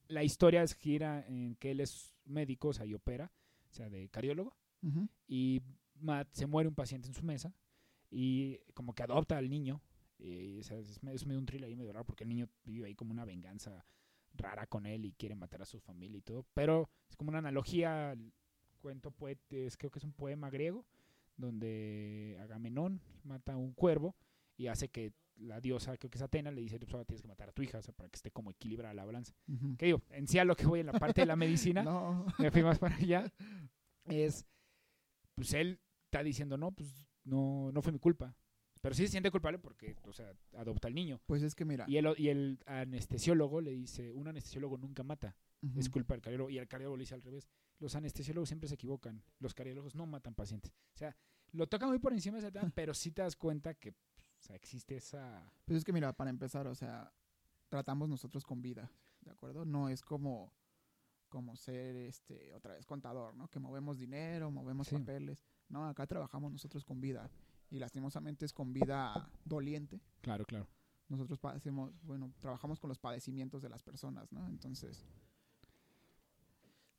La 0.09 0.23
historia 0.23 0.67
gira 0.67 1.25
en 1.27 1.57
que 1.57 1.71
él 1.71 1.81
es 1.81 2.15
médico, 2.25 2.69
o 2.69 2.73
sea, 2.73 2.87
y 2.87 2.95
opera, 2.95 3.33
o 3.71 3.75
sea, 3.75 3.89
de 3.89 4.09
cardiólogo, 4.09 4.57
y 5.27 5.63
se 6.33 6.47
muere 6.47 6.69
un 6.69 6.75
paciente 6.75 7.09
en 7.09 7.15
su 7.15 7.25
mesa 7.25 7.55
y 8.11 8.59
como 8.75 8.95
que 8.95 9.03
adopta 9.03 9.39
al 9.39 9.49
niño. 9.49 9.81
y, 10.19 10.61
o 10.61 10.63
sea, 10.63 10.79
es, 10.79 11.03
medio, 11.03 11.17
es 11.17 11.27
medio 11.27 11.41
un 11.41 11.47
thriller 11.47 11.69
ahí 11.69 11.77
medio 11.77 11.93
raro 11.93 12.05
porque 12.05 12.25
el 12.25 12.29
niño 12.29 12.49
vive 12.65 12.87
ahí 12.87 12.95
como 12.95 13.13
una 13.13 13.25
venganza 13.25 13.85
rara 14.35 14.67
con 14.67 14.87
él 14.87 15.05
y 15.05 15.13
quiere 15.13 15.35
matar 15.35 15.63
a 15.63 15.67
su 15.67 15.81
familia 15.81 16.19
y 16.19 16.23
todo. 16.23 16.45
Pero 16.55 16.91
es 17.09 17.17
como 17.17 17.31
una 17.31 17.39
analogía 17.39 18.11
al 18.11 18.33
cuento 18.81 19.11
poetes, 19.11 19.77
creo 19.77 19.91
que 19.91 19.99
es 19.99 20.05
un 20.05 20.13
poema 20.13 20.51
griego 20.51 20.85
donde 21.37 22.39
Agamenón 22.43 23.01
mata 23.25 23.55
a 23.55 23.57
un 23.57 23.73
cuervo 23.73 24.15
y 24.57 24.69
hace 24.69 24.89
que 24.89 25.13
la 25.37 25.61
diosa, 25.61 25.97
creo 25.97 26.11
que 26.11 26.19
es 26.19 26.23
Atena, 26.23 26.51
le 26.51 26.61
dice, 26.61 26.79
pues 26.79 26.93
ahora 26.93 27.05
tienes 27.05 27.23
que 27.23 27.29
matar 27.29 27.49
a 27.49 27.53
tu 27.53 27.63
hija, 27.63 27.79
o 27.79 27.83
sea, 27.83 27.93
para 27.95 28.09
que 28.09 28.17
esté 28.17 28.31
como 28.31 28.51
equilibrada 28.51 28.95
la 28.95 29.05
balanza. 29.05 29.35
Ujú. 29.49 29.77
Que 29.77 29.87
digo, 29.87 30.03
en 30.11 30.27
sí 30.29 30.39
a 30.39 30.45
lo 30.45 30.57
que 30.57 30.67
voy 30.67 30.81
en 30.81 30.87
la 30.87 30.93
parte 30.93 31.23
de 31.23 31.27
la 31.27 31.37
medicina, 31.37 31.83
No. 31.83 32.27
me 32.39 32.51
fui 32.51 32.63
más 32.63 32.79
para 32.79 32.97
allá, 32.97 33.33
es, 34.05 34.47
pues 35.35 35.53
él 35.55 35.81
está 36.07 36.23
diciendo, 36.23 36.57
no, 36.57 36.73
pues 36.73 37.09
no, 37.25 37.71
no 37.73 37.83
fue 37.83 37.93
mi 37.93 37.99
culpa. 37.99 38.37
Pero 38.81 38.95
sí 38.95 39.07
se 39.07 39.13
siente 39.13 39.31
culpable 39.31 39.59
porque, 39.59 39.97
o 40.03 40.13
sea, 40.13 40.31
adopta 40.59 40.89
al 40.89 40.95
niño. 40.95 41.19
Pues 41.25 41.43
es 41.43 41.55
que 41.55 41.65
mira. 41.65 41.87
Y 41.89 41.97
el, 41.97 42.15
y 42.19 42.29
el 42.29 42.61
anestesiólogo 42.67 43.63
le 43.63 43.71
dice, 43.71 44.13
un 44.13 44.29
anestesiólogo 44.29 44.77
nunca 44.77 45.03
mata, 45.03 45.35
ujú. 45.63 45.81
es 45.81 45.89
culpa 45.89 46.13
del 46.13 46.21
cardiólogo. 46.21 46.51
Y 46.51 46.59
el 46.59 46.69
cardiólogo 46.69 46.99
le 46.99 47.03
dice 47.03 47.15
al 47.15 47.23
revés, 47.23 47.49
los 47.79 47.95
anestesiólogos 47.95 48.51
siempre 48.51 48.69
se 48.69 48.75
equivocan, 48.75 49.23
los 49.39 49.55
cardiólogos 49.55 49.95
no 49.95 50.05
matan 50.07 50.35
pacientes. 50.35 50.71
O 50.95 50.99
sea, 50.99 51.17
lo 51.53 51.67
toca 51.67 51.87
muy 51.87 51.99
por 51.99 52.13
encima 52.13 52.37
de 52.37 52.43
ese 52.43 52.53
tema, 52.53 52.71
pero 52.75 52.93
sí 52.93 53.11
te 53.11 53.23
das 53.23 53.37
cuenta 53.37 53.73
que 53.73 53.95
sea, 54.47 54.57
existe 54.57 54.97
esa... 54.97 55.51
Pues 55.65 55.79
es 55.79 55.85
que 55.85 55.93
mira, 55.93 56.13
para 56.13 56.31
empezar, 56.31 56.67
o 56.67 56.75
sea, 56.75 57.13
tratamos 57.69 58.09
nosotros 58.09 58.45
con 58.45 58.61
vida, 58.63 58.91
¿de 59.23 59.31
acuerdo? 59.31 59.65
No 59.65 59.89
es 59.89 60.03
como 60.03 60.53
como 61.31 61.57
ser 61.57 61.97
este 61.97 62.55
otra 62.55 62.75
vez 62.75 62.87
contador, 62.87 63.35
¿no? 63.35 63.49
Que 63.49 63.59
movemos 63.59 63.99
dinero, 63.99 64.53
movemos 64.53 64.87
Sí. 64.87 64.97
papeles. 64.97 65.45
No, 65.69 65.85
acá 65.89 66.07
trabajamos 66.07 66.53
nosotros 66.53 66.85
con 66.85 67.01
vida 67.01 67.29
y 67.71 67.81
lastimosamente 67.81 68.45
es 68.45 68.53
con 68.53 68.73
vida 68.73 69.29
doliente. 69.45 70.01
Claro, 70.21 70.45
claro. 70.45 70.69
Nosotros 71.09 71.41
padecemos, 71.41 71.93
bueno, 72.05 72.33
trabajamos 72.39 72.79
con 72.79 72.87
los 72.89 73.01
padecimientos 73.01 73.63
de 73.63 73.69
las 73.69 73.83
personas, 73.83 74.31
¿no? 74.31 74.47
Entonces, 74.49 75.05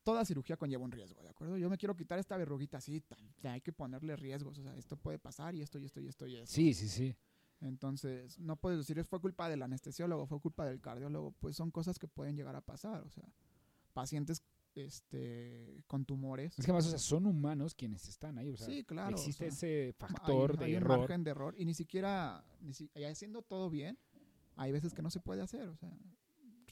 toda 0.04 0.26
cirugía 0.26 0.58
conlleva 0.58 0.84
un 0.84 0.92
riesgo, 0.92 1.24
¿de 1.24 1.30
acuerdo? 1.30 1.58
Yo 1.58 1.70
me 1.70 1.78
quiero 1.78 1.96
quitar 1.96 2.20
esta 2.20 2.36
verruguita 2.36 2.80
así, 2.80 3.02
hay 3.44 3.62
que 3.62 3.72
ponerle 3.72 4.18
riesgos, 4.18 4.58
o 4.58 4.64
sea, 4.64 4.76
esto 4.76 4.98
puede 4.98 5.18
pasar 5.18 5.56
y 5.56 5.62
esto 5.62 5.80
y 5.80 5.86
esto 5.86 6.02
y 6.02 6.08
esto 6.08 6.28
y 6.28 6.36
esto. 6.36 6.54
Sí, 6.54 6.74
sí, 6.74 6.90
sí. 6.90 7.16
Entonces, 7.62 8.38
no 8.40 8.58
puedes 8.58 8.78
decir, 8.80 9.04
fue 9.06 9.20
culpa 9.22 9.50
del 9.50 9.62
anestesiólogo, 9.64 10.28
fue 10.28 10.40
culpa 10.40 10.66
del 10.66 10.82
cardiólogo, 10.82 11.32
pues 11.40 11.56
son 11.56 11.72
cosas 11.72 11.98
que 11.98 12.08
pueden 12.08 12.36
llegar 12.36 12.56
a 12.56 12.62
pasar, 12.62 13.02
o 13.04 13.10
sea, 13.10 13.24
pacientes 13.94 14.44
este 14.76 15.84
con 15.88 16.06
tumores. 16.06 16.58
Es 16.60 16.66
que 16.66 16.74
más, 16.74 16.86
o 16.86 16.90
sea, 16.90 17.00
son 17.00 17.26
humanos 17.26 17.74
quienes 17.76 18.08
están 18.10 18.38
ahí. 18.38 18.50
O 18.50 18.58
sea, 18.58 18.68
sí, 18.68 18.84
claro. 18.84 19.16
o 19.16 19.20
existe 19.20 19.46
sea, 19.52 19.54
ese 19.54 19.86
hay- 19.86 19.94
factor 19.94 20.52
hay 20.62 20.72
de 20.72 20.78
un 20.78 20.84
error. 20.84 21.00
margen 21.00 21.24
de 21.24 21.32
error 21.32 21.56
y 21.58 21.66
ni 21.66 21.74
siquiera, 21.74 22.44
ni 22.60 22.74
si- 22.74 22.90
haciendo 23.10 23.42
todo 23.42 23.70
bien, 23.70 23.98
hay 24.58 24.72
veces 24.74 24.94
que 24.94 25.02
no 25.02 25.10
se 25.10 25.20
puede 25.22 25.42
hacer, 25.42 25.68
o 25.70 25.76
sea, 25.78 25.92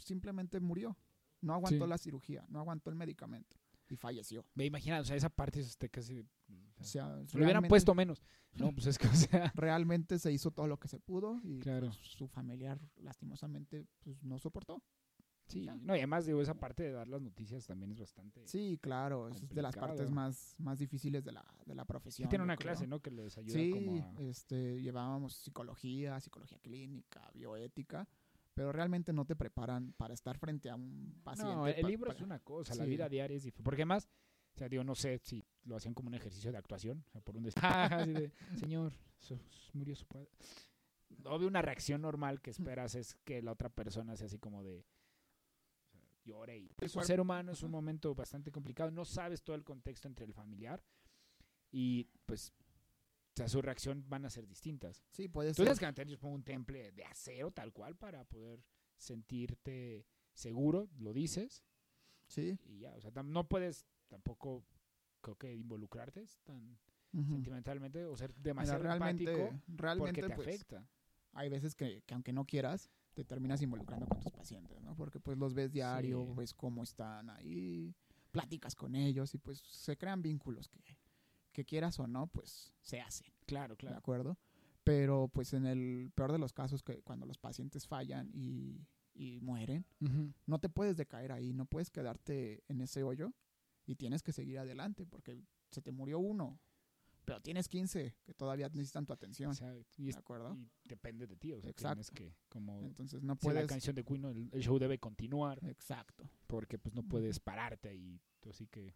simplemente 0.03 0.59
murió. 0.59 0.97
No 1.41 1.53
aguantó 1.53 1.85
Sí. 1.85 1.89
la 1.89 1.97
cirugía, 1.97 2.45
no 2.49 2.59
aguantó 2.59 2.89
el 2.89 2.95
medicamento 2.95 3.57
y 3.89 3.95
falleció. 3.97 4.45
Me 4.53 4.65
imagino, 4.65 4.99
o 4.99 5.03
sea, 5.03 5.15
esa 5.15 5.29
parte 5.29 5.59
es 5.59 5.67
este 5.67 5.89
casi. 5.89 6.25
O 6.83 6.91
sea, 6.91 7.15
sea, 7.17 7.25
se 7.27 7.37
lo 7.37 7.43
hubieran 7.45 7.63
puesto 7.67 7.93
menos. 7.95 8.23
No, 8.53 8.71
pues 8.71 8.85
es 8.87 8.97
que, 8.97 9.07
o 9.07 9.13
sea. 9.13 9.51
Realmente 9.55 10.19
se 10.19 10.31
hizo 10.31 10.51
todo 10.51 10.67
lo 10.67 10.77
que 10.77 10.87
se 10.87 10.99
pudo 10.99 11.39
y 11.43 11.59
Claro. 11.59 11.87
pues, 11.87 11.97
su 11.97 12.27
familiar 12.27 12.79
lastimosamente 12.97 13.85
pues, 14.03 14.23
no 14.23 14.37
soportó. 14.39 14.81
Sí, 15.47 15.63
Ya. 15.65 15.75
no, 15.75 15.93
y 15.95 15.99
además, 15.99 16.25
digo, 16.25 16.41
esa 16.41 16.53
parte 16.53 16.83
de 16.83 16.91
dar 16.93 17.07
las 17.07 17.21
noticias 17.21 17.65
también 17.67 17.91
es 17.91 17.99
bastante. 17.99 18.47
Sí, 18.47 18.79
claro, 18.81 19.27
es 19.27 19.47
de 19.49 19.61
las 19.61 19.75
partes 19.75 20.09
más, 20.09 20.55
más 20.59 20.79
difíciles 20.79 21.23
de 21.25 21.33
la, 21.33 21.45
de 21.65 21.75
la 21.75 21.83
Sí 21.83 21.87
profesión. 21.87 22.29
tiene 22.29 22.41
yo 22.41 22.45
una 22.45 22.55
clase, 22.55 22.87
¿no? 22.87 23.01
Que 23.01 23.11
les 23.11 23.37
ayuda 23.37 23.53
Sí, 23.53 23.71
como 23.71 24.01
a. 24.01 24.21
este, 24.21 24.81
llevábamos 24.81 25.33
psicología, 25.35 26.19
psicología 26.21 26.59
clínica, 26.59 27.29
bioética, 27.33 28.07
pero 28.53 28.71
realmente 28.71 29.11
no 29.11 29.25
te 29.25 29.35
preparan 29.35 29.93
para 29.97 30.13
estar 30.13 30.37
frente 30.37 30.69
a 30.69 30.75
un 30.75 31.19
paciente. 31.23 31.53
No, 31.55 31.67
el 31.67 31.87
libro 31.87 32.11
es 32.13 32.21
una 32.21 32.39
cosa, 32.39 32.73
la 32.75 32.85
sí. 32.85 32.89
vida 32.89 33.09
diaria 33.09 33.35
es 33.35 33.43
diferente. 33.43 33.63
Porque 33.65 33.83
más, 33.85 34.07
o 34.53 34.57
sea, 34.57 34.69
digo, 34.69 34.83
no 34.83 34.95
sé 34.95 35.19
si 35.23 35.43
lo 35.63 35.75
hacían 35.75 35.93
como 35.93 36.07
un 36.09 36.13
ejercicio 36.15 36.51
de 36.51 36.57
actuación, 36.57 37.03
o 37.07 37.11
sea, 37.11 37.21
por 37.21 37.35
un 37.37 37.43
des- 37.43 37.55
así 38.07 38.13
de, 38.13 38.31
señor, 38.57 38.93
murió 39.73 39.95
su 39.95 40.05
padre. 40.05 40.29
Obvio, 41.25 41.47
una 41.47 41.61
reacción 41.61 42.01
normal 42.01 42.41
que 42.41 42.49
esperas 42.51 42.95
es 42.95 43.15
que 43.23 43.41
la 43.41 43.51
otra 43.51 43.69
persona 43.69 44.15
sea 44.15 44.27
así 44.27 44.39
como 44.39 44.63
de 44.63 44.85
o 45.87 45.91
sea, 45.91 46.01
llore 46.25 46.57
y 46.57 46.65
es 46.65 46.95
un 46.95 46.99
cuerpo- 47.01 47.03
ser 47.07 47.19
humano, 47.21 47.51
es 47.51 47.63
un 47.63 47.71
momento 47.71 48.13
bastante 48.15 48.51
complicado, 48.51 48.91
no 48.91 49.05
sabes 49.05 49.43
todo 49.43 49.55
el 49.55 49.63
contexto 49.63 50.07
entre 50.07 50.25
el 50.25 50.33
familiar 50.33 50.83
y 51.71 52.05
pues 52.25 52.51
o 52.51 53.35
sea, 53.35 53.47
su 53.47 53.61
reacción 53.63 54.05
van 54.07 54.25
a 54.25 54.29
ser 54.29 54.45
distintas. 54.47 55.03
Sí, 55.09 55.27
puede 55.27 55.49
Tú 55.51 55.55
ser. 55.55 55.65
tienes 55.65 55.79
que 55.79 55.85
mantener 55.87 56.13
supongo, 56.13 56.35
un 56.35 56.43
temple 56.43 56.91
de 56.91 57.03
acero 57.05 57.49
tal 57.51 57.73
cual 57.73 57.95
para 57.95 58.23
poder 58.25 58.63
sentirte 58.95 60.05
seguro, 60.33 60.89
lo 60.99 61.13
dices, 61.13 61.63
Sí. 62.27 62.57
y 62.65 62.79
ya, 62.79 62.93
o 62.95 63.01
sea, 63.01 63.11
no 63.23 63.47
puedes 63.47 63.85
tampoco, 64.13 64.63
creo 65.21 65.35
que 65.35 65.55
involucrarte 65.55 66.23
tan 66.43 66.77
ujú. 67.13 67.33
sentimentalmente 67.33 68.05
o 68.05 68.15
ser 68.15 68.29
Mira, 68.35 68.43
demasiado 68.43 68.83
realmente, 68.83 69.23
empático 69.31 69.61
realmente 69.75 70.21
porque 70.21 70.27
te 70.29 70.35
pues, 70.35 70.47
afecta. 70.49 70.87
hay 71.33 71.49
veces 71.49 71.73
que, 71.73 72.03
que 72.03 72.13
aunque 72.13 72.31
no 72.31 72.45
quieras, 72.45 72.91
te 73.15 73.23
terminas 73.25 73.61
involucrando 73.63 74.07
con 74.07 74.19
tus 74.19 74.31
pacientes, 74.31 74.79
¿no? 74.81 74.95
Porque 74.95 75.19
pues 75.19 75.37
los 75.37 75.55
ves 75.55 75.71
diario, 75.71 76.27
Sí. 76.27 76.33
ves 76.35 76.53
cómo 76.53 76.83
están 76.83 77.29
ahí, 77.31 77.95
platicas 78.31 78.75
con 78.75 78.95
ellos 78.95 79.33
y 79.33 79.39
pues 79.39 79.59
se 79.59 79.97
crean 79.97 80.21
vínculos 80.21 80.69
que, 80.69 80.83
que 81.51 81.65
quieras 81.65 81.99
o 81.99 82.05
no, 82.07 82.27
pues 82.27 82.71
se 82.81 83.01
hacen, 83.01 83.31
Claro, 83.47 83.73
¿de 83.73 83.77
claro. 83.79 83.97
acuerdo? 83.97 84.37
Pero 84.83 85.27
pues 85.27 85.53
en 85.53 85.65
el 85.65 86.11
peor 86.13 86.31
de 86.31 86.37
los 86.39 86.53
casos, 86.53 86.83
que 86.83 87.01
cuando 87.01 87.25
los 87.25 87.37
pacientes 87.39 87.87
fallan 87.87 88.29
y, 88.33 88.85
y 89.15 89.39
mueren, 89.39 89.85
no 90.45 90.59
te 90.59 90.69
puedes 90.69 90.97
decaer 90.97 91.31
ahí, 91.31 91.53
no 91.53 91.65
puedes 91.65 91.89
quedarte 91.89 92.63
en 92.67 92.81
ese 92.81 93.01
hoyo 93.03 93.33
y 93.85 93.95
tienes 93.95 94.21
que 94.23 94.31
seguir 94.31 94.59
adelante 94.59 95.05
porque 95.05 95.41
se 95.71 95.81
te 95.81 95.91
murió 95.91 96.19
uno, 96.19 96.59
pero 97.25 97.41
tienes 97.41 97.67
15 97.69 98.15
que 98.23 98.33
todavía 98.33 98.67
necesitan 98.69 99.05
tu 99.05 99.13
atención, 99.13 99.51
O 99.51 99.53
sea, 99.53 99.73
y, 99.97 100.11
¿de 100.11 100.17
acuerdo? 100.17 100.55
y 100.55 100.69
depende 100.87 101.25
de 101.27 101.35
ti, 101.37 101.53
o 101.53 101.61
sea, 101.61 101.69
Exacto. 101.69 101.95
tienes 101.95 102.11
que, 102.11 102.35
como 102.49 102.79
Entonces 102.81 103.21
no 103.23 103.33
dice 103.35 103.47
la 103.47 103.53
puedes... 103.53 103.67
canción 103.69 103.95
de 103.95 104.03
Queen, 104.03 104.25
el, 104.25 104.49
el 104.51 104.61
show 104.61 104.77
debe 104.79 104.99
continuar 104.99 105.59
Exacto. 105.65 106.29
porque 106.47 106.77
pues 106.77 106.93
no 106.95 107.03
puedes 107.03 107.39
pararte 107.39 107.97
tú 108.39 108.49
así 108.49 108.67
que 108.67 108.93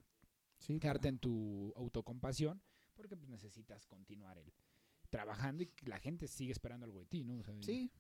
Sí, 0.60 0.80
quedarte 0.80 1.08
en 1.08 1.20
tu 1.20 1.72
autocompasión 1.76 2.62
porque 2.96 3.16
pues 3.16 3.30
necesitas 3.30 3.86
continuar 3.86 4.38
el 4.40 4.52
trabajando 5.10 5.64
y 5.64 5.72
la 5.86 6.00
gente 6.00 6.28
sigue 6.28 6.52
esperando 6.52 6.86
algo 6.86 7.00
de 7.00 7.06
ti, 7.06 7.24
¿no? 7.24 7.38
O 7.38 7.44
sea, 7.44 7.54
y- 7.56 7.64
Sí, 7.64 7.92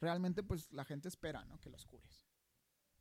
realmente 0.00 0.42
pues 0.42 0.72
la 0.72 0.84
gente 0.84 1.08
espera, 1.08 1.44
¿no? 1.44 1.60
Que 1.60 1.68
los 1.70 1.84
cures. 1.86 2.26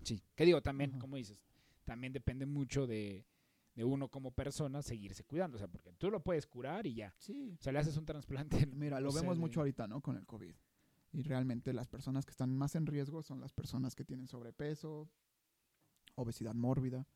Sí, 0.04 0.22
que 0.36 0.46
digo, 0.46 0.62
también, 0.62 0.92
Ajá. 0.92 1.00
como 1.00 1.16
dices, 1.16 1.42
también 1.90 2.14
depende 2.14 2.46
mucho 2.46 2.86
de, 2.86 3.26
de 3.74 3.84
uno 3.84 4.10
como 4.10 4.30
persona 4.30 4.84
seguirse 4.84 5.24
cuidando, 5.24 5.56
o 5.56 5.58
sea, 5.60 5.68
porque 5.68 5.92
tú 5.94 6.12
lo 6.12 6.22
puedes 6.22 6.46
curar 6.46 6.86
y 6.86 6.94
ya. 6.94 7.16
Sí. 7.18 7.56
O 7.60 7.62
sea, 7.64 7.74
le 7.74 7.80
haces 7.80 7.98
un 7.98 8.06
trasplante. 8.06 8.64
Mira, 8.76 9.00
lo 9.00 9.12
vemos 9.12 9.36
de- 9.38 9.42
mucho 9.42 9.62
ahorita, 9.62 9.88
¿no? 9.88 10.00
Con 10.00 10.16
el 10.16 10.28
COVID. 10.28 10.54
Y 11.14 11.24
realmente 11.24 11.74
las 11.74 11.88
personas 11.88 12.26
que 12.28 12.30
están 12.32 12.56
más 12.56 12.76
en 12.76 12.86
riesgo 12.86 13.24
son 13.24 13.42
las 13.42 13.52
personas 13.54 13.96
que 13.96 14.06
tienen 14.06 14.28
sobrepeso, 14.28 15.10
obesidad 16.14 16.54
mórbida. 16.54 17.08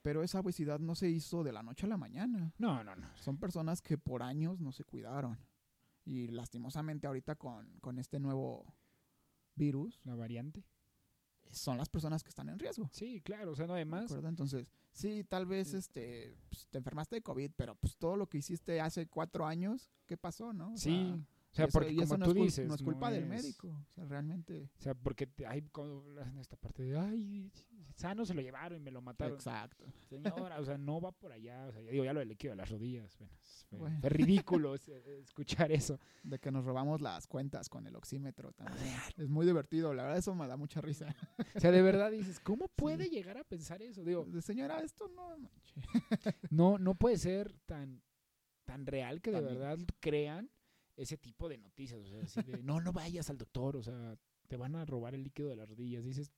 Pero 0.00 0.22
esa 0.22 0.40
obesidad 0.40 0.80
no 0.80 0.94
se 0.94 1.10
hizo 1.10 1.44
de 1.44 1.52
la 1.52 1.62
noche 1.62 1.84
a 1.84 1.90
la 1.90 1.98
mañana. 1.98 2.54
No, 2.58 2.82
no, 2.82 2.96
no. 2.96 3.06
Son 3.18 3.36
personas 3.36 3.82
que 3.82 3.98
por 3.98 4.22
años 4.22 4.58
no 4.58 4.72
se 4.72 4.84
cuidaron. 4.84 5.38
Y 6.06 6.28
lastimosamente 6.28 7.06
ahorita 7.06 7.34
con, 7.36 7.78
con 7.80 7.98
este 7.98 8.18
nuevo 8.18 8.64
virus, 9.54 10.00
La 10.04 10.14
variante. 10.14 10.64
Son 11.52 11.78
las 11.78 11.88
personas 11.88 12.22
que 12.22 12.28
están 12.30 12.48
en 12.48 12.58
riesgo. 12.58 12.88
Sí, 12.92 13.20
claro, 13.20 13.52
o 13.52 13.56
sea, 13.56 13.66
no 13.66 13.74
hay 13.74 13.80
¿de 13.82 13.84
más. 13.86 14.10
Entonces, 14.10 14.66
sí, 14.92 15.24
tal 15.24 15.46
vez 15.46 15.74
este, 15.74 16.34
pues, 16.48 16.66
te 16.68 16.78
enfermaste 16.78 17.16
de 17.16 17.22
COVID, 17.22 17.50
pero 17.56 17.74
pues 17.76 17.96
todo 17.96 18.16
lo 18.16 18.28
que 18.28 18.38
hiciste 18.38 18.80
hace 18.80 19.06
cuatro 19.06 19.46
años, 19.46 19.90
¿qué 20.06 20.16
pasó, 20.16 20.52
no? 20.52 20.72
O 20.74 20.76
Sí, 20.78 20.90
sea, 21.06 21.18
o 21.52 21.54
sea, 21.54 21.66
eso- 21.66 21.72
porque 21.78 21.94
como 21.94 22.16
no 22.16 22.24
tú 22.26 22.30
es 22.32 22.36
dices. 22.36 22.68
no 22.68 22.74
es 22.74 22.82
culpa 22.82 23.10
del 23.10 23.24
es- 23.24 23.28
médico. 23.28 23.68
O 23.68 23.94
sea, 23.94 24.04
realmente. 24.06 24.70
O 24.78 24.80
sea, 24.82 24.94
porque 24.94 25.26
te- 25.26 25.46
hay 25.46 25.62
como 25.62 26.02
hacen 26.20 26.38
esta 26.38 26.56
parte 26.56 26.82
de, 26.82 26.98
ay, 26.98 27.50
sano 27.94 28.24
se 28.24 28.32
lo 28.34 28.40
llevaron 28.40 28.78
y 28.78 28.80
me 28.80 28.90
lo 28.90 29.02
mataron. 29.02 29.34
Exacto. 29.34 29.84
Señora, 30.08 30.58
o 30.60 30.64
sea, 30.64 30.78
no 30.78 31.00
va 31.00 31.12
por 31.12 31.30
allá. 31.30 31.66
O 31.66 31.72
sea, 31.72 31.82
ya 31.82 31.90
digo, 31.90 32.04
ya 32.04 32.12
lo 32.14 32.20
del 32.20 32.30
líquido 32.30 32.52
de 32.52 32.56
las 32.56 32.70
rodillas. 32.70 33.16
Bueno, 33.18 33.34
es- 33.42 33.66
Bueno. 33.70 34.00
fue 34.00 34.10
ridículo 34.10 34.74
es- 34.74 34.88
eh, 34.88 35.18
escuchar 35.22 35.70
eso. 35.72 35.98
De 36.22 36.38
que 36.38 36.50
nos 36.50 36.64
robamos 36.64 37.00
las 37.02 37.26
cuentas 37.26 37.68
con 37.68 37.86
el 37.86 37.94
oxímetro 37.96 38.52
también. 38.52 38.94
es 39.18 39.28
muy 39.28 39.44
divertido, 39.46 39.92
la 39.92 40.04
verdad, 40.04 40.18
eso 40.18 40.34
me 40.34 40.46
da 40.46 40.56
mucha 40.56 40.80
risa. 40.80 41.14
O 41.54 41.60
sea, 41.60 41.70
de 41.70 41.82
verdad 41.82 42.10
dices, 42.10 42.40
¿cómo 42.40 42.68
puede 42.68 43.10
llegar 43.10 43.36
a 43.36 43.44
pensar 43.44 43.82
eso? 43.82 44.02
Digo, 44.04 44.26
Señora, 44.40 44.80
esto 44.80 45.06
no 45.08 45.36
manche". 45.38 45.74
no, 46.50 46.78
no 46.78 46.94
puede 46.94 47.18
ser 47.18 47.52
tan, 47.66 48.02
tan 48.64 48.86
real 48.86 49.20
que 49.20 49.30
de 49.32 49.36
Tan- 49.40 49.44
verdad 49.46 49.78
crean 50.00 50.50
ese 50.96 51.16
tipo 51.16 51.48
de 51.48 51.58
noticias. 51.58 52.00
O 52.00 52.06
sea, 52.08 52.22
así 52.22 52.42
de, 52.42 52.62
no, 52.62 52.80
no 52.80 52.92
vayas 52.92 53.30
al 53.30 53.38
doctor, 53.38 53.76
o 53.76 53.82
sea, 53.82 54.16
te 54.48 54.56
van 54.56 54.74
a 54.76 54.84
robar 54.84 55.14
el 55.14 55.22
líquido 55.24 55.48
de 55.48 55.56
las 55.56 55.68
rodillas. 55.68 56.04
Dices, 56.04 56.32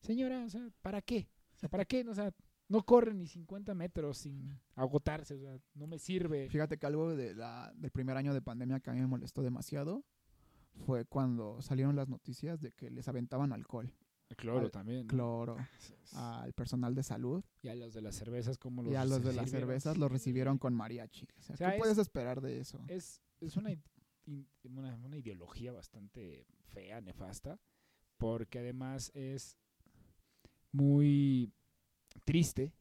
señora, 0.00 0.44
o 0.44 0.48
sea, 0.50 0.70
¿para 0.82 1.02
qué? 1.02 1.28
O 1.54 1.58
sea, 1.58 1.68
¿para 1.68 1.84
qué? 1.84 2.04
O 2.08 2.14
sea, 2.14 2.32
no 2.68 2.84
corre 2.84 3.14
ni 3.14 3.26
50 3.26 3.74
metros 3.74 4.18
sin 4.18 4.60
agotarse, 4.74 5.34
o 5.34 5.38
sea, 5.40 5.58
no 5.74 5.86
me 5.86 5.98
sirve. 5.98 6.48
Fíjate 6.50 6.78
que 6.78 6.86
algo 6.86 7.14
de 7.16 7.34
la, 7.34 7.72
del 7.76 7.90
primer 7.90 8.16
año 8.16 8.34
de 8.34 8.42
pandemia 8.42 8.80
que 8.80 8.90
a 8.90 8.92
mí 8.92 9.00
me 9.00 9.06
molestó 9.06 9.42
demasiado 9.42 10.04
fue 10.86 11.04
cuando 11.04 11.60
salieron 11.60 11.96
las 11.96 12.08
noticias 12.08 12.60
de 12.60 12.72
que 12.72 12.90
les 12.90 13.08
aventaban 13.08 13.52
alcohol, 13.52 13.92
Cloro 14.36 14.66
al- 14.66 14.70
también. 14.70 15.06
¿no? 15.06 15.08
cloro 15.08 15.56
sí. 15.78 15.94
al 16.14 16.52
personal 16.52 16.94
de 16.94 17.02
salud 17.02 17.42
Y 17.62 17.68
a 17.68 17.74
los 17.74 17.94
de 17.94 18.02
las 18.02 18.14
cervezas, 18.14 18.58
como 18.58 18.82
los 18.82 18.92
y 18.92 18.96
a 18.96 19.04
los 19.04 19.24
de 19.24 19.32
las 19.32 19.50
cervezas 19.50 19.96
los 19.96 20.12
recibieron 20.12 20.58
con 20.58 20.74
mariachi. 20.74 21.26
O 21.38 21.42
sea, 21.42 21.54
O 21.54 21.56
sea, 21.56 21.68
¿qué 21.70 21.76
es- 21.76 21.80
puedes 21.80 21.98
esperar 21.98 22.40
de 22.42 22.60
eso? 22.60 22.84
es, 22.88 23.22
es 23.40 23.56
una, 23.56 23.70
una, 24.64 24.94
una 24.96 25.16
ideología 25.16 25.72
bastante 25.72 26.46
fea, 26.68 27.00
nefasta, 27.00 27.58
porque 28.16 28.58
además 28.58 29.10
es 29.14 29.56
muy 30.72 31.52
triste 32.24 32.72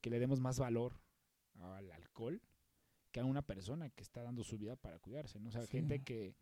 que 0.00 0.10
le 0.10 0.18
demos 0.18 0.40
más 0.40 0.58
valor 0.58 0.94
al 1.60 1.90
alcohol 1.92 2.40
que 3.12 3.20
a 3.20 3.24
una 3.24 3.42
persona 3.42 3.90
que 3.90 4.02
está 4.02 4.22
dando 4.22 4.44
su 4.44 4.56
vida 4.56 4.76
para 4.76 4.98
cuidarse, 4.98 5.38
¿no? 5.40 5.48
O 5.48 5.52
sea, 5.52 5.62
Sí. 5.62 5.72
gente 5.72 6.02
que, 6.02 6.36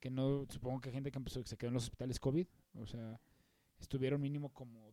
que 0.00 0.10
no, 0.10 0.44
supongo 0.48 0.80
que 0.80 0.90
gente 0.90 1.10
que 1.10 1.18
empezó, 1.18 1.40
que 1.42 1.48
se 1.48 1.56
quedó 1.56 1.68
en 1.68 1.74
los 1.74 1.84
hospitales 1.84 2.18
COVID, 2.18 2.46
o 2.74 2.86
sea, 2.86 3.20
estuvieron 3.78 4.20
mínimo 4.20 4.52
como 4.52 4.92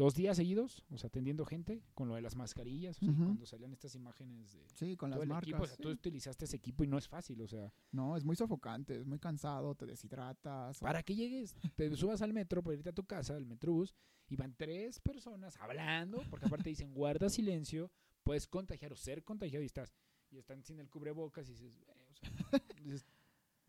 dos 0.00 0.14
días 0.14 0.36
seguidos, 0.36 0.82
o 0.90 0.96
sea, 0.96 1.08
atendiendo 1.08 1.44
gente 1.44 1.82
con 1.94 2.08
lo 2.08 2.14
de 2.14 2.22
las 2.22 2.34
mascarillas, 2.34 2.96
o 3.02 3.04
sea, 3.04 3.14
cuando 3.14 3.44
salían 3.44 3.72
estas 3.72 3.94
imágenes 3.94 4.52
de 4.52 4.66
Sí, 4.74 4.96
con 4.96 5.10
todo 5.10 5.18
las 5.18 5.22
el 5.24 5.28
marcas. 5.28 5.48
equipo, 5.48 5.62
o 5.64 5.66
sea, 5.66 5.76
sí. 5.76 5.82
tú 5.82 5.90
utilizaste 5.90 6.44
ese 6.46 6.56
equipo 6.56 6.84
y 6.84 6.86
no 6.86 6.96
es 6.96 7.06
fácil, 7.06 7.40
o 7.42 7.46
sea, 7.46 7.72
No, 7.92 8.16
es 8.16 8.24
muy 8.24 8.34
sofocante, 8.34 8.96
es 8.98 9.06
muy 9.06 9.18
cansado, 9.18 9.74
te 9.74 9.84
deshidratas. 9.86 10.78
para 10.78 11.02
que 11.02 11.14
llegues, 11.14 11.54
te 11.76 11.94
subas 11.96 12.22
al 12.22 12.32
metro 12.32 12.62
para 12.62 12.76
irte 12.76 12.88
a 12.88 12.92
tu 12.94 13.04
casa, 13.04 13.36
al 13.36 13.44
metrobús, 13.46 13.94
y 14.28 14.36
van 14.36 14.54
tres 14.56 15.00
personas 15.00 15.56
hablando, 15.60 16.22
porque 16.30 16.46
aparte 16.46 16.68
dicen 16.70 16.94
guarda 16.94 17.28
silencio, 17.28 17.90
puedes 18.22 18.46
contagiar 18.46 18.92
o 18.92 18.96
ser 18.96 19.22
contagiado 19.22 19.62
y 19.62 19.66
estás, 19.66 19.92
y 20.30 20.38
están 20.38 20.62
sin 20.64 20.78
el 20.80 20.88
cubrebocas 20.88 21.48
y 21.48 21.52
dices, 21.52 21.76
o 21.76 21.84
sea, 21.84 21.94
dices, 22.82 23.04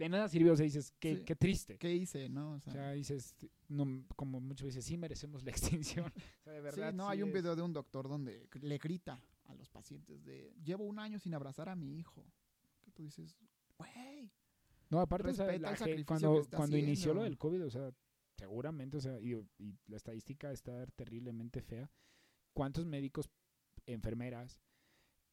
de 0.05 0.09
nada 0.09 0.27
sirvió, 0.29 0.53
o 0.53 0.55
sea, 0.55 0.63
dices, 0.63 0.93
qué, 0.99 1.17
Sí. 1.17 1.23
qué 1.25 1.35
triste. 1.35 1.77
¿Qué 1.77 1.93
hice, 1.93 2.27
no? 2.29 2.53
O 2.53 2.55
O 2.55 2.59
sea, 2.59 2.73
sea, 2.73 2.91
dices, 2.93 3.35
no, 3.67 4.05
como 4.15 4.39
muchas 4.39 4.65
veces, 4.65 4.83
sí 4.85 4.97
merecemos 4.97 5.43
la 5.43 5.51
extinción. 6.05 6.07
O 6.07 6.43
sea, 6.43 6.53
de 6.53 6.61
verdad. 6.61 6.91
sí, 6.91 6.95
no, 6.97 7.05
sí 7.05 7.11
hay 7.11 7.23
un 7.23 7.31
video 7.31 7.55
de 7.55 7.61
un 7.61 7.73
doctor 7.73 8.07
donde 8.09 8.47
le 8.61 8.77
grita 8.77 9.21
a 9.45 9.53
los 9.55 9.69
pacientes 9.69 10.23
de, 10.23 10.53
llevo 10.63 10.85
un 10.85 10.99
año 10.99 11.19
sin 11.19 11.33
abrazar 11.33 11.69
a 11.69 11.75
mi 11.75 11.97
hijo. 11.97 12.25
Que 12.81 12.91
tú 12.91 13.03
dices, 13.03 13.37
güey, 13.77 14.31
No, 14.89 14.99
aparte, 14.99 15.29
o 15.29 15.33
sea, 15.33 15.57
la 15.57 15.75
cuando, 16.05 16.45
cuando 16.55 16.77
inició 16.77 17.13
lo 17.13 17.23
del 17.23 17.37
COVID, 17.37 17.65
o 17.65 17.69
sea, 17.69 17.91
seguramente, 18.37 18.97
o 18.97 19.01
sea, 19.01 19.19
y, 19.19 19.33
y 19.59 19.77
la 19.87 19.97
estadística 19.97 20.51
está 20.51 20.85
terriblemente 20.87 21.61
fea. 21.61 21.89
¿Cuántos 22.53 22.85
médicos, 22.85 23.29
enfermeras, 23.85 24.59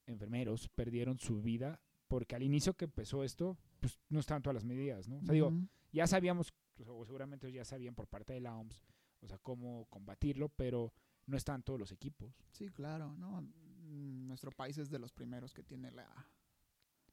enfermeros 0.07 0.69
perdieron 0.69 1.19
su 1.19 1.41
vida? 1.41 1.81
Porque 2.07 2.37
al 2.37 2.43
inicio 2.43 2.75
que 2.75 2.85
empezó 2.87 3.25
esto, 3.25 3.59
pues 3.81 3.99
no 4.09 4.21
estaban 4.21 4.43
todas 4.43 4.55
las 4.55 4.65
medidas, 4.65 5.09
¿no? 5.09 5.19
O 5.19 5.25
sea, 5.25 5.33
digo, 5.35 5.53
ya 5.93 6.07
sabíamos, 6.07 6.53
o 6.87 7.05
seguramente 7.05 7.51
ya 7.53 7.65
sabían 7.65 7.95
por 7.95 8.07
parte 8.09 8.33
de 8.33 8.41
la 8.41 8.55
OMS, 8.57 8.83
o 9.21 9.27
sea, 9.29 9.39
cómo 9.39 9.87
combatirlo, 9.91 10.49
pero 10.51 10.93
no 11.27 11.37
estaban 11.37 11.63
todos 11.63 11.79
los 11.79 11.93
equipos. 11.93 12.35
sí, 12.53 12.69
claro, 12.71 13.15
¿no? 13.17 13.41
Nuestro 13.91 14.51
país 14.53 14.77
es 14.79 14.91
de 14.91 14.99
los 14.99 15.13
primeros 15.13 15.55
que 15.55 15.63
tiene 15.63 15.91
la, 15.91 16.07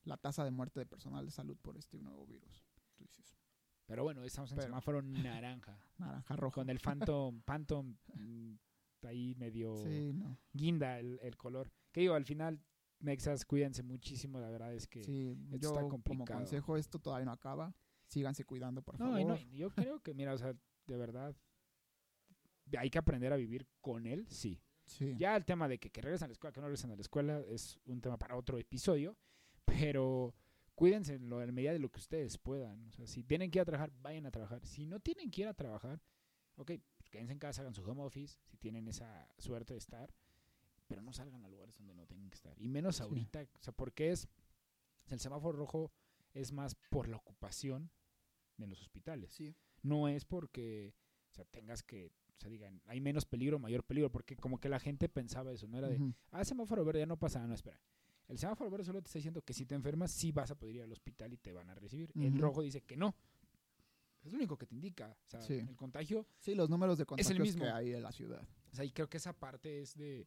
la 0.04 0.18
tasa 0.18 0.44
de 0.44 0.52
muerte 0.52 0.80
de 0.80 0.86
personal 0.86 1.26
de 1.26 1.32
salud 1.32 1.58
por 1.62 1.78
este 1.78 2.00
nuevo 2.00 2.26
virus. 2.28 2.66
Tú 2.96 3.04
dices, 3.06 3.38
Pero 3.86 4.04
bueno, 4.04 4.24
estamos 4.24 4.52
en 4.52 4.58
Pero- 4.58 4.68
semáforo 4.68 5.02
naranja. 5.02 5.80
naranja 5.98 6.36
rojo. 6.36 6.56
con 6.56 6.70
el 6.70 6.80
Phantom, 6.80 7.42
Phantom 7.46 7.96
mm, 8.14 8.54
ahí 9.04 9.36
medio 9.36 9.78
Sí, 9.78 10.12
no. 10.14 10.38
guinda 10.52 11.00
el, 11.00 11.20
el 11.22 11.38
color. 11.38 11.72
Que 11.92 12.02
digo, 12.02 12.16
al 12.16 12.26
final, 12.26 12.60
Mexas, 13.06 13.46
cuídense 13.46 13.84
muchísimo, 13.84 14.40
la 14.40 14.50
verdad 14.50 14.74
es 14.74 14.88
que... 14.88 15.04
Sí, 15.04 15.38
esto 15.54 15.58
yo 15.58 15.70
está 15.70 15.80
como 15.82 15.90
complicado. 15.92 16.40
consejo, 16.40 16.76
esto 16.78 17.00
todavía 17.00 17.26
no 17.26 17.32
acaba. 17.32 17.74
síganse 18.08 18.44
cuidando, 18.44 18.82
por 18.82 19.00
No, 19.00 19.12
favor. 19.14 19.26
no, 19.26 19.36
yo 19.54 19.70
creo 19.70 20.02
que, 20.02 20.14
mira, 20.14 20.34
o 20.34 20.38
sea, 20.38 20.54
de 20.88 20.98
verdad, 20.98 21.36
hay 22.78 22.90
que 22.90 22.98
aprender 22.98 23.32
a 23.32 23.36
vivir 23.38 23.68
con 23.82 24.06
él, 24.06 24.28
sí. 24.30 24.60
Sí. 24.86 25.16
Ya 25.18 25.36
el 25.36 25.46
tema 25.46 25.68
de 25.68 25.80
que, 25.80 25.90
que 25.90 26.02
regresan 26.02 26.26
a 26.26 26.30
la 26.30 26.34
escuela, 26.34 26.52
que 26.54 26.60
no 26.62 26.68
regresan 26.68 26.92
a 26.92 26.96
la 26.96 27.02
escuela, 27.02 27.40
es 27.48 27.80
un 27.86 28.02
tema 28.02 28.18
para 28.18 28.36
otro 28.36 28.58
episodio, 28.60 29.18
pero 29.66 30.36
cuídense 30.76 31.16
en, 31.16 31.28
lo, 31.30 31.42
en 31.42 31.54
medida 31.54 31.74
de 31.74 31.80
lo 31.80 31.90
que 31.90 32.00
ustedes 32.00 32.38
puedan. 32.38 32.86
O 32.88 32.92
sea, 32.92 33.08
si 33.08 33.24
tienen 33.24 33.50
que 33.50 33.58
ir 33.60 33.62
a 33.62 33.66
trabajar, 33.66 33.92
vayan 34.02 34.26
a 34.28 34.32
trabajar. 34.32 34.64
Si 34.66 34.86
no 34.86 35.00
tienen 35.00 35.32
que 35.32 35.42
ir 35.42 35.48
a 35.48 35.54
trabajar, 35.56 36.02
ok, 36.56 36.72
pues 36.98 37.10
quédense 37.10 37.34
en 37.34 37.40
casa, 37.40 37.62
hagan 37.62 37.74
su 37.74 37.84
home 37.84 38.04
office, 38.04 38.38
si 38.46 38.58
tienen 38.58 38.88
esa 38.88 39.28
suerte 39.40 39.74
de 39.74 39.80
estar, 39.80 40.14
pero 40.88 41.02
no 41.02 41.12
salgan 41.14 41.44
a 41.44 41.50
lugares 41.50 41.76
donde 41.78 41.94
no 41.96 42.06
tienen 42.06 42.30
que 42.30 42.36
estar. 42.36 42.54
Y 42.62 42.68
menos 42.68 42.98
Sí. 42.98 43.04
ahorita, 43.04 43.42
o 43.42 43.64
sea, 43.64 43.74
porque 43.74 44.12
es, 44.12 44.28
el 45.08 45.20
semáforo 45.20 45.58
rojo 45.58 45.92
es 46.34 46.52
más 46.52 46.76
por 46.90 47.08
la 47.08 47.18
ocupación 47.18 47.90
de 48.58 48.68
los 48.68 48.82
hospitales 48.82 49.32
Sí. 49.34 49.56
no 49.84 50.08
es 50.08 50.26
porque 50.26 50.94
o 51.32 51.34
sea, 51.36 51.44
tengas 51.46 51.84
que, 51.84 52.14
o 52.38 52.40
sea, 52.40 52.50
digan, 52.50 52.82
hay 52.86 53.02
menos 53.02 53.26
peligro, 53.26 53.60
mayor 53.60 53.84
peligro, 53.84 54.10
porque 54.10 54.38
como 54.38 54.58
que 54.60 54.70
la 54.70 54.80
gente 54.80 55.10
pensaba 55.10 55.52
eso, 55.52 55.68
no 55.68 55.78
era 55.78 55.90
de, 55.90 55.98
Ujú. 55.98 56.14
ah, 56.32 56.46
semáforo 56.46 56.86
verde 56.86 57.00
ya 57.00 57.06
no 57.06 57.18
pasa 57.18 57.40
nada, 57.40 57.50
no, 57.50 57.56
espera. 57.56 57.78
El 58.30 58.38
semáforo 58.40 58.70
verde 58.72 58.86
solo 58.86 59.02
te 59.02 59.08
está 59.10 59.20
diciendo 59.20 59.42
que 59.42 59.54
si 59.54 59.66
te 59.66 59.76
enfermas, 59.76 60.12
sí 60.12 60.32
vas 60.32 60.50
a 60.52 60.56
poder 60.56 60.78
ir 60.78 60.82
al 60.84 60.92
hospital 60.94 61.34
y 61.34 61.38
te 61.38 61.52
van 61.52 61.70
a 61.70 61.76
recibir. 61.76 62.12
El 62.16 62.34
Ujú. 62.34 62.42
rojo 62.42 62.62
dice 62.62 62.82
que 62.82 62.96
no. 62.96 63.14
Es 64.24 64.32
lo 64.32 64.38
único 64.38 64.58
que 64.58 64.66
te 64.66 64.74
indica. 64.74 65.16
O 65.26 65.30
sea, 65.30 65.42
Sí. 65.42 65.54
el 65.56 65.76
contagio, 65.76 66.26
Sí, 66.40 66.56
los 66.56 66.70
números 66.70 66.98
de 66.98 67.06
contagios 67.06 67.38
mismo. 67.40 67.64
que 67.66 67.70
hay 67.70 67.94
en 67.94 68.02
la 68.02 68.12
ciudad. 68.12 68.48
o 68.72 68.76
sea, 68.76 68.84
y 68.86 68.92
creo 68.92 69.08
que 69.10 69.18
esa 69.18 69.34
parte 69.34 69.82
es 69.82 69.96
de, 69.96 70.26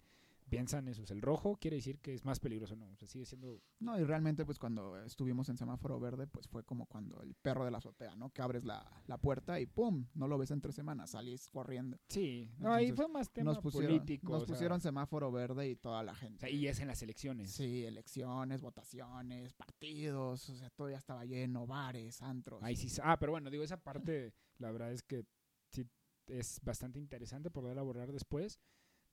piensan 0.49 0.89
eso, 0.89 1.03
el 1.13 1.23
rojo 1.23 1.57
quiere 1.61 1.77
decir 1.77 1.99
que 2.01 2.15
es 2.15 2.25
más 2.25 2.41
peligroso, 2.41 2.75
no, 2.77 2.89
o 2.91 2.97
sea, 2.97 3.07
sigue 3.07 3.25
siendo, 3.25 3.61
No, 3.81 3.99
y 3.99 4.05
realmente, 4.05 4.45
pues 4.45 4.59
cuando 4.59 4.97
estuvimos 5.03 5.49
en 5.49 5.57
semáforo 5.57 6.01
verde, 6.01 6.27
pues 6.27 6.49
fue 6.49 6.65
como 6.65 6.87
cuando 6.87 7.21
el 7.23 7.35
perro 7.35 7.65
de 7.65 7.71
la 7.71 7.79
azotea, 7.79 8.17
¿no? 8.17 8.31
Que 8.31 8.43
abres 8.43 8.65
la, 8.65 9.03
la 9.07 9.19
puerta 9.19 9.61
y 9.61 9.67
¡pum! 9.67 10.07
No 10.15 10.27
lo 10.29 10.39
ves 10.39 10.51
en 10.51 10.61
tres 10.61 10.75
semanas, 10.75 11.11
salís 11.11 11.49
corriendo. 11.49 11.99
sí, 12.09 12.51
no, 12.59 12.73
ahí 12.73 12.93
fue 12.93 13.09
más 13.09 13.31
tema 13.31 13.53
Nos 13.53 13.59
pusieron, 13.61 13.99
político. 13.99 14.33
nos 14.33 14.43
sea, 14.43 14.55
pusieron 14.55 14.81
semáforo 14.81 15.31
verde 15.31 15.69
y 15.69 15.77
toda 15.77 16.03
la 16.03 16.13
o 16.13 16.17
gente. 16.17 16.41
sea, 16.41 16.51
y 16.51 16.67
es 16.67 16.81
en 16.81 16.89
las 16.89 17.03
elecciones. 17.03 17.51
Sí, 17.53 17.85
elecciones, 17.85 18.61
votaciones, 18.63 19.53
partidos, 19.55 20.49
o 20.49 20.55
sea, 20.57 20.71
todo 20.71 20.91
ya 20.91 20.97
estaba 20.99 21.25
lleno, 21.25 21.67
bares, 21.67 22.23
antros. 22.23 22.63
Ahí 22.63 22.77
sí. 22.77 22.89
Ah, 23.03 23.19
pero 23.19 23.33
bueno, 23.33 23.51
digo, 23.51 23.63
esa 23.65 23.77
parte, 23.77 24.33
la 24.59 24.71
verdad 24.71 24.93
es 24.93 25.03
que 25.03 25.25
sí 25.71 25.87
es 26.27 26.61
bastante 26.63 26.99
interesante 26.99 27.51
poder 27.51 27.73
elaborar 27.73 28.13
después, 28.13 28.59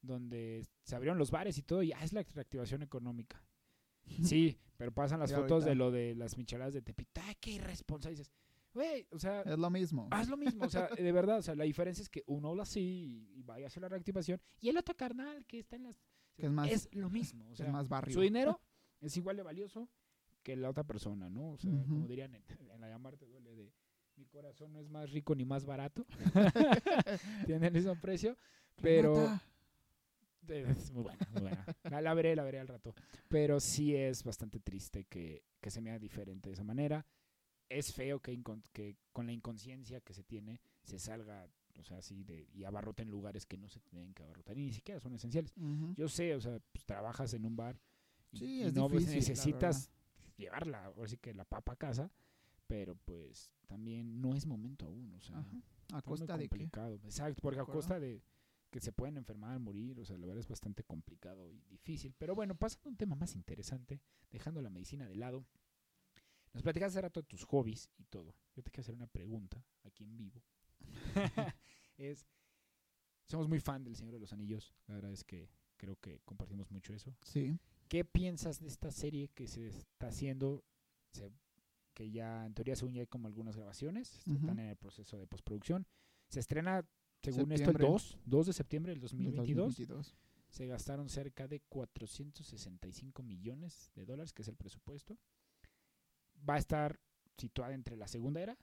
donde 0.05 0.65
se 0.83 0.95
abrieron 0.95 1.17
los 1.17 1.31
bares 1.31 1.57
y 1.57 1.63
todo, 1.63 1.83
y 1.83 1.91
ah, 1.93 1.99
es 2.03 2.13
la 2.13 2.23
reactivación 2.23 2.81
económica. 2.83 3.43
Sí, 4.23 4.57
pero 4.77 4.91
pasan 4.93 5.19
las 5.19 5.31
Y 5.31 5.33
fotos 5.35 5.63
de 5.65 5.71
ahorita- 5.71 5.75
lo 5.85 5.91
de 5.91 6.13
las 6.15 6.37
micheladas 6.37 6.73
de 6.73 6.81
Tepita, 6.81 7.21
¡ay, 7.27 7.35
qué 7.39 7.51
irresponsable! 7.53 8.15
Dices, 8.17 8.31
güey, 8.73 9.07
o 9.11 9.17
sea, 9.17 9.41
Es 9.41 9.57
lo 9.57 9.69
mismo. 9.69 10.07
haz 10.11 10.29
lo 10.29 10.37
mismo, 10.37 10.65
o 10.65 10.69
sea, 10.69 10.87
de 10.89 11.11
verdad, 11.11 11.39
o 11.39 11.41
sea, 11.41 11.55
la 11.55 11.63
diferencia 11.63 12.03
es 12.03 12.09
que 12.09 12.23
uno 12.27 12.49
habla 12.49 12.63
así 12.63 13.31
y, 13.35 13.41
vaya 13.41 13.65
hacia 13.67 13.81
la 13.81 13.89
reactivación, 13.89 14.39
y 14.59 14.69
el 14.69 14.77
otro 14.77 14.95
carnal 14.95 15.43
que 15.47 15.57
está 15.59 15.75
en 15.77 15.83
las... 15.83 15.95
Que 16.35 16.45
es 16.45 16.51
más- 16.51 16.69
es 16.69 16.89
lo 16.93 17.09
mismo, 17.09 17.49
o 17.49 17.55
sea, 17.55 17.65
es 17.65 17.71
más 17.71 17.87
barrio. 17.89 18.13
su 18.13 18.21
dinero 18.21 18.59
es 19.01 19.15
igual 19.17 19.37
de 19.37 19.43
valioso 19.43 19.89
que 20.43 20.55
la 20.55 20.69
otra 20.69 20.83
persona, 20.83 21.27
¿no? 21.29 21.53
O 21.53 21.57
sea, 21.57 21.71
Ujú. 21.71 21.87
como 21.87 22.07
dirían 22.07 22.35
en, 22.35 22.43
en 22.69 22.81
la 22.81 22.89
llamar 22.89 23.17
te 23.17 23.25
duele 23.25 23.55
de 23.55 23.73
mi 24.17 24.25
corazón 24.27 24.71
no 24.71 24.79
es 24.79 24.87
más 24.89 25.09
rico 25.11 25.33
ni 25.33 25.43
más 25.45 25.65
barato. 25.65 26.05
Tiene 27.45 27.67
el 27.67 27.73
mismo 27.73 27.95
precio, 27.95 28.37
pero 28.81 29.13
Renata, 29.15 29.43
es 30.79 30.91
muy 30.91 31.03
buena, 31.03 31.27
muy 31.31 31.41
buena. 31.41 31.65
La, 31.89 32.01
la 32.01 32.13
veré, 32.13 32.35
la 32.35 32.43
veré 32.43 32.59
al 32.59 32.67
rato. 32.67 32.93
Pero 33.29 33.59
sí 33.59 33.95
es 33.95 34.23
bastante 34.23 34.59
triste 34.59 35.05
que, 35.05 35.43
que 35.61 35.71
se 35.71 35.81
me 35.81 35.89
haga 35.89 35.99
diferente 35.99 36.49
de 36.49 36.53
esa 36.53 36.63
manera. 36.63 37.05
Es 37.69 37.93
feo 37.93 38.19
que, 38.21 38.39
que 38.71 38.97
con 39.11 39.25
la 39.25 39.31
inconsciencia 39.31 40.01
que 40.01 40.13
se 40.13 40.23
tiene 40.23 40.61
se 40.83 40.99
salga, 40.99 41.47
o 41.79 41.83
sea, 41.83 41.97
así 41.97 42.23
de, 42.23 42.47
y 42.53 42.63
abarroten 42.63 43.09
lugares 43.09 43.45
que 43.45 43.57
no 43.57 43.67
se 43.69 43.79
tienen 43.79 44.13
que 44.13 44.23
abarrotar 44.23 44.57
y 44.57 44.65
ni 44.65 44.71
siquiera 44.73 44.99
son 44.99 45.15
esenciales. 45.15 45.53
Yo 45.95 46.07
sé, 46.07 46.35
o 46.35 46.41
sea, 46.41 46.59
pues, 46.71 46.85
trabajas 46.85 47.33
en 47.33 47.45
un 47.45 47.55
bar 47.55 47.79
y, 48.31 48.37
Sí, 48.37 48.45
y 48.45 48.63
es 48.63 48.73
no 48.73 48.87
difícil, 48.87 49.15
necesitas 49.15 49.89
llevarla, 50.37 50.85
ahora 50.85 51.07
sí 51.07 51.17
que 51.17 51.33
la 51.33 51.45
papa 51.45 51.73
a 51.73 51.75
casa, 51.75 52.11
pero 52.67 52.95
pues 52.95 53.51
también 53.67 54.21
no 54.21 54.35
es 54.35 54.45
momento 54.45 54.85
aún, 54.85 55.13
o 55.13 55.21
sea. 55.21 55.43
¿A 55.93 56.01
costa 56.01 56.37
de 56.37 56.49
qué? 56.49 56.63
Exacto, 57.03 57.41
porque 57.41 57.59
a 57.59 57.65
costa 57.65 57.99
de 57.99 58.21
que 58.75 58.81
se 58.81 58.91
pueden 58.91 59.15
enfermar, 59.15 59.57
morir, 59.57 59.97
o 60.01 60.03
sea, 60.03 60.17
la 60.17 60.25
verdad 60.27 60.41
es 60.41 60.49
bastante 60.49 60.83
complicado 60.83 61.49
y 61.49 61.61
difícil. 61.69 62.13
Pero 62.17 62.35
bueno, 62.35 62.55
pasando 62.55 62.89
a 62.89 62.91
un 62.91 62.97
tema 62.97 63.15
más 63.15 63.33
interesante, 63.33 64.01
dejando 64.31 64.61
la 64.61 64.69
medicina 64.69 65.07
de 65.07 65.15
lado, 65.15 65.45
nos 66.53 66.61
platicas 66.61 66.91
hace 66.91 66.99
rato 66.99 67.21
de 67.21 67.27
tus 67.29 67.45
hobbies 67.45 67.89
y 67.97 68.03
todo. 68.03 68.35
Yo 68.53 68.63
te 68.63 68.71
quiero 68.71 68.81
hacer 68.81 68.95
una 68.95 69.07
pregunta 69.07 69.65
aquí 69.85 70.03
en 70.03 70.17
vivo. 70.17 70.43
es, 71.97 72.25
somos 73.29 73.47
muy 73.47 73.61
fan 73.61 73.85
del 73.85 73.95
Señor 73.95 74.13
de 74.13 74.19
los 74.19 74.33
Anillos, 74.33 74.73
la 74.87 74.95
verdad 74.95 75.13
es 75.13 75.23
que 75.23 75.49
creo 75.77 75.95
que 75.95 76.19
compartimos 76.25 76.69
mucho 76.69 76.93
eso. 76.93 77.15
Sí. 77.21 77.57
¿Qué 77.87 78.03
piensas 78.03 78.59
de 78.59 78.67
esta 78.67 78.91
serie 78.91 79.29
que 79.29 79.47
se 79.47 79.67
está 79.67 80.07
haciendo? 80.07 80.65
Se- 81.13 81.31
que 81.93 82.11
ya 82.11 82.45
en 82.45 82.53
teoría 82.53 82.75
según 82.75 82.93
ya 82.95 82.99
hay 82.99 83.07
como 83.07 83.29
algunas 83.29 83.55
grabaciones, 83.55 84.19
están 84.27 84.59
en 84.59 84.67
el 84.67 84.75
proceso 84.75 85.17
de 85.17 85.27
postproducción. 85.27 85.87
Se 86.27 86.41
estrena, 86.41 86.85
según 87.33 87.51
esto, 87.51 87.69
el 87.71 87.77
Septiembre. 87.77 87.87
2, 87.91 88.17
2 88.25 88.45
de 88.47 88.53
septiembre 88.53 88.91
del 88.91 88.99
del 89.01 89.09
2022. 89.09 89.57
2022. 89.67 90.15
Se 90.49 90.67
gastaron 90.67 91.09
cerca 91.09 91.47
de 91.47 91.59
465 91.61 93.23
millones 93.23 93.91
de 93.95 94.05
dólares, 94.05 94.31
que 94.33 94.41
es 94.41 94.47
el 94.47 94.55
presupuesto. 94.55 95.17
Va 96.47 96.55
a 96.55 96.57
estar 96.57 96.99
situada 97.37 97.73
entre 97.73 97.97
la 97.97 98.07
segunda 98.07 98.41
era 98.41 98.57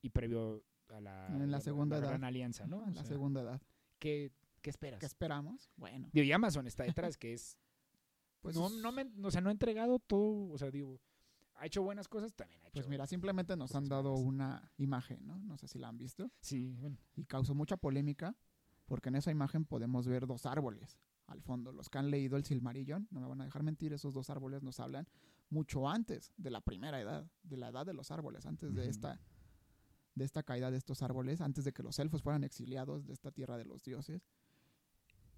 y 0.00 0.10
previo 0.10 0.64
a 0.88 1.00
la, 1.00 1.26
En 1.28 1.50
la 1.50 1.60
segunda 1.60 1.98
edad. 1.98 2.08
Gran 2.08 2.24
Alianza, 2.24 2.66
¿no? 2.66 2.80
Ajá, 2.80 2.90
O 2.90 2.94
la 2.94 3.02
sea, 3.02 3.04
segunda 3.04 3.42
edad. 3.42 3.60
¿qué, 3.98 4.32
qué 4.62 4.70
esperas? 4.70 5.00
¿Qué 5.00 5.06
esperamos? 5.06 5.70
Bueno, 5.76 6.08
Digo, 6.12 6.24
y 6.24 6.32
Amazon 6.32 6.66
está 6.66 6.84
detrás, 6.84 7.16
que 7.16 7.32
es 7.32 7.58
pues, 8.40 8.56
no, 8.56 8.68
no, 8.68 8.92
me, 8.92 9.10
o 9.22 9.30
sea, 9.30 9.40
no 9.40 9.48
ha 9.48 9.52
entregado 9.52 9.98
todo, 9.98 10.50
o 10.50 10.58
sea, 10.58 10.70
digo, 10.70 11.00
ha 11.56 11.66
hecho 11.66 11.82
buenas 11.82 12.08
cosas, 12.08 12.34
también 12.34 12.60
ha 12.62 12.68
hecho. 12.68 12.74
pues 12.74 12.88
mira, 12.88 13.06
simplemente 13.06 13.56
nos 13.56 13.74
han 13.74 13.88
dado 13.88 14.14
una 14.14 14.70
imagen, 14.76 15.26
¿no? 15.26 15.38
No 15.38 15.56
sé 15.56 15.68
si 15.68 15.78
la 15.78 15.88
han 15.88 15.98
visto. 15.98 16.30
Sí, 16.40 16.74
bueno, 16.80 16.98
Y 17.16 17.24
causó 17.24 17.54
mucha 17.54 17.76
polémica 17.76 18.36
porque 18.86 19.08
en 19.08 19.16
esa 19.16 19.30
imagen 19.30 19.64
podemos 19.64 20.06
ver 20.06 20.26
dos 20.26 20.46
árboles 20.46 20.98
al 21.26 21.40
fondo. 21.40 21.72
Los 21.72 21.88
que 21.88 21.98
han 21.98 22.10
leído 22.10 22.36
el 22.36 22.44
Silmarillion, 22.44 23.08
no 23.10 23.20
me 23.20 23.28
van 23.28 23.40
a 23.40 23.44
dejar 23.44 23.62
mentir, 23.62 23.92
esos 23.92 24.12
dos 24.14 24.30
árboles 24.30 24.62
nos 24.62 24.80
hablan 24.80 25.08
mucho 25.50 25.88
antes 25.88 26.32
de 26.36 26.50
la 26.50 26.60
primera 26.60 27.00
edad, 27.00 27.30
de 27.42 27.56
la 27.56 27.68
edad 27.68 27.86
de 27.86 27.94
los 27.94 28.10
árboles, 28.10 28.46
antes 28.46 28.74
de 28.74 28.88
esta 28.88 29.20
de 30.14 30.24
esta 30.24 30.44
caída 30.44 30.70
de 30.70 30.76
estos 30.76 31.02
árboles, 31.02 31.40
antes 31.40 31.64
de 31.64 31.72
que 31.72 31.82
los 31.82 31.98
elfos 31.98 32.22
fueran 32.22 32.44
exiliados 32.44 33.04
de 33.06 33.12
esta 33.12 33.32
tierra 33.32 33.58
de 33.58 33.64
los 33.64 33.82
dioses. 33.82 34.22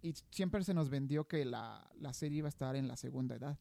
Y 0.03 0.13
siempre 0.31 0.63
se 0.65 0.75
nos 0.75 0.91
vendió 0.91 1.27
que 1.27 1.47
la, 1.47 1.91
la 1.95 2.13
serie 2.13 2.39
iba 2.39 2.49
a 2.49 2.51
estar 2.51 2.77
en 2.77 2.87
la 2.87 2.97
segunda 2.97 3.37
edad. 3.37 3.59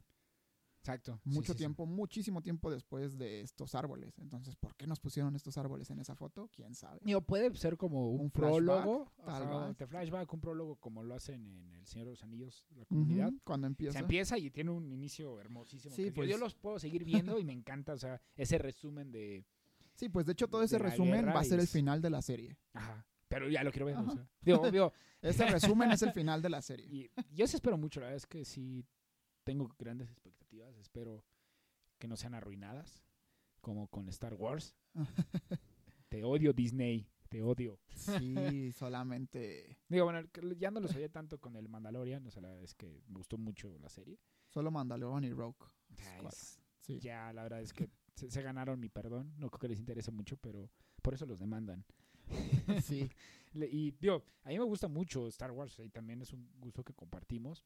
Exacto. 0.86 1.20
sí, 1.24 1.30
Mucho 1.30 1.48
sí, 1.48 1.52
sí. 1.54 1.58
tiempo, 1.58 1.86
muchísimo 1.88 2.42
tiempo 2.42 2.70
después 2.70 3.18
de 3.18 3.42
estos 3.42 3.74
árboles. 3.76 4.18
Entonces, 4.20 4.56
¿por 4.56 4.76
qué 4.76 4.86
nos 4.86 5.00
pusieron 5.00 5.36
estos 5.36 5.58
árboles 5.58 5.90
en 5.90 6.00
esa 6.00 6.16
foto? 6.16 6.50
¿Quién 6.54 6.76
sabe? 6.76 7.00
Digo, 7.04 7.22
puede 7.22 7.54
ser 7.56 7.76
como 7.78 8.12
un, 8.12 8.22
Un 8.22 8.32
flashback, 8.32 8.64
prólogo, 8.64 9.12
tal 9.26 9.68
vez. 9.70 9.78
de 9.78 9.88
flashback, 9.88 10.34
un 10.34 10.42
prólogo 10.42 10.76
como 10.76 11.04
lo 11.04 11.16
hacen 11.16 11.46
en 11.48 11.76
El 11.76 11.86
Señor 11.88 12.06
de 12.06 12.12
los 12.12 12.24
Anillos, 12.24 12.68
la 12.76 12.86
comunidad. 12.86 13.32
Cuando 13.44 13.68
empieza. 13.68 13.94
Se 13.94 14.00
empieza 14.00 14.38
y 14.38 14.52
tiene 14.52 14.72
un 14.72 14.92
inicio 14.92 15.40
hermosísimo. 15.40 15.96
Sí, 15.96 16.12
pues- 16.12 16.30
yo 16.30 16.38
los 16.38 16.54
puedo 16.56 16.78
seguir 16.80 17.04
viendo 17.04 17.40
y 17.40 17.44
me 17.44 17.54
encanta, 17.54 17.94
o 17.94 17.98
sea, 17.98 18.22
ese 18.36 18.58
resumen 18.58 19.12
de... 19.12 19.44
Sí, 19.96 20.10
pues 20.10 20.26
de 20.26 20.34
hecho 20.34 20.48
todo 20.48 20.62
ese 20.62 20.78
resumen 20.78 21.26
va 21.28 21.40
a 21.40 21.44
ser 21.44 21.60
el 21.60 21.68
final 21.68 22.02
de 22.02 22.10
la 22.10 22.22
serie. 22.22 22.58
Ajá, 22.74 23.08
pero 23.30 23.50
ya 23.50 23.64
lo 23.64 23.72
quiero 23.72 23.86
ver, 23.86 23.96
o 23.96 24.00
Ajá. 24.02 24.12
sea, 24.12 24.30
digo, 24.42 24.70
digo, 24.72 24.94
Ese 25.22 25.46
resumen 25.48 25.92
es 25.92 26.02
el 26.04 26.12
final 26.12 26.42
de 26.42 26.50
la 26.50 26.62
serie. 26.62 26.86
Y 27.32 27.36
yo 27.36 27.48
sí 27.48 27.56
espero 27.56 27.78
mucho, 27.78 28.00
la 28.02 28.08
verdad 28.08 28.18
es 28.18 28.28
que 28.28 28.44
sí 28.46 28.86
tengo 29.44 29.74
grandes 29.78 30.10
expectativas, 30.10 30.45
espero 30.80 31.24
que 31.98 32.08
no 32.08 32.18
sean 32.18 32.34
arruinadas, 32.34 33.04
como 33.62 33.88
con 33.88 34.10
Star 34.10 34.34
Wars. 34.34 34.76
te 36.10 36.24
odio 36.24 36.54
Disney, 36.54 37.08
te 37.30 37.42
odio. 37.42 37.80
Sí, 37.96 38.72
solamente. 38.74 39.78
Digo, 39.88 40.06
bueno, 40.06 40.28
ya 40.58 40.72
no 40.72 40.80
los 40.80 40.96
oye 40.96 41.10
tanto 41.10 41.40
con 41.40 41.56
el 41.56 41.70
Mandalorian, 41.70 42.26
o 42.26 42.32
sea, 42.32 42.42
la 42.42 42.50
verdad 42.50 42.64
es 42.64 42.76
que 42.76 43.04
me 43.08 43.18
gustó 43.18 43.38
mucho 43.38 43.78
la 43.80 43.90
serie. 43.90 44.20
Solo 44.48 44.72
Mandalorian 44.72 45.24
y 45.24 45.34
Rogue. 45.34 45.66
Sí. 46.80 47.00
Ya, 47.00 47.34
la 47.34 47.44
verdad 47.44 47.62
es 47.62 47.74
que 47.74 47.90
se, 48.14 48.30
se 48.30 48.42
ganaron 48.44 48.80
mi 48.80 48.90
perdón, 48.90 49.34
no 49.38 49.50
creo 49.50 49.60
que 49.60 49.68
les 49.70 49.80
interese 49.80 50.12
mucho, 50.12 50.38
pero 50.38 50.70
por 51.02 51.14
eso 51.14 51.26
los 51.26 51.40
demandan. 51.40 51.84
sí. 52.84 53.10
Y 53.54 53.92
digo, 53.92 54.24
a 54.44 54.50
mí 54.50 54.60
me 54.60 54.66
gusta 54.66 54.88
mucho 54.88 55.28
Star 55.28 55.52
Wars 55.52 55.80
y 55.80 55.90
también 55.90 56.22
es 56.22 56.34
un 56.34 56.50
gusto 56.60 56.84
que 56.84 56.94
compartimos, 56.94 57.66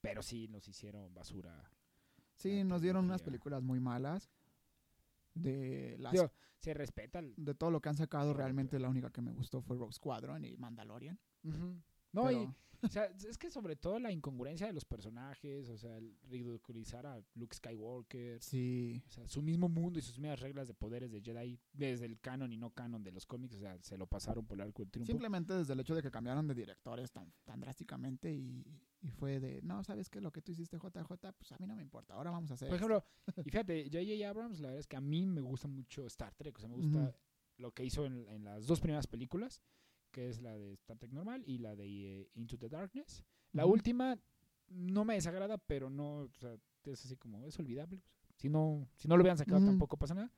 pero 0.00 0.22
sí 0.22 0.48
nos 0.48 0.68
hicieron 0.68 1.12
basura 1.14 1.70
Sí, 2.36 2.62
La 2.62 2.64
nos 2.64 2.82
dieron 2.82 3.04
unas 3.04 3.22
películas 3.22 3.62
muy 3.62 3.80
malas. 3.80 4.30
De 5.34 5.96
las 5.98 6.12
Digo, 6.12 6.30
se 6.58 6.74
respeta 6.74 7.18
el... 7.18 7.34
de 7.36 7.54
todo 7.54 7.70
lo 7.70 7.80
que 7.80 7.88
han 7.88 7.96
sacado, 7.96 8.32
realmente 8.32 8.78
la 8.78 8.88
única 8.88 9.10
que 9.10 9.20
me 9.22 9.32
gustó 9.32 9.60
fue 9.60 9.76
Rogue 9.76 9.92
Squadron 9.92 10.44
y 10.44 10.56
Mandalorian. 10.56 11.18
No, 12.12 12.32
y, 12.32 12.48
o 12.86 12.88
sea, 12.88 13.04
es 13.28 13.36
que 13.38 13.50
sobre 13.50 13.76
todo 13.76 13.98
la 13.98 14.10
incongruencia 14.10 14.66
de 14.66 14.72
los 14.72 14.84
personajes, 14.84 15.68
o 15.68 15.76
sea, 15.76 15.96
el 15.98 16.16
ridiculizar 16.28 17.06
a 17.06 17.22
Luke 17.34 17.54
Skywalker, 17.54 18.42
sí. 18.42 19.02
o 19.06 19.10
sea, 19.10 19.26
su 19.28 19.42
mismo 19.42 19.68
mundo 19.68 19.98
y 19.98 20.02
sus 20.02 20.18
mismas 20.18 20.40
reglas 20.40 20.68
de 20.68 20.74
poderes 20.74 21.10
de 21.12 21.20
Jedi, 21.20 21.60
desde 21.72 22.06
el 22.06 22.18
canon 22.20 22.52
y 22.52 22.56
no 22.56 22.70
canon 22.70 23.02
de 23.02 23.12
los 23.12 23.26
cómics, 23.26 23.54
o 23.56 23.58
sea, 23.60 23.78
se 23.82 23.98
lo 23.98 24.06
pasaron 24.06 24.46
por 24.46 24.56
el 24.58 24.62
arco 24.66 24.82
del 24.82 24.90
triunfo. 24.90 25.10
Simplemente 25.12 25.54
desde 25.54 25.72
el 25.72 25.80
hecho 25.80 25.94
de 25.94 26.02
que 26.02 26.10
cambiaron 26.10 26.46
de 26.46 26.54
directores 26.54 27.12
tan, 27.12 27.32
tan 27.44 27.60
drásticamente 27.60 28.32
y, 28.32 28.64
y 29.02 29.08
fue 29.10 29.40
de, 29.40 29.60
no, 29.62 29.84
¿sabes 29.84 30.08
qué? 30.08 30.20
Lo 30.20 30.32
que 30.32 30.42
tú 30.42 30.52
hiciste, 30.52 30.76
JJ, 30.78 31.32
pues 31.36 31.52
a 31.52 31.58
mí 31.58 31.66
no 31.66 31.76
me 31.76 31.82
importa. 31.82 32.14
Ahora 32.14 32.30
vamos 32.30 32.50
a 32.50 32.54
hacer 32.54 32.68
Por 32.68 32.76
esto". 32.76 32.86
ejemplo, 32.86 33.04
y 33.44 33.50
fíjate, 33.50 33.84
J.J. 33.84 34.28
Abrams, 34.28 34.60
la 34.60 34.68
verdad 34.68 34.80
es 34.80 34.86
que 34.86 34.96
a 34.96 35.00
mí 35.00 35.26
me 35.26 35.40
gusta 35.40 35.68
mucho 35.68 36.06
Star 36.06 36.34
Trek, 36.34 36.56
o 36.56 36.60
sea, 36.60 36.68
me 36.68 36.76
gusta 36.76 37.14
lo 37.58 37.72
que 37.72 37.84
hizo 37.84 38.04
en, 38.04 38.26
en 38.28 38.44
las 38.44 38.66
dos 38.66 38.80
primeras 38.80 39.06
películas, 39.06 39.62
que 40.16 40.30
es 40.30 40.40
la 40.40 40.56
de 40.56 40.72
Star 40.72 40.96
Trek 40.96 41.12
normal 41.12 41.44
y 41.46 41.58
la 41.58 41.76
de 41.76 41.84
eh, 42.22 42.30
Into 42.36 42.56
the 42.56 42.70
Darkness. 42.70 43.22
La 43.52 43.66
Ujú. 43.66 43.74
última 43.74 44.18
no 44.68 45.04
me 45.04 45.12
desagrada, 45.12 45.58
pero 45.58 45.90
no, 45.90 46.20
o 46.20 46.28
sea, 46.32 46.56
es 46.84 47.04
así 47.04 47.16
como, 47.18 47.44
es 47.44 47.58
olvidable. 47.58 48.00
Si 48.34 48.48
no, 48.48 48.88
si 48.96 49.08
no 49.08 49.16
lo 49.18 49.22
hubieran 49.22 49.36
sacado 49.36 49.58
Ujú. 49.58 49.66
tampoco 49.66 49.98
pasa 49.98 50.14
nada. 50.14 50.32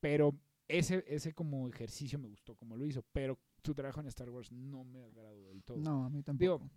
Pero 0.00 0.38
ese, 0.68 1.02
ese 1.08 1.32
como 1.32 1.66
ejercicio 1.66 2.18
me 2.18 2.28
gustó 2.28 2.54
como 2.56 2.76
lo 2.76 2.84
hizo, 2.84 3.02
pero 3.10 3.38
su 3.64 3.74
trabajo 3.74 4.00
en 4.00 4.06
Star 4.08 4.28
Wars 4.28 4.52
no 4.52 4.84
me 4.84 5.02
agradó 5.02 5.46
del 5.48 5.64
todo. 5.64 5.78
No, 5.78 6.04
a 6.04 6.10
mí 6.10 6.22
tampoco. 6.22 6.38
Digo, 6.42 6.70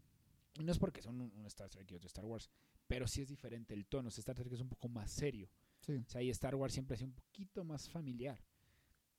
no 0.63 0.71
es 0.71 0.79
porque 0.79 1.01
son 1.01 1.19
un, 1.19 1.29
un 1.35 1.45
Star 1.47 1.69
Trek 1.69 1.91
y 1.91 1.95
otro 1.95 2.07
Star 2.07 2.23
Wars, 2.23 2.49
pero 2.87 3.05
sí 3.05 3.21
es 3.21 3.27
diferente 3.27 3.73
el 3.73 3.85
tono. 3.85 4.07
O 4.07 4.11
sea, 4.11 4.21
Star 4.21 4.35
Trek 4.37 4.53
es 4.53 4.61
un 4.61 4.69
poco 4.69 4.87
más 4.87 5.11
serio. 5.11 5.49
sí. 5.81 5.97
O 5.97 6.09
sea, 6.09 6.21
y 6.21 6.29
Star 6.29 6.55
Wars 6.55 6.73
siempre 6.73 6.95
ha 6.95 6.97
sido 6.97 7.09
un 7.09 7.15
poquito 7.15 7.65
más 7.65 7.89
familiar. 7.89 8.41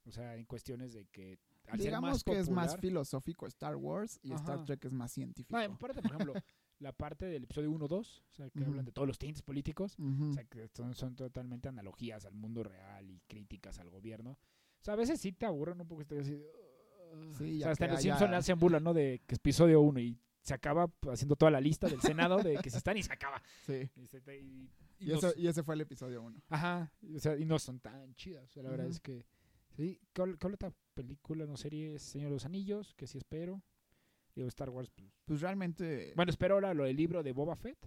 O 0.06 0.10
sea, 0.10 0.36
en 0.36 0.46
cuestiones 0.46 0.94
de 0.94 1.04
que 1.04 1.38
al 1.68 1.78
Digamos 1.78 2.10
más 2.10 2.24
que 2.24 2.38
es 2.38 2.50
más 2.50 2.66
popular- 2.66 2.80
filosófico 2.80 3.46
Star 3.46 3.76
Wars 3.76 4.18
y 4.22 4.32
Star 4.32 4.56
Ajá. 4.56 4.64
Trek 4.64 4.84
es 4.84 4.92
más 4.92 5.12
científico. 5.12 5.56
No, 5.56 5.74
aparte, 5.74 6.02
por 6.02 6.12
ejemplo, 6.12 6.34
la 6.80 6.92
parte 6.92 7.26
del 7.26 7.44
episodio 7.44 7.70
1-2, 7.70 7.92
o 7.92 8.34
sea, 8.34 8.50
que 8.50 8.60
Ujú. 8.60 8.70
hablan 8.70 8.84
de 8.84 8.92
todos 8.92 9.08
los 9.08 9.18
tintes 9.18 9.42
políticos, 9.42 9.96
Ujú. 9.98 10.30
o 10.30 10.32
sea, 10.34 10.44
que 10.44 10.68
son, 10.68 10.94
son 10.94 11.16
totalmente 11.16 11.68
analogías 11.68 12.24
al 12.26 12.34
mundo 12.34 12.62
real 12.62 13.10
y 13.10 13.20
críticas 13.26 13.78
al 13.78 13.90
gobierno. 13.90 14.32
O 14.32 14.84
sea, 14.84 14.94
a 14.94 14.96
veces 14.96 15.20
sí 15.20 15.32
te 15.32 15.46
aburren 15.46 15.80
un 15.80 15.86
poco. 15.88 16.02
Estoy 16.02 16.18
así, 16.18 16.34
"Ugh". 16.34 17.34
Sí, 17.38 17.58
o 17.58 17.62
sea, 17.62 17.72
hasta 17.72 17.84
en 17.86 17.90
los 17.92 18.00
haya- 18.00 18.16
Simpsons 18.18 18.34
hacen 18.38 18.58
burla, 18.58 18.80
¿no? 18.80 18.92
De 18.92 19.22
que 19.26 19.34
es 19.34 19.38
episodio 19.38 19.80
1 19.80 20.00
y 20.00 20.18
se 20.42 20.52
acaba 20.52 20.92
haciendo 21.10 21.36
toda 21.36 21.50
la 21.50 21.60
lista 21.60 21.88
del 21.88 22.00
Senado 22.02 22.36
de 22.42 22.58
que 22.58 22.68
se 22.70 22.76
están 22.78 22.96
y 22.98 23.02
se 23.02 23.12
acaba. 23.12 23.40
Sí. 23.66 23.88
Y, 23.96 24.06
se 24.08 24.18
y- 24.36 24.68
y 24.98 25.04
Y, 25.06 25.06
no 25.08 25.14
eso, 25.18 25.32
y 25.36 25.46
ese 25.48 25.62
fue 25.62 25.74
el 25.74 25.80
episodio 25.80 26.22
1. 26.22 26.42
Ajá, 26.50 26.92
o 27.14 27.18
sea, 27.18 27.36
y 27.38 27.44
no 27.46 27.58
son 27.58 27.80
tan 27.80 28.14
chidas. 28.14 28.44
O 28.44 28.52
sea, 28.52 28.62
la 28.62 28.70
verdad 28.70 28.86
Ujú. 28.86 28.92
es 28.94 29.00
que. 29.00 29.24
Sí, 29.76 30.00
¿cuál, 30.14 30.38
cuál 30.38 30.54
otra 30.54 30.72
película, 30.94 31.46
no 31.46 31.56
serie? 31.56 31.98
Señor 31.98 32.28
de 32.30 32.34
los 32.34 32.44
Anillos, 32.44 32.94
que 32.94 33.06
sí 33.06 33.18
espero. 33.18 33.62
Digo, 34.34 34.48
Star 34.48 34.70
Wars, 34.70 34.90
pues. 34.90 35.12
Pues 35.24 35.40
realmente. 35.40 36.12
Bueno, 36.16 36.30
espero 36.30 36.54
ahora 36.54 36.74
lo 36.74 36.84
del 36.84 36.96
libro 36.96 37.22
de 37.22 37.32
Boba 37.32 37.56
Fett. 37.56 37.78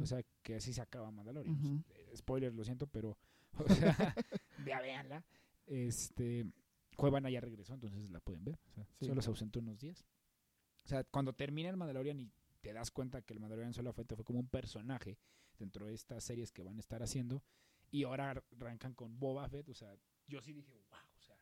O 0.00 0.06
sea, 0.06 0.22
que 0.42 0.54
así 0.56 0.72
se 0.72 0.80
acaba 0.80 1.10
Mandalorian. 1.10 1.84
Eh, 1.88 2.16
Spoiler, 2.16 2.54
lo 2.54 2.64
siento, 2.64 2.86
pero. 2.86 3.18
O 3.58 3.68
sea, 3.72 4.14
vea, 4.64 4.80
véanla. 4.80 5.24
Este. 5.66 6.44
Cuevana 6.96 7.28
ya 7.30 7.40
regresó, 7.40 7.74
entonces 7.74 8.08
la 8.10 8.20
pueden 8.20 8.44
ver. 8.44 8.58
O 8.68 8.70
sea, 8.72 8.84
Sí. 9.00 9.06
Solo 9.06 9.20
se 9.22 9.30
ausentó 9.30 9.58
unos 9.60 9.80
días. 9.80 10.04
O 10.84 10.88
sea, 10.88 11.02
cuando 11.04 11.32
termina 11.32 11.70
el 11.70 11.76
Mandalorian 11.76 12.20
y 12.20 12.30
te 12.60 12.72
das 12.72 12.90
cuenta 12.90 13.22
que 13.22 13.32
el 13.34 13.40
Mandalorian 13.40 13.74
solo 13.74 13.92
fue, 13.92 14.04
fue 14.04 14.24
como 14.24 14.38
un 14.40 14.48
personaje 14.48 15.18
dentro 15.58 15.86
de 15.86 15.94
estas 15.94 16.22
series 16.22 16.52
que 16.52 16.62
van 16.62 16.76
a 16.76 16.80
estar 16.80 17.02
haciendo. 17.02 17.42
Y 17.90 18.04
ahora 18.04 18.30
ar- 18.30 18.44
arrancan 18.60 18.94
con 18.94 19.18
Boba 19.18 19.48
Fett. 19.48 19.68
O 19.68 19.74
sea, 19.74 19.96
yo 20.26 20.40
sí 20.40 20.52
dije, 20.52 20.72
wow. 20.90 20.98
O 21.18 21.22
sea, 21.22 21.36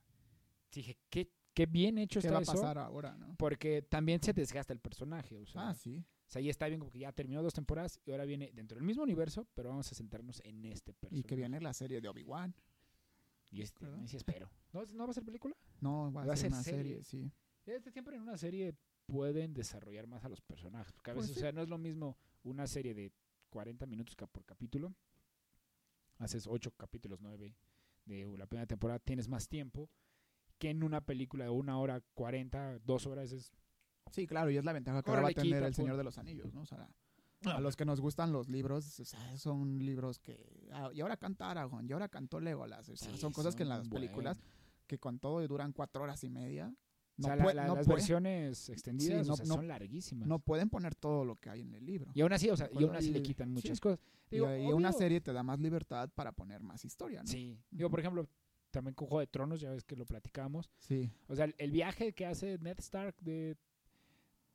dije, 0.71 0.97
qué, 1.09 1.31
qué 1.53 1.65
bien 1.65 1.97
hecho 1.97 2.19
¿Qué 2.19 2.27
está 2.27 2.33
va 2.33 2.39
a 2.39 2.43
eso. 2.43 2.53
pasar 2.53 2.77
ahora, 2.77 3.15
no? 3.15 3.35
Porque 3.37 3.81
también 3.81 4.21
se 4.21 4.33
desgasta 4.33 4.73
el 4.73 4.79
personaje. 4.79 5.37
O 5.37 5.45
sea, 5.45 5.69
Ah, 5.69 5.73
sí. 5.75 6.03
o 6.27 6.31
sea, 6.31 6.41
ya 6.41 6.49
está 6.51 6.67
bien 6.67 6.79
porque 6.79 6.99
ya 6.99 7.11
terminó 7.11 7.41
dos 7.43 7.53
temporadas 7.53 7.99
y 8.05 8.11
ahora 8.11 8.25
viene 8.25 8.51
dentro 8.53 8.75
del 8.77 8.85
mismo 8.85 9.03
universo, 9.03 9.47
pero 9.53 9.69
vamos 9.69 9.91
a 9.91 9.95
centrarnos 9.95 10.41
en 10.43 10.65
este 10.65 10.93
personaje. 10.93 11.19
Y 11.19 11.23
que 11.23 11.35
viene 11.35 11.59
la 11.61 11.73
serie 11.73 12.01
de 12.01 12.07
Obi-Wan. 12.09 12.53
Y 13.51 13.61
este, 13.61 13.85
¿verdad? 13.85 14.07
sí 14.07 14.17
espero. 14.17 14.49
¿No, 14.71 14.83
¿No 14.87 15.05
va 15.05 15.11
a 15.11 15.13
ser 15.13 15.23
película? 15.23 15.55
No, 15.79 16.11
va 16.11 16.23
a, 16.23 16.25
Va 16.25 16.33
a 16.33 16.35
ser, 16.35 16.49
ser 16.49 16.53
una 16.53 16.63
serie. 16.63 16.81
serie, 16.83 17.03
sí. 17.03 17.31
Este 17.65 17.91
siempre 17.91 18.15
en 18.15 18.23
una 18.23 18.35
serie 18.37 18.75
pueden 19.05 19.53
desarrollar 19.53 20.07
más 20.07 20.23
a 20.25 20.29
los 20.29 20.41
personajes. 20.41 20.91
Porque 20.91 21.11
a 21.11 21.13
Pues 21.13 21.27
veces, 21.27 21.35
sí. 21.35 21.39
o 21.39 21.43
sea, 21.43 21.51
no 21.51 21.61
es 21.61 21.69
lo 21.69 21.77
mismo 21.77 22.17
una 22.43 22.65
serie 22.65 22.93
de 22.95 23.11
40 23.51 23.85
minutos 23.85 24.15
por 24.15 24.43
capítulo. 24.43 24.95
Haces 26.17 26.47
8 26.47 26.71
capítulos, 26.77 27.19
9 27.21 27.55
de 28.05 28.37
la 28.37 28.45
primera 28.45 28.67
temporada, 28.67 28.99
tienes 28.99 29.27
más 29.27 29.47
tiempo 29.47 29.89
que 30.57 30.69
en 30.69 30.83
una 30.83 31.01
película 31.01 31.45
de 31.45 31.49
una 31.49 31.77
hora 31.79 32.01
40, 32.13 32.79
dos 32.79 33.05
horas 33.07 33.31
es... 33.31 33.51
Sí, 34.11 34.27
claro, 34.27 34.51
y 34.51 34.57
es 34.57 34.65
la 34.65 34.73
ventaja 34.73 35.01
que 35.01 35.09
ahora 35.09 35.23
va 35.23 35.29
a 35.29 35.33
tener 35.33 35.53
quita, 35.55 35.67
El 35.67 35.73
Señor 35.73 35.97
de 35.97 36.03
los 36.03 36.17
Anillos, 36.17 36.53
¿no? 36.53 36.61
O 36.61 36.65
sea, 36.65 36.89
a 37.45 37.59
los 37.59 37.75
que 37.75 37.85
nos 37.85 37.99
gustan 37.99 38.31
los 38.31 38.47
libros, 38.49 38.99
o 38.99 39.05
sea, 39.05 39.37
son 39.37 39.79
libros 39.79 40.19
que... 40.19 40.69
ah, 40.71 40.89
y 40.93 41.01
ahora 41.01 41.17
canta 41.17 41.49
Aragorn, 41.51 41.89
y 41.89 41.93
ahora 41.93 42.07
cantó 42.09 42.39
Legolas. 42.39 42.87
O 42.89 42.95
sea, 42.95 43.11
Sí, 43.11 43.17
son 43.17 43.33
cosas 43.33 43.55
que 43.55 43.63
en 43.63 43.69
las 43.69 43.87
películas, 43.89 44.41
que 44.87 44.99
con 44.99 45.19
todo 45.19 45.45
duran 45.47 45.73
cuatro 45.73 46.03
horas 46.03 46.23
y 46.23 46.29
media, 46.29 46.73
no, 47.17 47.25
o 47.25 47.27
sea, 47.27 47.35
la- 47.35 47.43
pue- 47.45 47.53
la- 47.53 47.67
no 47.67 47.75
las 47.75 47.87
versiones 47.87 48.69
extendidas 48.69 49.27
no- 49.27 49.33
o 49.33 49.37
sea, 49.37 49.45
no- 49.45 49.55
son 49.55 49.67
larguísimas. 49.67 50.27
no 50.27 50.39
pueden 50.39 50.69
poner 50.69 50.95
todo 50.95 51.23
lo 51.25 51.35
que 51.35 51.49
hay 51.49 51.61
en 51.61 51.73
el 51.73 51.85
libro. 51.85 52.11
Y 52.15 52.21
aún 52.21 52.33
así, 52.33 52.49
o 52.49 52.57
sea, 52.57 52.69
y 52.73 52.83
aún 52.83 52.95
así 52.95 53.11
le 53.11 53.21
quitan 53.21 53.47
sí. 53.49 53.53
muchas 53.53 53.79
cosas. 53.79 53.99
Y, 54.29 54.35
Digo, 54.35 54.55
y 54.55 54.71
una 54.73 54.91
serie 54.91 55.21
te 55.21 55.31
da 55.31 55.43
más 55.43 55.59
libertad 55.59 56.09
para 56.15 56.31
poner 56.31 56.61
más 56.63 56.83
historia, 56.85 57.21
¿no? 57.21 57.27
Sí. 57.27 57.59
Digo, 57.69 57.89
por 57.89 57.99
ejemplo, 57.99 58.27
también 58.71 58.95
con 58.95 59.07
Juego 59.07 59.19
de 59.19 59.27
Tronos, 59.27 59.61
ya 59.61 59.69
ves 59.69 59.83
que 59.83 59.95
lo 59.95 60.05
platicábamos. 60.05 60.71
Sí. 60.79 61.11
O 61.27 61.35
sea, 61.35 61.45
el, 61.45 61.53
el 61.59 61.69
viaje 61.71 62.13
que 62.13 62.25
hace 62.25 62.57
Ned 62.57 62.79
Stark 62.79 63.15
de. 63.21 63.55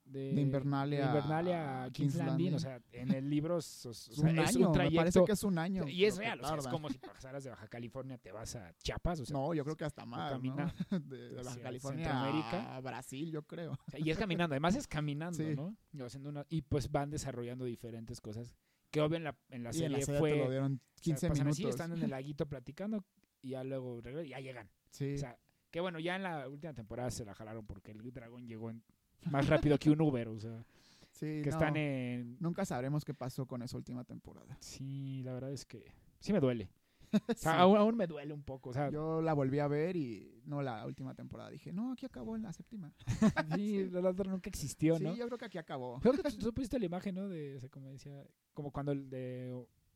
De, 0.09 0.33
De 0.33 0.41
Invernalia 0.41 0.99
de 1.01 1.05
Invernalia 1.05 1.81
a 1.81 1.83
a 1.83 1.91
King's 1.91 2.13
King's 2.13 2.15
Landing, 2.15 2.51
Landing. 2.51 2.53
o 2.55 2.59
sea, 2.59 2.81
en 2.91 3.11
el 3.13 3.29
libro 3.29 3.57
es, 3.59 3.85
o 3.85 3.93
sea, 3.93 4.23
un 4.29 4.39
es 4.39 4.55
año, 4.55 4.71
un 4.71 4.77
me 4.77 4.77
parece 4.77 4.91
trayecto 4.95 5.25
que 5.25 5.31
es 5.33 5.43
un 5.43 5.57
año. 5.59 5.87
y 5.87 6.05
es 6.05 6.17
real, 6.17 6.39
o 6.41 6.47
sea, 6.47 6.57
es 6.57 6.67
como 6.67 6.89
si 6.89 6.97
pasaras 6.97 7.43
de 7.43 7.51
Baja 7.51 7.67
California 7.67 8.17
te 8.17 8.31
vas 8.31 8.55
a 8.55 8.73
Chiapas, 8.77 9.19
o 9.19 9.25
sea, 9.25 9.33
No, 9.37 9.53
yo 9.53 9.63
creo 9.63 9.77
que 9.77 9.85
hasta 9.85 10.05
más, 10.05 10.31
¿no? 10.31 10.37
camina 10.37 10.73
De, 11.03 11.29
de 11.29 11.35
Baja 11.35 11.49
hacia 11.51 11.61
California 11.63 12.05
Centroamérica. 12.11 12.75
a 12.75 12.79
Brasil, 12.81 13.31
yo 13.31 13.43
creo. 13.43 13.73
o 13.73 13.91
sea, 13.91 13.99
y 13.99 14.09
es 14.09 14.17
caminando, 14.17 14.53
además 14.53 14.75
es 14.75 14.87
caminando, 14.87 15.37
Sí. 15.37 15.55
¿no? 15.55 15.75
Y, 15.93 16.01
haciendo 16.01 16.29
una- 16.29 16.45
y 16.49 16.61
pues 16.63 16.89
van 16.91 17.09
desarrollando 17.11 17.65
diferentes 17.65 18.19
cosas 18.19 18.55
que 18.91 19.01
obvio 19.01 19.17
en 19.17 19.23
la, 19.25 19.37
en 19.49 19.63
la 19.63 19.69
y 19.69 19.73
serie 19.73 19.85
en 19.85 19.91
la 19.93 20.01
serie 20.01 20.19
fue 20.19 20.31
te 20.31 20.37
lo 20.39 20.49
dieron 20.49 20.73
o 20.73 20.77
sea, 20.95 21.01
15 21.03 21.27
pasan 21.29 21.45
minutos. 21.45 21.59
así, 21.59 21.69
están 21.69 21.91
en 21.93 22.01
el 22.03 22.09
laguito 22.09 22.47
platicando 22.47 23.05
y 23.43 23.49
ya 23.49 23.63
luego 23.63 24.01
regresan 24.01 24.29
ya 24.31 24.39
llegan. 24.39 24.69
Sí. 24.89 25.13
O 25.13 25.17
sea, 25.19 25.37
que 25.69 25.79
bueno, 25.81 25.99
ya 25.99 26.15
en 26.15 26.23
la 26.23 26.49
última 26.49 26.73
temporada 26.73 27.11
se 27.11 27.23
la 27.23 27.35
jalaron 27.35 27.67
porque 27.67 27.91
el 27.91 28.01
dragón 28.11 28.47
llegó 28.47 28.71
en- 28.71 28.83
más 29.25 29.47
rápido 29.47 29.77
que 29.77 29.89
un 29.89 30.01
Uber, 30.01 30.27
o 30.29 30.39
sea, 30.39 30.63
sí, 31.11 31.41
que 31.43 31.49
no, 31.49 31.57
están 31.57 31.75
en... 31.77 32.37
Nunca 32.39 32.65
sabremos 32.65 33.03
qué 33.05 33.13
pasó 33.13 33.45
con 33.45 33.61
esa 33.61 33.77
última 33.77 34.03
temporada. 34.03 34.57
Sí, 34.59 35.21
la 35.23 35.33
verdad 35.33 35.51
es 35.51 35.65
que 35.65 35.85
sí 36.19 36.33
me 36.33 36.39
duele. 36.39 36.69
O 37.11 37.33
sea, 37.33 37.53
Sí. 37.53 37.57
aún, 37.59 37.75
aún 37.77 37.97
me 37.97 38.05
duele 38.05 38.35
un 38.35 38.43
poco, 38.43 38.69
o 38.69 38.73
sea, 38.73 38.91
Yo 38.91 39.19
la 39.23 39.33
volví 39.33 39.57
a 39.57 39.67
ver 39.67 39.95
y 39.95 40.43
no 40.45 40.61
la 40.61 40.85
última 40.85 41.15
temporada. 41.15 41.49
Dije, 41.49 41.73
no, 41.73 41.93
aquí 41.93 42.05
acabó 42.05 42.35
en 42.35 42.43
la 42.43 42.53
séptima. 42.53 42.93
sí, 43.55 43.89
la 43.89 44.07
otra 44.09 44.29
nunca 44.29 44.47
existió, 44.47 44.95
Sí, 44.97 45.03
¿no? 45.03 45.15
yo 45.15 45.25
creo 45.25 45.39
que 45.39 45.45
aquí 45.45 45.57
acabó. 45.57 45.99
Creo 46.01 46.13
que 46.13 46.21
tú, 46.37 46.53
pusiste 46.53 46.77
la 46.77 46.85
imagen, 46.85 47.15
¿no? 47.15 47.27
De, 47.27 47.55
o 47.55 47.59
sea, 47.59 47.69
como 47.69 47.89
decía, 47.89 48.23
como 48.53 48.71
cuando 48.71 48.91
el 48.91 49.09
de 49.09 49.55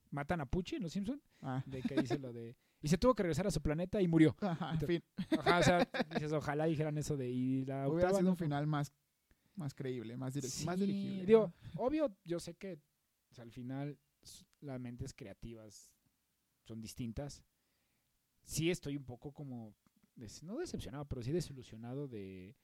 matan 0.10 0.42
a 0.42 0.48
Pucci 0.48 0.78
en 0.78 0.82
Los 0.84 0.94
Simpson, 0.94 1.22
Ah, 1.42 1.62
de 1.68 1.82
que 1.84 1.96
dice 1.96 2.18
lo 2.18 2.34
de 2.34 2.56
y 2.82 2.88
se 2.88 2.98
tuvo 2.98 3.14
que 3.16 3.24
regresar 3.24 3.46
a 3.48 3.52
su 3.52 3.62
planeta 3.62 4.02
y 4.02 4.08
murió. 4.08 4.36
ajá, 4.42 4.74
en 4.74 4.80
fin, 4.88 5.04
Ajá, 5.40 5.60
o 5.60 5.64
sea, 5.64 5.90
dices, 6.16 6.34
ojalá 6.34 6.66
dijeran 6.66 6.98
eso 6.98 7.16
de 7.16 7.30
y 7.30 7.64
la 7.66 7.88
hubiera 7.88 8.08
octava 8.10 8.18
sido 8.20 8.24
no 8.24 8.30
un 8.32 8.38
final 8.38 8.66
más, 8.68 8.92
más 9.56 9.74
creíble, 9.74 10.18
más, 10.18 10.36
direc- 10.36 10.66
más 10.66 10.80
Sí, 10.80 10.86
dirigible. 10.86 11.36
Obvio, 11.76 12.16
yo 12.26 12.40
sé 12.40 12.56
que 12.56 12.80
o 13.32 13.34
sea, 13.36 13.44
al 13.44 13.52
final 13.52 13.98
las 14.62 14.80
mentes 14.80 15.14
creativas 15.14 15.92
son 16.64 16.82
distintas. 16.82 17.44
Sí 18.44 18.70
estoy 18.70 18.96
un 18.98 19.06
poco 19.06 19.32
como, 19.32 19.74
no 20.44 20.58
decepcionado, 20.60 21.06
pero 21.06 21.22
sí 21.24 21.32
desilusionado 21.32 22.08
de 22.08 22.56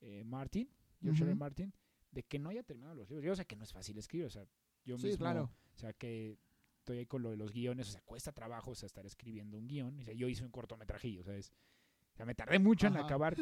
eh, 0.00 0.24
Martin, 0.24 0.68
George. 1.00 1.24
Ujú. 1.24 1.36
Martin, 1.36 1.72
de 2.10 2.22
que 2.22 2.38
no 2.38 2.48
haya 2.50 2.62
terminado 2.62 2.94
los 2.94 3.08
libros. 3.08 3.24
Yo 3.24 3.36
sé 3.36 3.44
que 3.46 3.56
no 3.56 3.64
es 3.64 3.72
fácil 3.72 3.96
escribir, 3.98 4.26
o 4.26 4.30
sea, 4.30 4.46
yo 4.84 4.96
Sí, 4.98 5.06
mismo, 5.06 5.18
claro. 5.18 5.50
o 5.74 5.78
sea, 5.78 5.92
que 5.92 6.38
estoy 6.78 6.98
ahí 6.98 7.06
con 7.06 7.22
lo 7.22 7.30
de 7.30 7.36
los 7.36 7.52
guiones, 7.52 7.88
o 7.88 7.92
sea, 7.92 8.00
cuesta 8.02 8.32
trabajo, 8.32 8.70
o 8.70 8.74
sea, 8.74 8.86
estar 8.86 9.04
escribiendo 9.06 9.56
un 9.58 9.66
guion. 9.66 9.98
O 9.98 10.02
sea, 10.04 10.14
yo 10.14 10.28
hice 10.28 10.44
un 10.44 10.50
cortometrajillo, 10.50 11.22
¿sabes? 11.22 11.52
O 12.12 12.16
sea, 12.16 12.24
me 12.26 12.34
tardé 12.34 12.58
mucho 12.58 12.86
en 12.86 12.96
acabar 12.96 13.36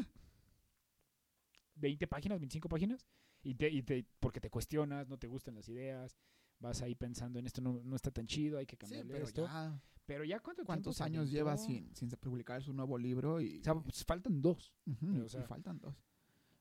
20 1.77 2.07
páginas, 2.07 2.39
25 2.41 2.69
páginas, 2.69 3.07
y 3.43 3.55
te, 3.55 3.69
y 3.71 3.83
te, 3.83 4.07
porque 4.21 4.41
te 4.41 4.51
cuestionas, 4.51 5.09
no 5.09 5.19
te 5.19 5.27
gustan 5.27 5.55
las 5.55 5.69
ideas, 5.69 6.17
vas 6.61 6.81
ahí 6.83 6.95
pensando 6.95 7.39
en 7.39 7.47
esto 7.47 7.61
no, 7.61 7.81
no 7.85 7.97
está 7.97 8.11
tan 8.11 8.27
chido, 8.27 8.59
hay 8.59 8.67
que 8.67 8.77
Sí, 8.77 8.79
cambiarle 8.79 9.13
pero 9.13 9.25
esto. 9.27 9.45
ya, 9.45 9.81
Pero 10.07 10.25
ya 10.25 10.41
cuánto 10.41 10.65
¿cuántos 10.65 11.01
años 11.01 11.31
lleva 11.31 11.57
sin, 11.57 11.95
sin 11.95 12.09
publicar 12.11 12.63
su 12.63 12.73
nuevo 12.73 12.97
libro? 12.99 13.41
Y, 13.41 13.59
O 13.61 13.65
sea, 13.65 13.75
pues, 13.75 14.05
faltan 14.05 14.41
dos. 14.41 14.73
O 15.25 15.29
sea- 15.29 15.43
faltan 15.47 15.79
dos. 15.81 15.95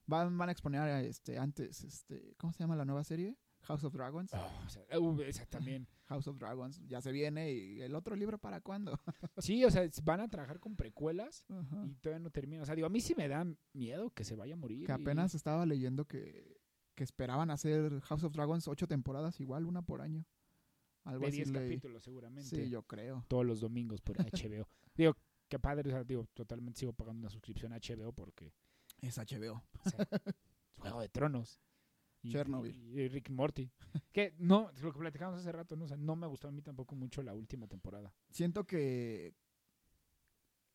Van, 0.06 0.36
van 0.36 0.50
a 0.50 0.52
exponer 0.52 0.80
a, 0.82 1.00
este, 1.00 1.38
antes, 1.38 1.82
este, 1.82 2.34
¿cómo 2.36 2.52
se 2.52 2.58
llama 2.58 2.76
la 2.76 2.84
nueva 2.84 3.04
serie? 3.04 3.38
House 3.62 3.84
of 3.84 3.94
Dragons. 3.94 4.30
Oh, 4.34 4.62
o 4.66 4.68
sea, 4.68 4.82
uh, 5.00 5.20
esa 5.22 5.46
también. 5.46 5.88
House 6.06 6.26
of 6.28 6.38
Dragons 6.38 6.80
ya 6.86 7.00
se 7.00 7.12
viene 7.12 7.52
y 7.52 7.80
el 7.80 7.94
otro 7.94 8.14
libro 8.16 8.38
para 8.38 8.60
cuándo? 8.60 8.98
Sí, 9.38 9.64
o 9.64 9.70
sea, 9.70 9.88
van 10.02 10.20
a 10.20 10.28
trabajar 10.28 10.60
con 10.60 10.76
precuelas 10.76 11.44
y 11.86 11.94
todavía 11.96 12.20
no 12.22 12.30
termina. 12.30 12.62
O 12.62 12.66
sea, 12.66 12.74
digo, 12.74 12.86
a 12.86 12.90
mí 12.90 13.00
sí 13.00 13.14
me 13.14 13.26
da 13.28 13.46
miedo 13.72 14.10
que 14.10 14.24
se 14.24 14.36
vaya 14.36 14.54
a 14.54 14.56
morir. 14.56 14.86
Que 14.86 14.92
y- 14.92 14.94
apenas 14.94 15.34
estaba 15.34 15.64
leyendo 15.66 16.04
que 16.06 16.62
que 16.94 17.02
esperaban 17.02 17.50
hacer 17.50 18.00
House 18.02 18.22
of 18.22 18.32
Dragons 18.32 18.68
ocho 18.68 18.86
temporadas, 18.86 19.40
igual 19.40 19.66
una 19.66 19.82
por 19.82 20.00
año. 20.00 20.24
Algo 21.02 21.22
De 21.22 21.26
así 21.28 21.36
10 21.38 21.50
leí. 21.50 21.62
capítulos 21.70 22.04
seguramente. 22.04 22.48
Sí, 22.54 22.70
yo 22.70 22.84
creo. 22.84 23.24
Todos 23.26 23.44
los 23.44 23.60
domingos 23.60 24.00
por 24.00 24.16
HBO. 24.62 24.68
digo, 24.94 25.16
qué 25.48 25.58
padre, 25.58 25.88
o 25.90 25.92
sea, 25.92 26.04
digo, 26.04 26.26
totalmente 26.34 26.78
sigo 26.78 26.92
pagando 26.92 27.18
una 27.20 27.30
suscripción 27.30 27.72
a 27.72 27.78
HBO 27.78 28.12
porque 28.12 28.52
Es 29.00 29.18
HBO. 29.18 29.62
o 29.84 29.90
sea, 29.90 29.98
Juego 30.76 31.00
de 31.00 31.08
Tronos. 31.08 31.58
Y, 32.24 32.30
Chernobyl. 32.30 32.74
Y, 32.74 33.00
y 33.00 33.08
Rick 33.08 33.30
Morty. 33.30 33.70
Que 34.12 34.32
no, 34.38 34.70
lo 34.80 34.92
que 34.92 34.98
platicamos 35.00 35.40
hace 35.40 35.50
rato, 35.50 35.74
¿no? 35.74 35.86
O 35.86 35.88
sea, 35.88 35.96
no 35.96 36.14
me 36.14 36.28
gustó 36.28 36.46
a 36.46 36.52
mí 36.52 36.62
tampoco 36.62 36.94
mucho 36.94 37.22
la 37.22 37.34
última 37.34 37.66
temporada. 37.66 38.12
Siento 38.30 38.64
que 38.64 39.34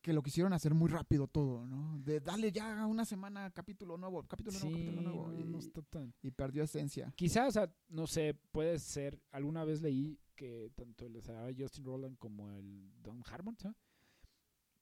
que 0.00 0.12
lo 0.12 0.22
quisieron 0.22 0.52
hacer 0.52 0.74
muy 0.74 0.88
rápido 0.88 1.26
todo, 1.26 1.66
¿no? 1.66 1.98
De 1.98 2.20
darle 2.20 2.50
ya 2.52 2.86
una 2.86 3.04
semana 3.04 3.50
capítulo 3.50 3.96
nuevo, 3.98 4.22
capítulo 4.26 4.58
nuevo, 4.58 4.76
capítulo 4.76 5.02
nuevo. 5.02 5.32
y, 5.34 5.44
no 5.44 5.58
está 5.58 5.82
tan... 5.82 6.14
y 6.22 6.30
perdió 6.30 6.62
esencia. 6.62 7.12
Quizás, 7.16 7.48
o 7.48 7.52
sea, 7.52 7.74
no 7.88 8.06
sé, 8.06 8.34
puede 8.50 8.78
ser, 8.78 9.20
alguna 9.30 9.64
vez 9.64 9.82
leí 9.82 10.18
que 10.34 10.72
tanto 10.74 11.06
el 11.06 11.20
Justin 11.58 11.84
Roland 11.84 12.16
como 12.18 12.50
el 12.50 12.90
Don 13.02 13.22
Harmon 13.30 13.56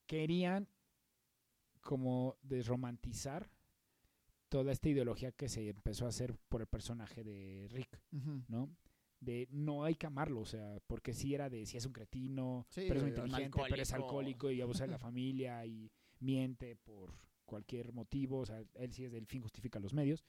querían 0.06 0.68
como 1.80 2.36
desromantizar 2.42 3.50
toda 4.48 4.72
esta 4.72 4.88
ideología 4.88 5.32
que 5.32 5.48
se 5.48 5.68
empezó 5.68 6.06
a 6.06 6.08
hacer 6.08 6.34
por 6.48 6.60
el 6.60 6.66
personaje 6.66 7.22
de 7.24 7.68
Rick, 7.70 8.00
Ujú. 8.12 8.42
¿no? 8.48 8.74
De 9.20 9.48
no 9.50 9.84
hay 9.84 9.94
que 9.96 10.06
amarlo, 10.06 10.40
o 10.40 10.46
sea, 10.46 10.78
porque 10.86 11.12
sí 11.12 11.34
era 11.34 11.50
de 11.50 11.66
si 11.66 11.76
es 11.76 11.84
un 11.86 11.92
cretino, 11.92 12.66
Sí, 12.70 12.82
pero 12.88 13.00
es 13.00 13.02
muy 13.02 13.12
un 13.12 13.16
inteligente, 13.26 13.58
pero 13.68 13.82
es 13.82 13.92
alcohólico. 13.92 14.50
y 14.50 14.60
abusa 14.60 14.84
de 14.84 14.92
la 14.92 14.98
familia 15.10 15.66
y 15.66 15.90
miente 16.20 16.76
por 16.76 17.12
cualquier 17.44 17.92
motivo, 17.92 18.38
o 18.40 18.46
sea, 18.46 18.62
él 18.74 18.92
sí 18.92 19.04
es 19.04 19.12
del 19.12 19.26
fin 19.26 19.42
justifica 19.42 19.80
los 19.80 19.92
medios. 19.94 20.24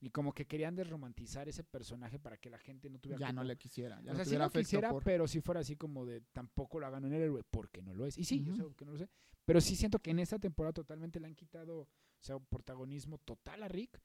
Y 0.00 0.10
como 0.10 0.32
que 0.32 0.46
querían 0.46 0.74
desromantizar 0.74 1.48
ese 1.48 1.62
personaje 1.62 2.18
para 2.18 2.36
que 2.36 2.50
la 2.50 2.58
gente 2.58 2.90
no 2.90 2.98
tuviera 2.98 3.20
Ya 3.20 3.26
como- 3.28 3.42
no 3.42 3.44
le 3.44 3.56
quisiera. 3.56 4.00
Ya 4.02 4.10
o 4.10 4.14
no 4.14 4.16
sea, 4.16 4.24
sí 4.24 4.30
tuviera 4.30 4.44
lo 4.46 4.50
quisiera, 4.50 4.90
por- 4.90 5.04
pero 5.04 5.28
si 5.28 5.40
fuera 5.40 5.60
así 5.60 5.76
como 5.76 6.04
de 6.04 6.22
tampoco 6.32 6.80
lo 6.80 6.86
hagan 6.88 7.04
en 7.04 7.12
el 7.12 7.22
héroe, 7.22 7.44
porque 7.48 7.80
no 7.82 7.94
lo 7.94 8.04
es. 8.06 8.18
Y 8.18 8.24
sí, 8.24 8.42
yo 8.42 8.52
Ujú. 8.52 8.70
sé 8.70 8.74
que 8.74 8.84
no 8.84 8.92
lo 8.92 8.98
sé. 8.98 9.08
Pero 9.44 9.60
sí 9.60 9.76
siento 9.76 10.00
que 10.00 10.10
en 10.10 10.18
esta 10.18 10.40
temporada 10.40 10.72
totalmente 10.72 11.20
le 11.20 11.28
han 11.28 11.36
quitado, 11.36 11.88
sea, 12.24 12.36
un 12.36 12.46
protagonismo 12.46 13.18
total 13.18 13.62
a 13.62 13.68
Rick. 13.68 14.00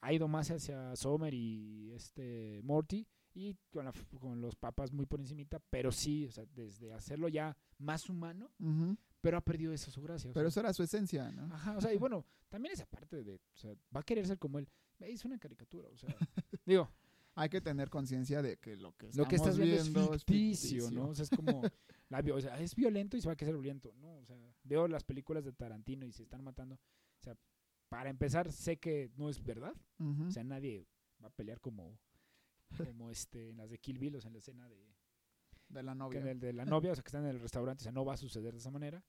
Ha 0.00 0.12
ido 0.12 0.28
más 0.28 0.50
hacia 0.50 0.94
Sommer 0.96 1.32
y 1.34 1.92
este 1.92 2.60
Morty. 2.62 3.06
Y 3.36 3.56
con, 3.72 3.84
la 3.84 3.92
con 4.20 4.40
los 4.40 4.54
papas 4.54 4.92
muy 4.92 5.06
por 5.06 5.18
encimita. 5.18 5.58
Pero 5.70 5.90
sí, 5.90 6.26
o 6.26 6.30
sea, 6.30 6.44
desde 6.54 6.92
hacerlo 6.92 7.28
ya 7.28 7.56
más 7.78 8.08
humano, 8.08 8.52
pero 9.20 9.36
ha 9.36 9.40
perdido 9.40 9.72
eso 9.72 9.90
su 9.90 10.00
gracia. 10.02 10.30
Pero 10.32 10.44
sea. 10.44 10.48
eso 10.50 10.60
era 10.60 10.72
su 10.72 10.82
esencia, 10.84 11.32
¿no? 11.32 11.52
Ajá, 11.52 11.76
o 11.76 11.80
sea, 11.80 11.92
y 11.92 11.98
bueno, 11.98 12.24
también 12.48 12.74
esa 12.74 12.86
parte 12.86 13.24
de, 13.24 13.34
o 13.34 13.56
sea, 13.56 13.74
va 13.94 14.00
a 14.00 14.02
querer 14.04 14.24
ser 14.26 14.38
como 14.38 14.60
él. 14.60 14.68
Es 15.00 15.24
una 15.24 15.36
caricatura, 15.38 15.88
o 15.88 15.96
sea, 15.96 16.08
digo, 16.64 16.88
Hay 17.34 17.48
que 17.48 17.60
tener 17.60 17.90
conciencia 17.90 18.40
de 18.42 18.56
que 18.58 18.76
lo 18.76 18.92
que 18.92 19.10
lo 19.14 19.26
que 19.26 19.34
estás 19.34 19.58
viendo, 19.58 19.82
viendo 19.82 20.14
es 20.14 20.24
ficticio, 20.24 20.88
¿no? 20.92 21.08
O 21.08 21.14
sea, 21.16 21.24
es 21.24 21.30
como, 21.30 21.62
la 22.10 22.22
vi- 22.22 22.30
o 22.30 22.40
sea, 22.40 22.60
es 22.60 22.76
violento 22.76 23.16
y 23.16 23.20
se 23.20 23.26
va 23.26 23.32
a 23.32 23.36
querer 23.36 23.54
violento, 23.54 23.92
¿no? 23.96 24.18
O 24.18 24.24
sea, 24.24 24.36
veo 24.62 24.86
las 24.86 25.02
películas 25.02 25.44
de 25.44 25.52
Tarantino 25.52 26.06
y 26.06 26.12
se 26.12 26.22
están 26.22 26.44
matando. 26.44 26.78
Sea, 27.24 27.36
para 27.88 28.10
empezar, 28.10 28.50
sé 28.52 28.78
que 28.78 29.10
no 29.16 29.28
es 29.28 29.42
verdad. 29.42 29.74
O 30.28 30.30
sea, 30.30 30.44
nadie 30.44 30.86
va 31.22 31.28
a 31.28 31.30
pelear 31.30 31.60
como, 31.60 31.98
como 32.76 33.10
este, 33.10 33.50
en 33.50 33.56
las 33.56 33.70
de 33.70 33.78
Kill 33.78 33.98
Bill, 33.98 34.16
o 34.16 34.20
sea, 34.20 34.28
en 34.28 34.32
la 34.34 34.38
escena 34.40 34.68
de, 34.68 34.94
de 35.68 35.82
la 35.82 35.92
que 35.92 35.98
novia. 35.98 36.20
en 36.20 36.28
el 36.28 36.40
de 36.40 36.52
la 36.52 36.64
novia, 36.82 36.92
o 36.92 36.94
sea, 36.94 37.02
que 37.02 37.08
están 37.08 37.24
en 37.24 37.30
el 37.30 37.40
restaurante, 37.40 37.82
o 37.82 37.84
sea, 37.84 37.92
no 37.92 38.04
va 38.04 38.14
a 38.14 38.16
suceder 38.16 38.52
de 38.52 38.58
esa 38.58 38.70
manera. 38.70 39.02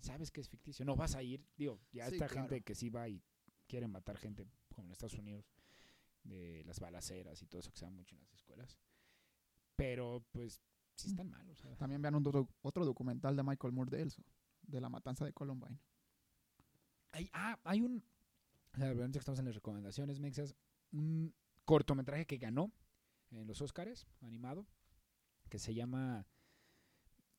Sabes 0.00 0.30
que 0.30 0.40
es 0.40 0.48
ficticio, 0.48 0.84
no 0.84 0.96
vas 0.96 1.14
a 1.14 1.22
ir. 1.22 1.46
Digo, 1.56 1.78
ya 1.92 2.08
Sí, 2.08 2.16
claro. 2.16 2.32
gente 2.34 2.62
que 2.62 2.74
sí 2.74 2.88
va 2.88 3.08
y 3.08 3.22
quiere 3.66 3.86
matar 3.86 4.16
gente, 4.16 4.46
como 4.74 4.86
en 4.88 4.92
Estados 4.92 5.14
Unidos, 5.14 5.50
de 6.24 6.62
las 6.64 6.80
balaceras 6.80 7.40
y 7.42 7.46
todo 7.46 7.60
eso 7.60 7.70
que 7.70 7.78
se 7.78 7.84
da 7.84 7.90
mucho 7.90 8.14
en 8.16 8.22
las 8.22 8.32
escuelas. 8.32 8.78
Pero, 9.76 10.24
pues, 10.32 10.60
sí 10.96 11.08
están 11.08 11.30
mal, 11.30 11.48
o 11.50 11.54
sea. 11.54 11.74
También 11.76 12.00
vean 12.02 12.14
un 12.14 12.22
do- 12.22 12.48
otro 12.62 12.84
documental 12.84 13.36
de 13.36 13.42
Michael 13.42 13.72
Moore 13.72 13.90
de 13.96 14.02
Elso, 14.02 14.22
de 14.62 14.80
la 14.80 14.88
matanza 14.88 15.24
de 15.24 15.32
Columbine. 15.32 15.78
Hay, 17.12 17.30
ah, 17.32 17.58
hay 17.64 17.80
un. 17.80 18.04
O 18.74 18.76
sea, 18.76 18.88
ahorita 18.88 19.12
que 19.12 19.18
estamos 19.18 19.40
en 19.40 19.46
las 19.46 19.54
recomendaciones, 19.54 20.20
Mexas. 20.20 20.54
Un 20.92 21.34
cortometraje 21.64 22.26
que 22.26 22.38
ganó 22.38 22.72
en 23.30 23.46
los 23.46 23.60
Oscars, 23.60 24.06
animado, 24.22 24.66
que 25.48 25.58
se 25.58 25.74
llama. 25.74 26.26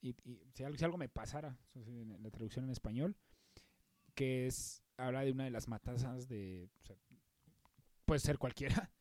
Y, 0.02 0.16
y 0.24 0.42
si, 0.54 0.64
algo, 0.64 0.78
si 0.78 0.86
algo 0.86 0.98
me 0.98 1.10
pasara, 1.10 1.60
en 1.76 2.22
la 2.24 2.32
traducción 2.32 2.66
en 2.66 2.72
español, 2.72 3.18
que 4.16 4.48
es. 4.48 4.84
Habla 4.98 5.22
de 5.22 5.32
una 5.32 5.46
de 5.46 5.52
las 5.52 5.68
matanzas 5.68 6.28
de. 6.28 6.70
o 6.82 6.86
sea, 6.86 6.96
puede 8.12 8.20
ser 8.20 8.38
cualquiera, 8.38 8.92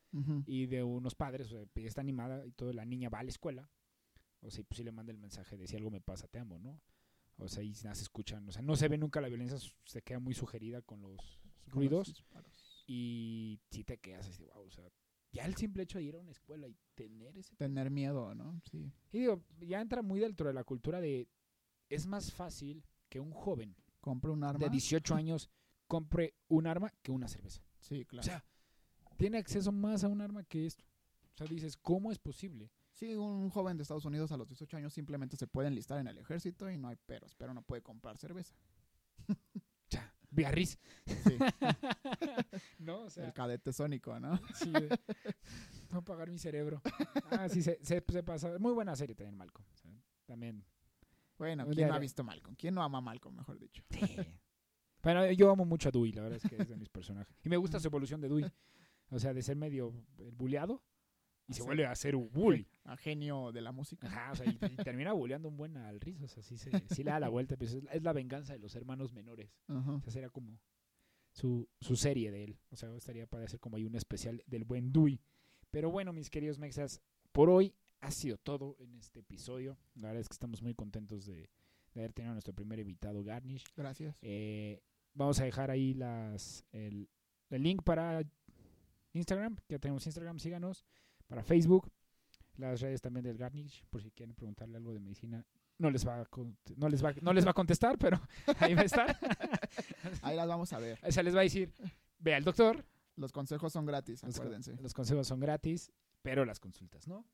y 0.46 0.66
de 0.66 0.84
unos 0.84 1.16
padres, 1.16 1.48
o 1.48 1.50
sea, 1.50 1.66
está 1.74 2.00
animada 2.00 2.46
y 2.46 2.52
todo, 2.52 2.72
la 2.72 2.84
niña 2.84 3.08
va 3.08 3.18
a 3.18 3.24
la 3.24 3.30
escuela, 3.30 3.68
o 4.40 4.50
sea, 4.50 4.62
pues 4.64 4.76
sí 4.76 4.84
le 4.84 4.92
manda 4.92 5.10
el 5.12 5.18
mensaje 5.18 5.56
de 5.56 5.66
si 5.66 5.76
algo 5.76 5.90
me 5.90 6.00
pasa, 6.00 6.28
te 6.28 6.38
amo, 6.38 6.60
¿no? 6.60 6.80
O 7.40 7.48
sea, 7.48 7.62
y 7.62 7.72
nada 7.82 7.94
se 7.94 8.02
escuchan, 8.02 8.48
o 8.48 8.52
sea, 8.52 8.62
no 8.62 8.76
se 8.76 8.88
ve 8.88 8.98
nunca 8.98 9.20
la 9.20 9.28
violencia, 9.28 9.58
se 9.84 10.02
queda 10.02 10.18
muy 10.18 10.34
sugerida 10.34 10.82
con 10.82 11.00
los 11.00 11.40
Con 11.64 11.74
ruidos 11.74 12.24
los 12.34 12.84
y 12.86 13.60
si 13.70 13.84
te 13.84 13.98
quedas 13.98 14.28
así, 14.28 14.44
wow, 14.44 14.64
o 14.66 14.70
sea, 14.70 14.84
ya 15.32 15.44
el 15.44 15.54
simple 15.54 15.84
hecho 15.84 15.98
de 15.98 16.04
ir 16.04 16.16
a 16.16 16.18
una 16.18 16.32
escuela 16.32 16.66
y 16.66 16.76
tener 16.96 17.36
ese... 17.36 17.54
Tener 17.54 17.88
miedo, 17.90 18.34
¿no? 18.34 18.60
Sí. 18.68 18.92
Y 19.12 19.20
digo, 19.20 19.44
ya 19.60 19.80
entra 19.80 20.02
muy 20.02 20.18
dentro 20.18 20.48
de 20.48 20.54
la 20.54 20.64
cultura 20.64 21.00
de, 21.00 21.28
es 21.88 22.06
más 22.06 22.32
fácil 22.32 22.84
que 23.08 23.20
un 23.20 23.30
joven 23.30 23.76
Compra 24.00 24.32
un 24.32 24.42
arma. 24.42 24.58
de 24.58 24.70
18 24.70 25.14
años 25.14 25.50
compre 25.86 26.34
un 26.48 26.66
arma 26.66 26.92
que 27.02 27.12
una 27.12 27.28
cerveza. 27.28 27.62
Sí, 27.78 28.04
claro. 28.06 28.22
O 28.22 28.24
sea, 28.24 28.44
tiene 29.16 29.38
acceso 29.38 29.70
más 29.72 30.04
a 30.04 30.08
un 30.08 30.20
arma 30.20 30.42
que 30.44 30.66
esto. 30.66 30.84
O 31.34 31.36
sea, 31.36 31.46
dices, 31.46 31.76
¿cómo 31.76 32.10
es 32.10 32.18
posible? 32.18 32.70
Sí, 33.00 33.16
un 33.16 33.48
joven 33.48 33.78
de 33.78 33.82
Estados 33.82 34.04
Unidos 34.04 34.30
a 34.30 34.36
los 34.36 34.46
18 34.46 34.76
años 34.76 34.92
simplemente 34.92 35.36
se 35.36 35.46
puede 35.46 35.68
enlistar 35.68 35.98
en 35.98 36.06
el 36.06 36.18
ejército 36.18 36.70
y 36.70 36.76
no 36.76 36.88
hay 36.88 36.96
peros, 36.96 37.34
pero 37.34 37.54
no 37.54 37.62
puede 37.62 37.82
comprar 37.82 38.18
cerveza. 38.18 38.54
Sí, 40.32 41.38
no, 42.78 43.00
o 43.00 43.10
sea, 43.10 43.26
el 43.26 43.32
cadete 43.32 43.72
sónico, 43.72 44.18
¿no? 44.20 44.38
sí, 44.54 44.72
no 45.90 45.98
apagar 45.98 46.30
mi 46.30 46.38
cerebro. 46.38 46.80
Ah, 47.32 47.48
sí, 47.48 47.62
se, 47.62 47.78
se, 47.82 48.02
se 48.06 48.22
pasa. 48.22 48.56
Muy 48.60 48.72
buena 48.72 48.94
serie 48.94 49.16
también, 49.16 49.36
Malcolm. 49.36 49.66
También. 50.26 50.64
Bueno, 51.36 51.66
¿quién 51.66 51.88
no 51.88 51.94
ha 51.94 51.98
visto 51.98 52.22
Malcolm? 52.22 52.54
¿Quién 52.54 52.74
no 52.74 52.82
ama 52.82 52.98
a 52.98 53.00
Malcolm, 53.00 53.34
mejor 53.34 53.58
dicho? 53.58 53.82
Pero 55.00 55.30
yo 55.32 55.50
amo 55.50 55.64
mucho 55.64 55.88
a 55.88 55.92
Dewey, 55.92 56.12
la 56.12 56.22
verdad 56.22 56.40
es 56.42 56.48
que 56.48 56.62
es 56.62 56.68
de 56.68 56.76
mis 56.76 56.88
personajes. 56.88 57.36
Y 57.42 57.48
me 57.48 57.56
gusta 57.56 57.80
su 57.80 57.88
evolución 57.88 58.20
de 58.20 58.28
Dewey. 58.28 58.52
O 59.10 59.18
sea, 59.18 59.34
de 59.34 59.42
ser 59.42 59.56
medio 59.56 59.92
eh, 60.18 60.30
buleado 60.32 60.80
y 61.50 61.54
se 61.54 61.62
vuelve 61.62 61.84
a 61.84 61.94
ser 61.94 62.14
un 62.16 62.30
bully. 62.30 62.66
A 62.84 62.96
genio 62.96 63.52
de 63.52 63.60
la 63.60 63.72
música. 63.72 64.06
Ajá, 64.06 64.32
o 64.32 64.36
sea, 64.36 64.46
y, 64.46 64.58
y 64.64 64.76
termina 64.76 65.12
bulleando 65.12 65.48
un 65.48 65.56
buen 65.56 65.76
al 65.76 66.00
Riz. 66.00 66.22
O 66.22 66.28
sea, 66.28 66.42
sí, 66.42 66.56
se, 66.56 66.70
sí 66.88 67.02
le 67.02 67.10
da 67.10 67.20
la 67.20 67.28
vuelta. 67.28 67.56
Es, 67.60 67.74
es 67.74 68.02
la 68.02 68.12
venganza 68.12 68.52
de 68.52 68.58
los 68.58 68.74
hermanos 68.76 69.12
menores. 69.12 69.50
Ajá. 69.66 69.96
O 69.96 70.00
sea, 70.00 70.12
sería 70.12 70.30
como 70.30 70.58
su, 71.32 71.68
su 71.80 71.96
serie 71.96 72.30
de 72.30 72.44
él. 72.44 72.58
O 72.70 72.76
sea, 72.76 72.94
estaría 72.94 73.26
para 73.26 73.44
hacer 73.44 73.60
como 73.60 73.76
ahí 73.76 73.84
un 73.84 73.94
especial 73.96 74.42
del 74.46 74.64
buen 74.64 74.92
Dewey. 74.92 75.20
Pero 75.70 75.90
bueno, 75.90 76.12
mis 76.12 76.30
queridos 76.30 76.58
mexas, 76.58 77.00
por 77.32 77.50
hoy 77.50 77.74
ha 78.00 78.10
sido 78.10 78.38
todo 78.38 78.76
en 78.78 78.94
este 78.94 79.20
episodio. 79.20 79.76
La 79.94 80.08
verdad 80.08 80.20
es 80.20 80.28
que 80.28 80.34
estamos 80.34 80.62
muy 80.62 80.74
contentos 80.74 81.26
de, 81.26 81.50
de 81.94 82.00
haber 82.00 82.12
tenido 82.12 82.30
a 82.30 82.34
nuestro 82.34 82.54
primer 82.54 82.78
invitado, 82.78 83.22
Garnish. 83.22 83.64
Gracias. 83.76 84.16
Eh, 84.22 84.80
vamos 85.14 85.40
a 85.40 85.44
dejar 85.44 85.70
ahí 85.70 85.94
las 85.94 86.64
el, 86.72 87.08
el 87.50 87.62
link 87.62 87.82
para 87.82 88.22
Instagram, 89.12 89.56
que 89.66 89.74
ya 89.74 89.78
tenemos 89.78 90.06
Instagram, 90.06 90.38
síganos, 90.38 90.84
para 91.30 91.42
Facebook, 91.44 91.88
las 92.56 92.80
redes 92.80 93.00
también 93.00 93.24
del 93.24 93.38
Garnish, 93.38 93.84
por 93.88 94.02
si 94.02 94.10
quieren 94.10 94.34
preguntarle 94.34 94.76
algo 94.76 94.92
de 94.92 94.98
medicina. 94.98 95.46
No 95.78 95.90
les 95.90 96.06
va 96.06 96.20
a, 96.20 96.28
no 96.76 96.88
les 96.88 97.02
va, 97.02 97.14
no 97.22 97.32
les 97.32 97.46
va 97.46 97.52
a 97.52 97.54
contestar, 97.54 97.96
pero 97.96 98.20
ahí 98.58 98.74
va 98.74 98.82
a 98.82 98.84
estar. 98.84 99.16
Ahí 100.22 100.36
las 100.36 100.48
vamos 100.48 100.72
a 100.72 100.78
ver. 100.78 100.98
O 101.02 101.10
sea, 101.12 101.22
les 101.22 101.34
va 101.34 101.40
a 101.40 101.44
decir, 101.44 101.72
ve 102.18 102.34
al 102.34 102.44
doctor, 102.44 102.84
Los 103.16 103.32
consejos 103.32 103.72
son 103.72 103.86
gratis, 103.86 104.22
los, 104.24 104.36
acuérdense. 104.36 104.74
los 104.82 104.92
consejos 104.92 105.26
son 105.26 105.40
gratis, 105.40 105.90
pero 106.22 106.44
las 106.44 106.58
consultas, 106.60 107.06
¿no? 107.06 107.24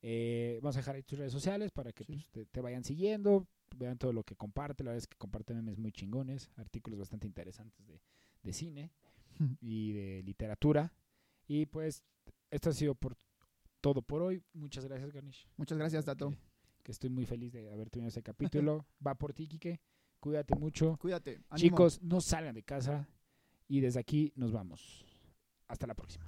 Eh, 0.00 0.58
vamos 0.62 0.76
a 0.76 0.80
dejar 0.80 0.96
ahí 0.96 1.02
tus 1.04 1.18
redes 1.18 1.32
sociales 1.32 1.70
para 1.70 1.92
que 1.92 2.04
Sí. 2.04 2.12
pues, 2.14 2.28
te, 2.30 2.46
te 2.46 2.60
vayan 2.60 2.82
siguiendo, 2.82 3.46
vean 3.76 3.98
todo 3.98 4.12
lo 4.12 4.24
que 4.24 4.34
comparte. 4.34 4.82
La 4.82 4.90
verdad 4.90 5.02
es 5.04 5.06
que 5.06 5.16
comparte 5.18 5.54
memes 5.54 5.78
muy 5.78 5.92
chingones, 5.92 6.50
artículos 6.56 6.98
bastante 6.98 7.26
interesantes 7.28 7.86
de, 7.86 8.00
de 8.42 8.52
cine 8.52 8.90
y 9.60 9.92
de 9.92 10.22
literatura. 10.24 10.92
Y 11.46 11.66
pues, 11.66 12.02
esto 12.50 12.70
ha 12.70 12.72
sido 12.72 12.94
por 12.96 13.14
todo 13.82 14.00
por 14.00 14.22
hoy. 14.22 14.42
Muchas 14.54 14.86
gracias, 14.86 15.12
Garnish. 15.12 15.46
Muchas 15.58 15.76
gracias, 15.76 16.06
Tato. 16.06 16.30
Que, 16.30 16.38
que 16.84 16.92
estoy 16.92 17.10
muy 17.10 17.26
feliz 17.26 17.52
de 17.52 17.70
haber 17.70 17.90
tenido 17.90 18.08
este 18.08 18.22
capítulo. 18.22 18.86
Va 19.06 19.14
por 19.14 19.34
ti, 19.34 19.46
Quique. 19.46 19.80
Cuídate 20.20 20.54
mucho. 20.54 20.96
Cuídate. 20.98 21.42
ánimo. 21.50 21.56
Chicos, 21.56 22.00
no 22.00 22.20
salgan 22.20 22.54
de 22.54 22.62
casa. 22.62 23.06
Y 23.68 23.80
desde 23.80 24.00
aquí 24.00 24.32
nos 24.36 24.52
vamos. 24.52 25.04
Hasta 25.66 25.86
la 25.86 25.94
próxima. 25.94 26.24